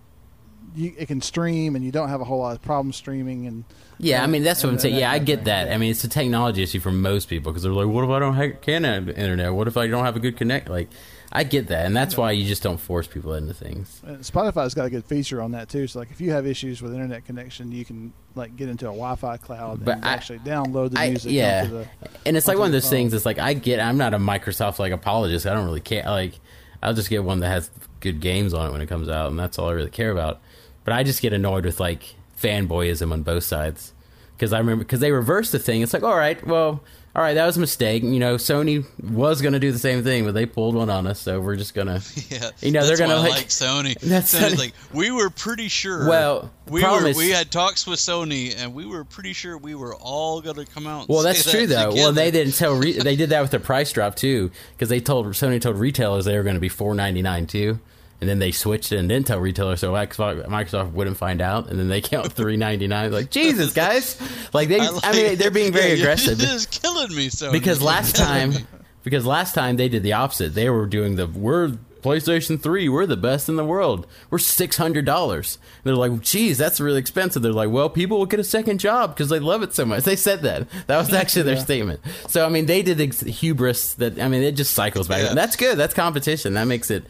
you 0.75 0.93
it 0.99 1.07
can 1.07 1.21
stream 1.21 1.77
and 1.77 1.85
you 1.85 1.91
don't 1.93 2.09
have 2.09 2.21
a 2.21 2.25
whole 2.25 2.39
lot 2.41 2.55
of 2.57 2.63
problems 2.63 2.97
streaming 2.97 3.47
and 3.47 3.65
Yeah, 3.99 4.23
I 4.23 4.27
mean 4.27 4.43
that's 4.45 4.63
what 4.63 4.71
I'm 4.73 4.79
saying. 4.79 4.97
Yeah, 4.97 5.11
I 5.11 5.19
get 5.19 5.45
that. 5.45 5.71
I 5.73 5.79
mean, 5.79 5.91
it's 5.91 6.05
a 6.05 6.09
technology 6.09 6.63
issue 6.63 6.81
for 6.81 6.93
most 6.93 7.29
people 7.29 7.53
because 7.53 7.63
they're 7.63 7.73
like, 7.73 7.89
"What 7.89 8.05
if 8.05 8.11
I 8.11 8.19
don't 8.19 8.35
have, 8.35 8.61
can 8.61 8.85
have 8.85 9.09
internet? 9.09 9.53
What 9.55 9.67
if 9.69 9.77
I 9.77 9.87
don't 9.87 10.05
have 10.05 10.17
a 10.17 10.21
good 10.21 10.37
connect?" 10.37 10.69
Like, 10.69 10.89
I 11.33 11.45
get 11.45 11.67
that, 11.69 11.85
and 11.85 11.95
that's 11.97 12.17
why 12.17 12.31
you 12.31 12.47
just 12.47 12.63
don't 12.63 12.79
force 12.79 13.07
people 13.07 13.35
into 13.35 13.53
things. 13.53 14.01
And 14.07 14.19
Spotify's 14.21 14.73
got 14.75 14.87
a 14.87 14.91
good 14.91 15.05
feature 15.05 15.43
on 15.43 15.51
that 15.53 15.69
too. 15.69 15.87
So 15.87 15.99
like 15.99 16.11
if 16.11 16.21
you 16.21 16.31
have 16.33 16.47
issues 16.47 16.81
with 16.81 16.93
internet 16.95 17.25
connection, 17.27 17.71
you 17.73 17.85
can 17.85 18.13
like 18.35 18.57
get 18.57 18.69
into 18.69 18.87
a 18.87 18.93
Wi-Fi 18.93 19.37
cloud 19.39 19.85
But 19.85 19.97
and 19.97 20.05
I- 20.05 20.13
actually 20.13 20.39
download 20.41 20.93
the 20.93 21.01
I, 21.01 21.11
music. 21.11 21.33
yeah, 21.33 21.65
the, 21.65 21.89
and 22.25 22.37
it's 22.37 22.47
like 22.49 22.57
one 22.59 22.67
of 22.67 22.73
those 22.73 22.85
phone. 22.85 22.91
things. 22.93 23.15
It's 23.15 23.27
like 23.27 23.39
I 23.39 23.53
get. 23.55 23.81
I'm 23.81 23.99
not 23.99 24.15
a 24.15 24.19
Microsoft 24.19 24.79
like 24.79 24.93
apologist. 24.93 25.47
I 25.47 25.55
don't 25.55 25.67
really 25.67 25.81
care. 25.81 26.05
Like, 26.07 26.35
I'll 26.83 26.95
just 26.95 27.11
get 27.11 27.25
one 27.25 27.41
that 27.41 27.49
has 27.49 27.71
good 28.01 28.21
games 28.21 28.55
on 28.55 28.69
it 28.69 28.73
when 28.73 28.81
it 28.81 28.87
comes 28.87 29.09
out, 29.09 29.29
and 29.29 29.39
that's 29.39 29.59
all 29.59 29.69
I 29.69 29.73
really 29.73 29.91
care 29.91 30.13
about. 30.13 30.41
But 30.89 30.95
I 30.95 31.03
just 31.03 31.21
get 31.21 31.35
annoyed 31.35 31.67
with 31.67 31.81
like 31.81 32.15
fanboyism 32.43 33.13
on 33.13 33.23
both 33.23 33.45
sides 33.45 33.93
because 34.35 34.55
I 34.55 34.59
remember 34.59 34.85
because 34.85 35.01
they 35.01 35.13
reversed 35.13 35.53
the 35.53 35.59
thing. 35.59 35.83
It's 35.83 35.93
like, 35.93 36.03
all 36.03 36.17
right, 36.17 36.43
well, 36.47 36.83
all 37.15 37.23
right, 37.23 37.35
that 37.35 37.45
was 37.45 37.59
a 37.59 37.61
mistake. 37.61 38.03
You 38.03 38.19
know, 38.19 38.37
Sony 38.37 38.87
was 39.11 39.43
going 39.43 39.53
to 39.53 39.59
do 39.59 39.71
the 39.71 39.79
same 39.79 40.03
thing, 40.03 40.25
but 40.25 40.33
they 40.33 40.47
pulled 40.47 40.75
one 40.75 40.89
on 40.89 41.07
us, 41.07 41.21
so 41.21 41.41
we're 41.41 41.57
just 41.57 41.75
gonna. 41.75 42.01
Yeah, 42.31 42.49
You 42.63 42.71
know, 42.71 42.87
they're 42.87 42.97
gonna 42.97 43.17
like, 43.17 43.33
like 43.33 43.47
Sony. 43.49 43.99
That's 44.01 44.35
Sony's 44.35 44.55
Sony. 44.55 44.59
like 44.59 44.73
we 44.95 45.11
were 45.11 45.29
pretty 45.29 45.69
sure. 45.69 46.09
Well, 46.09 46.51
we 46.69 46.83
were 46.83 47.07
is- 47.09 47.19
we 47.19 47.29
had 47.29 47.51
talks 47.51 47.87
with 47.87 47.99
Sony, 47.99 48.55
and 48.57 48.73
we 48.73 48.87
were 48.87 49.05
pretty 49.05 49.35
sure 49.35 49.59
we 49.59 49.75
were 49.75 49.95
all 49.95 50.41
gonna 50.41 50.65
come 50.65 50.87
out. 50.87 51.01
And 51.01 51.09
Well, 51.11 51.23
that's 51.23 51.45
that 51.45 51.51
true 51.51 51.67
though. 51.67 51.93
Well, 51.93 52.13
they 52.13 52.31
didn't 52.31 52.55
tell. 52.55 52.75
Re- 52.77 52.99
they 52.99 53.15
did 53.17 53.29
that 53.29 53.43
with 53.43 53.51
the 53.59 53.61
price 53.61 53.93
drop 53.93 54.15
too, 54.17 54.51
because 54.73 54.89
they 54.89 55.01
told 55.01 55.27
Sony 55.27 55.61
told 55.61 55.77
retailers 55.77 56.25
they 56.25 56.37
were 56.39 56.45
going 56.45 56.57
to 56.57 56.61
be 56.61 56.71
four 56.71 56.95
ninety 56.95 57.21
nine 57.21 57.47
too, 57.47 57.79
and 58.21 58.29
then 58.29 58.39
they 58.39 58.51
switched 58.51 58.91
it 58.93 58.99
and 58.99 59.09
didn't 59.09 59.27
tell 59.29 59.39
retailers, 59.39 59.81
so 59.81 59.93
Xbox, 59.93 60.45
Microsoft 60.47 60.93
wouldn't 60.93 61.17
find 61.17 61.41
out, 61.41 61.69
and 61.69 61.79
then 61.79 61.89
they 61.89 62.01
count 62.01 62.33
three 62.33 62.57
ninety 62.57 62.87
nine. 62.87 63.13
Like 63.13 63.31
Jesus, 63.31 63.73
guys! 63.73 64.21
Like 64.53 64.69
they, 64.69 64.81
I, 64.81 64.89
like- 64.89 65.15
mean, 65.15 65.37
they're 65.39 65.51
being 65.51 65.73
very 65.81 65.95
yeah, 65.95 66.03
aggressive 66.03 66.39
This 66.39 66.51
is 66.53 66.67
killing 66.67 67.15
me, 67.15 67.29
So 67.29 67.53
because 67.53 67.81
last 67.83 68.17
time, 68.27 68.51
me. 68.51 68.57
because 69.05 69.25
last 69.27 69.55
time 69.55 69.77
they 69.77 69.89
did 69.89 70.03
the 70.03 70.15
opposite. 70.15 70.55
They 70.55 70.69
were 70.71 70.87
doing 70.87 71.17
the 71.17 71.27
we're 71.27 71.77
PlayStation 72.03 72.63
Three, 72.63 72.89
we're 72.89 73.07
the 73.07 73.17
best 73.17 73.49
in 73.49 73.57
the 73.57 73.65
world. 73.65 74.07
We're 74.31 74.39
six 74.39 74.77
hundred 74.77 75.05
dollars. 75.05 75.59
They're 75.83 75.97
like, 75.97 76.21
geez, 76.21 76.57
that's 76.57 76.79
really 76.81 77.01
expensive. 77.01 77.43
They're 77.43 77.53
like, 77.53 77.71
well, 77.71 77.91
people 77.91 78.19
will 78.19 78.27
get 78.27 78.39
a 78.39 78.45
second 78.45 78.79
job 78.79 79.15
because 79.15 79.29
they 79.31 79.41
love 79.41 79.63
it 79.65 79.75
so 79.75 79.85
much. 79.85 80.05
They 80.05 80.15
said 80.15 80.43
that. 80.43 80.69
That 80.87 80.97
was 80.99 81.13
actually 81.13 81.43
their 81.43 81.57
statement. 81.57 82.01
So 82.29 82.47
I 82.47 82.51
mean, 82.51 82.67
they 82.67 82.83
did 82.83 83.01
ex- 83.01 83.21
hubris. 83.21 83.95
That 83.95 84.21
I 84.21 84.29
mean, 84.29 84.43
it 84.45 84.53
just 84.53 84.75
cycles 84.75 85.09
back. 85.09 85.23
Yeah. 85.25 85.35
That's 85.35 85.57
good. 85.57 85.77
That's 85.77 85.93
competition. 85.95 86.55
That 86.55 86.65
makes 86.67 86.91
it. 86.91 87.05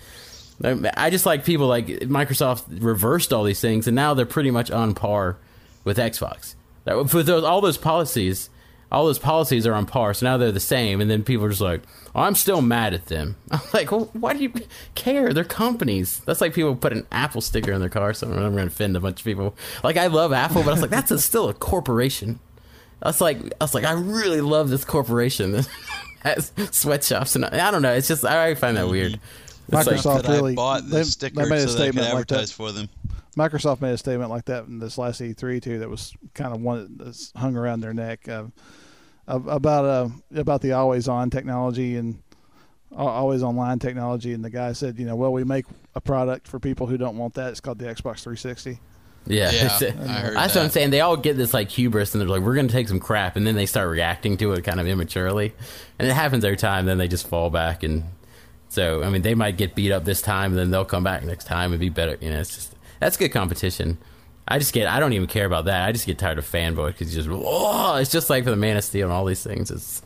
I 0.63 1.11
just 1.11 1.25
like 1.27 1.45
people 1.45 1.67
like 1.67 1.87
Microsoft 1.87 2.65
reversed 2.83 3.33
all 3.33 3.45
these 3.45 3.61
things, 3.61 3.87
and 3.87 3.95
now 3.95 4.15
they're 4.15 4.27
pretty 4.27 4.51
much 4.51 4.71
on 4.71 4.95
par 4.95 5.37
with 5.85 5.99
Xbox. 5.99 6.55
For 6.85 7.23
those, 7.23 7.45
all 7.45 7.61
those 7.61 7.77
policies, 7.77 8.51
all 8.91 9.05
those 9.05 9.19
policies 9.19 9.67
are 9.67 9.75
on 9.75 9.87
par. 9.87 10.15
So 10.15 10.27
now 10.27 10.37
they're 10.37 10.51
the 10.51 10.61
same, 10.61 11.01
and 11.01 11.11
then 11.11 11.23
people 11.23 11.45
are 11.47 11.51
just 11.51 11.61
like, 11.61 11.83
oh, 12.15 12.23
"I'm 12.23 12.35
still 12.35 12.61
mad 12.61 12.95
at 12.95 13.07
them." 13.07 13.37
I'm 13.51 13.61
like, 13.73 13.93
well, 13.93 14.11
"Why 14.15 14.33
do 14.33 14.41
you 14.41 14.53
care? 14.95 15.33
They're 15.33 15.45
companies." 15.45 16.21
That's 16.25 16.41
like 16.41 16.55
people 16.55 16.75
put 16.75 16.93
an 16.93 17.07
Apple 17.13 17.41
sticker 17.41 17.73
in 17.73 17.81
their 17.81 17.89
car. 17.89 18.13
So 18.15 18.27
I'm 18.27 18.35
going 18.35 18.57
to 18.57 18.63
offend 18.63 18.97
a 18.97 19.01
bunch 19.01 19.21
of 19.21 19.25
people. 19.25 19.55
Like 19.85 19.97
I 19.97 20.09
love 20.09 20.33
Apple, 20.33 20.63
but 20.63 20.71
I 20.71 20.73
was 20.73 20.83
like, 20.83 20.91
"That's 20.91 21.11
a, 21.11 21.19
still 21.19 21.49
a 21.49 21.55
corporation." 21.55 22.41
That's 23.01 23.21
like 23.21 23.39
I 23.61 23.65
was 23.65 23.75
like, 23.75 23.85
I 23.85 23.93
really 23.93 24.41
love 24.41 24.71
this 24.71 24.85
corporation 24.85 25.53
that 25.53 25.69
has 26.23 26.53
sweatshops, 26.73 27.37
and 27.37 27.45
I 27.45 27.71
don't 27.71 27.83
know. 27.83 27.93
It's 27.93 28.09
just 28.09 28.25
I 28.25 28.55
find 28.55 28.77
that 28.77 28.89
weird. 28.89 29.21
It's 29.69 29.87
like- 29.87 29.87
Microsoft 29.87 30.23
that 30.23 30.29
really 30.33 30.53
I 30.53 30.57
bought 30.57 30.85
they, 30.85 30.99
the 30.99 31.05
sticker 31.05 31.43
they 31.43 31.49
made 31.49 31.59
a 31.59 31.69
so 31.69 31.79
that 31.79 31.83
I 31.83 31.87
could 31.87 31.95
statement 31.95 32.15
like 32.15 32.27
that. 32.29 32.51
for 32.51 32.73
them. 32.73 32.89
Microsoft 33.37 33.81
made 33.81 33.93
a 33.93 33.99
statement 33.99 34.31
like 34.31 34.47
that 34.47 34.65
in 34.65 34.79
this 34.79 34.99
last 34.99 35.21
E3 35.21 35.63
too. 35.63 35.79
That 35.79 35.89
was 35.89 36.13
kind 36.35 36.55
of 36.55 36.61
one 36.61 36.97
that's 36.99 37.33
hung 37.37 37.57
around 37.57 37.81
their 37.81 37.95
neck 37.95 38.29
uh, 38.29 38.45
about 39.27 39.85
uh, 39.85 40.09
about 40.35 40.61
the 40.63 40.73
always 40.73 41.07
on 41.09 41.31
technology 41.31 41.97
and 41.97 42.21
always 42.97 43.43
online 43.43 43.79
technology. 43.79 44.33
And 44.33 44.45
the 44.45 44.51
guy 44.51 44.73
said, 44.73 44.99
you 44.99 45.07
know, 45.07 45.15
well, 45.17 45.33
we 45.33 45.45
make 45.45 45.67
a 45.95 46.01
product 46.01 46.49
for 46.49 46.59
people 46.59 46.87
who 46.87 46.97
don't 46.97 47.17
want 47.17 47.35
that. 47.35 47.51
It's 47.51 47.61
called 47.61 47.79
the 47.79 47.85
Xbox 47.87 48.23
360. 48.23 48.81
Yeah, 49.27 49.51
Yeah, 49.51 49.69
I 49.83 49.91
heard 49.91 50.37
that's 50.37 50.55
what 50.55 50.65
I'm 50.65 50.71
saying. 50.71 50.91
They 50.91 51.03
all 51.03 51.17
get 51.19 51.37
this 51.37 51.53
like 51.53 51.69
hubris, 51.71 52.15
and 52.15 52.21
they're 52.23 52.29
like, 52.29 52.41
"We're 52.41 52.55
going 52.55 52.69
to 52.69 52.73
take 52.73 52.89
some 52.89 52.99
crap," 53.01 53.37
and 53.37 53.47
then 53.47 53.57
they 53.57 53.67
start 53.67 53.91
reacting 53.91 54.39
to 54.39 54.53
it 54.53 54.65
kind 54.65 54.81
of 54.81 54.87
immaturely, 54.87 55.53
and 55.99 56.09
it 56.09 56.15
happens 56.15 56.45
every 56.45 56.57
time. 56.57 56.87
Then 56.87 56.97
they 56.97 57.09
just 57.09 57.27
fall 57.27 57.51
back, 57.51 57.83
and 57.83 58.05
so 58.69 59.03
I 59.03 59.11
mean, 59.11 59.23
they 59.23 59.35
might 59.35 59.57
get 59.57 59.75
beat 59.75 59.93
up 59.93 60.05
this 60.05 60.21
time, 60.23 60.53
and 60.53 60.59
then 60.59 60.71
they'll 60.71 60.85
come 60.85 61.05
back 61.05 61.25
next 61.25 61.45
time 61.47 61.73
and 61.73 61.81
be 61.81 61.89
better. 61.89 62.17
You 62.21 62.31
know, 62.31 62.41
it's 62.41 62.55
just 62.55 62.75
that's 63.01 63.17
good 63.17 63.31
competition. 63.31 63.99
I 64.51 64.59
just 64.59 64.73
get, 64.73 64.89
I 64.89 64.99
don't 64.99 65.13
even 65.13 65.27
care 65.29 65.45
about 65.45 65.67
that. 65.67 65.87
I 65.87 65.93
just 65.93 66.07
get 66.07 66.19
tired 66.19 66.39
of 66.39 66.47
fanboy 66.51 66.87
because 66.89 67.15
you 67.15 67.23
just, 67.23 67.29
oh, 67.31 67.97
it's 67.97 68.11
just 68.11 68.31
like 68.31 68.45
for 68.45 68.51
the 68.51 68.57
Man 68.57 68.79
of 68.79 68.85
Steel 68.85 69.07
and 69.07 69.13
all 69.13 69.27
these 69.27 69.43
things. 69.45 69.71
It's 69.71 70.01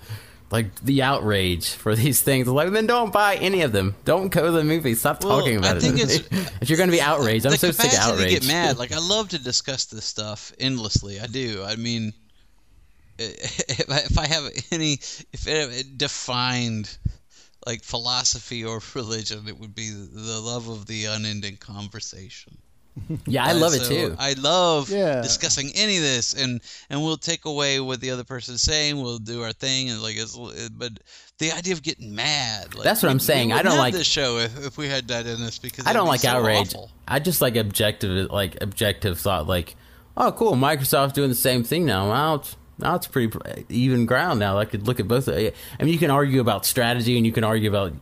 like 0.51 0.75
the 0.81 1.01
outrage 1.03 1.71
for 1.71 1.95
these 2.03 2.23
things. 2.23 2.49
Like, 2.49 2.73
then 2.73 2.87
don't 2.89 3.13
buy 3.13 3.37
any 3.37 3.63
of 3.63 3.71
them. 3.71 3.95
Don't 4.05 4.31
go 4.31 4.47
to 4.47 4.51
the 4.51 4.65
movie. 4.65 4.97
Stop 4.97 5.23
Well, 5.23 5.39
talking 5.39 5.59
about 5.59 5.75
I 5.75 5.77
it. 5.77 5.81
think 5.83 6.01
it's- 6.01 6.51
if 6.61 6.69
you're 6.69 6.77
going 6.77 6.91
to 6.91 6.97
be 6.97 7.01
outraged, 7.01 7.47
I'm 7.47 7.53
so 7.53 7.71
sick 7.71 7.93
of 7.93 7.99
outrage. 8.01 8.31
get 8.31 8.47
mad. 8.49 8.79
Like 8.83 8.91
I 8.91 8.99
love 8.99 9.29
to 9.29 9.39
discuss 9.39 9.85
this 9.85 10.05
stuff 10.05 10.53
endlessly. 10.59 11.21
I 11.21 11.27
do. 11.29 11.63
I 11.65 11.77
mean, 11.77 12.13
if 13.19 13.91
I, 13.91 13.99
if 13.99 14.19
I 14.19 14.27
have 14.27 14.51
any, 14.73 14.95
if 15.33 15.47
it 15.47 15.99
defined 15.99 16.97
like 17.67 17.83
philosophy 17.85 18.65
or 18.65 18.81
religion, 18.95 19.45
it 19.49 19.59
would 19.59 19.75
be 19.75 19.91
the 19.91 20.41
love 20.41 20.69
of 20.69 20.87
the 20.87 21.07
unending 21.07 21.57
conversation. 21.59 22.57
Yeah, 23.27 23.47
I 23.47 23.53
Uh, 23.53 23.57
love 23.57 23.73
it 23.73 23.85
too. 23.85 24.15
I 24.19 24.35
love 24.35 24.91
Yeah. 24.91 25.23
discussing 25.23 25.73
any 25.75 25.97
of 25.97 26.03
this, 26.03 26.35
and 26.35 26.61
and 26.91 27.03
we'll 27.03 27.17
take 27.17 27.47
away 27.47 27.81
what 27.81 28.03
the 28.03 28.11
other 28.11 28.23
person's 28.25 28.61
saying. 28.61 29.01
We'll 29.01 29.19
do 29.19 29.43
our 29.43 29.53
thing, 29.55 29.89
and 29.89 30.03
like, 30.03 30.17
it's, 30.19 30.37
but 30.77 30.93
the 31.39 31.53
idea 31.53 31.73
of 31.73 31.83
getting 31.83 32.15
mad. 32.15 32.75
Like, 32.75 32.85
That's 32.85 33.03
what 33.03 33.11
I'm 33.11 33.19
saying. 33.19 33.49
we 33.49 33.55
I 33.55 33.63
don't 33.63 33.73
have 33.73 33.81
like- 33.81 33.95
this 33.95 34.07
show 34.07 34.37
if, 34.39 34.67
if 34.67 34.77
we 34.77 34.89
had 34.89 35.09
that 35.09 35.27
in 35.27 35.41
us 35.41 35.59
because 35.59 35.87
I 35.87 35.95
don't 35.95 36.07
like 36.07 36.21
so 36.21 36.29
outrage. 36.29 36.75
awful. 36.75 36.91
I 37.09 37.19
just 37.19 37.41
like 37.41 37.57
objective, 37.57 38.31
like 38.31 38.61
objective 38.61 39.19
thought. 39.19 39.47
Like, 39.47 39.75
oh, 40.19 40.31
cool, 40.33 40.53
Microsoft's 40.53 41.15
doing 41.15 41.31
the 41.31 41.35
same 41.35 41.65
thing 41.65 41.87
now. 41.87 42.09
Now 42.09 42.35
it's 42.35 42.57
now 42.83 42.97
it's 42.97 43.07
pretty 43.07 43.37
even 43.69 44.07
ground 44.07 44.41
now. 44.41 44.59
I 44.59 44.65
could 44.65 44.87
look 44.87 45.01
at 45.01 45.09
both. 45.09 45.29
I 45.29 45.53
mean, 45.81 45.89
you 45.89 45.99
can 45.99 46.11
argue 46.11 46.41
about 46.41 46.67
strategy 46.67 47.17
and 47.17 47.25
you 47.25 47.33
can 47.33 47.45
argue 47.45 47.69
about 47.69 47.95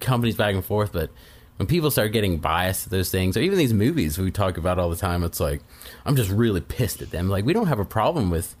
companies 0.00 0.36
back 0.36 0.54
and 0.54 0.64
forth, 0.64 0.92
but 0.92 1.10
when 1.56 1.66
people 1.66 1.90
start 1.90 2.12
getting 2.12 2.38
biased 2.38 2.84
to 2.84 2.88
those 2.88 3.10
things, 3.10 3.36
or 3.36 3.40
even 3.40 3.58
these 3.58 3.74
movies 3.74 4.18
we 4.18 4.30
talk 4.30 4.56
about 4.56 4.78
all 4.78 4.88
the 4.88 4.96
time, 4.96 5.22
it's 5.22 5.40
like 5.40 5.60
I'm 6.06 6.16
just 6.16 6.30
really 6.30 6.62
pissed 6.62 7.02
at 7.02 7.10
them. 7.10 7.28
Like, 7.28 7.44
we 7.44 7.52
don't 7.52 7.66
have 7.68 7.80
a 7.80 7.84
problem 7.84 8.30
with. 8.30 8.56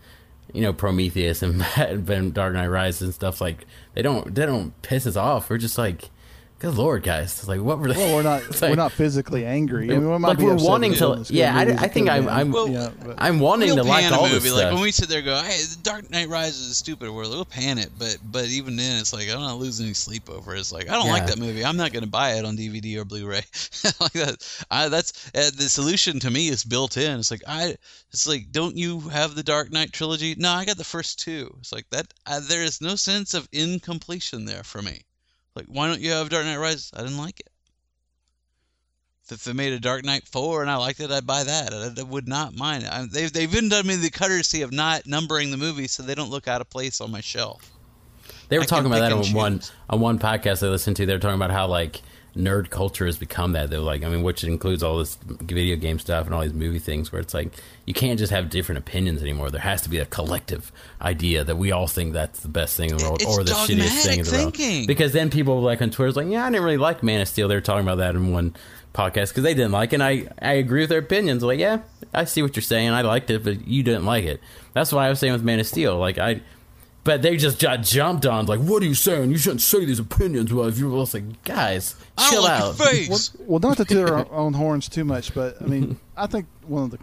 You 0.52 0.62
know 0.62 0.72
Prometheus 0.72 1.44
and 1.44 1.60
Dark 2.34 2.54
Knight 2.54 2.66
Rises 2.66 3.02
and 3.02 3.14
stuff 3.14 3.40
like 3.40 3.66
they 3.94 4.02
don't 4.02 4.34
they 4.34 4.44
don't 4.46 4.72
piss 4.82 5.06
us 5.06 5.14
off. 5.14 5.48
We're 5.48 5.58
just 5.58 5.78
like, 5.78 6.10
good 6.60 6.74
lord, 6.76 7.02
guys! 7.02 7.32
It's 7.38 7.48
like 7.48 7.60
what 7.60 7.78
were 7.80 7.92
they? 7.92 7.96
Well, 7.98 8.14
we're 8.14 8.22
not 8.22 8.42
like- 8.62 8.70
we're 8.70 8.76
not 8.76 8.92
physically 8.92 9.44
angry. 9.44 9.90
I 9.90 9.98
mean, 9.98 10.08
we 10.10 10.18
might 10.18 10.28
like 10.28 10.38
be 10.38 10.44
we're 10.44 10.54
upset 10.54 10.68
wanting 10.68 10.94
to. 10.94 11.12
it. 11.12 11.20
It's 11.20 11.30
good 11.30 11.36
Yeah, 11.38 11.56
I, 11.56 11.62
I 11.62 11.88
think 11.88 12.08
I'm. 12.08 12.28
I'm, 12.28 12.52
Yeah, 12.70 12.90
I'm 13.18 13.40
wanting 13.40 13.68
we'll 13.74 13.76
to 13.78 13.82
like 13.82 14.12
all 14.12 14.28
movie. 14.28 14.34
this 14.40 14.52
Like 14.52 14.60
stuff. 14.60 14.72
when 14.74 14.82
we 14.82 14.92
sit 14.92 15.08
there, 15.08 15.18
and 15.18 15.26
go, 15.26 15.36
"Hey, 15.42 15.60
The 15.62 15.78
Dark 15.82 16.08
Knight 16.10 16.28
Rises 16.28 16.60
is 16.60 16.70
a 16.70 16.74
stupid," 16.74 17.08
or 17.08 17.12
we'll 17.12 17.44
pan 17.44 17.78
it. 17.78 17.90
But 17.98 18.18
but 18.30 18.44
even 18.46 18.76
then, 18.76 19.00
it's 19.00 19.12
like 19.12 19.28
I'm 19.28 19.40
not 19.40 19.58
losing 19.58 19.86
any 19.86 19.94
sleep 19.94 20.30
over. 20.30 20.54
it. 20.54 20.60
It's 20.60 20.70
like 20.72 20.88
I 20.88 20.92
don't 20.94 21.08
like 21.08 21.26
that 21.26 21.38
movie. 21.38 21.64
I'm 21.64 21.76
not 21.76 21.92
going 21.92 22.04
to 22.04 22.10
buy 22.10 22.34
it 22.34 22.44
on 22.44 22.56
DVD 22.56 22.96
or 22.98 23.04
Blu-ray. 23.04 23.42
like 24.00 24.12
that. 24.12 24.64
I, 24.70 24.88
that's 24.88 25.28
uh, 25.34 25.50
the 25.56 25.68
solution 25.68 26.20
to 26.20 26.30
me 26.30 26.48
is 26.48 26.62
built 26.64 26.96
in. 26.96 27.18
It's 27.18 27.30
like 27.30 27.42
I. 27.48 27.74
It's 28.12 28.26
like, 28.26 28.50
don't 28.50 28.76
you 28.76 29.00
have 29.10 29.34
the 29.36 29.42
Dark 29.42 29.70
Knight 29.72 29.92
trilogy? 29.92 30.34
No, 30.36 30.50
I 30.50 30.64
got 30.64 30.76
the 30.76 30.84
first 30.84 31.20
two. 31.20 31.54
It's 31.60 31.72
like 31.72 31.88
that. 31.90 32.12
Uh, 32.26 32.40
there 32.40 32.62
is 32.64 32.80
no 32.80 32.96
sense 32.96 33.34
of 33.34 33.48
incompletion 33.52 34.44
there 34.44 34.64
for 34.64 34.82
me. 34.82 35.02
Like, 35.54 35.66
why 35.66 35.88
don't 35.88 36.00
you 36.00 36.12
have 36.12 36.28
Dark 36.28 36.44
Knight 36.44 36.58
Rises? 36.58 36.92
I 36.94 37.02
didn't 37.02 37.18
like 37.18 37.40
it. 37.40 37.48
If 39.30 39.44
they 39.44 39.52
made 39.52 39.72
a 39.72 39.78
Dark 39.78 40.04
Knight 40.04 40.26
4 40.26 40.62
and 40.62 40.70
I 40.70 40.76
liked 40.76 40.98
it, 40.98 41.10
I'd 41.12 41.26
buy 41.26 41.44
that. 41.44 41.72
I, 41.72 42.00
I 42.00 42.02
would 42.02 42.26
not 42.26 42.56
mind 42.56 42.82
it. 42.82 42.90
I, 42.90 43.06
they've, 43.10 43.32
they've 43.32 43.52
even 43.52 43.68
done 43.68 43.86
me 43.86 43.94
the 43.94 44.10
courtesy 44.10 44.62
of 44.62 44.72
not 44.72 45.06
numbering 45.06 45.52
the 45.52 45.56
movies 45.56 45.92
so 45.92 46.02
they 46.02 46.16
don't 46.16 46.30
look 46.30 46.48
out 46.48 46.60
of 46.60 46.68
place 46.68 47.00
on 47.00 47.12
my 47.12 47.20
shelf. 47.20 47.70
They 48.48 48.58
were 48.58 48.64
I 48.64 48.66
talking 48.66 48.86
about 48.86 49.00
that 49.00 49.12
on 49.12 49.32
one 49.32 49.60
on 49.88 50.00
one 50.00 50.18
podcast 50.18 50.66
I 50.66 50.70
listened 50.70 50.96
to. 50.96 51.06
They 51.06 51.12
were 51.12 51.20
talking 51.20 51.36
about 51.36 51.52
how 51.52 51.68
like 51.68 52.02
nerd 52.36 52.70
culture 52.70 53.06
has 53.06 53.18
become 53.18 53.52
that. 53.52 53.70
They're 53.70 53.80
like, 53.80 54.04
I 54.04 54.08
mean, 54.08 54.22
which 54.22 54.44
includes 54.44 54.82
all 54.82 54.98
this 54.98 55.16
video 55.24 55.76
game 55.76 55.98
stuff 55.98 56.26
and 56.26 56.34
all 56.34 56.42
these 56.42 56.52
movie 56.52 56.78
things, 56.78 57.10
where 57.12 57.20
it's 57.20 57.34
like 57.34 57.52
you 57.86 57.94
can't 57.94 58.18
just 58.18 58.32
have 58.32 58.50
different 58.50 58.78
opinions 58.78 59.20
anymore. 59.20 59.50
There 59.50 59.60
has 59.60 59.82
to 59.82 59.88
be 59.90 59.98
a 59.98 60.06
collective 60.06 60.72
idea 61.02 61.44
that 61.44 61.56
we 61.56 61.72
all 61.72 61.86
think 61.86 62.12
that's 62.12 62.40
the 62.40 62.48
best 62.48 62.76
thing 62.76 62.90
in 62.90 62.96
the 62.96 63.04
world 63.04 63.22
It's 63.22 63.38
or 63.38 63.44
the 63.44 63.52
shittiest 63.52 64.02
thing 64.02 64.20
in 64.20 64.24
the 64.24 64.32
world. 64.32 64.86
Because 64.86 65.12
then 65.12 65.30
people 65.30 65.60
like 65.60 65.82
on 65.82 65.90
Twitter's 65.90 66.16
like, 66.16 66.28
yeah, 66.28 66.44
I 66.44 66.50
didn't 66.50 66.64
really 66.64 66.76
like 66.76 67.02
Man 67.02 67.20
of 67.20 67.28
Steel. 67.28 67.48
They 67.48 67.54
were 67.54 67.60
talking 67.60 67.86
about 67.86 67.98
that 67.98 68.14
in 68.14 68.32
one 68.32 68.54
podcast 68.94 69.28
because 69.28 69.42
they 69.42 69.54
didn't 69.54 69.72
like 69.72 69.92
it. 69.92 69.96
And 69.96 70.02
I 70.02 70.28
I 70.40 70.54
agree 70.54 70.80
with 70.80 70.90
their 70.90 70.98
opinions. 71.00 71.42
Like, 71.42 71.58
yeah, 71.58 71.80
I 72.14 72.24
see 72.24 72.42
what 72.42 72.56
you're 72.56 72.62
saying. 72.62 72.90
I 72.90 73.02
liked 73.02 73.30
it, 73.30 73.44
but 73.44 73.66
you 73.66 73.82
didn't 73.82 74.04
like 74.04 74.24
it. 74.24 74.40
That's 74.72 74.92
why 74.92 75.06
I 75.06 75.10
was 75.10 75.18
saying 75.18 75.32
with 75.32 75.42
Man 75.42 75.60
of 75.60 75.66
Steel. 75.66 75.98
Like 75.98 76.18
I. 76.18 76.42
But 77.02 77.22
they 77.22 77.36
just 77.38 77.58
got 77.58 77.82
jumped 77.82 78.26
on, 78.26 78.44
like, 78.44 78.60
what 78.60 78.82
are 78.82 78.86
you 78.86 78.94
saying? 78.94 79.30
You 79.30 79.38
shouldn't 79.38 79.62
say 79.62 79.86
these 79.86 79.98
opinions. 79.98 80.52
Well, 80.52 80.68
if 80.68 80.78
you're 80.78 80.90
just 81.00 81.14
like, 81.14 81.42
guys, 81.44 81.96
chill 82.28 82.46
out. 82.46 82.78
Well, 82.78 83.18
well, 83.40 83.58
not 83.60 83.78
to 83.78 83.86
toot 83.86 84.10
our 84.10 84.30
own 84.32 84.52
horns 84.52 84.88
too 84.88 85.04
much, 85.04 85.34
but 85.34 85.60
I 85.62 85.64
mean, 85.64 85.98
I 86.16 86.26
think 86.26 86.46
one 86.66 86.84
of 86.84 86.90
the 86.90 86.98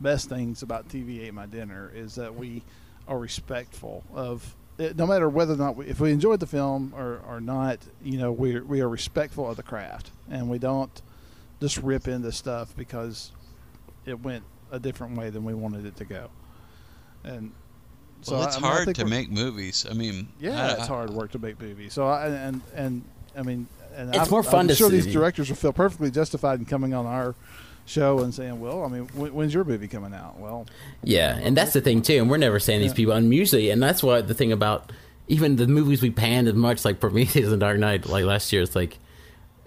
best 0.00 0.28
things 0.28 0.62
about 0.62 0.88
TV 0.88 1.26
Ate 1.26 1.32
My 1.32 1.46
Dinner 1.46 1.90
is 1.94 2.14
that 2.16 2.34
we 2.34 2.62
are 3.06 3.18
respectful 3.18 4.04
of 4.14 4.54
it, 4.76 4.96
no 4.96 5.06
matter 5.06 5.28
whether 5.28 5.54
or 5.54 5.56
not 5.56 5.76
we, 5.76 5.86
if 5.86 5.98
we 5.98 6.12
enjoyed 6.12 6.40
the 6.40 6.46
film 6.46 6.92
or, 6.96 7.20
or 7.26 7.40
not. 7.40 7.78
You 8.02 8.18
know, 8.18 8.32
we 8.32 8.60
we 8.60 8.80
are 8.80 8.88
respectful 8.88 9.48
of 9.50 9.56
the 9.56 9.62
craft, 9.62 10.10
and 10.30 10.48
we 10.48 10.58
don't 10.58 11.02
just 11.60 11.78
rip 11.78 12.06
into 12.06 12.32
stuff 12.32 12.74
because 12.76 13.32
it 14.04 14.20
went 14.20 14.44
a 14.70 14.78
different 14.78 15.16
way 15.16 15.30
than 15.30 15.44
we 15.44 15.54
wanted 15.54 15.84
it 15.86 15.96
to 15.96 16.04
go. 16.04 16.30
And 17.24 17.52
so 18.22 18.34
well, 18.36 18.44
it's 18.46 18.56
I 18.56 18.60
mean, 18.60 18.70
I 18.70 18.74
hard 18.74 18.94
to 18.96 19.04
make 19.04 19.30
movies. 19.30 19.86
I 19.90 19.94
mean, 19.94 20.28
yeah, 20.40 20.66
I- 20.68 20.72
it's 20.74 20.86
hard 20.86 21.10
work 21.10 21.32
to 21.32 21.38
make 21.38 21.60
movies. 21.60 21.92
So 21.92 22.06
I, 22.06 22.26
and 22.28 22.60
and 22.74 23.02
I 23.36 23.42
mean, 23.42 23.66
and 23.96 24.08
It's 24.10 24.18
I'm- 24.18 24.30
more 24.30 24.42
fun 24.42 24.60
I'm 24.60 24.68
to 24.68 24.74
sure 24.74 24.90
see. 24.90 24.96
these 25.00 25.12
directors 25.12 25.48
will 25.48 25.56
feel 25.56 25.72
perfectly 25.72 26.10
justified 26.10 26.58
in 26.58 26.64
coming 26.66 26.94
on 26.94 27.06
our 27.06 27.34
show 27.86 28.18
and 28.20 28.34
saying, 28.34 28.60
"Well, 28.60 28.84
I 28.84 28.88
mean, 28.88 29.08
when, 29.14 29.32
when's 29.34 29.54
your 29.54 29.64
movie 29.64 29.88
coming 29.88 30.12
out?" 30.14 30.38
Well, 30.38 30.66
Yeah, 31.02 31.36
and 31.40 31.56
that's 31.56 31.72
the 31.72 31.80
thing 31.80 32.02
too. 32.02 32.18
And 32.18 32.28
we're 32.30 32.36
never 32.36 32.58
saying 32.60 32.80
these 32.80 32.90
Yeah. 32.90 32.96
people, 32.96 33.14
and 33.14 33.32
usually, 33.32 33.70
and 33.70 33.82
that's 33.82 34.02
what 34.02 34.28
the 34.28 34.34
thing 34.34 34.52
about 34.52 34.92
even 35.28 35.56
the 35.56 35.66
movies 35.66 36.00
we 36.02 36.10
panned 36.10 36.48
as 36.48 36.54
much, 36.54 36.84
like 36.84 37.00
Prometheus 37.00 37.50
and 37.50 37.60
Dark 37.60 37.78
Knight, 37.78 38.06
like 38.06 38.24
last 38.24 38.52
year. 38.52 38.62
It's 38.62 38.74
like 38.76 38.98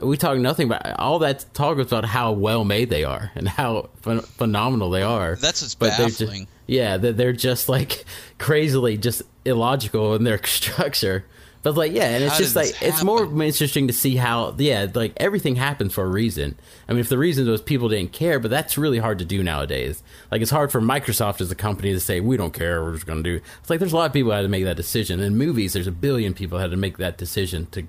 we 0.02 0.18
talk 0.18 0.38
nothing 0.38 0.68
about 0.68 1.00
all 1.00 1.20
that 1.20 1.46
talk 1.54 1.78
is 1.78 1.88
about 1.88 2.06
how 2.06 2.32
well 2.32 2.64
made 2.66 2.90
they 2.90 3.04
are 3.04 3.32
and 3.36 3.48
how 3.48 3.90
ph- 4.04 4.22
phenomenal 4.24 4.90
they 4.90 5.04
are. 5.04 5.36
That's 5.36 5.62
what's 5.62 5.76
But 5.76 5.98
they're 5.98 6.08
just- 6.08 6.20
baffling. 6.20 6.48
yeah, 6.68 6.98
that 6.98 7.18
they're 7.18 7.34
just 7.34 7.70
like 7.70 8.06
crazily 8.38 8.98
just 8.98 9.22
illogical 9.46 10.16
in 10.16 10.24
their 10.24 10.44
structure. 10.46 11.26
But 11.64 11.76
like, 11.76 11.92
yeah, 11.92 12.06
and 12.16 12.24
it's 12.24 12.34
How 12.34 12.40
just 12.40 12.56
like 12.56 12.82
it's 12.82 13.04
more 13.04 13.24
interesting 13.44 13.86
to 13.86 13.94
see 13.94 14.16
how, 14.16 14.56
yeah, 14.58 14.88
like 14.96 15.14
everything 15.18 15.58
happens 15.58 15.94
for 15.94 16.04
a 16.04 16.08
reason. 16.08 16.56
I 16.90 16.94
mean, 16.94 17.02
if 17.02 17.10
the 17.10 17.20
reason 17.20 17.48
was 17.48 17.62
people 17.62 17.88
didn't 17.88 18.14
care, 18.14 18.40
but 18.40 18.50
that's 18.50 18.80
really 18.80 18.98
hard 18.98 19.20
to 19.20 19.26
do 19.26 19.44
nowadays. 19.44 20.02
Like, 20.32 20.42
it's 20.42 20.50
hard 20.50 20.72
for 20.72 20.82
Microsoft 20.82 21.40
as 21.40 21.52
a 21.52 21.56
company 21.56 21.94
to 21.94 22.00
say 22.00 22.20
we 22.20 22.36
don't 22.36 22.52
care, 22.52 22.84
we're 22.84 22.94
just 22.94 23.06
going 23.06 23.24
to 23.24 23.38
do. 23.38 23.44
It's 23.60 23.70
like 23.70 23.78
there's 23.78 23.94
a 23.94 23.96
lot 23.96 24.08
of 24.08 24.14
people 24.14 24.32
had 24.32 24.42
to 24.42 24.48
make 24.48 24.64
that 24.64 24.76
decision. 24.76 25.20
In 25.20 25.38
movies, 25.38 25.74
there's 25.74 25.86
a 25.86 25.92
billion 25.92 26.34
people 26.34 26.58
had 26.58 26.72
to 26.72 26.78
make 26.78 26.98
that 26.98 27.20
decision 27.20 27.68
to 27.74 27.84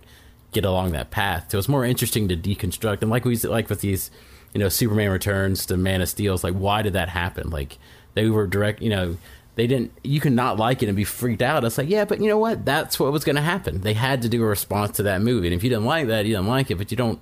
get 0.52 0.64
along 0.64 0.92
that 0.92 1.10
path. 1.10 1.50
So 1.50 1.58
it's 1.58 1.68
more 1.68 1.84
interesting 1.84 2.28
to 2.28 2.36
deconstruct. 2.36 3.02
And 3.02 3.10
like 3.10 3.24
we 3.24 3.36
like 3.38 3.68
with 3.68 3.80
these, 3.80 4.10
you 4.54 4.60
know, 4.60 4.68
Superman 4.68 5.10
Returns 5.10 5.66
to 5.66 5.76
Man 5.76 6.00
of 6.00 6.08
Steel, 6.08 6.34
it's 6.34 6.44
like 6.44 6.54
why 6.54 6.82
did 6.82 6.92
that 6.92 7.08
happen? 7.08 7.50
Like 7.50 7.78
they 8.14 8.28
were 8.28 8.46
direct, 8.46 8.80
you 8.82 8.90
know, 8.90 9.16
they 9.54 9.66
didn't. 9.66 9.92
You 10.02 10.20
can 10.20 10.34
not 10.34 10.58
like 10.58 10.82
it 10.82 10.88
and 10.88 10.96
be 10.96 11.04
freaked 11.04 11.42
out. 11.42 11.64
It's 11.64 11.76
like 11.76 11.88
yeah, 11.88 12.04
but 12.04 12.20
you 12.20 12.28
know 12.28 12.38
what? 12.38 12.64
That's 12.64 12.98
what 12.98 13.12
was 13.12 13.24
going 13.24 13.36
to 13.36 13.42
happen. 13.42 13.82
They 13.82 13.94
had 13.94 14.22
to 14.22 14.28
do 14.28 14.42
a 14.42 14.46
response 14.46 14.96
to 14.96 15.02
that 15.04 15.20
movie, 15.20 15.48
and 15.48 15.54
if 15.54 15.62
you 15.62 15.70
didn't 15.70 15.84
like 15.84 16.06
that, 16.06 16.24
you 16.24 16.34
didn't 16.34 16.48
like 16.48 16.70
it. 16.70 16.78
But 16.78 16.90
you 16.90 16.96
don't. 16.96 17.20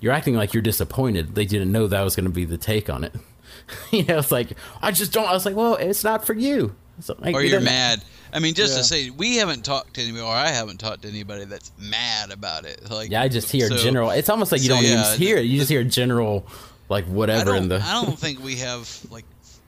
You're 0.00 0.12
acting 0.12 0.34
like 0.34 0.54
you're 0.54 0.62
disappointed. 0.62 1.34
They 1.34 1.44
didn't 1.44 1.72
know 1.72 1.86
that 1.86 2.02
was 2.02 2.16
going 2.16 2.26
to 2.26 2.32
be 2.32 2.44
the 2.44 2.58
take 2.58 2.88
on 2.88 3.04
it. 3.04 3.14
you 3.90 4.04
know, 4.04 4.18
it's 4.18 4.32
like 4.32 4.52
I 4.80 4.90
just 4.90 5.12
don't. 5.12 5.28
I 5.28 5.32
was 5.32 5.44
like, 5.44 5.56
well, 5.56 5.74
it's 5.74 6.04
not 6.04 6.24
for 6.24 6.34
you. 6.34 6.74
So, 7.00 7.14
like, 7.18 7.34
or 7.34 7.42
you're 7.42 7.60
mad. 7.60 8.02
I 8.32 8.38
mean, 8.38 8.54
just 8.54 8.72
Yeah. 8.72 8.78
to 8.78 8.84
say, 8.84 9.10
we 9.10 9.36
haven't 9.36 9.64
talked 9.64 9.94
to 9.94 10.02
anybody, 10.02 10.22
or 10.22 10.32
I 10.32 10.48
haven't 10.48 10.78
talked 10.78 11.02
to 11.02 11.08
anybody 11.08 11.44
that's 11.44 11.70
mad 11.78 12.30
about 12.30 12.64
it. 12.64 12.90
Like, 12.90 13.10
Yeah, 13.10 13.22
I 13.22 13.28
just 13.28 13.50
hear 13.52 13.68
so- 13.68 13.76
general. 13.76 14.10
It's 14.10 14.28
almost 14.28 14.50
like 14.52 14.62
you 14.62 14.68
so, 14.68 14.74
don't 14.76 14.84
yeah, 14.84 15.06
even 15.08 15.20
hear 15.20 15.36
it. 15.36 15.42
You 15.42 15.58
just 15.58 15.70
hear 15.70 15.84
general, 15.84 16.46
like 16.88 17.04
whatever 17.06 17.54
in 17.54 17.68
the. 17.68 17.76
I 17.84 17.92
don't 18.02 18.18
think 18.18 18.42
we 18.42 18.56
have 18.56 18.88
like 19.10 19.24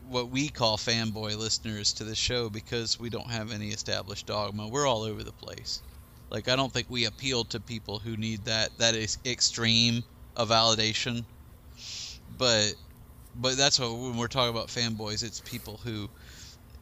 what 0.08 0.30
we 0.30 0.48
call 0.48 0.78
fanboy 0.78 1.36
listeners 1.36 1.92
to 1.94 2.04
the 2.04 2.14
show 2.14 2.48
because 2.48 2.98
we 2.98 3.10
don't 3.10 3.28
have 3.30 3.52
any 3.52 3.68
established 3.68 4.26
dogma. 4.26 4.66
We're 4.66 4.86
all 4.86 5.02
over 5.02 5.22
the 5.22 5.32
place. 5.32 5.82
Like 6.30 6.48
I 6.48 6.56
don't 6.56 6.72
think 6.72 6.86
we 6.88 7.04
appeal 7.04 7.44
to 7.44 7.60
people 7.60 7.98
who 7.98 8.16
need 8.16 8.44
that 8.46 8.70
that 8.78 8.94
is 8.94 9.18
extreme 9.26 10.02
of 10.34 10.48
validation. 10.48 11.24
But 12.38 12.74
but 13.36 13.56
that's 13.56 13.78
what 13.78 13.92
when 13.94 14.16
we're 14.16 14.28
talking 14.28 14.50
about 14.54 14.68
fanboys, 14.68 15.22
it's 15.22 15.40
people 15.40 15.78
who 15.84 16.08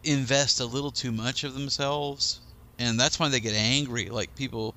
invest 0.07 0.61
a 0.61 0.65
little 0.67 0.91
too 0.91 1.13
much 1.13 1.45
of 1.45 1.55
themselves, 1.55 2.41
and 2.79 2.99
that's 2.99 3.19
why 3.19 3.29
they 3.29 3.41
get 3.41 3.55
angry. 3.55 4.07
Like 4.07 4.35
people, 4.37 4.75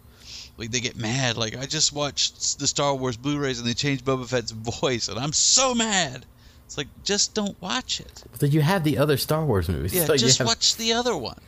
like 0.58 0.72
they 0.72 0.80
get 0.80 0.96
mad. 0.98 1.38
Like 1.38 1.58
I 1.58 1.66
just 1.66 1.94
watched 1.94 2.60
the 2.60 2.68
Star 2.68 2.96
Wars 2.96 3.18
Blu-rays 3.18 3.60
and 3.60 3.68
they 3.68 3.74
changed 3.74 4.06
Boba 4.06 4.28
Fett's 4.28 4.52
voice, 4.82 5.08
and 5.08 5.20
I'm 5.20 5.34
so 5.34 5.74
mad. 5.76 6.26
It's 6.66 6.78
like 6.78 6.88
just 7.04 7.34
don't 7.34 7.60
watch 7.62 8.00
it. 8.00 8.24
But 8.40 8.52
you 8.52 8.62
have 8.62 8.84
the 8.84 8.98
other 9.00 9.18
Star 9.18 9.44
Wars 9.46 9.68
movies. 9.70 9.94
Yeah, 9.94 10.06
So 10.06 10.16
just 10.18 10.38
have- 10.38 10.48
watch 10.48 10.76
the 10.76 10.94
other 10.94 11.16
one. 11.18 11.40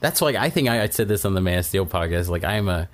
That's 0.00 0.20
like 0.22 0.36
I 0.36 0.50
think 0.50 0.68
I, 0.68 0.82
I 0.82 0.88
said 0.88 1.08
this 1.08 1.24
on 1.24 1.34
the 1.34 1.40
Man 1.40 1.58
of 1.58 1.66
Steel 1.66 1.86
podcast. 1.86 2.28
Like 2.28 2.44
I'm 2.44 2.68
a 2.68 2.88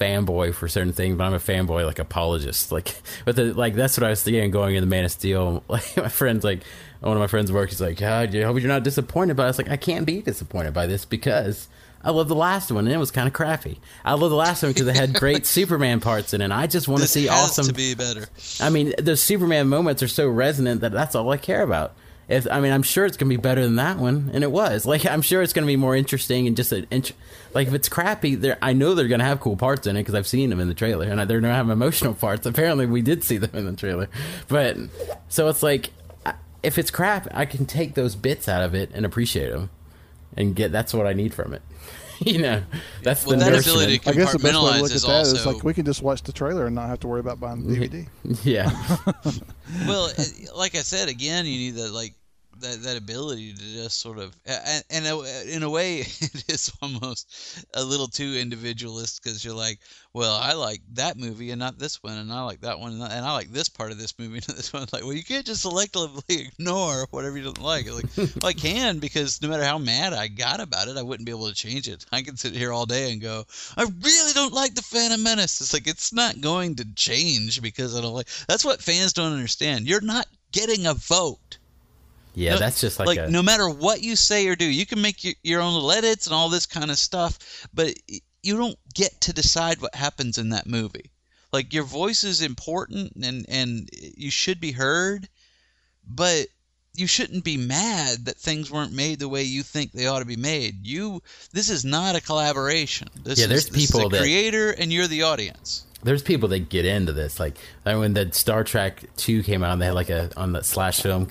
fanboy 0.00 0.54
for 0.54 0.68
certain 0.68 0.92
things, 0.92 1.16
but 1.16 1.24
I'm 1.24 1.32
a 1.34 1.38
fanboy 1.38 1.86
like 1.86 1.98
apologist. 1.98 2.70
Like 2.72 3.00
but 3.24 3.36
the 3.36 3.54
like 3.54 3.74
that's 3.74 3.96
what 3.96 4.04
I 4.04 4.10
was 4.10 4.22
thinking 4.22 4.50
going 4.50 4.74
in 4.74 4.82
the 4.82 4.86
Man 4.86 5.04
of 5.04 5.12
Steel. 5.12 5.62
Like 5.68 5.96
my 5.96 6.08
friends, 6.08 6.44
like 6.44 6.60
one 7.06 7.16
of 7.16 7.20
my 7.20 7.26
friends' 7.26 7.52
work, 7.52 7.70
he's 7.70 7.80
like, 7.80 7.98
God, 7.98 8.34
I 8.34 8.42
hope 8.42 8.58
you're 8.58 8.68
not 8.68 8.82
disappointed. 8.82 9.36
But 9.36 9.44
I 9.44 9.46
was 9.46 9.58
like, 9.58 9.68
I 9.70 9.76
can't 9.76 10.06
be 10.06 10.22
disappointed 10.22 10.74
by 10.74 10.86
this 10.86 11.04
because 11.04 11.68
I 12.02 12.10
love 12.10 12.28
the 12.28 12.34
last 12.36 12.70
one 12.70 12.86
and 12.86 12.94
it 12.94 12.98
was 12.98 13.10
kind 13.10 13.26
of 13.26 13.32
crappy. 13.32 13.80
I 14.04 14.14
love 14.14 14.30
the 14.30 14.36
last 14.36 14.62
one 14.62 14.72
because 14.72 14.86
it 14.86 14.96
had 14.96 15.12
great 15.18 15.46
Superman 15.46 16.00
parts 16.00 16.34
in 16.34 16.40
it. 16.40 16.44
And 16.44 16.52
I 16.52 16.66
just 16.66 16.88
want 16.88 17.02
to 17.02 17.08
see 17.08 17.26
has 17.26 17.50
awesome 17.50 17.66
to 17.66 17.72
be 17.72 17.94
better. 17.94 18.26
I 18.60 18.70
mean, 18.70 18.94
the 18.98 19.16
Superman 19.16 19.68
moments 19.68 20.02
are 20.02 20.08
so 20.08 20.28
resonant 20.28 20.80
that 20.82 20.92
that's 20.92 21.14
all 21.14 21.30
I 21.30 21.36
care 21.36 21.62
about. 21.62 21.94
if 22.28 22.46
I 22.50 22.60
mean, 22.60 22.72
I'm 22.72 22.82
sure 22.82 23.06
it's 23.06 23.16
gonna 23.16 23.28
be 23.28 23.36
better 23.36 23.62
than 23.62 23.76
that 23.76 23.98
one, 23.98 24.30
and 24.32 24.42
it 24.44 24.50
was. 24.50 24.84
Like, 24.86 25.04
I'm 25.06 25.22
sure 25.22 25.42
it's 25.42 25.52
gonna 25.52 25.66
be 25.66 25.76
more 25.76 25.96
interesting 25.96 26.46
and 26.46 26.56
just 26.56 26.72
an 26.72 26.86
int- 26.90 27.12
like 27.54 27.68
if 27.68 27.74
it's 27.74 27.88
crappy, 27.88 28.34
there 28.34 28.58
I 28.60 28.72
know 28.72 28.94
they're 28.94 29.08
gonna 29.08 29.24
have 29.24 29.40
cool 29.40 29.56
parts 29.56 29.86
in 29.86 29.96
it 29.96 30.00
because 30.00 30.14
I've 30.14 30.26
seen 30.26 30.50
them 30.50 30.60
in 30.60 30.68
the 30.68 30.74
trailer, 30.74 31.06
and 31.06 31.18
they're 31.28 31.40
gonna 31.40 31.54
have 31.54 31.70
emotional 31.70 32.14
parts. 32.26 32.44
Apparently, 32.46 32.86
we 32.86 33.00
did 33.02 33.24
see 33.24 33.38
them 33.38 33.50
in 33.54 33.64
the 33.66 33.72
trailer, 33.76 34.08
but 34.48 34.76
so 35.28 35.48
it's 35.48 35.62
like 35.62 35.90
if 36.66 36.78
it's 36.78 36.90
crap, 36.90 37.28
I 37.32 37.46
can 37.46 37.64
take 37.64 37.94
those 37.94 38.16
bits 38.16 38.48
out 38.48 38.62
of 38.62 38.74
it 38.74 38.90
and 38.92 39.06
appreciate 39.06 39.50
them, 39.50 39.70
and 40.36 40.54
get 40.54 40.72
that's 40.72 40.92
what 40.92 41.06
I 41.06 41.12
need 41.12 41.32
from 41.32 41.54
it. 41.54 41.62
you 42.20 42.38
know, 42.40 42.62
that's 43.02 43.24
Well, 43.26 43.38
the 43.38 43.44
that 43.44 43.60
ability 43.60 43.98
to 43.98 44.10
I 44.10 44.12
guess 44.14 44.32
the 44.32 44.38
best 44.38 44.44
way 44.44 44.50
to 44.52 44.58
look 44.60 44.90
at 44.90 44.96
is 44.96 45.02
that 45.02 45.22
is 45.22 45.32
also- 45.34 45.52
like 45.52 45.62
we 45.64 45.74
can 45.74 45.84
just 45.84 46.02
watch 46.02 46.22
the 46.22 46.32
trailer 46.32 46.66
and 46.66 46.74
not 46.74 46.88
have 46.88 47.00
to 47.00 47.06
worry 47.08 47.20
about 47.20 47.38
buying 47.38 47.66
the 47.66 47.76
DVD. 47.88 48.08
Yeah. 48.42 48.70
well, 49.86 50.06
uh, 50.06 50.24
like 50.56 50.74
I 50.74 50.80
said, 50.80 51.08
again, 51.08 51.46
you 51.46 51.58
need 51.58 51.76
to 51.76 51.88
like 51.90 52.14
that, 52.60 52.82
that 52.82 52.96
ability 52.96 53.52
to 53.52 53.62
just 53.62 54.00
sort 54.00 54.18
of 54.18 54.34
and, 54.46 54.84
and 54.90 55.06
in 55.48 55.62
a 55.62 55.70
way 55.70 55.98
it 56.00 56.44
is 56.48 56.72
almost 56.82 57.64
a 57.74 57.84
little 57.84 58.06
too 58.06 58.34
individualist 58.38 59.22
because 59.22 59.44
you're 59.44 59.54
like 59.54 59.78
well 60.12 60.34
i 60.34 60.52
like 60.52 60.80
that 60.92 61.16
movie 61.16 61.50
and 61.50 61.58
not 61.58 61.78
this 61.78 62.02
one 62.02 62.16
and 62.16 62.32
i 62.32 62.42
like 62.42 62.60
that 62.60 62.78
one 62.78 62.92
and, 62.92 63.02
and 63.02 63.24
i 63.24 63.32
like 63.32 63.50
this 63.50 63.68
part 63.68 63.90
of 63.90 63.98
this 63.98 64.18
movie 64.18 64.34
and 64.48 64.56
this 64.56 64.72
one. 64.72 64.86
Like 64.92 65.02
well 65.02 65.12
you 65.12 65.24
can't 65.24 65.46
just 65.46 65.64
selectively 65.64 66.22
ignore 66.48 67.06
whatever 67.10 67.36
you 67.36 67.44
don't 67.44 67.62
like. 67.62 67.86
It's 67.86 67.94
like 67.94 68.16
well, 68.16 68.48
i 68.48 68.52
can 68.52 68.98
because 68.98 69.40
no 69.42 69.48
matter 69.48 69.64
how 69.64 69.78
mad 69.78 70.12
i 70.12 70.28
got 70.28 70.60
about 70.60 70.88
it 70.88 70.96
i 70.96 71.02
wouldn't 71.02 71.26
be 71.26 71.32
able 71.32 71.48
to 71.48 71.54
change 71.54 71.88
it. 71.88 72.04
I 72.12 72.22
can 72.22 72.36
sit 72.36 72.54
here 72.54 72.72
all 72.72 72.86
day 72.86 73.12
and 73.12 73.20
go 73.20 73.44
i 73.76 73.82
really 73.82 74.32
don't 74.32 74.52
like 74.52 74.74
the 74.74 74.82
phantom 74.82 75.22
menace. 75.22 75.60
It's 75.60 75.72
like 75.72 75.86
it's 75.86 76.12
not 76.12 76.40
going 76.40 76.76
to 76.76 76.94
change 76.94 77.60
because 77.62 77.96
i 77.96 78.00
don't 78.00 78.14
like 78.14 78.28
that's 78.48 78.64
what 78.64 78.82
fans 78.82 79.12
don't 79.12 79.32
understand. 79.32 79.86
You're 79.86 80.00
not 80.00 80.26
getting 80.52 80.86
a 80.86 80.94
vote 80.94 81.55
Yeah, 82.36 82.52
no- 82.52 82.58
that's 82.60 82.80
just 82.80 82.98
like, 83.00 83.18
a, 83.18 83.28
no 83.28 83.42
matter 83.42 83.68
what 83.68 84.02
you 84.02 84.14
say 84.14 84.46
or 84.46 84.54
do, 84.56 84.64
you 84.66 84.86
can 84.86 85.00
make 85.02 85.24
your, 85.24 85.34
your 85.42 85.60
own 85.62 85.72
little 85.74 85.90
edits 85.90 86.26
and 86.26 86.34
all 86.34 86.48
this 86.50 86.66
kind 86.66 86.90
of 86.90 86.98
stuff, 86.98 87.66
but 87.74 87.94
you 88.42 88.56
don't 88.56 88.78
get 88.94 89.20
to 89.22 89.32
decide 89.32 89.80
what 89.80 89.94
happens 89.94 90.36
in 90.38 90.50
that 90.50 90.66
movie. 90.66 91.10
Like 91.52 91.72
your 91.72 91.84
voice 91.84 92.22
is 92.24 92.42
important 92.42 93.12
and 93.24 93.46
and 93.48 93.88
you 93.92 94.30
should 94.30 94.60
be 94.60 94.72
heard, 94.72 95.28
but 96.06 96.46
you 96.94 97.06
shouldn't 97.06 97.44
be 97.44 97.56
mad 97.56 98.24
that 98.26 98.36
things 98.36 98.70
weren't 98.70 98.92
made 98.92 99.18
the 99.18 99.28
way 99.28 99.42
you 99.42 99.62
think 99.62 99.92
they 99.92 100.06
ought 100.06 100.20
to 100.20 100.24
be 100.24 100.36
made. 100.36 100.86
You 100.86 101.22
this 101.52 101.70
is 101.70 101.84
not 101.84 102.16
a 102.16 102.20
collaboration. 102.20 103.08
This 103.24 103.38
Yeah, 103.38 103.44
is, 103.44 103.48
there's 103.50 103.64
is 103.68 103.70
people 103.88 104.08
the 104.08 104.16
that- 104.16 104.20
creator 104.22 104.70
and 104.70 104.92
you're 104.92 105.06
the 105.06 105.22
audience. 105.22 105.84
there's 106.04 106.22
people 106.22 106.48
that 106.50 106.68
get 106.68 106.84
into 106.84 107.12
this. 107.12 107.40
Like, 107.40 107.56
like 107.86 107.96
when 107.96 108.12
the 108.14 108.30
Star 108.32 108.62
Trek 108.64 109.04
two 109.16 109.42
came 109.42 109.62
out, 109.64 109.72
and 109.72 109.80
they 109.82 109.86
had 109.86 109.94
like 109.94 110.10
a 110.10 110.30
on 110.36 110.52
the 110.52 110.62
slash 110.62 111.00
film 111.00 111.26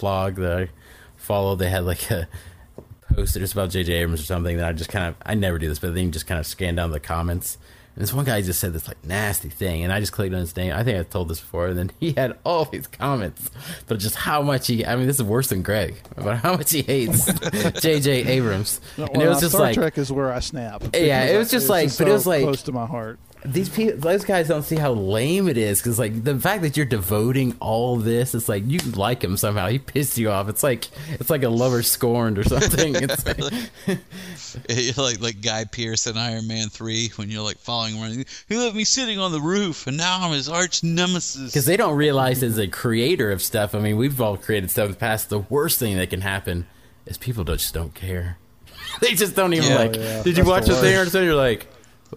blog 0.00 0.36
that 0.36 0.58
I 0.58 0.68
followed. 1.16 1.56
They 1.56 1.70
had 1.70 1.84
like 1.84 2.10
a 2.10 2.28
post 3.14 3.34
that 3.34 3.40
just 3.40 3.52
about 3.52 3.70
J.J. 3.70 3.92
Abrams 3.92 4.20
or 4.20 4.24
something. 4.24 4.56
That 4.56 4.66
I 4.66 4.72
just 4.72 4.90
kind 4.90 5.06
of 5.08 5.14
I 5.24 5.34
never 5.34 5.58
do 5.58 5.68
this, 5.68 5.78
but 5.78 5.94
then 5.94 6.06
you 6.06 6.10
just 6.10 6.26
kind 6.26 6.40
of 6.40 6.46
scan 6.46 6.74
down 6.74 6.90
the 6.90 7.00
comments. 7.00 7.58
And 7.96 8.02
this 8.04 8.14
one 8.14 8.24
guy 8.24 8.40
just 8.40 8.60
said 8.60 8.72
this 8.72 8.86
like 8.86 9.04
nasty 9.04 9.48
thing, 9.48 9.82
and 9.82 9.92
I 9.92 9.98
just 9.98 10.12
clicked 10.12 10.32
on 10.32 10.38
his 10.40 10.54
name. 10.56 10.72
I 10.72 10.84
think 10.84 10.96
I 10.98 11.02
told 11.02 11.28
this 11.28 11.40
before, 11.40 11.66
and 11.66 11.76
then 11.78 11.90
he 12.00 12.12
had 12.12 12.38
all 12.44 12.64
these 12.66 12.86
comments, 12.86 13.50
but 13.88 13.98
just 13.98 14.14
how 14.14 14.42
much 14.42 14.68
he. 14.68 14.86
I 14.86 14.94
mean, 14.94 15.08
this 15.08 15.16
is 15.16 15.24
worse 15.24 15.48
than 15.48 15.62
Greg, 15.62 15.96
but 16.16 16.36
how 16.36 16.56
much 16.56 16.70
he 16.70 16.82
hates 16.82 17.26
J.J. 17.80 18.26
Abrams. 18.26 18.80
and 18.96 19.08
it 19.08 19.16
Well, 19.16 19.28
was 19.30 19.40
just 19.40 19.52
Star 19.54 19.62
like 19.62 19.74
Trek 19.74 19.98
is 19.98 20.12
where 20.12 20.32
I 20.32 20.38
snap. 20.38 20.84
Yeah, 20.94 21.24
it 21.24 21.36
was 21.36 21.50
just 21.50 21.68
like- 21.68 21.90
but 21.98 22.06
it 22.06 22.12
was 22.12 22.26
like- 22.28 22.42
close 22.44 22.62
to 22.62 22.72
my 22.72 22.86
heart. 22.86 23.18
These 23.44 23.68
people, 23.70 23.98
those 23.98 24.24
guys 24.24 24.48
don't 24.48 24.64
see 24.64 24.76
how 24.76 24.92
lame 24.92 25.48
it 25.48 25.56
is 25.56 25.80
because 25.80 25.98
like 25.98 26.24
the 26.24 26.38
fact 26.38 26.60
that 26.62 26.76
you're 26.76 26.84
devoting 26.86 27.56
all 27.58 27.96
this, 27.96 28.34
it's 28.34 28.48
like 28.48 28.64
you 28.66 28.78
like 28.94 29.22
him 29.24 29.36
somehow. 29.36 29.68
He 29.68 29.78
pissed 29.78 30.18
you 30.18 30.30
off. 30.30 30.48
It's 30.48 30.62
like 30.62 30.88
it's 31.12 31.30
like 31.30 31.42
a 31.42 31.48
lover 31.48 31.82
scorned 31.82 32.38
or 32.38 32.44
something. 32.44 32.94
It's 32.96 33.24
like, 33.26 34.96
like 34.96 35.20
like 35.20 35.40
Guy 35.40 35.64
Pearce 35.64 36.06
in 36.06 36.16
Iron 36.16 36.46
Man 36.48 36.68
three 36.68 37.08
when 37.16 37.30
you're 37.30 37.42
like 37.42 37.58
following 37.58 37.94
him 37.94 38.02
around. 38.02 38.24
He 38.48 38.56
left 38.56 38.74
me 38.76 38.84
sitting 38.84 39.18
on 39.18 39.32
the 39.32 39.40
roof, 39.40 39.86
and 39.86 39.96
now 39.96 40.18
I'm 40.20 40.32
his 40.32 40.48
arch 40.48 40.82
nemesis. 40.82 41.46
because 41.52 41.64
they 41.66 41.76
don't 41.76 41.96
realize 41.96 42.42
as 42.42 42.58
a 42.58 42.66
creator 42.68 43.32
of 43.32 43.40
stuff. 43.42 43.74
I 43.74 43.78
mean, 43.80 43.96
we've 43.96 44.20
all 44.20 44.36
created 44.36 44.70
stuff 44.70 44.86
in 44.86 44.90
the 44.92 44.98
past. 44.98 45.30
The 45.30 45.38
worst 45.38 45.78
thing 45.78 45.96
that 45.96 46.10
can 46.10 46.20
happen 46.20 46.66
is 47.06 47.16
people 47.16 47.44
just 47.44 47.72
don't 47.72 47.94
care. 47.94 48.36
they 49.00 49.14
just 49.14 49.34
don't 49.34 49.54
even 49.54 49.70
Yeah. 49.70 49.78
like. 49.78 49.96
Oh, 49.96 50.00
yeah, 50.00 50.22
Did 50.22 50.36
you 50.36 50.44
watch 50.44 50.66
the 50.66 50.74
the 50.74 50.80
thing 50.80 50.96
or 50.96 51.04
something? 51.04 51.24
You're 51.24 51.34
like. 51.34 51.66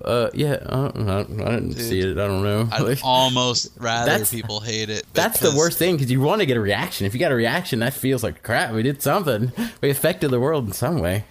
Uh 0.02 0.30
yeah, 0.34 0.54
uh, 0.54 0.92
I, 0.96 1.24
didn't 1.24 1.76
see 1.76 2.00
it. 2.00 2.18
I 2.18 2.28
don't 2.28 2.44
know. 2.44 2.68
I'd 2.72 3.00
almost 3.04 3.72
rather 3.78 4.26
people 4.26 4.60
hate 4.60 4.90
it. 4.90 5.06
That's 5.14 5.40
the 5.40 5.54
worst 5.56 5.78
thing 5.78 5.96
because 5.96 6.12
you 6.12 6.20
want 6.20 6.42
to 6.42 6.46
get 6.46 6.58
a 6.58 6.62
reaction. 6.62 7.06
If 7.06 7.14
you 7.14 7.20
got 7.20 7.32
a 7.32 7.36
reaction, 7.36 7.80
that 7.80 7.94
feels 7.94 8.24
like 8.24 8.42
crap. 8.44 8.74
We 8.74 8.84
did 8.84 9.02
something. 9.02 9.52
We 9.82 9.90
affected 9.90 10.32
the 10.32 10.40
world 10.40 10.66
in 10.66 10.74
some 10.74 11.00
way. 11.00 11.26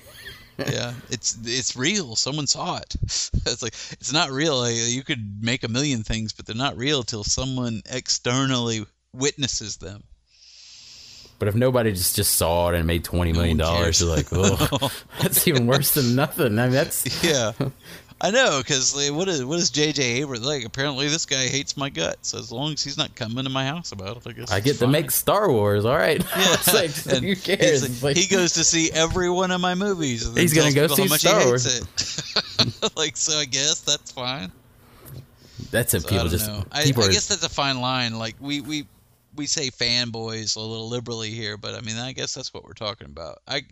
yeah, 0.59 0.93
it's 1.11 1.39
it's 1.45 1.77
real. 1.77 2.15
Someone 2.17 2.47
saw 2.47 2.79
it. 2.79 2.97
It's 3.45 3.63
like 3.63 3.75
it's 3.93 4.13
not 4.13 4.31
real. 4.31 4.61
Like, 4.61 4.77
you 4.77 5.03
could 5.03 5.43
make 5.43 5.65
a 5.65 5.69
million 5.69 6.05
things, 6.05 6.33
but 6.33 6.47
they're 6.47 6.55
not 6.55 6.77
real 6.77 7.03
till 7.03 7.25
someone 7.25 7.83
externally 7.91 8.87
witnesses 9.13 9.79
them. 9.79 10.05
But 11.41 11.49
if 11.49 11.57
nobody 11.57 11.91
just 11.91 12.15
just 12.15 12.37
saw 12.37 12.69
it 12.69 12.77
and 12.77 12.87
made 12.87 13.03
twenty 13.03 13.33
million 13.33 13.57
dollars, 13.57 14.01
you're 14.01 14.15
like, 14.15 14.27
oh, 14.31 14.93
that's 15.21 15.49
even 15.49 15.67
worse 15.67 15.93
than 15.95 16.15
nothing. 16.15 16.57
I 16.59 16.67
mean, 16.67 16.73
that's 16.73 17.25
Yeah, 17.25 17.51
I 18.25 18.31
know. 18.31 18.59
Because 18.59 18.95
what 19.11 19.29
is 19.29 19.45
what 19.45 19.59
is 19.59 19.70
J.J. 19.70 20.01
Abrams 20.20 20.47
like? 20.47 20.64
Apparently, 20.64 21.09
this 21.09 21.27
guy 21.27 21.49
hates 21.49 21.77
my 21.77 21.91
guts. 21.91 22.35
As 22.35 22.53
long 22.53 22.73
as 22.73 22.85
he's 22.85 22.97
not 22.97 23.14
coming 23.16 23.43
to 23.43 23.51
my 23.51 23.66
house 23.66 23.91
about 23.91 24.16
it, 24.18 24.27
I 24.27 24.33
guess 24.33 24.53
I 24.53 24.61
get 24.61 24.79
to 24.79 24.87
make 24.87 25.11
Star 25.11 25.51
Wars. 25.51 25.85
All 25.85 25.97
right, 25.97 26.25
Yeah, 26.37 26.57
like, 26.73 26.91
who 26.95 27.35
cares? 27.35 28.03
like- 28.03 28.16
he 28.16 28.29
goes 28.29 28.53
to 28.53 28.62
see 28.64 28.91
every 28.93 29.29
one 29.29 29.51
of 29.51 29.61
my 29.61 29.75
movies. 29.75 30.33
He's 30.37 30.55
gonna 30.55 30.73
go 30.73 30.87
see 30.87 31.09
much 31.09 31.23
Star 31.23 31.43
it. 31.57 32.97
like, 32.97 33.16
so 33.16 33.37
I 33.39 33.45
guess 33.45 33.81
that's 33.81 34.12
fine. 34.12 34.53
that's 35.73 35.93
if 35.95 36.03
So 36.03 36.07
I 36.07 36.11
people 36.11 36.25
don't 36.25 36.31
just 36.31 36.47
know. 36.49 36.64
I, 36.70 36.85
people 36.85 37.03
I 37.03 37.07
are 37.09 37.11
guess 37.12 37.27
that's 37.27 37.45
a 37.45 37.49
fine 37.49 37.81
line. 37.81 38.18
Like 38.18 38.37
we 38.41 38.61
we 38.61 38.87
we 39.35 39.47
say 39.47 39.70
fanboys 39.70 40.57
a 40.57 40.61
little 40.61 40.89
liberally 40.89 41.30
here, 41.30 41.57
but 41.57 41.74
I 41.74 41.80
mean 41.80 41.97
I 41.97 42.12
guess 42.12 42.35
that's 42.35 42.53
what 42.53 42.64
we're 42.64 42.72
talking 42.72 43.07
about. 43.07 43.39
I 43.49 43.62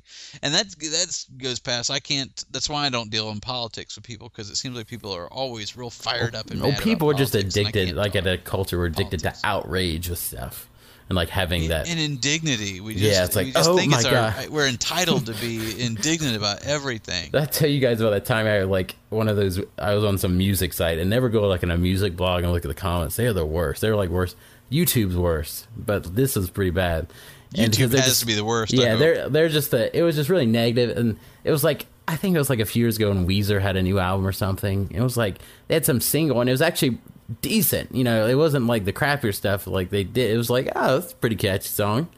and 0.43 0.53
that's 0.55 0.75
that's 0.75 1.25
goes 1.37 1.61
past. 1.61 1.91
I 1.91 2.01
can't. 2.01 2.45
That's 2.51 2.69
why 2.69 2.87
I 2.87 2.89
don't 2.89 3.11
deal 3.11 3.31
in 3.31 3.41
politics 3.41 3.97
with 3.97 4.05
people 4.05 4.29
because 4.29 4.51
it 4.51 4.57
seems 4.57 4.77
like 4.77 4.87
people 4.87 5.13
are 5.15 5.33
always 5.33 5.77
real 5.77 5.91
fired 5.91 6.35
up 6.35 6.51
and 6.51 6.61
oh, 6.61 6.65
mad 6.65 6.75
about 6.75 6.85
people 6.85 7.11
are 7.11 7.15
just 7.15 7.33
politics, 7.33 7.57
addicted. 7.57 7.97
Like 7.97 8.17
at 8.17 8.27
a 8.27 8.39
culture, 8.39 8.79
we're 8.79 8.87
addicted 8.87 9.21
to 9.21 9.35
outrage 9.45 10.09
with 10.09 10.19
stuff 10.19 10.71
and 11.11 11.17
like 11.17 11.29
having 11.29 11.69
that. 11.69 11.89
and 11.89 11.99
indignity. 11.99 12.81
We 12.81 12.95
just, 12.95 13.05
Yeah, 13.05 13.25
it's 13.25 13.35
like, 13.35 13.47
we 13.47 13.53
just 13.53 13.69
oh 13.69 13.77
think 13.77 13.93
it's 13.93 14.05
my 14.05 14.11
our, 14.11 14.31
God. 14.31 14.49
we're 14.49 14.69
entitled 14.69 15.27
to 15.27 15.35
be 15.35 15.85
indignant 15.85 16.37
about 16.37 16.65
everything. 16.65 17.31
I 17.35 17.47
tell 17.47 17.69
you 17.69 17.81
guys 17.81 18.01
about 18.01 18.11
that 18.11 18.25
time 18.25 18.47
I 18.47 18.63
like 18.63 18.95
one 19.09 19.29
of 19.29 19.37
those? 19.37 19.61
I 19.77 19.95
was 19.95 20.05
on 20.05 20.19
some 20.19 20.39
music 20.39 20.73
site 20.73 20.99
and 20.99 21.11
never 21.11 21.29
go 21.29 21.47
like 21.49 21.65
in 21.65 21.71
a 21.73 21.77
music 21.77 22.17
blog 22.17 22.45
and 22.45 22.53
look 22.53 22.65
at 22.65 22.69
the 22.69 22.75
comments. 22.75 23.17
They 23.17 23.27
are 23.27 23.33
the 23.33 23.45
worst. 23.45 23.81
They're 23.81 23.97
like 23.97 24.09
worse. 24.09 24.37
YouTube's 24.71 25.17
worse, 25.17 25.67
but 25.77 26.15
this 26.15 26.37
is 26.37 26.51
pretty 26.51 26.71
bad. 26.71 27.09
YouTube 27.55 27.71
because 27.71 27.91
they're 27.91 28.03
has 28.03 28.21
to 28.21 28.27
be 28.27 28.35
the 28.35 28.45
worst, 28.45 28.73
Yeah, 28.73 28.95
they're 28.95 29.29
they're 29.29 29.49
just 29.49 29.73
the 29.73 29.97
it 29.97 30.03
was 30.03 30.15
just 30.15 30.31
really 30.31 30.47
negative, 30.47 30.97
and 30.97 31.19
it 31.43 31.51
was 31.51 31.65
like 31.65 31.87
I 32.07 32.17
think 32.17 32.35
it 32.35 32.39
was 32.39 32.51
like 32.51 32.61
a 32.61 32.67
few 32.67 32.83
years 32.83 32.97
ago 32.97 33.09
when 33.09 33.27
Weezer 33.27 33.61
had 33.61 33.77
a 33.77 33.83
new 33.83 33.99
album 33.99 34.27
or 34.27 34.33
something. 34.33 34.91
It 34.93 35.01
was 35.01 35.17
like 35.17 35.39
they 35.69 35.75
had 35.75 35.85
some 35.85 36.01
single 36.01 36.41
and 36.41 36.49
it 36.49 36.53
was 36.53 36.63
actually 36.63 36.99
decent. 37.43 37.95
You 37.95 38.05
know, 38.05 38.27
it 38.27 38.35
wasn't 38.35 38.67
like 38.67 38.85
the 38.85 38.93
crappier 38.93 39.35
stuff 39.35 39.67
like 39.67 39.91
they 39.91 40.05
did. 40.05 40.31
It 40.31 40.37
was 40.37 40.51
like 40.51 40.71
oh, 40.77 41.01
that's 41.01 41.13
a 41.13 41.17
pretty 41.17 41.37
catchy 41.37 41.69
song. 41.69 42.09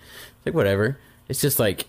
Like 0.44 0.54
whatever. 0.54 0.98
It's 1.28 1.40
just 1.40 1.58
like 1.58 1.86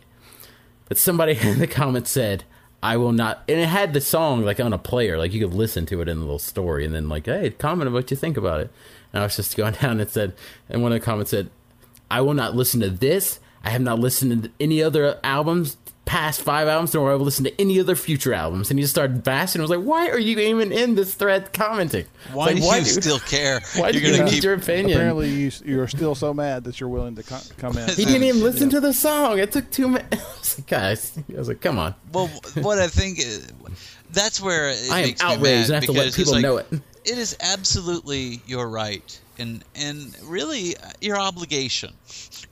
but 0.88 0.98
somebody 0.98 1.38
in 1.42 1.60
the 1.60 1.68
comments 1.68 2.12
said, 2.12 2.44
I 2.82 2.98
will 2.98 3.14
not. 3.14 3.44
And 3.48 3.60
it 3.60 3.68
had 3.68 3.94
the 3.94 4.02
song 4.02 4.44
like 4.44 4.60
on 4.60 4.74
a 4.74 4.78
player, 4.78 5.18
like 5.18 5.34
you 5.34 5.46
could 5.46 5.56
listen 5.56 5.86
to 5.88 6.02
it 6.02 6.10
in 6.10 6.20
the 6.20 6.24
little 6.26 6.40
story, 6.40 6.86
and 6.86 6.94
then 6.94 7.10
like, 7.10 7.26
hey, 7.26 7.50
comment 7.52 7.88
about 7.88 7.98
what 7.98 8.12
you 8.12 8.18
think 8.18 8.38
about 8.38 8.62
it. 8.62 8.72
And 9.14 9.22
I 9.22 9.26
was 9.26 9.36
just 9.36 9.56
going 9.56 9.74
down 9.82 10.00
and 10.00 10.10
said, 10.10 10.34
and 10.70 10.82
one 10.84 10.92
of 10.92 11.00
the 11.00 11.06
comments 11.06 11.32
said, 11.32 11.50
I 12.12 12.22
will 12.22 12.34
not 12.34 12.56
listen 12.56 12.80
to 12.82 12.90
this. 12.90 13.40
I 13.64 13.70
have 13.70 13.82
not 13.82 14.00
listened 14.00 14.44
to 14.44 14.52
any 14.60 14.84
other 14.84 15.20
albums, 15.24 15.78
past 16.06 16.42
five 16.42 16.68
albums, 16.68 16.94
nor 16.94 17.12
I 17.12 17.16
will 17.16 17.24
listen 17.24 17.46
to 17.46 17.62
any 17.62 17.80
other 17.80 17.96
future 17.96 18.34
albums. 18.34 18.70
And 18.70 18.78
he 18.78 18.84
just 18.84 18.94
started 18.94 19.24
bashing. 19.24 19.62
I 19.62 19.64
was 19.64 19.72
like, 19.72 19.80
why 19.80 20.10
are 20.10 20.20
you 20.20 20.38
even 20.38 20.74
in 20.74 20.96
this 20.96 21.16
thread 21.16 21.54
commenting? 21.54 22.06
Why 22.34 22.48
like, 22.48 22.56
do 22.58 22.62
you 22.62 22.84
still 22.84 23.20
care? 23.20 23.62
Why 23.78 23.94
do 23.94 24.00
You're 24.00 24.12
you 24.12 24.18
gonna 24.18 24.26
need 24.30 24.36
keep- 24.36 24.44
your 24.44 24.56
opinion? 24.56 24.98
Apparently, 24.98 25.30
you, 25.30 25.52
you're 25.64 25.88
still 25.88 26.14
so 26.14 26.34
mad 26.34 26.66
that 26.66 26.82
you're 26.82 26.90
willing 26.90 27.16
to 27.16 27.24
co- 27.24 27.40
come 27.58 27.78
in. 27.78 27.88
he 27.90 28.04
didn't 28.04 28.24
even 28.24 28.44
listen 28.44 28.70
to 28.72 28.82
the 28.82 28.94
song. 28.94 29.40
It 29.40 29.54
took 29.54 29.72
two 29.72 29.88
minutes. 29.88 30.12
I 30.12 30.40
was 30.40 30.60
like, 30.60 30.68
guys, 30.68 31.18
I 31.34 31.38
was 31.40 31.48
like, 31.48 31.62
come 31.62 31.80
on. 31.80 31.96
Well, 32.12 32.28
what 32.56 32.80
I 32.80 32.88
think 32.88 33.20
is, 33.20 33.48
that's 34.12 34.42
where 34.42 34.72
it 34.72 34.92
I 34.92 35.00
am 35.00 35.06
makes 35.06 35.24
me 35.24 35.26
outraged, 35.30 35.44
mad 35.44 35.64
and 35.66 35.72
I 35.72 35.76
have 35.76 35.84
to 35.86 35.92
let 35.94 36.14
people 36.14 36.34
like, 36.34 36.42
know 36.42 36.58
it. 36.58 36.68
It 37.06 37.18
is 37.18 37.36
absolutely 37.42 38.42
your 38.46 38.70
right, 38.70 39.20
and 39.38 39.64
and 39.76 40.16
really 40.24 40.78
uh, 40.78 40.92
your 41.02 41.18
obligation, 41.18 41.94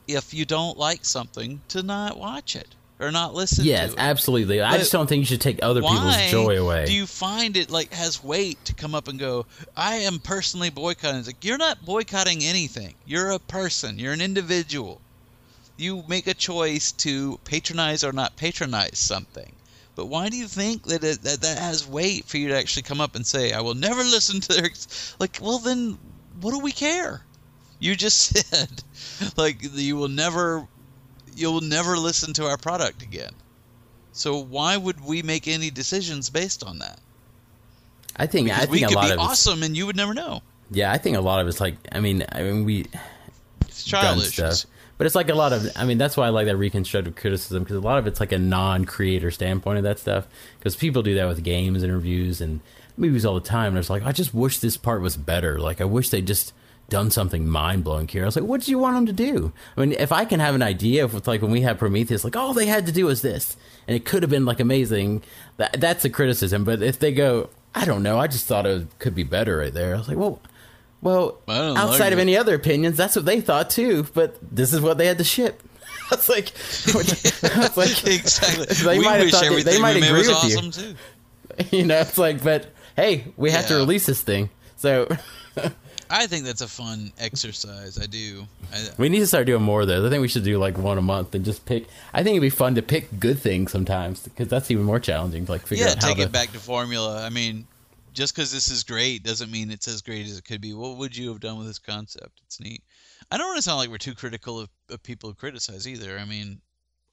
if 0.07 0.33
you 0.33 0.45
don't 0.45 0.77
like 0.77 1.05
something, 1.05 1.61
to 1.69 1.83
not 1.83 2.17
watch 2.17 2.55
it 2.55 2.67
or 2.99 3.11
not 3.11 3.33
listen. 3.33 3.65
Yes, 3.65 3.93
to 3.93 3.95
it. 3.95 3.99
absolutely. 3.99 4.61
I 4.61 4.77
just 4.77 4.91
don't 4.91 5.07
think 5.07 5.19
you 5.21 5.25
should 5.25 5.41
take 5.41 5.59
other 5.63 5.81
people's 5.81 6.29
joy 6.29 6.61
away. 6.61 6.85
Do 6.85 6.93
you 6.93 7.07
find 7.07 7.57
it 7.57 7.69
like 7.71 7.93
has 7.93 8.23
weight 8.23 8.63
to 8.65 8.73
come 8.75 8.93
up 8.93 9.07
and 9.07 9.17
go? 9.17 9.45
I 9.75 9.95
am 9.95 10.19
personally 10.19 10.69
boycotting. 10.69 11.19
It's 11.19 11.27
like 11.27 11.43
you're 11.43 11.57
not 11.57 11.83
boycotting 11.85 12.43
anything. 12.43 12.93
You're 13.05 13.31
a 13.31 13.39
person. 13.39 13.97
You're 13.99 14.13
an 14.13 14.21
individual. 14.21 15.01
you 15.77 16.03
make 16.07 16.27
a 16.27 16.33
choice 16.35 16.91
to 16.91 17.39
patronize 17.43 18.03
or 18.03 18.11
not 18.11 18.35
patronize 18.35 18.99
something. 18.99 19.51
But 19.95 20.05
why 20.05 20.29
do 20.29 20.37
you 20.37 20.47
think 20.47 20.83
that 20.83 21.03
it, 21.03 21.21
that 21.23 21.41
that 21.41 21.57
has 21.57 21.87
weight 21.87 22.25
for 22.25 22.37
you 22.37 22.47
to 22.49 22.57
actually 22.57 22.83
come 22.83 23.01
up 23.01 23.15
and 23.15 23.25
say, 23.25 23.51
"I 23.53 23.61
will 23.61 23.75
never 23.75 24.01
listen 24.15 24.39
to 24.41 24.53
their," 24.53 24.69
like, 25.19 25.37
well 25.41 25.59
then, 25.59 25.97
what 26.39 26.51
do 26.51 26.59
we 26.59 26.71
care? 26.71 27.21
You 27.79 27.95
just 27.95 28.17
said, 28.49 28.83
like, 29.37 29.57
you 29.61 29.95
will 29.97 30.07
never, 30.07 30.67
you'll 31.35 31.61
never 31.61 31.97
listen 31.97 32.31
to 32.33 32.45
our 32.45 32.57
product 32.57 33.01
again. 33.01 33.33
So 34.13 34.37
why 34.37 34.77
would 34.77 35.03
we 35.03 35.23
make 35.23 35.47
any 35.47 35.69
decisions 35.71 36.29
based 36.29 36.63
on 36.63 36.79
that? 36.79 36.99
I 38.17 38.27
think 38.27 38.47
Because 38.47 38.67
I 38.67 38.71
we 38.71 38.79
think 38.79 38.91
a 38.91 38.95
could 38.95 39.01
be 39.01 39.11
awesome 39.13 39.63
and 39.63 39.75
you 39.75 39.85
would 39.85 39.95
never 39.95 40.13
know. 40.13 40.41
Yeah, 40.69 40.91
I 40.91 40.97
think 40.97 41.17
a 41.17 41.21
lot 41.21 41.41
of 41.41 41.47
it's 41.47 41.59
like 41.59 41.75
I 41.91 41.99
mean 41.99 42.23
I 42.31 42.43
mean 42.43 42.65
we 42.65 42.85
It's 43.67 43.83
childish. 43.83 44.33
stuff. 44.33 44.65
But 45.01 45.07
it's 45.07 45.15
like 45.15 45.29
a 45.29 45.33
lot 45.33 45.51
of 45.51 45.67
I 45.75 45.83
mean 45.83 45.97
that's 45.97 46.15
why 46.15 46.27
I 46.27 46.29
like 46.29 46.45
that 46.45 46.57
reconstructive 46.57 47.15
criticism 47.15 47.63
because 47.63 47.75
a 47.75 47.79
lot 47.79 47.97
of 47.97 48.05
it's 48.05 48.19
like 48.19 48.31
a 48.31 48.37
non-creator 48.37 49.31
standpoint 49.31 49.79
of 49.79 49.83
that 49.83 49.97
stuff 49.97 50.27
because 50.59 50.75
people 50.75 51.01
do 51.01 51.15
that 51.15 51.27
with 51.27 51.43
games 51.43 51.81
and 51.81 51.91
reviews 51.91 52.39
and 52.39 52.59
movies 52.97 53.25
all 53.25 53.33
the 53.33 53.41
time. 53.41 53.69
And 53.69 53.79
it's 53.79 53.89
like 53.89 54.05
I 54.05 54.11
just 54.11 54.31
wish 54.31 54.59
this 54.59 54.77
part 54.77 55.01
was 55.01 55.17
better. 55.17 55.57
Like 55.57 55.81
I 55.81 55.85
wish 55.85 56.09
they 56.09 56.21
just 56.21 56.53
done 56.89 57.09
something 57.09 57.47
mind 57.47 57.83
blowing 57.83 58.07
here. 58.07 58.21
I 58.21 58.25
was 58.27 58.35
like, 58.35 58.45
what 58.45 58.61
do 58.61 58.69
you 58.69 58.77
want 58.77 58.95
them 58.95 59.07
to 59.07 59.11
do? 59.11 59.51
I 59.75 59.79
mean, 59.79 59.93
if 59.93 60.11
I 60.11 60.23
can 60.23 60.39
have 60.39 60.53
an 60.53 60.61
idea 60.61 61.03
of 61.03 61.25
like 61.25 61.41
when 61.41 61.49
we 61.49 61.61
had 61.61 61.79
Prometheus, 61.79 62.23
like 62.23 62.35
all 62.35 62.53
they 62.53 62.67
had 62.67 62.85
to 62.85 62.91
do 62.91 63.07
was 63.07 63.23
this, 63.23 63.57
and 63.87 63.95
it 63.95 64.05
could 64.05 64.21
have 64.21 64.29
been 64.29 64.45
like 64.45 64.59
amazing. 64.59 65.23
That 65.57 65.81
that's 65.81 66.05
a 66.05 66.11
criticism. 66.11 66.63
But 66.63 66.83
if 66.83 66.99
they 66.99 67.11
go, 67.11 67.49
I 67.73 67.85
don't 67.85 68.03
know, 68.03 68.19
I 68.19 68.27
just 68.27 68.45
thought 68.45 68.67
it 68.67 68.87
could 68.99 69.15
be 69.15 69.23
better 69.23 69.57
right 69.57 69.73
there. 69.73 69.95
I 69.95 69.97
was 69.97 70.07
like, 70.07 70.17
well, 70.17 70.41
well, 71.01 71.41
outside 71.47 71.99
like 71.99 72.13
of 72.13 72.19
it. 72.19 72.21
any 72.21 72.37
other 72.37 72.55
opinions, 72.55 72.97
that's 72.97 73.15
what 73.15 73.25
they 73.25 73.41
thought 73.41 73.69
too. 73.69 74.05
But 74.13 74.37
this 74.55 74.73
is 74.73 74.81
what 74.81 74.97
they 74.97 75.07
had 75.07 75.17
to 75.17 75.23
ship. 75.23 75.61
It's 76.13 76.27
like, 76.27 76.51
it's 76.53 77.77
like 77.77 78.05
exactly. 78.05 78.65
They 78.85 78.97
we 78.97 79.05
might 79.05 79.21
have 79.21 79.29
thought 79.29 79.43
they, 79.43 79.63
they 79.63 79.79
might 79.79 79.95
agree 79.95 80.27
with 80.27 80.29
awesome 80.29 80.65
you. 80.65 80.71
too. 80.71 80.95
You 81.77 81.85
know, 81.85 81.99
it's 81.99 82.17
like, 82.17 82.43
but 82.43 82.73
hey, 82.97 83.23
we 83.37 83.49
have 83.51 83.67
to 83.67 83.75
release 83.75 84.07
this 84.07 84.21
thing. 84.21 84.49
So 84.75 85.07
I 86.11 86.27
think 86.27 86.45
that's 86.45 86.59
a 86.61 86.67
fun 86.67 87.13
exercise. 87.17 87.97
I 87.97 88.05
do. 88.05 88.45
I, 88.73 88.89
we 88.97 89.07
need 89.07 89.19
to 89.19 89.27
start 89.27 89.45
doing 89.45 89.63
more 89.63 89.81
of 89.81 89.87
those. 89.87 90.05
I 90.05 90.09
think 90.09 90.21
we 90.21 90.27
should 90.27 90.43
do 90.43 90.57
like 90.57 90.77
one 90.77 90.97
a 90.97 91.01
month 91.01 91.33
and 91.33 91.45
just 91.45 91.65
pick. 91.65 91.85
I 92.13 92.23
think 92.23 92.35
it'd 92.35 92.41
be 92.41 92.49
fun 92.49 92.75
to 92.75 92.81
pick 92.81 93.19
good 93.19 93.39
things 93.39 93.71
sometimes 93.71 94.23
because 94.23 94.49
that's 94.49 94.69
even 94.69 94.83
more 94.83 94.99
challenging. 94.99 95.45
To 95.45 95.51
like 95.53 95.65
figure 95.65 95.85
yeah, 95.85 95.91
out 95.91 96.03
how 96.03 96.09
take 96.09 96.17
to. 96.17 96.23
it 96.23 96.31
back 96.33 96.51
to 96.51 96.59
formula. 96.59 97.25
I 97.25 97.29
mean, 97.29 97.65
just 98.11 98.35
because 98.35 98.51
this 98.51 98.69
is 98.69 98.83
great 98.83 99.23
doesn't 99.23 99.51
mean 99.51 99.71
it's 99.71 99.87
as 99.87 100.01
great 100.01 100.25
as 100.25 100.37
it 100.37 100.45
could 100.45 100.61
be. 100.61 100.73
What 100.73 100.97
would 100.97 101.15
you 101.15 101.29
have 101.29 101.39
done 101.39 101.57
with 101.57 101.67
this 101.67 101.79
concept? 101.79 102.41
It's 102.45 102.59
neat. 102.59 102.83
I 103.31 103.37
don't 103.37 103.47
want 103.47 103.57
to 103.57 103.63
sound 103.63 103.77
like 103.77 103.89
we're 103.89 103.97
too 103.97 104.15
critical 104.15 104.59
of, 104.59 104.69
of 104.89 105.01
people 105.03 105.29
who 105.29 105.35
criticize 105.35 105.87
either. 105.87 106.17
I 106.17 106.25
mean, 106.25 106.61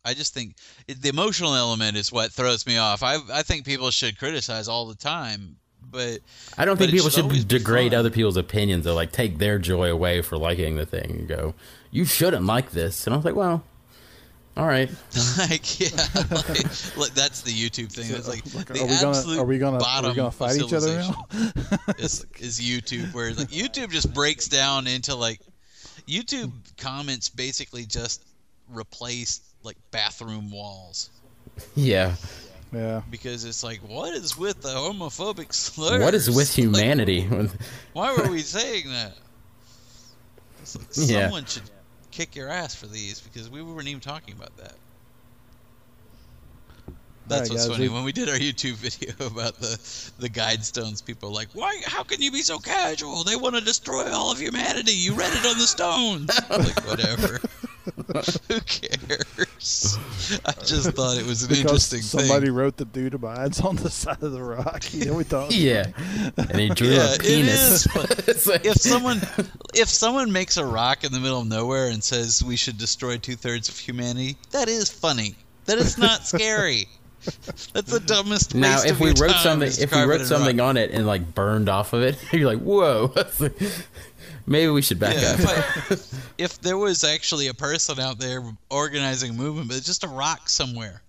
I 0.05 0.15
just 0.15 0.35
think 0.35 0.57
it, 0.87 1.01
the 1.03 1.09
emotional 1.09 1.55
element 1.55 1.97
is 1.97 2.11
what 2.11 2.33
throws 2.33 2.67
me 2.67 2.79
off. 2.79 3.03
I 3.03 3.19
I 3.33 3.43
think 3.43 3.65
people 3.65 3.91
should 3.91 4.19
criticize 4.19 4.69
all 4.69 4.87
the 4.87 4.97
time, 4.97 5.57
but 5.83 6.21
I 6.57 6.65
don't 6.65 6.79
but 6.79 6.89
think 6.89 6.93
people 6.93 7.11
always 7.23 7.39
should 7.39 7.49
degrade 7.49 7.95
other 7.95 8.11
people's 8.11 8.37
opinions 8.37 8.87
or 8.87 8.93
like 8.93 9.13
take 9.13 9.39
their 9.39 9.59
joy 9.59 9.91
away 9.91 10.23
for 10.23 10.37
liking 10.39 10.77
the 10.77 10.87
thing 10.87 11.11
and 11.11 11.29
go, 11.29 11.55
you 11.91 12.05
shouldn't 12.05 12.47
like 12.47 12.71
this. 12.73 13.07
And 13.07 13.15
I 13.15 13.17
was 13.17 13.25
like, 13.25 13.37
well, 13.37 13.63
all 14.59 14.67
right. 14.67 14.91
like 15.39 15.81
yeah, 15.81 15.89
like, 16.31 16.97
like, 16.97 17.15
that's 17.15 17.43
the 17.43 17.53
YouTube 17.53 17.91
thing. 17.93 18.11
It's 18.15 18.29
like, 18.29 18.43
like, 18.55 18.67
the 18.67 18.81
are 18.81 18.87
we 18.87 18.95
gonna- 19.01 19.09
absolute 19.17 19.39
are 19.39 19.45
we 19.45 19.59
gonna- 19.59 19.77
are 19.77 19.79
we 19.79 19.85
bottom 19.85 20.15
gonna 20.17 20.29
of 20.29 20.35
fight 20.35 20.57
each 20.61 20.73
other 20.73 20.97
now? 20.99 21.15
civilization 21.31 21.95
is, 21.99 22.27
is 22.41 22.61
YouTube, 22.61 23.15
where 23.15 23.33
like 23.35 23.49
YouTube 23.49 23.91
just 23.91 24.13
breaks 24.13 24.49
down 24.49 24.87
into 24.87 25.15
like 25.15 25.41
YouTube 26.07 26.51
comments 26.77 27.29
basically 27.29 27.85
just 27.87 28.25
replace 28.69 29.41
like 29.63 29.77
bathroom 29.91 30.51
walls 30.51 31.11
Yeah. 31.75 32.15
Yeah. 32.73 33.01
because 33.11 33.45
it's 33.45 33.63
like, 33.65 33.79
what 33.89 34.13
is 34.15 34.37
with 34.37 34.61
the 34.61 34.69
homophobic 34.69 35.55
slurs? 35.55 36.03
What 36.03 36.15
is 36.15 36.29
with 36.29 36.49
Like, 36.49 36.55
humanity? 36.57 37.23
why 37.95 38.15
were 38.17 38.31
we 38.31 38.41
saying 38.41 38.89
that? 38.91 39.15
It's 40.63 40.77
like 40.77 40.87
Yeah. 41.09 41.23
someone 41.27 41.45
should 41.47 41.63
kick 42.19 42.35
your 42.35 42.49
ass 42.49 42.75
for 42.75 42.89
these 42.89 43.21
because 43.21 43.49
we 43.49 43.63
weren't 43.63 43.87
even 43.87 44.01
talking 44.01 44.35
about 44.35 44.57
that. 44.57 44.75
That's 47.29 47.43
Alright, 47.43 47.51
what's 47.51 47.67
guys, 47.69 47.77
funny. 47.77 47.89
we- 47.89 47.95
When 47.95 48.05
we 48.05 48.13
did 48.13 48.29
our 48.29 48.37
YouTube 48.37 48.75
video 48.77 49.15
about 49.27 49.55
the 49.61 49.79
the 50.19 50.29
guide 50.29 50.65
stones, 50.65 51.01
people 51.03 51.29
were 51.31 51.35
like, 51.35 51.49
"Why? 51.53 51.81
How 51.85 52.03
can 52.03 52.21
you 52.23 52.31
be 52.33 52.43
so 52.43 52.59
casual? 52.59 53.25
They 53.25 53.37
want 53.37 53.55
to 53.57 53.61
destroy 53.61 54.11
all 54.13 54.33
of 54.33 54.39
humanity. 54.39 54.93
You 54.93 55.15
read 55.15 55.33
it 55.33 55.47
on 55.47 55.59
the 55.59 55.67
stones." 55.67 56.29
like 56.51 56.87
whatever. 56.87 57.41
Who 58.49 58.61
cares? 58.61 59.99
I 60.45 60.53
just 60.65 60.91
thought 60.93 61.19
it 61.19 61.27
was 61.27 61.43
an 61.43 61.49
because 61.49 61.61
interesting 61.61 62.03
somebody 62.03 62.47
thing. 62.47 62.55
wrote 62.55 62.77
the 62.77 62.85
dude 62.85 63.15
abides 63.15 63.61
on 63.61 63.77
the 63.77 63.91
side 63.91 64.23
of 64.23 64.33
the 64.33 64.43
rock. 64.43 64.93
You 64.93 65.07
know, 65.07 65.15
we 65.15 65.25
thought. 65.25 65.53
Yeah. 65.55 65.87
And 66.37 66.59
he 66.61 66.69
drew 66.71 66.89
yeah, 66.89 67.15
a 67.15 67.19
penis. 67.19 67.87
is. 67.87 68.29
It's 68.29 68.47
like- 68.47 68.65
if 68.65 68.77
someone 68.77 69.21
if 69.75 69.89
someone 69.89 70.33
makes 70.33 70.57
a 70.59 70.65
rock 70.65 71.05
in 71.05 71.13
the 71.13 71.21
middle 71.21 71.41
of 71.41 71.47
nowhere 71.49 71.89
and 71.89 72.03
says 72.03 72.43
we 72.45 72.57
should 72.57 72.79
destroy 72.79 73.17
two 73.17 73.37
thirds 73.37 73.69
of 73.69 73.79
humanity, 73.79 74.37
that 74.53 74.69
is 74.69 74.91
funny. 74.91 75.35
That 75.67 75.79
is 75.79 75.99
not 75.99 76.25
scary. 76.27 76.89
That's 77.73 77.91
the 77.91 78.01
dumbest. 78.05 78.55
Now, 78.55 78.83
if 78.83 78.93
of 78.93 79.01
we 79.01 79.07
your 79.09 79.15
wrote 79.17 79.37
something, 79.37 79.69
if 79.69 79.95
we 79.95 80.03
wrote 80.03 80.23
something 80.27 80.61
on 80.61 80.77
it 80.77 80.91
and 80.91 81.07
like 81.07 81.35
burned 81.35 81.69
off 81.69 81.93
of 81.93 82.03
it, 82.03 82.17
you're 82.33 82.49
like, 82.51 82.61
whoa. 82.61 83.13
Maybe 84.47 84.71
we 84.71 84.81
should 84.81 84.99
back 84.99 85.15
Yeah, 85.21 85.33
up. 85.33 85.41
if, 85.41 86.15
I- 86.15 86.19
if 86.39 86.61
there 86.63 86.79
was 86.79 87.05
actually 87.05 87.49
a 87.49 87.55
person 87.55 88.01
out 88.01 88.19
there 88.19 88.43
organizing 88.71 89.31
a 89.31 89.35
movement, 89.35 89.69
but 89.69 89.77
it's 89.77 89.85
just 89.87 90.05
a 90.05 90.09
rock 90.09 90.49
somewhere 90.49 91.03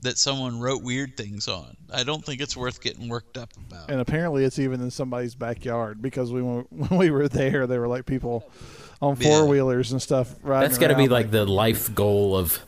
that 0.00 0.16
someone 0.18 0.60
wrote 0.60 0.82
weird 0.82 1.16
things 1.16 1.46
on, 1.48 1.76
I 1.92 2.04
don't 2.04 2.24
think 2.24 2.40
it's 2.40 2.56
worth 2.56 2.80
getting 2.80 3.08
worked 3.08 3.36
up 3.36 3.50
about. 3.68 3.90
And 3.90 4.00
apparently, 4.00 4.44
it's 4.44 4.58
even 4.58 4.80
in 4.80 4.90
somebody's 4.90 5.34
backyard 5.34 6.00
because 6.00 6.32
we 6.32 6.40
when 6.42 6.98
we 6.98 7.10
were 7.10 7.28
there, 7.28 7.66
there 7.66 7.80
were 7.80 7.88
like 7.88 8.06
people 8.06 8.48
on 9.02 9.16
four 9.16 9.46
wheelers 9.46 9.92
and 9.92 10.00
stuff. 10.00 10.34
Riding 10.42 10.68
That's 10.68 10.78
got 10.78 10.88
to 10.88 10.94
be 10.94 11.02
around, 11.02 11.10
like 11.10 11.30
the 11.30 11.44
life 11.44 11.94
goal 11.94 12.34
of 12.36 12.60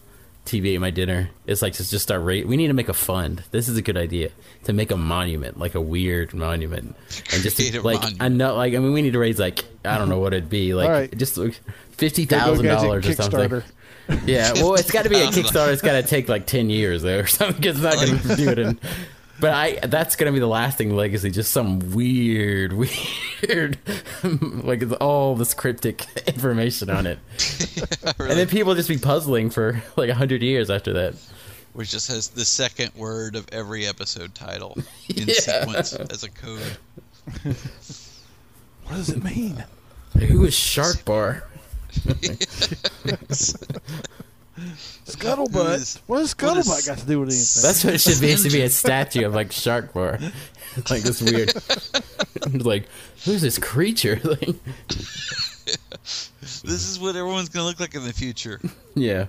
TV 0.48 0.74
Ate 0.74 0.80
My 0.80 0.90
Dinner. 0.90 1.30
It's 1.46 1.62
like 1.62 1.74
to 1.74 1.88
just 1.88 2.02
start 2.02 2.22
rate. 2.24 2.48
We 2.48 2.56
need 2.56 2.68
to 2.68 2.72
make 2.72 2.88
a 2.88 2.94
fund. 2.94 3.42
This 3.50 3.68
is 3.68 3.76
a 3.76 3.82
good 3.82 3.96
idea 3.96 4.30
to 4.64 4.72
make 4.72 4.90
a 4.90 4.96
monument, 4.96 5.58
like 5.58 5.74
a 5.74 5.80
weird 5.80 6.34
monument, 6.34 6.96
and 7.32 7.42
just 7.42 7.56
to, 7.72 7.82
like 7.82 8.00
monument. 8.00 8.22
I 8.22 8.28
know, 8.28 8.54
like 8.56 8.74
I 8.74 8.78
mean, 8.78 8.92
we 8.92 9.02
need 9.02 9.12
to 9.12 9.18
raise 9.18 9.38
like 9.38 9.64
I 9.84 9.98
don't 9.98 10.08
know 10.08 10.18
what 10.18 10.32
it'd 10.34 10.50
be, 10.50 10.74
like 10.74 10.86
All 10.86 10.92
right. 10.92 11.16
just 11.18 11.36
like 11.36 11.60
fifty 11.92 12.26
Go- 12.26 12.36
go 12.38 12.44
thousand 12.44 12.64
Gadget 12.66 12.82
dollars 12.82 13.06
or 13.08 13.12
something. 13.14 13.62
Yeah, 14.26 14.54
well, 14.54 14.74
it's 14.74 14.90
got 14.90 15.02
to 15.04 15.10
be 15.10 15.20
a 15.20 15.26
Kickstarter. 15.26 15.70
It's 15.72 15.82
got 15.82 15.92
to 15.92 16.02
take 16.02 16.28
like 16.30 16.46
ten 16.46 16.70
years 16.70 17.02
though, 17.02 17.18
or 17.20 17.26
something. 17.26 17.62
'cause 17.62 17.82
it's 17.82 17.84
not 17.84 17.94
going 18.06 18.18
to 18.36 18.36
do 18.36 18.48
it 18.50 18.58
in. 18.58 18.80
But 19.40 19.52
I, 19.52 19.78
that's 19.86 20.16
going 20.16 20.26
to 20.26 20.32
be 20.34 20.40
the 20.40 20.48
lasting 20.48 20.96
legacy. 20.96 21.30
Just 21.30 21.52
some 21.52 21.92
weird, 21.92 22.72
weird, 23.42 23.78
like 24.40 24.82
all 25.00 25.36
this 25.36 25.54
cryptic 25.54 26.06
information 26.26 26.90
on 26.90 27.06
it, 27.06 27.18
Really. 28.18 28.30
and 28.32 28.38
then 28.40 28.48
people 28.48 28.74
just 28.74 28.88
be 28.88 28.98
puzzling 28.98 29.50
for 29.50 29.80
like 29.96 30.10
a 30.10 30.14
hundred 30.14 30.42
years 30.42 30.70
after 30.70 30.92
that. 30.94 31.14
which 31.72 31.90
just 31.92 32.08
has 32.08 32.28
the 32.28 32.44
second 32.44 32.92
word 32.96 33.36
of 33.36 33.46
every 33.52 33.86
episode 33.86 34.34
title 34.34 34.76
in 35.08 35.28
Yeah. 35.28 35.34
sequence 35.34 35.92
as 35.94 36.24
a 36.24 36.30
code. 36.30 36.76
What 37.44 38.96
does 38.96 39.10
it 39.10 39.22
mean? 39.22 39.64
Who 40.18 40.44
is 40.46 40.54
Shark 40.54 41.04
Bar? 41.04 41.44
Scuttlebutt. 45.06 45.52
What 45.54 45.64
does 45.64 45.96
what 46.06 46.20
is- 46.22 46.34
scuttlebutt 46.34 46.86
got 46.86 46.98
to 46.98 47.06
do 47.06 47.20
with 47.20 47.28
anything? 47.30 47.62
That's 47.62 47.84
what 47.84 47.94
it 47.94 48.00
should 48.00 48.20
be. 48.20 48.30
It 48.30 48.38
should 48.38 48.52
be 48.52 48.62
a 48.62 48.70
statue 48.70 49.24
of 49.26 49.34
like 49.34 49.52
Shark 49.52 49.92
Bar, 49.92 50.18
like 50.90 51.02
this 51.02 51.22
weird. 51.22 51.52
like, 52.64 52.88
who's 53.24 53.42
this 53.42 53.58
creature? 53.58 54.20
Like, 54.28 54.56
This 56.64 56.88
is 56.88 56.98
what 56.98 57.14
everyone's 57.14 57.48
gonna 57.50 57.66
look 57.66 57.78
like 57.80 57.94
in 57.94 58.04
the 58.04 58.12
future. 58.12 58.60
yeah. 58.94 59.26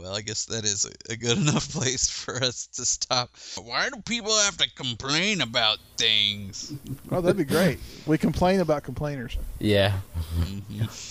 Well, 0.00 0.14
I 0.16 0.22
guess 0.22 0.46
that 0.46 0.64
is 0.64 0.86
a, 0.86 1.12
a 1.12 1.16
good 1.16 1.36
enough 1.46 1.70
place 1.72 2.08
for 2.08 2.36
us 2.42 2.66
to 2.74 2.84
stop. 2.84 3.30
Why 3.62 3.90
do 3.90 4.00
people 4.00 4.32
have 4.32 4.56
to 4.58 4.70
complain 4.74 5.40
about 5.42 5.78
things? 5.98 6.72
Oh, 7.10 7.20
that'd 7.20 7.36
be 7.36 7.44
great. 7.44 7.78
We 8.06 8.16
complain 8.16 8.60
about 8.60 8.82
complainers. 8.82 9.36
Yeah. 9.58 9.92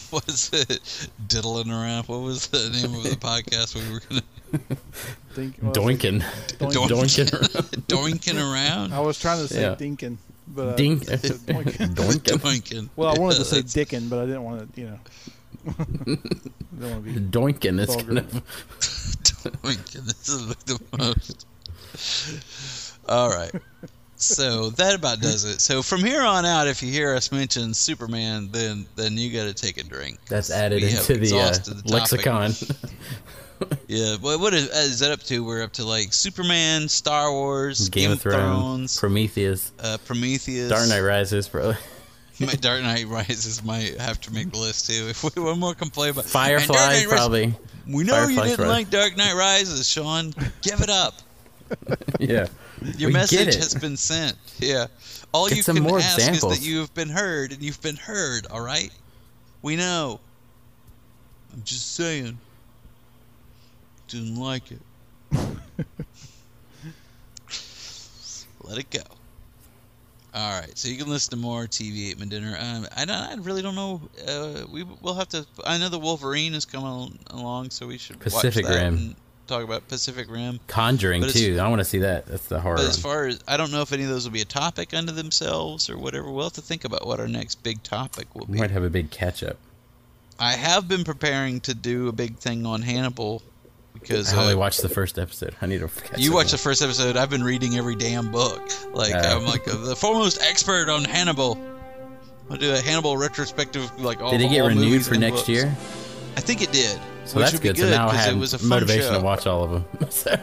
What 0.09 0.27
is 0.27 0.49
it? 0.51 1.07
Diddling 1.27 1.69
around. 1.69 2.07
What 2.07 2.21
was 2.21 2.47
the 2.47 2.69
name 2.71 2.95
of 2.95 3.03
the 3.03 3.09
podcast 3.15 3.75
we 3.75 3.93
were 3.93 4.01
gonna 4.09 4.23
Think, 5.33 5.57
well, 5.61 5.71
Doinkin. 5.71 6.21
Doink- 6.57 6.89
Doinkin. 6.89 7.31
around. 7.33 7.87
doinking 7.87 8.37
around? 8.53 8.93
I 8.93 8.99
was 9.01 9.19
trying 9.19 9.37
to 9.37 9.47
say 9.53 9.61
Yeah. 9.61 9.75
Dinkin, 9.75 10.17
but 10.47 10.67
uh, 10.69 10.75
Dink. 10.75 11.03
I 11.11 11.17
said 11.17 11.37
Doinkin. 11.41 11.93
Doinkin. 11.93 12.37
Doinking. 12.39 12.89
Well, 12.95 13.15
I 13.15 13.19
wanted 13.19 13.35
to 13.37 13.45
say 13.45 13.57
that's- 13.61 13.75
Dickin, 13.75 14.09
but 14.09 14.17
I 14.17 14.25
didn't 14.25 14.43
want 14.43 14.73
to, 14.73 14.81
you 14.81 14.87
know. 14.87 14.99
Don't 16.79 17.01
be. 17.01 17.13
Doinkin 17.13 17.79
is 17.79 17.87
Vulgar. 17.87 18.05
kind 18.05 18.17
of. 18.19 18.33
Doinking. 19.63 20.05
This 20.05 20.29
is 20.29 20.47
like 20.47 20.63
the 20.65 20.79
most. 20.97 21.45
All 23.07 23.29
right. 23.29 23.51
so 24.15 24.69
that 24.71 24.95
about 24.95 25.21
does 25.21 25.45
it. 25.45 25.61
So 25.61 25.81
from 25.81 26.01
here 26.01 26.21
on 26.21 26.45
out, 26.45 26.67
if 26.67 26.83
you 26.83 26.91
hear 26.91 27.13
us 27.15 27.31
mention 27.31 27.73
Superman, 27.73 28.49
then 28.51 28.85
then 28.95 29.17
you 29.17 29.31
got 29.31 29.45
to 29.45 29.53
take 29.53 29.77
a 29.77 29.83
drink. 29.83 30.19
That's 30.27 30.51
added 30.51 30.81
We 30.83 30.89
into 30.89 31.15
the, 31.17 31.39
uh, 31.39 31.51
the 31.51 31.81
lexicon. 31.85 32.53
Yeah, 33.87 34.15
what 34.21 34.39
what 34.39 34.53
is, 34.53 34.69
is 34.69 34.99
that 34.99 35.11
up 35.11 35.19
to? 35.23 35.43
We're 35.43 35.63
up 35.63 35.73
to 35.73 35.83
like 35.83 36.13
Superman, 36.13 36.87
Star 36.87 37.29
Wars, 37.31 37.89
Game 37.89 38.11
of 38.11 38.21
Thrones, 38.21 38.97
Prometheus, 38.97 39.73
uh, 39.79 39.97
Prometheus, 40.05 40.69
Dark 40.69 40.87
Knight 40.87 41.01
Rises, 41.01 41.49
bro. 41.49 41.73
My 42.45 42.53
Dark 42.53 42.81
Knight 42.83 43.07
Rises 43.07 43.63
might 43.63 43.99
have 43.99 44.21
to 44.21 44.33
make 44.33 44.51
the 44.51 44.57
list 44.57 44.87
too. 44.89 45.07
If 45.09 45.23
we 45.23 45.41
one 45.41 45.59
more 45.59 45.75
complaint 45.75 46.13
about 46.13 46.25
Firefly, 46.25 46.75
Rises- 46.75 47.07
probably. 47.07 47.53
We 47.87 48.03
know 48.03 48.27
you 48.27 48.41
didn't 48.41 48.67
like 48.67 48.89
Dark 48.89 49.17
Knight 49.17 49.35
Rises, 49.35 49.89
Sean. 49.89 50.33
Give 50.61 50.79
it 50.79 50.89
up. 50.89 51.15
yeah. 52.19 52.47
Your 52.97 53.09
We 53.09 53.13
message 53.13 53.55
has 53.55 53.75
been 53.75 53.97
sent. 53.97 54.37
Yeah. 54.59 54.87
All 55.31 55.47
Get 55.47 55.57
you 55.57 55.63
can 55.63 55.85
ask 55.85 56.17
examples. 56.17 56.53
is 56.53 56.59
that 56.59 56.65
you 56.65 56.79
have 56.79 56.93
been 56.93 57.09
heard, 57.09 57.51
and 57.51 57.61
you've 57.61 57.81
been 57.81 57.97
heard. 57.97 58.47
All 58.47 58.61
right. 58.61 58.91
We 59.61 59.75
know. 59.75 60.19
I'm 61.53 61.63
just 61.63 61.95
saying. 61.95 62.37
Didn't 64.07 64.35
like 64.35 64.71
it. 64.71 64.79
Let 68.63 68.77
it 68.77 68.89
go. 68.89 69.01
All 70.33 70.59
right, 70.59 70.77
so 70.77 70.87
you 70.89 70.97
can 70.97 71.09
listen 71.09 71.31
to 71.31 71.37
more 71.37 71.63
TV 71.63 72.11
Ate 72.11 72.19
My 72.19 72.25
Dinner. 72.25 72.55
Um, 72.59 72.87
I 72.95 73.05
don't, 73.05 73.15
I 73.15 73.35
really 73.35 73.63
don't 73.63 73.75
know. 73.75 74.01
Uh, 74.27 74.65
we 74.71 74.83
will 74.83 75.15
have 75.15 75.29
to. 75.29 75.45
I 75.65 75.79
know 75.79 75.89
the 75.89 75.97
Wolverine 75.97 76.53
is 76.53 76.65
coming 76.65 77.17
along, 77.27 77.71
so 77.71 77.87
we 77.87 77.97
should 77.97 78.19
Pacific 78.19 78.67
Rim. 78.67 78.93
and 78.93 79.15
talk 79.47 79.63
about 79.63 79.87
Pacific 79.87 80.29
Rim. 80.29 80.59
Conjuring 80.67 81.23
too. 81.23 81.57
I 81.59 81.67
want 81.67 81.79
to 81.79 81.85
see 81.85 81.99
that. 81.99 82.27
That's 82.27 82.45
the 82.45 82.61
horror. 82.61 82.77
But 82.77 82.85
as 82.85 83.01
far 83.01 83.25
as 83.25 83.39
I 83.47 83.57
don't 83.57 83.71
know 83.71 83.81
if 83.81 83.91
any 83.91 84.03
of 84.03 84.09
those 84.09 84.25
will 84.25 84.33
be 84.33 84.41
a 84.41 84.45
topic 84.45 84.93
unto 84.93 85.11
themselves 85.11 85.89
or 85.89 85.97
whatever. 85.97 86.31
We'll 86.31 86.45
have 86.45 86.53
to 86.53 86.61
think 86.61 86.85
about 86.85 87.07
what 87.07 87.19
our 87.19 87.27
next 87.27 87.63
big 87.63 87.81
topic 87.81 88.33
will 88.35 88.45
we 88.45 88.53
be. 88.53 88.59
might 88.59 88.71
have 88.71 88.83
a 88.83 88.89
big 88.89 89.09
catch 89.09 89.41
up. 89.41 89.57
I 90.39 90.53
have 90.53 90.87
been 90.87 91.03
preparing 91.03 91.59
to 91.61 91.73
do 91.73 92.07
a 92.07 92.13
big 92.13 92.37
thing 92.37 92.65
on 92.65 92.83
Hannibal 92.83 93.41
because 93.93 94.33
I 94.33 94.39
only 94.41 94.53
uh, 94.53 94.57
watched 94.57 94.81
the 94.81 94.89
first 94.89 95.19
episode. 95.19 95.55
I 95.61 95.65
need 95.65 95.79
to 95.79 95.87
catch 95.87 96.19
you 96.19 96.33
watched 96.33 96.51
the 96.51 96.57
first 96.57 96.81
episode. 96.81 97.17
I've 97.17 97.29
been 97.29 97.43
reading 97.43 97.75
every 97.77 97.95
damn 97.95 98.31
book. 98.31 98.61
Like 98.93 99.11
Yeah. 99.11 99.35
I'm 99.35 99.45
like 99.45 99.67
uh, 99.67 99.75
the 99.77 99.95
foremost 99.95 100.41
expert 100.41 100.89
on 100.89 101.03
Hannibal. 101.03 101.57
I'll 102.49 102.57
do 102.57 102.73
a 102.73 102.77
Hannibal 102.79 103.15
retrospective, 103.17 103.99
like 103.99 104.21
all. 104.21 104.31
Did 104.31 104.41
it 104.41 104.49
get 104.49 104.61
renewed 104.61 105.05
for 105.05 105.15
next 105.15 105.37
books. 105.37 105.49
year? 105.49 105.75
I 106.35 106.41
think 106.41 106.61
it 106.61 106.71
did. 106.71 106.99
So 107.25 107.39
that's 107.39 107.51
be 107.53 107.59
good. 107.59 107.77
So 107.77 107.89
now 107.89 108.07
I 108.09 108.29
it 108.29 108.35
was 108.37 108.53
a 108.53 108.59
fun 108.59 108.69
motivation 108.69 109.11
show. 109.13 109.19
to 109.19 109.23
watch 109.23 109.45
all 109.45 109.63
of 109.63 109.71
them. 109.71 109.85
So- 110.09 110.35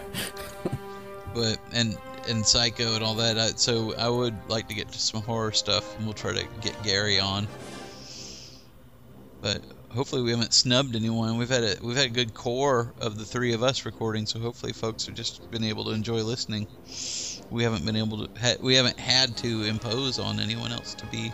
but 1.35 1.59
and 1.73 1.99
and 2.29 2.47
Psycho 2.47 2.95
and 2.95 3.05
all 3.05 3.15
that. 3.17 3.39
I, 3.39 3.47
so 3.49 3.95
I 3.97 4.09
would 4.09 4.35
like 4.49 4.69
to 4.69 4.75
get 4.75 4.91
to 4.93 4.99
some 4.99 5.23
horror 5.23 5.53
stuff, 5.53 5.97
and 5.97 6.05
we'll 6.07 6.15
try 6.15 6.33
to 6.33 6.47
get 6.61 6.81
Gary 6.83 7.19
on. 7.21 7.47
But 9.41 9.63
hopefully 9.97 10.23
we 10.23 10.31
haven't 10.31 10.53
snubbed 10.53 10.95
anyone. 10.95 11.39
We've 11.39 11.49
had 11.49 11.65
a 11.65 11.77
we've 11.83 11.97
had 11.97 12.07
a 12.07 12.11
good 12.11 12.35
core 12.35 12.95
of 13.01 13.19
the 13.19 13.25
three 13.25 13.53
of 13.53 13.63
us 13.63 13.85
recording, 13.85 14.27
so 14.27 14.39
hopefully 14.39 14.73
folks 14.73 15.07
have 15.07 15.17
just 15.17 15.51
been 15.51 15.65
able 15.65 15.85
to 15.87 15.91
enjoy 15.91 16.23
listening. 16.23 16.69
We 17.51 17.65
haven't 17.65 17.85
been 17.85 17.97
able 17.97 18.27
to 18.27 18.41
ha- 18.41 18.57
we 18.61 18.75
haven't 18.75 19.01
had 19.01 19.37
to 19.39 19.65
impose 19.65 20.19
on 20.19 20.39
anyone 20.39 20.71
else 20.71 20.95
to 20.95 21.07
be 21.07 21.33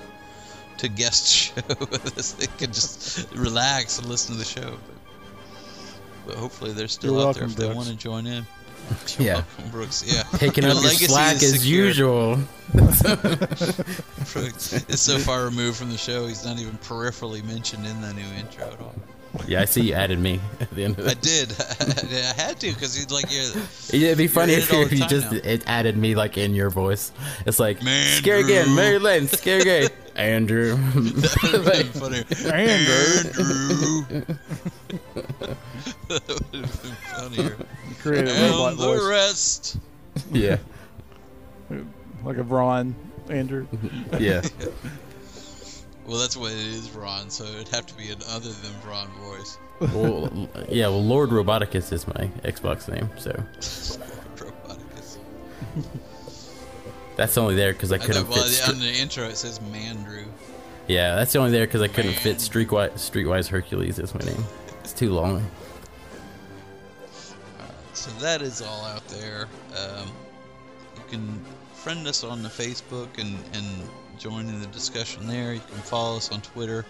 to 0.78 0.88
guest 0.88 1.26
show 1.34 1.62
with 1.90 2.16
us. 2.18 2.32
They 2.32 2.46
can 2.46 2.72
just 2.72 3.30
relax 3.34 3.98
and 3.98 4.08
listen 4.08 4.34
to 4.34 4.38
the 4.38 4.44
show. 4.44 4.78
But, 4.86 4.96
but 6.26 6.36
hopefully 6.36 6.72
they're 6.72 6.88
still 6.88 7.18
You're 7.18 7.28
out 7.28 7.34
there 7.34 7.44
welcome, 7.44 7.64
if 7.64 7.68
they 7.68 7.74
want 7.74 7.88
to 7.88 7.96
join 7.96 8.26
in. 8.26 8.46
Yeah. 9.18 9.34
Welcome, 9.34 9.70
Brooks. 9.70 10.04
Yeah. 10.06 10.22
Taking 10.38 10.64
up 10.64 10.74
your 10.82 10.90
slack 10.90 11.34
as 11.36 11.60
secure. 11.60 11.86
usual. 11.86 12.38
Brooks 14.32 14.72
is 14.88 15.00
so 15.00 15.18
far 15.18 15.44
removed 15.44 15.76
from 15.76 15.90
the 15.90 15.98
show, 15.98 16.26
he's 16.26 16.44
not 16.44 16.58
even 16.58 16.78
peripherally 16.78 17.44
mentioned 17.44 17.86
in 17.86 18.00
the 18.00 18.12
new 18.14 18.26
intro 18.38 18.66
at 18.66 18.80
all. 18.80 18.94
Yeah, 19.48 19.62
I 19.62 19.64
see 19.64 19.80
you 19.82 19.94
added 19.94 20.18
me 20.18 20.40
at 20.60 20.70
the 20.70 20.84
end 20.84 20.98
of 20.98 21.06
I 21.06 21.12
it. 21.12 21.22
did. 21.22 21.52
I 21.60 22.32
had 22.42 22.60
to 22.60 22.72
because 22.72 22.94
he's 22.94 23.10
like 23.10 23.26
you're. 23.32 23.62
It'd 24.08 24.18
be 24.18 24.26
funny 24.26 24.52
in 24.54 24.58
if, 24.60 24.70
it 24.70 24.74
all 24.74 24.80
you- 24.82 24.88
the 24.88 24.92
if 24.94 24.98
you 24.98 24.98
time 25.00 25.08
just 25.08 25.32
now. 25.32 25.38
it 25.42 25.62
added 25.66 25.96
me 25.96 26.14
like 26.14 26.36
in 26.36 26.54
your 26.54 26.68
voice. 26.70 27.12
It's 27.46 27.58
like 27.58 27.82
Man, 27.82 28.06
scare 28.18 28.38
again, 28.38 28.74
Mary 28.74 28.98
Lynn, 28.98 29.28
scare 29.28 29.60
again, 29.60 29.88
Andrew. 30.16 30.76
That 30.76 31.38
would 31.42 31.64
have 31.64 31.64
been 31.64 31.86
funny. 32.00 32.24
Andrew. 32.52 34.36
that 36.08 36.28
would 36.28 36.36
have 36.38 36.52
been 36.52 36.66
funnier. 36.66 37.56
Create 38.00 38.28
a 38.28 38.32
and 38.32 38.50
robot 38.52 38.76
the 38.76 38.84
voice. 38.84 39.02
rest. 39.08 39.78
yeah, 40.30 40.58
like 42.24 42.36
a 42.36 42.42
Ron 42.42 42.94
Andrew. 43.30 43.66
yeah. 44.18 44.42
Well, 46.06 46.18
that's 46.18 46.36
what 46.36 46.52
it 46.52 46.58
is, 46.58 46.90
Ron. 46.90 47.30
So 47.30 47.44
it'd 47.44 47.68
have 47.68 47.86
to 47.86 47.94
be 47.94 48.10
an 48.10 48.18
other 48.28 48.50
than 48.50 48.72
Ron 48.86 49.08
voice. 49.20 49.58
Well, 49.80 50.48
yeah. 50.68 50.88
Well, 50.88 51.02
Lord 51.02 51.30
Roboticus 51.30 51.92
is 51.92 52.06
my 52.06 52.30
Xbox 52.44 52.88
name, 52.92 53.08
so 53.18 53.30
Roboticus. 54.36 55.18
that's 57.16 57.38
only 57.38 57.54
there 57.54 57.72
because 57.72 57.92
I 57.92 57.96
I 57.96 57.98
couldn't 57.98 58.28
know, 58.28 58.30
well, 58.36 58.44
fit. 58.46 58.68
on 58.68 58.80
the 58.80 58.92
intro 58.92 59.24
it 59.24 59.36
says 59.36 59.58
Mandrew. 59.60 60.24
yeah, 60.88 61.14
that's 61.14 61.32
the 61.32 61.38
only 61.38 61.52
there 61.52 61.66
because 61.66 61.82
I 61.82 61.88
couldn't 61.88 62.14
fit 62.14 62.38
Streetwise, 62.38 62.92
Streetwise 62.94 63.48
Hercules 63.48 63.98
as 63.98 64.14
my 64.14 64.20
name. 64.20 64.44
It's 64.80 64.92
too 64.92 65.10
long. 65.12 65.44
So 67.94 68.10
that 68.20 68.42
is 68.42 68.60
all 68.62 68.84
out 68.86 69.06
there. 69.08 69.46
Um, 69.76 70.08
you 70.96 71.02
can 71.08 71.44
friend 71.74 72.06
us 72.08 72.24
on 72.24 72.42
the 72.42 72.48
Facebook 72.48 73.08
and, 73.18 73.36
and 73.54 73.66
join 74.22 74.46
in 74.48 74.60
the 74.60 74.68
discussion 74.68 75.26
there. 75.26 75.52
You 75.52 75.60
can 75.60 75.78
follow 75.78 76.16
us 76.16 76.30
on 76.30 76.40
Twitter. 76.42 76.84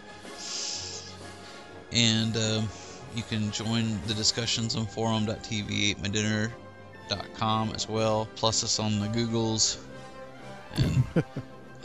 And 1.90 2.36
um, 2.36 2.68
you 3.16 3.22
can 3.22 3.50
join 3.52 3.98
the 4.06 4.12
discussions 4.12 4.76
on 4.76 4.84
forum.tv, 4.84 5.96
8mydinner.com 5.96 7.72
as 7.74 7.88
well. 7.88 8.28
Plus 8.36 8.62
us 8.62 8.78
on 8.78 9.00
the 9.00 9.06
Googles. 9.08 9.78
And 10.76 11.02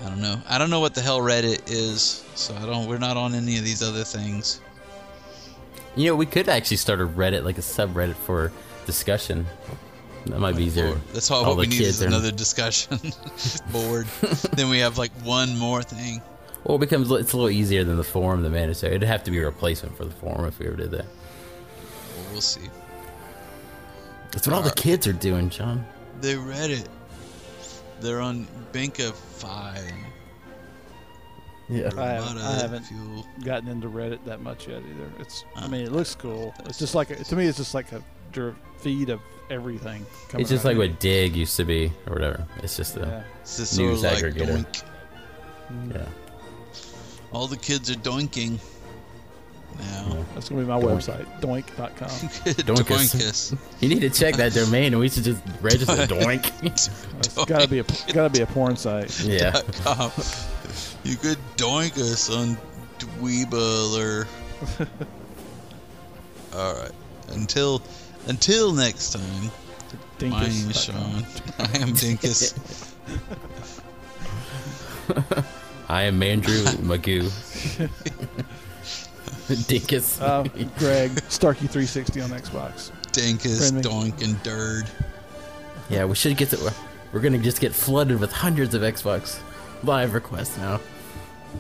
I 0.03 0.09
don't 0.09 0.21
know. 0.21 0.41
I 0.49 0.57
don't 0.57 0.69
know 0.69 0.81
what 0.81 0.93
the 0.93 1.01
hell 1.01 1.21
Reddit 1.21 1.71
is, 1.71 2.25
so 2.35 2.53
I 2.55 2.65
don't. 2.65 2.87
We're 2.87 2.97
not 2.97 3.15
on 3.15 3.33
any 3.33 3.57
of 3.57 3.63
these 3.63 3.81
other 3.81 4.03
things. 4.03 4.59
You 5.95 6.07
know, 6.07 6.15
we 6.15 6.25
could 6.25 6.49
actually 6.49 6.77
start 6.77 6.99
a 6.99 7.07
Reddit, 7.07 7.45
like 7.45 7.57
a 7.57 7.61
subreddit 7.61 8.15
for 8.15 8.51
discussion. 8.85 9.45
That 10.29 10.39
might 10.39 10.55
be 10.55 10.63
easier. 10.65 10.87
Lord. 10.89 11.01
That's 11.13 11.29
all, 11.31 11.43
All 11.43 11.49
what 11.51 11.57
we 11.57 11.65
the 11.65 11.69
need 11.71 11.77
kids 11.79 11.89
is 11.97 12.03
are- 12.03 12.07
another 12.07 12.31
discussion 12.31 12.99
board. 13.71 14.07
then 14.53 14.69
we 14.69 14.79
have 14.79 14.97
like 14.97 15.11
one 15.23 15.57
more 15.57 15.81
thing. 15.83 16.21
Well, 16.63 16.75
it 16.77 16.79
becomes 16.79 17.09
it's 17.11 17.33
a 17.33 17.37
little 17.37 17.49
easier 17.49 17.83
than 17.83 17.97
the 17.97 18.03
forum, 18.03 18.41
the 18.43 18.49
mandatory. 18.49 18.95
It'd 18.95 19.07
have 19.07 19.23
to 19.23 19.31
be 19.31 19.39
a 19.39 19.45
replacement 19.45 19.95
for 19.95 20.05
the 20.05 20.11
forum 20.11 20.45
if 20.45 20.59
we 20.59 20.67
ever 20.67 20.75
did 20.75 20.91
that. 20.91 21.05
Well, 21.05 22.25
we'll 22.31 22.41
see. 22.41 22.61
That's 24.31 24.45
what 24.47 24.53
all 24.55 24.61
the 24.61 24.71
kids 24.71 25.07
are 25.07 25.13
doing, 25.13 25.49
John. 25.49 25.85
They 26.19 26.35
read 26.35 26.71
it. 26.71 26.89
They're 28.01 28.19
on 28.19 28.45
Bankify. 28.73 29.81
Yeah. 31.69 31.89
I 31.97 32.05
haven't, 32.05 32.37
I 32.37 32.53
haven't 32.59 32.83
Fuel. 32.83 33.25
gotten 33.43 33.67
into 33.69 33.87
Reddit 33.89 34.23
that 34.25 34.41
much 34.41 34.67
yet 34.67 34.81
either. 34.89 35.11
It's, 35.19 35.43
I 35.55 35.65
Uh, 35.65 35.67
mean, 35.67 35.81
it 35.85 35.91
looks 35.91 36.15
cool. 36.15 36.53
It's 36.65 36.79
just 36.79 36.95
like 36.95 37.09
a, 37.09 37.23
to 37.23 37.35
me, 37.35 37.45
it's 37.45 37.57
just 37.57 37.73
like 37.73 37.91
a 37.91 38.01
feed 38.79 39.09
of 39.09 39.19
everything. 39.49 40.05
coming 40.29 40.41
It's 40.41 40.49
just 40.49 40.65
out. 40.65 40.69
like 40.69 40.77
what 40.77 40.99
Digg 40.99 41.35
used 41.35 41.55
to 41.57 41.65
be, 41.65 41.91
or 42.07 42.13
whatever. 42.13 42.45
It's 42.63 42.75
just 42.77 42.97
a 42.97 43.01
Yeah. 43.01 43.23
It's 43.41 43.57
just 43.57 43.75
sort 43.75 43.87
news 43.89 44.03
of 44.03 44.11
like 44.11 44.23
aggregator. 44.23 44.57
doink. 44.65 44.83
Mm. 45.71 45.95
Yeah. 45.95 46.05
All 47.31 47.47
the 47.47 47.57
kids 47.57 47.89
are 47.91 47.95
doinking 47.95 48.59
now. 49.79 50.25
That's 50.33 50.49
gonna 50.49 50.61
be 50.61 50.67
my 50.67 50.79
website, 50.79 51.25
doink.com. 51.41 52.07
Doinkus. 52.09 52.85
Doinkus. 52.85 53.57
You 53.81 53.89
need 53.89 53.99
to 54.01 54.09
check 54.09 54.35
that 54.35 54.53
domain, 54.53 54.93
and 54.93 54.99
we 54.99 55.09
should 55.09 55.23
just 55.25 55.41
register 55.61 55.93
Doink. 56.07 56.51
It's 56.63 57.35
gotta 57.45 57.67
be 57.67 57.79
a 57.79 57.83
gotta 58.13 58.29
be 58.29 58.41
a 58.41 58.45
porn 58.47 58.75
site. 58.77 59.19
Yeah. 59.23 59.61
com. 59.83 60.11
You 61.03 61.15
could 61.15 61.37
doink 61.57 61.97
us 61.97 62.29
on 62.29 62.57
Dweeble 62.99 63.97
or. 63.99 64.27
All 66.53 66.73
right. 66.73 66.91
Until 67.29 67.81
until 68.27 68.73
next 68.73 69.13
time. 69.13 69.51
My 70.21 70.41
name 70.47 70.69
is 70.69 70.83
Sean. 70.83 70.95
I 71.59 71.77
am 71.77 71.93
Dinkus. 71.93 72.93
I 75.89 76.03
am 76.03 76.19
Mandrew 76.19 76.63
Magoo. 76.83 77.29
Dinkus. 79.47 80.21
Uh, 80.21 80.43
Greg 80.79 81.11
Starkey360 81.11 82.23
on 82.23 82.31
Xbox. 82.31 82.91
Dinkus, 83.11 83.59
Friend 83.59 83.75
me. 83.75 83.81
Doink, 83.81 84.23
and 84.23 84.41
Dird. 84.43 84.89
Yeah, 85.89 86.05
we 86.05 86.15
should 86.15 86.35
get 86.35 86.49
to. 86.49 86.73
We're 87.13 87.21
gonna 87.21 87.37
just 87.37 87.61
get 87.61 87.73
flooded 87.73 88.19
with 88.19 88.31
hundreds 88.31 88.73
of 88.73 88.81
Xbox 88.81 89.39
live 89.83 90.13
requests 90.13 90.57
now. 90.57 90.79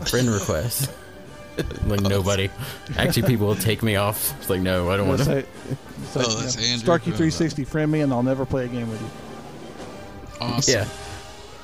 Friend 0.05 0.27
requests. 0.29 0.89
like 1.87 2.01
nobody. 2.01 2.49
Actually, 2.97 3.27
people 3.27 3.47
will 3.47 3.55
take 3.55 3.81
me 3.83 3.95
off. 3.95 4.33
It's 4.39 4.49
like, 4.49 4.61
no, 4.61 4.89
I 4.91 4.97
don't 4.97 5.07
want 5.07 5.19
to. 5.19 5.25
say- 5.25 5.35
like, 5.35 5.47
Oh, 6.15 6.39
that's 6.39 6.55
you 6.55 6.61
know, 6.85 6.93
Andrew. 6.93 7.13
Starkey360, 7.29 7.67
friend 7.67 7.91
me, 7.91 8.01
and 8.01 8.13
I'll 8.13 8.23
never 8.23 8.45
play 8.45 8.65
a 8.65 8.67
game 8.67 8.89
with 8.89 9.01
you. 9.01 9.09
Awesome. 10.39 10.73
Yeah. 10.73 10.87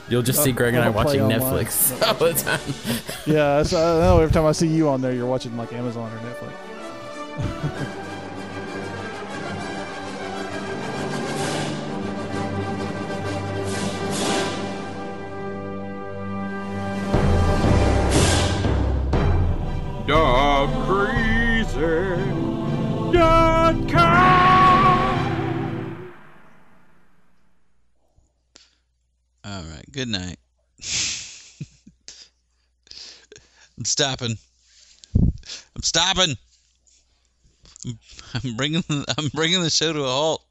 You'll 0.10 0.22
just 0.22 0.44
see 0.44 0.52
Greg 0.52 0.74
and 0.74 0.84
I 0.84 0.88
I'll 0.88 0.94
watching 0.94 1.22
online. 1.22 1.40
Netflix 1.40 2.02
all 2.08 2.14
the 2.16 2.34
time. 2.34 2.60
Yeah, 3.26 3.64
so 3.64 3.78
I 3.78 4.02
know 4.02 4.20
every 4.20 4.34
time 4.34 4.46
I 4.46 4.52
see 4.52 4.68
you 4.68 4.90
on 4.90 5.02
there, 5.02 5.14
you're 5.14 5.26
watching 5.28 5.56
like 5.56 5.72
Amazon 5.74 6.12
or 6.12 6.18
Netflix. 6.20 8.00
All 29.44 29.64
right. 29.64 29.86
Good 29.92 30.10
night. 30.10 30.38
I'm 33.78 33.86
stopping. 33.86 34.38
I'm 35.16 35.82
stopping. 35.82 36.36
I'm 38.36 38.56
bringing. 38.56 38.84
I'm 39.18 39.30
bringing 39.34 39.64
the 39.64 39.72
show 39.72 39.94
to 39.94 40.04
a 40.04 40.08
halt. 40.08 40.46